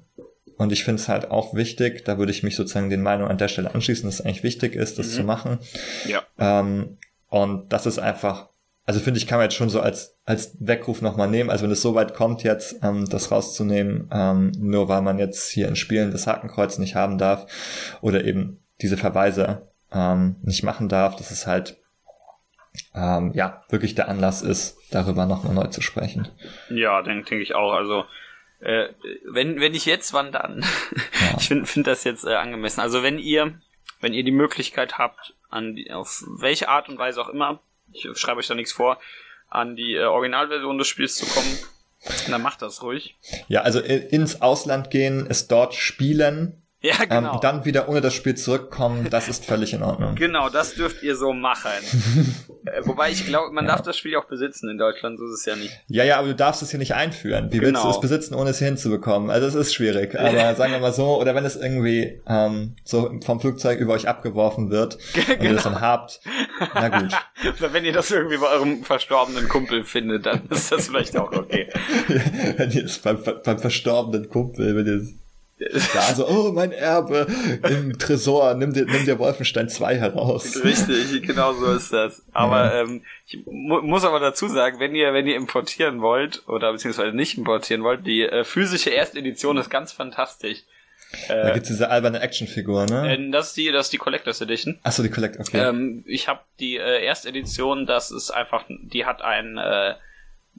und 0.58 0.72
ich 0.72 0.84
finde 0.84 1.02
es 1.02 1.10
halt 1.10 1.32
auch 1.32 1.56
wichtig, 1.56 2.06
da 2.06 2.18
würde 2.18 2.32
ich 2.32 2.44
mich 2.44 2.56
sozusagen 2.56 2.90
den 2.90 3.02
Meinungen 3.02 3.32
an 3.32 3.38
der 3.38 3.48
Stelle 3.48 3.74
anschließen, 3.74 4.08
dass 4.08 4.20
es 4.20 4.26
eigentlich 4.26 4.44
wichtig 4.44 4.76
ist, 4.76 4.98
das 4.98 5.08
mhm. 5.08 5.12
zu 5.12 5.24
machen. 5.24 5.60
Ja. 6.06 6.22
Ähm, 6.40 6.98
und 7.28 7.74
das 7.74 7.86
ist 7.86 8.00
einfach, 8.00 8.51
also 8.86 9.00
finde 9.00 9.20
ich, 9.20 9.28
kann 9.28 9.38
man 9.38 9.46
jetzt 9.46 9.56
schon 9.56 9.70
so 9.70 9.80
als, 9.80 10.20
als 10.26 10.58
Weckruf 10.60 11.02
nochmal 11.02 11.30
nehmen. 11.30 11.50
Also 11.50 11.64
wenn 11.64 11.72
es 11.72 11.82
so 11.82 11.94
weit 11.94 12.14
kommt 12.14 12.44
jetzt, 12.44 12.84
ähm, 12.84 13.08
das 13.08 13.32
rauszunehmen, 13.32 14.10
ähm, 14.12 14.52
nur 14.58 14.90
weil 14.90 15.02
man 15.02 15.20
jetzt 15.20 15.50
hier 15.50 15.68
in 15.68 15.76
Spielen 15.76 16.12
das 16.12 16.28
Hakenkreuz 16.28 16.78
nicht 16.78 16.96
haben 16.96 17.18
darf 17.18 17.46
oder 18.02 18.26
eben 18.26 18.64
diese 18.82 18.98
Verweise 18.98 19.70
ähm, 19.92 20.38
nicht 20.42 20.64
machen 20.64 20.90
darf, 20.90 21.16
dass 21.16 21.32
es 21.32 21.46
halt 21.46 21.78
ähm, 22.96 23.32
ja 23.36 23.64
wirklich 23.70 23.96
der 23.96 24.08
Anlass 24.08 24.42
ist, 24.42 24.78
darüber 24.92 25.26
nochmal 25.26 25.54
neu 25.54 25.68
zu 25.68 25.82
sprechen. 25.82 26.28
Ja, 26.70 27.02
denke 27.02 27.30
denk 27.30 27.42
ich 27.42 27.54
auch. 27.54 27.74
Also 27.74 28.06
äh, 28.62 28.90
wenn 29.30 29.60
wenn 29.60 29.76
ich 29.76 29.86
jetzt, 29.86 30.14
wann 30.14 30.32
dann? 30.32 30.66
Ja. 31.22 31.38
ich 31.38 31.48
finde 31.48 31.66
find 31.68 31.86
das 31.86 32.04
jetzt 32.04 32.26
äh, 32.26 32.34
angemessen. 32.34 32.82
Also 32.82 33.04
wenn 33.04 33.20
ihr 33.20 33.54
wenn 34.00 34.14
ihr 34.14 34.24
die 34.24 34.32
Möglichkeit 34.32 34.98
habt, 34.98 35.36
an 35.50 35.78
auf 35.92 36.24
welche 36.40 36.68
Art 36.68 36.90
und 36.90 36.98
Weise 36.98 37.22
auch 37.22 37.30
immer, 37.30 37.62
ich 37.94 38.08
schreibe 38.16 38.40
euch 38.40 38.48
da 38.48 38.56
nichts 38.56 38.72
vor, 38.72 39.00
an 39.50 39.76
die 39.76 39.96
äh, 39.96 40.04
Originalversion 40.04 40.78
des 40.78 40.88
Spiels 40.88 41.16
zu 41.16 41.26
kommen, 41.26 41.58
dann 42.30 42.42
macht 42.42 42.62
das 42.62 42.82
ruhig. 42.82 43.16
Ja, 43.48 43.62
also 43.62 43.80
ins 43.80 44.42
Ausland 44.42 44.90
gehen, 44.90 45.28
es 45.30 45.48
dort 45.48 45.74
spielen, 45.74 46.62
ja, 46.82 46.96
ähm, 47.02 47.10
genau. 47.10 47.34
Ähm, 47.36 47.40
dann 47.42 47.66
wieder 47.66 47.90
ohne 47.90 48.02
das 48.02 48.16
Spiel 48.16 48.36
zurückkommen, 48.36 49.08
das 49.12 49.28
ist 49.28 49.46
völlig 49.46 49.74
in 49.74 49.84
Ordnung. 49.84 50.16
Genau, 50.16 50.50
das 50.50 50.74
dürft 50.74 51.04
ihr 51.04 51.16
so 51.16 51.32
machen. 51.32 51.70
äh, 52.66 52.82
wobei 52.86 53.12
ich 53.12 53.28
glaube, 53.28 53.54
man 53.54 53.66
ja. 53.66 53.72
darf 53.72 53.84
das 53.84 53.98
Spiel 53.98 54.16
auch 54.16 54.26
besitzen 54.26 54.68
in 54.68 54.80
Deutschland, 54.80 55.20
so 55.20 55.26
ist 55.26 55.42
es 55.42 55.46
ja 55.46 55.56
nicht. 55.56 55.80
Ja, 55.88 56.04
ja, 56.04 56.18
aber 56.18 56.30
du 56.30 56.36
darfst 56.36 56.64
es 56.64 56.72
hier 56.72 56.80
nicht 56.80 56.96
einführen. 56.96 57.52
Wie 57.52 57.60
genau. 57.60 57.68
willst 57.68 57.78
du 57.78 57.88
genau. 57.88 57.96
es 57.96 58.02
besitzen, 58.02 58.34
ohne 58.34 58.50
es 58.50 58.58
hinzubekommen? 58.58 59.30
Also 59.30 59.46
es 59.46 59.54
ist 59.54 59.76
schwierig. 59.76 60.20
Aber 60.20 60.56
sagen 60.56 60.74
wir 60.74 60.80
mal 60.80 60.92
so, 60.92 61.22
oder 61.22 61.36
wenn 61.36 61.46
es 61.46 61.56
irgendwie 61.56 62.20
ähm, 62.28 62.76
so 62.84 63.14
vom 63.24 63.40
Flugzeug 63.40 63.80
über 63.80 63.94
euch 63.94 64.08
abgeworfen 64.08 64.72
wird 64.72 64.98
genau. 65.14 65.34
und 65.34 65.44
ihr 65.44 65.54
das 65.54 65.64
dann 65.64 65.82
habt, 65.82 66.20
na 66.74 66.90
gut. 66.90 67.14
oder 67.60 67.74
wenn 67.74 67.86
ihr 67.86 67.94
das 67.94 68.10
irgendwie 68.10 68.38
bei 68.38 68.48
eurem 68.48 68.84
verstorbenen 68.84 69.48
Kumpel 69.48 69.84
findet, 69.84 70.26
dann 70.26 70.48
ist 70.50 70.72
das 70.72 70.88
vielleicht 70.88 71.16
auch 71.16 71.32
okay. 71.32 71.70
wenn 72.58 72.72
ihr 72.72 72.86
es 72.86 72.98
beim, 72.98 73.20
beim 73.24 73.60
verstorbenen 73.60 74.30
Kumpel, 74.30 74.76
wenn 74.76 74.88
ihr 74.88 74.96
es 74.96 75.21
ja, 75.94 76.14
so, 76.16 76.28
oh, 76.28 76.52
mein 76.52 76.72
Erbe 76.72 77.28
im 77.70 77.98
Tresor, 77.98 78.56
nimm 78.56 78.74
dir, 78.74 78.86
nimm 78.86 79.06
dir 79.06 79.20
Wolfenstein 79.20 79.70
2 79.70 79.98
heraus. 79.98 80.64
Richtig, 80.64 81.22
genau 81.24 81.54
so 81.54 81.72
ist 81.74 81.94
das. 81.94 82.24
Aber 82.34 82.74
ja. 82.74 82.82
ähm, 82.82 83.04
ich 83.28 83.46
mu 83.46 83.82
muss 83.82 84.04
aber 84.04 84.20
dazu 84.20 84.48
sagen, 84.48 84.80
wenn 84.80 84.96
ihr, 84.96 85.14
wenn 85.14 85.28
ihr 85.28 85.36
importieren 85.36 86.02
wollt, 86.02 86.48
oder 86.48 86.72
beziehungsweise 86.72 87.16
nicht 87.16 87.38
importieren 87.38 87.84
wollt, 87.84 88.06
die 88.08 88.24
äh, 88.24 88.44
physische 88.44 88.90
Erstedition 88.90 89.58
ist 89.58 89.70
ganz 89.70 89.92
fantastisch. 89.92 90.60
Äh, 91.28 91.44
da 91.44 91.52
gibt's 91.52 91.70
diese 91.70 91.90
alberne 91.90 92.22
Actionfigur, 92.22 92.86
ne? 92.86 93.14
Äh, 93.14 93.32
das 93.32 93.50
ist 93.50 93.58
die, 93.58 93.72
das 93.72 93.88
ist 93.88 93.94
die 93.94 93.98
Collectors 93.98 94.42
Edition. 94.42 94.80
Achso, 94.84 95.04
die 95.04 95.10
Collector, 95.10 95.42
okay. 95.42 95.60
Ähm, 95.60 96.04
ich 96.08 96.28
habe 96.28 96.42
die 96.60 96.78
äh, 96.78 97.04
Erstedition, 97.06 97.86
das 97.86 98.12
ist 98.12 98.32
einfach, 98.32 98.66
die 98.68 99.06
hat 99.06 99.22
ein 99.22 99.58
äh, 99.58 99.94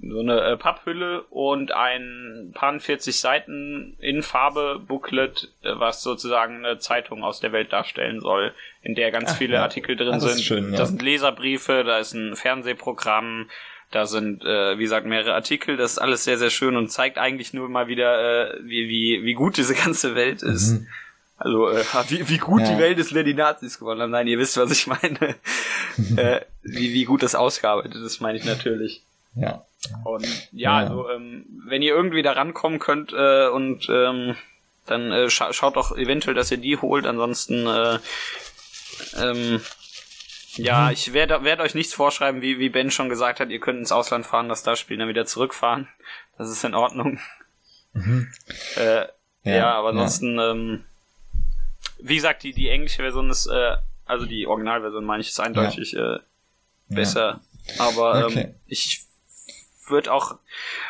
so 0.01 0.21
eine 0.21 0.41
äh, 0.41 0.57
Papphülle 0.57 1.23
und 1.25 1.73
ein 1.73 2.53
paar 2.55 2.79
40 2.79 3.21
Seiten 3.21 3.97
in 4.01 4.23
Farbe 4.23 4.81
Booklet, 4.87 5.53
äh, 5.63 5.73
was 5.75 6.03
sozusagen 6.03 6.65
eine 6.65 6.79
Zeitung 6.79 7.23
aus 7.23 7.41
der 7.41 7.53
Welt 7.53 7.73
darstellen 7.73 8.21
soll, 8.21 8.55
in 8.83 8.95
der 8.95 9.11
ganz 9.11 9.33
Ach, 9.33 9.37
viele 9.37 9.55
ja. 9.55 9.63
Artikel 9.63 9.97
drin 9.97 10.19
sind. 10.19 10.41
Schön, 10.41 10.73
ja. 10.73 10.79
Da 10.79 10.87
sind 10.87 11.03
Leserbriefe, 11.03 11.85
da 11.85 11.99
ist 11.99 12.15
ein 12.15 12.37
Fernsehprogramm, 12.37 13.51
da 13.91 14.07
sind, 14.07 14.43
äh, 14.45 14.79
wie 14.79 14.83
gesagt, 14.83 15.07
mehrere 15.07 15.35
Artikel. 15.35 15.77
Das 15.77 15.93
ist 15.93 15.99
alles 15.99 16.25
sehr, 16.25 16.39
sehr 16.39 16.51
schön 16.51 16.77
und 16.77 16.91
zeigt 16.91 17.19
eigentlich 17.19 17.53
nur 17.53 17.69
mal 17.69 17.87
wieder, 17.87 18.55
äh, 18.55 18.59
wie, 18.63 18.89
wie, 18.89 19.25
wie 19.25 19.35
gut 19.35 19.59
diese 19.59 19.75
ganze 19.75 20.15
Welt 20.15 20.43
ist. 20.43 20.73
Mhm. 20.73 20.89
Also, 21.37 21.69
äh, 21.69 21.85
wie, 22.09 22.29
wie 22.29 22.39
gut 22.39 22.63
ja. 22.63 22.73
die 22.73 22.79
Welt 22.79 22.99
ist, 22.99 23.15
wenn 23.15 23.27
die 23.27 23.35
Nazis 23.35 23.79
gewonnen 23.79 24.01
haben. 24.01 24.11
Nein, 24.11 24.27
ihr 24.27 24.39
wisst, 24.39 24.57
was 24.57 24.71
ich 24.73 24.87
meine. 24.87 25.37
äh, 26.17 26.41
wie, 26.63 26.95
wie 26.95 27.05
gut 27.05 27.23
das 27.23 27.35
ausgearbeitet 27.35 28.03
ist, 28.03 28.21
meine 28.21 28.39
ich 28.39 28.45
natürlich. 28.45 29.03
Ja. 29.35 29.65
Und 30.05 30.27
ja, 30.53 30.81
ja. 30.83 30.89
also 30.89 31.09
ähm, 31.11 31.47
wenn 31.67 31.83
ihr 31.83 31.95
irgendwie 31.95 32.23
da 32.23 32.33
rankommen 32.33 32.79
könnt 32.79 33.13
äh, 33.13 33.49
und 33.49 33.89
ähm, 33.89 34.37
dann 34.87 35.13
äh, 35.13 35.31
scha 35.31 35.53
schaut 35.53 35.77
doch 35.77 35.97
eventuell, 35.97 36.35
dass 36.35 36.51
ihr 36.51 36.59
die 36.59 36.77
holt. 36.77 37.07
Ansonsten 37.07 37.67
äh, 37.67 37.99
ähm, 39.17 39.61
ja, 40.57 40.87
mhm. 40.87 40.93
ich 40.93 41.13
werde 41.13 41.45
werd 41.45 41.61
euch 41.61 41.75
nichts 41.75 41.95
vorschreiben, 41.95 42.43
wie, 42.43 42.59
wie 42.59 42.69
Ben 42.69 42.91
schon 42.91 43.09
gesagt 43.09 43.41
hat, 43.41 43.51
ihr 43.51 43.61
könnt 43.61 43.79
ins 43.79 43.93
Ausland 43.93 44.27
fahren, 44.27 44.49
das 44.49 44.63
da 44.63 44.77
spielen, 44.77 45.01
dann 45.01 45.09
wieder 45.09 45.25
zurückfahren. 45.25 45.89
Das 46.37 46.51
ist 46.51 46.65
in 46.65 46.75
Ordnung. 46.75 47.19
Mhm. 47.93 48.33
Äh, 48.77 49.07
ja, 49.45 49.57
ja, 49.57 49.73
aber 49.75 49.91
ansonsten, 49.91 50.37
ja. 50.37 50.51
ähm, 50.53 50.85
wie 51.99 52.17
gesagt, 52.17 52.43
die, 52.43 52.53
die 52.53 52.69
englische 52.69 53.03
Version 53.03 53.31
ist, 53.31 53.47
äh, 53.47 53.77
also 54.05 54.27
die 54.27 54.47
Originalversion 54.47 55.05
meine 55.05 55.23
ich, 55.23 55.29
ist 55.29 55.41
eindeutig 55.41 55.93
ja. 55.93 56.17
äh, 56.17 56.21
besser. 56.89 57.41
Aber 57.79 58.21
ähm, 58.21 58.25
okay. 58.27 58.41
ähm, 58.41 58.55
ich 58.67 59.07
wird 59.93 60.09
auch, 60.09 60.39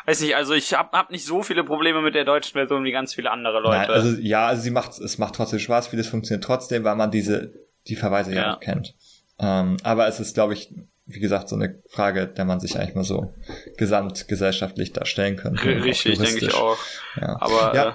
weiß 0.07 0.21
nicht, 0.21 0.37
also 0.37 0.55
ich 0.55 0.73
hab, 0.75 0.93
hab 0.93 1.11
nicht 1.11 1.25
so 1.25 1.43
viele 1.43 1.65
Probleme 1.65 2.01
mit 2.01 2.15
der 2.15 2.25
deutschen 2.25 2.53
Version 2.53 2.85
wie 2.85 2.93
ganz 2.93 3.15
viele 3.15 3.31
andere 3.31 3.61
Leute. 3.61 3.79
Nein, 3.79 3.91
also 3.91 4.17
ja, 4.21 4.47
also 4.47 4.63
sie 4.63 4.71
macht, 4.71 4.99
es 4.99 5.19
macht 5.19 5.35
trotzdem 5.35 5.59
Spaß, 5.59 5.89
vieles 5.89 6.09
funktioniert 6.09 6.45
trotzdem, 6.45 6.85
weil 6.85 6.97
man 6.97 7.11
diese, 7.11 7.53
die 7.89 7.97
Verweise 7.97 8.35
ja, 8.35 8.43
ja 8.43 8.57
kennt. 8.57 8.95
Ähm, 9.39 9.77
aber 9.83 10.07
es 10.07 10.21
ist, 10.21 10.35
glaube 10.35 10.55
ich, 10.55 10.73
wie 11.07 11.21
gesagt, 11.21 11.49
so 11.49 11.57
eine 11.57 11.83
Frage, 11.89 12.27
der 12.27 12.45
man 12.45 12.61
sich 12.61 12.79
eigentlich 12.79 12.95
mal 12.95 13.05
so 13.05 13.35
gesamtgesellschaftlich 13.77 14.93
darstellen 14.93 15.37
könnte. 15.37 15.65
Richtig, 15.85 16.19
denke 16.19 16.47
ich 16.47 16.55
auch. 16.55 16.79
Ja. 17.21 17.37
Aber 17.41 17.75
ja. 17.75 17.89
Äh, 17.89 17.93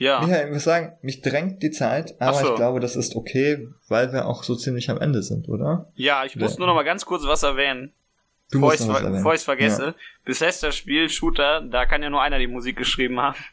ja. 0.00 0.20
Michael, 0.20 0.46
ich 0.46 0.54
muss 0.54 0.64
sagen, 0.64 0.96
mich 1.02 1.20
drängt 1.20 1.62
die 1.62 1.70
Zeit, 1.70 2.18
aber 2.20 2.38
so. 2.38 2.48
ich 2.48 2.54
glaube, 2.54 2.80
das 2.80 2.96
ist 2.96 3.16
okay, 3.16 3.68
weil 3.88 4.14
wir 4.14 4.26
auch 4.26 4.44
so 4.44 4.56
ziemlich 4.56 4.88
am 4.88 4.98
Ende 4.98 5.22
sind, 5.22 5.48
oder? 5.48 5.92
Ja, 5.94 6.24
ich 6.24 6.36
muss 6.36 6.56
nur 6.56 6.66
noch 6.66 6.74
mal 6.74 6.84
ganz 6.84 7.04
kurz 7.04 7.24
was 7.24 7.42
erwähnen. 7.42 7.92
Du 8.50 8.60
bevor 8.60 8.74
ich 8.74 9.40
es 9.40 9.44
vergesse, 9.44 9.84
ja. 9.84 9.94
Bethesda 10.24 10.72
Spiel, 10.72 11.08
Shooter, 11.08 11.60
da 11.62 11.86
kann 11.86 12.02
ja 12.02 12.10
nur 12.10 12.20
einer 12.20 12.38
die 12.38 12.48
Musik 12.48 12.76
geschrieben 12.76 13.20
haben. 13.20 13.36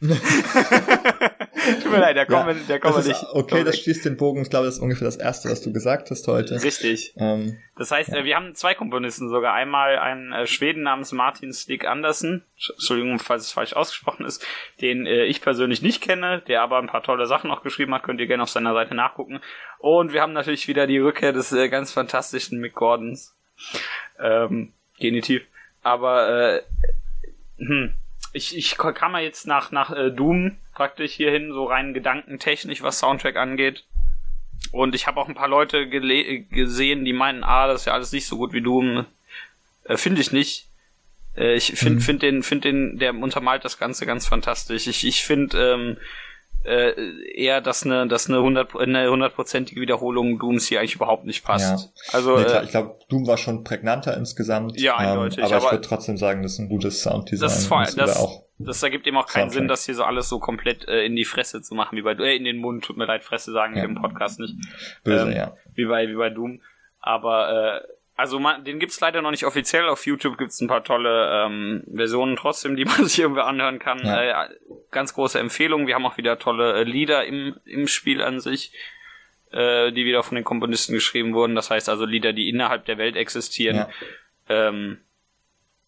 Tut 1.82 1.90
mir 1.90 2.00
leid, 2.00 2.16
da 2.16 2.24
kommen 2.24 2.48
ja, 2.48 2.56
wir, 2.56 2.62
da 2.66 2.78
kommen 2.78 3.04
wir 3.04 3.08
nicht. 3.08 3.24
Okay, 3.32 3.64
das 3.64 3.78
schließt 3.78 4.04
den 4.04 4.16
Bogen. 4.16 4.42
Ich 4.42 4.50
glaube, 4.50 4.66
das 4.66 4.76
ist 4.76 4.80
ungefähr 4.80 5.04
das 5.04 5.16
erste, 5.16 5.50
was 5.50 5.60
du 5.60 5.72
gesagt 5.72 6.10
hast 6.10 6.26
heute. 6.26 6.62
Richtig. 6.62 7.14
Ähm, 7.16 7.58
das 7.76 7.90
heißt, 7.90 8.10
ja. 8.10 8.24
wir 8.24 8.36
haben 8.36 8.54
zwei 8.54 8.74
Komponisten 8.74 9.28
sogar. 9.28 9.54
Einmal 9.54 9.98
einen 9.98 10.32
äh, 10.32 10.46
Schweden 10.46 10.82
namens 10.82 11.12
Martin 11.12 11.52
Stig 11.52 11.86
Andersen. 11.86 12.44
Entschuldigung, 12.56 13.18
falls 13.18 13.44
es 13.44 13.52
falsch 13.52 13.74
ausgesprochen 13.74 14.26
ist. 14.26 14.44
Den 14.80 15.06
äh, 15.06 15.24
ich 15.24 15.40
persönlich 15.40 15.82
nicht 15.82 16.00
kenne, 16.00 16.42
der 16.48 16.62
aber 16.62 16.78
ein 16.78 16.86
paar 16.88 17.02
tolle 17.02 17.26
Sachen 17.26 17.50
auch 17.50 17.62
geschrieben 17.62 17.94
hat. 17.94 18.02
Könnt 18.02 18.20
ihr 18.20 18.26
gerne 18.26 18.42
auf 18.42 18.50
seiner 18.50 18.74
Seite 18.74 18.94
nachgucken. 18.94 19.40
Und 19.78 20.12
wir 20.12 20.22
haben 20.22 20.32
natürlich 20.32 20.68
wieder 20.68 20.86
die 20.86 20.98
Rückkehr 20.98 21.32
des 21.32 21.52
äh, 21.52 21.68
ganz 21.68 21.92
fantastischen 21.92 22.60
Mick 22.60 22.74
Gordons. 22.74 23.36
Ähm, 24.20 24.72
Genitiv. 24.98 25.42
Aber 25.82 26.28
äh, 26.28 26.62
hm, 27.58 27.94
ich, 28.32 28.56
ich 28.56 28.76
kam 28.76 29.12
ja 29.12 29.20
jetzt 29.20 29.46
nach, 29.46 29.70
nach 29.70 29.90
äh, 29.90 30.10
Doom 30.10 30.56
praktisch 30.74 31.12
hierhin, 31.12 31.52
so 31.52 31.64
rein 31.64 31.94
gedankentechnisch, 31.94 32.82
was 32.82 32.98
Soundtrack 32.98 33.36
angeht. 33.36 33.84
Und 34.72 34.94
ich 34.94 35.06
habe 35.06 35.20
auch 35.20 35.28
ein 35.28 35.34
paar 35.34 35.48
Leute 35.48 35.88
gesehen, 35.88 37.04
die 37.04 37.12
meinen, 37.12 37.44
ah, 37.44 37.66
das 37.66 37.82
ist 37.82 37.86
ja 37.86 37.94
alles 37.94 38.12
nicht 38.12 38.26
so 38.26 38.36
gut 38.36 38.52
wie 38.52 38.60
Doom. 38.60 39.06
Äh, 39.84 39.96
finde 39.96 40.20
ich 40.20 40.32
nicht. 40.32 40.66
Äh, 41.36 41.54
ich 41.54 41.72
finde 41.76 41.96
mhm. 41.96 42.00
find 42.00 42.22
den, 42.22 42.42
find 42.42 42.64
den, 42.64 42.98
der 42.98 43.14
untermalt 43.14 43.64
das 43.64 43.78
Ganze 43.78 44.04
ganz 44.04 44.26
fantastisch. 44.26 44.86
Ich, 44.86 45.06
ich 45.06 45.22
finde, 45.24 45.74
ähm, 45.74 45.96
äh, 46.64 46.92
eher, 47.34 47.60
dass 47.60 47.84
eine, 47.84 48.06
dass 48.08 48.28
eine 48.28 48.42
hundert 48.42 48.76
eine 48.76 49.10
hundertprozentige 49.10 49.80
Wiederholung 49.80 50.38
Dooms 50.38 50.66
hier 50.66 50.80
eigentlich 50.80 50.96
überhaupt 50.96 51.24
nicht 51.24 51.44
passt. 51.44 51.86
Ja. 51.86 52.16
Also 52.16 52.36
nee, 52.36 52.44
klar, 52.44 52.62
äh, 52.62 52.64
ich 52.64 52.70
glaube, 52.70 52.98
Doom 53.08 53.26
war 53.26 53.36
schon 53.36 53.64
prägnanter 53.64 54.16
insgesamt. 54.16 54.80
Ja, 54.80 54.96
eindeutig. 54.96 55.38
Ähm, 55.38 55.44
aber, 55.44 55.56
aber, 55.56 55.64
ich 55.64 55.72
würde 55.72 55.88
trotzdem 55.88 56.16
sagen, 56.16 56.42
das 56.42 56.54
ist 56.54 56.58
ein 56.58 56.68
gutes 56.68 57.02
Sounddesign. 57.02 57.46
Das 57.46 57.58
ist, 57.58 57.66
voll, 57.66 57.84
das, 57.96 58.16
auch 58.16 58.42
das 58.58 58.82
ergibt 58.82 59.06
eben 59.06 59.16
auch 59.16 59.26
keinen 59.26 59.50
Sinn, 59.50 59.68
das 59.68 59.86
hier 59.86 59.94
so 59.94 60.02
alles 60.02 60.28
so 60.28 60.40
komplett 60.40 60.86
äh, 60.88 61.04
in 61.04 61.14
die 61.14 61.24
Fresse 61.24 61.62
zu 61.62 61.74
machen, 61.74 61.96
wie 61.96 62.02
bei 62.02 62.12
äh, 62.12 62.36
in 62.36 62.44
den 62.44 62.58
Mund, 62.58 62.84
tut 62.84 62.96
mir 62.96 63.06
leid, 63.06 63.22
Fresse 63.22 63.52
sagen 63.52 63.76
ja. 63.76 63.84
im 63.84 63.94
Podcast 63.94 64.40
nicht. 64.40 64.56
Böse, 65.04 65.30
ähm, 65.30 65.36
ja. 65.36 65.56
Wie 65.74 65.86
bei, 65.86 66.08
wie 66.08 66.16
bei 66.16 66.30
Doom. 66.30 66.60
Aber 67.00 67.82
äh, 67.84 67.88
also 68.16 68.40
man, 68.40 68.64
den 68.64 68.80
gibt's 68.80 69.00
leider 69.00 69.22
noch 69.22 69.30
nicht 69.30 69.46
offiziell. 69.46 69.88
Auf 69.88 70.04
YouTube 70.04 70.38
gibt's 70.38 70.60
ein 70.60 70.66
paar 70.66 70.82
tolle 70.82 71.30
ähm, 71.46 71.84
Versionen 71.94 72.34
trotzdem, 72.34 72.74
die 72.74 72.84
man 72.84 73.04
sich 73.04 73.20
irgendwie 73.20 73.42
anhören 73.42 73.78
kann. 73.78 74.00
Ja. 74.04 74.44
Äh, 74.44 74.48
ganz 74.90 75.14
große 75.14 75.38
Empfehlung. 75.38 75.86
Wir 75.86 75.94
haben 75.94 76.06
auch 76.06 76.16
wieder 76.16 76.38
tolle 76.38 76.80
äh, 76.80 76.84
Lieder 76.84 77.24
im, 77.24 77.56
im 77.64 77.88
Spiel 77.88 78.22
an 78.22 78.40
sich, 78.40 78.72
äh, 79.52 79.92
die 79.92 80.04
wieder 80.04 80.22
von 80.22 80.34
den 80.36 80.44
Komponisten 80.44 80.94
geschrieben 80.94 81.34
wurden. 81.34 81.54
Das 81.54 81.70
heißt 81.70 81.88
also 81.88 82.04
Lieder, 82.04 82.32
die 82.32 82.48
innerhalb 82.48 82.84
der 82.86 82.98
Welt 82.98 83.16
existieren. 83.16 83.76
Ja. 83.76 83.88
Ähm, 84.48 84.98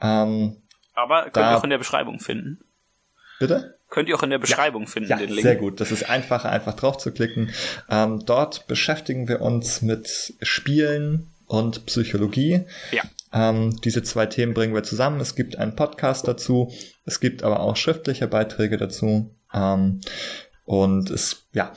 Ähm, 0.02 0.58
Aber 0.96 1.30
könnt 1.30 1.38
ihr 1.38 1.58
auch 1.58 1.64
in 1.64 1.70
der 1.70 1.78
Beschreibung 1.78 2.20
finden. 2.20 2.66
Bitte? 3.40 3.78
Könnt 3.90 4.10
ihr 4.10 4.16
auch 4.16 4.24
in 4.24 4.32
der 4.32 4.40
Beschreibung 4.40 4.82
ja, 4.84 4.88
finden, 4.88 5.10
ja, 5.12 5.18
den 5.18 5.30
Link. 5.30 5.44
Sehr 5.44 5.56
gut. 5.56 5.80
Das 5.80 5.92
ist 5.92 6.10
einfacher, 6.10 6.50
einfach 6.50 6.74
drauf 6.74 6.98
zu 6.98 7.12
klicken. 7.12 7.52
Ähm, 7.88 8.26
dort 8.26 8.66
beschäftigen 8.66 9.28
wir 9.28 9.42
uns 9.42 9.84
mit 9.84 10.34
Spielen 10.42 11.32
und 11.46 11.86
Psychologie. 11.86 12.66
Ja. 12.92 13.04
Ähm, 13.32 13.80
diese 13.84 14.02
zwei 14.02 14.26
Themen 14.26 14.56
bringen 14.56 14.74
wir 14.74 14.82
zusammen. 14.82 15.20
Es 15.20 15.36
gibt 15.36 15.58
einen 15.58 15.76
Podcast 15.76 16.28
dazu. 16.28 16.74
Es 17.06 17.20
gibt 17.20 17.44
aber 17.44 17.60
auch 17.60 17.76
schriftliche 17.76 18.28
Beiträge 18.28 18.78
dazu. 18.78 19.30
Ähm, 19.54 20.02
und 20.66 21.10
es, 21.10 21.48
ja, 21.54 21.74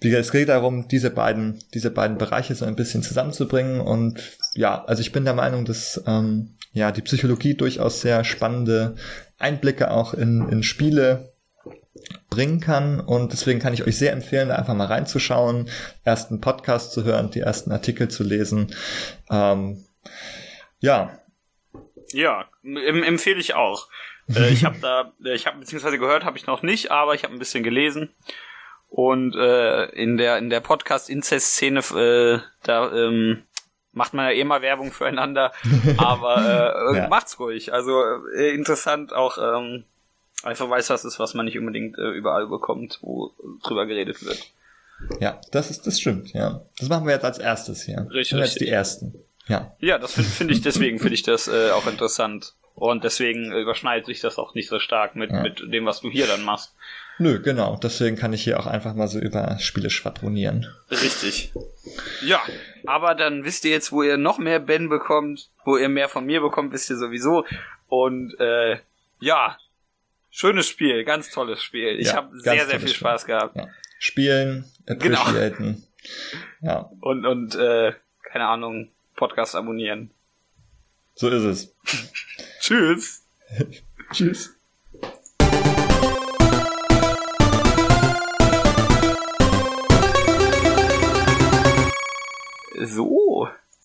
wie 0.00 0.10
gesagt, 0.10 0.26
es 0.26 0.32
geht 0.32 0.48
darum, 0.48 0.86
diese 0.88 1.10
beiden, 1.10 1.60
diese 1.72 1.90
beiden 1.90 2.18
Bereiche 2.18 2.54
so 2.54 2.64
ein 2.64 2.76
bisschen 2.76 3.02
zusammenzubringen. 3.02 3.80
Und 3.80 4.20
ja, 4.54 4.84
also 4.84 5.00
ich 5.00 5.12
bin 5.12 5.24
der 5.24 5.34
Meinung, 5.34 5.64
dass 5.64 6.02
ähm, 6.06 6.56
ja 6.72 6.92
die 6.92 7.02
Psychologie 7.02 7.54
durchaus 7.54 8.00
sehr 8.00 8.22
spannende 8.24 8.96
Einblicke 9.38 9.90
auch 9.90 10.12
in, 10.12 10.48
in 10.50 10.62
Spiele 10.62 11.32
bringen 12.28 12.60
kann. 12.60 13.00
Und 13.00 13.32
deswegen 13.32 13.60
kann 13.60 13.72
ich 13.72 13.86
euch 13.86 13.96
sehr 13.96 14.12
empfehlen, 14.12 14.48
da 14.48 14.56
einfach 14.56 14.74
mal 14.74 14.86
reinzuschauen, 14.86 15.70
ersten 16.02 16.40
Podcast 16.40 16.92
zu 16.92 17.04
hören, 17.04 17.30
die 17.30 17.40
ersten 17.40 17.72
Artikel 17.72 18.08
zu 18.08 18.24
lesen. 18.24 18.74
Ähm, 19.30 19.84
ja. 20.80 21.18
Ja, 22.12 22.44
empfehle 22.62 23.40
ich 23.40 23.54
auch. 23.54 23.88
Äh, 24.34 24.52
ich 24.52 24.64
habe 24.64 24.76
da, 24.80 25.12
ich 25.22 25.46
habe 25.46 25.58
beziehungsweise 25.58 25.98
gehört, 25.98 26.24
habe 26.24 26.38
ich 26.38 26.46
noch 26.46 26.62
nicht, 26.62 26.90
aber 26.90 27.14
ich 27.14 27.24
habe 27.24 27.32
ein 27.32 27.38
bisschen 27.38 27.64
gelesen. 27.64 28.10
Und 28.88 29.34
äh, 29.34 29.86
in 29.86 30.16
der 30.16 30.38
in 30.38 30.50
der 30.50 30.60
Podcast-Inzest-Szene, 30.60 31.80
äh, 31.80 32.38
da 32.62 32.92
ähm, 32.92 33.42
macht 33.92 34.14
man 34.14 34.26
ja 34.26 34.32
eh 34.32 34.44
mal 34.44 34.62
Werbung 34.62 34.92
füreinander, 34.92 35.52
aber 35.96 36.92
äh, 36.92 36.96
ja. 36.98 37.08
macht's 37.08 37.38
ruhig. 37.40 37.72
Also 37.72 38.00
äh, 38.36 38.54
interessant 38.54 39.12
auch 39.12 39.38
ähm, 39.38 39.84
einfach 40.44 40.70
weil 40.70 40.80
es 40.80 40.90
was 40.90 41.04
ist, 41.04 41.18
was 41.18 41.34
man 41.34 41.46
nicht 41.46 41.58
unbedingt 41.58 41.98
äh, 41.98 42.10
überall 42.10 42.46
bekommt, 42.46 42.98
wo 43.02 43.32
drüber 43.62 43.86
geredet 43.86 44.24
wird. 44.24 44.38
Ja, 45.20 45.40
das 45.50 45.70
ist 45.70 45.86
das 45.86 46.00
stimmt, 46.00 46.32
ja. 46.32 46.62
Das 46.78 46.88
machen 46.88 47.06
wir 47.06 47.14
jetzt 47.14 47.24
als 47.24 47.38
erstes 47.38 47.82
hier. 47.82 48.06
Richtig. 48.10 48.38
Jetzt 48.38 48.60
die 48.60 48.68
ersten. 48.68 49.14
Ja. 49.46 49.74
Ja, 49.78 49.98
das 49.98 50.14
finde 50.14 50.30
find 50.30 50.50
ich 50.50 50.62
deswegen 50.62 50.98
finde 50.98 51.14
ich 51.14 51.22
das 51.22 51.48
äh, 51.48 51.70
auch 51.70 51.86
interessant. 51.86 52.54
Und 52.74 53.04
deswegen 53.04 53.52
überschneidet 53.52 54.06
sich 54.06 54.20
das 54.20 54.38
auch 54.38 54.54
nicht 54.54 54.68
so 54.68 54.80
stark 54.80 55.14
mit, 55.14 55.30
ja. 55.30 55.42
mit 55.42 55.60
dem, 55.72 55.86
was 55.86 56.00
du 56.00 56.10
hier 56.10 56.26
dann 56.26 56.42
machst. 56.42 56.74
Nö, 57.18 57.40
genau. 57.40 57.78
Deswegen 57.80 58.16
kann 58.16 58.32
ich 58.32 58.42
hier 58.42 58.58
auch 58.58 58.66
einfach 58.66 58.94
mal 58.94 59.06
so 59.06 59.20
über 59.20 59.58
Spiele 59.60 59.90
schwadronieren. 59.90 60.66
Richtig. 60.90 61.52
Ja, 62.22 62.40
aber 62.86 63.14
dann 63.14 63.44
wisst 63.44 63.64
ihr 63.64 63.70
jetzt, 63.70 63.92
wo 63.92 64.02
ihr 64.02 64.16
noch 64.16 64.38
mehr 64.38 64.58
Ben 64.58 64.88
bekommt, 64.88 65.50
wo 65.64 65.76
ihr 65.76 65.88
mehr 65.88 66.08
von 66.08 66.26
mir 66.26 66.40
bekommt, 66.40 66.72
wisst 66.72 66.90
ihr 66.90 66.96
sowieso. 66.96 67.46
Und 67.86 68.34
äh, 68.40 68.78
ja, 69.20 69.56
schönes 70.30 70.66
Spiel, 70.66 71.04
ganz 71.04 71.30
tolles 71.30 71.62
Spiel. 71.62 72.00
Ich 72.00 72.08
ja, 72.08 72.16
habe 72.16 72.36
sehr, 72.40 72.66
sehr 72.66 72.80
viel 72.80 72.88
Spiel. 72.88 72.98
Spaß 72.98 73.26
gehabt. 73.26 73.56
Ja. 73.56 73.68
Spielen, 74.00 74.64
genau. 74.86 75.20
appreciaten. 75.20 75.56
Genau. 75.56 75.78
Ja. 76.60 76.90
Und, 77.00 77.24
und 77.24 77.54
äh, 77.54 77.94
keine 78.22 78.46
Ahnung, 78.46 78.90
Podcast 79.16 79.54
abonnieren. 79.54 80.10
So 81.14 81.30
ist 81.30 81.44
es. 81.44 81.74
Tschüss. 82.66 83.22
Tschüss. 84.10 84.56
So 92.80 93.50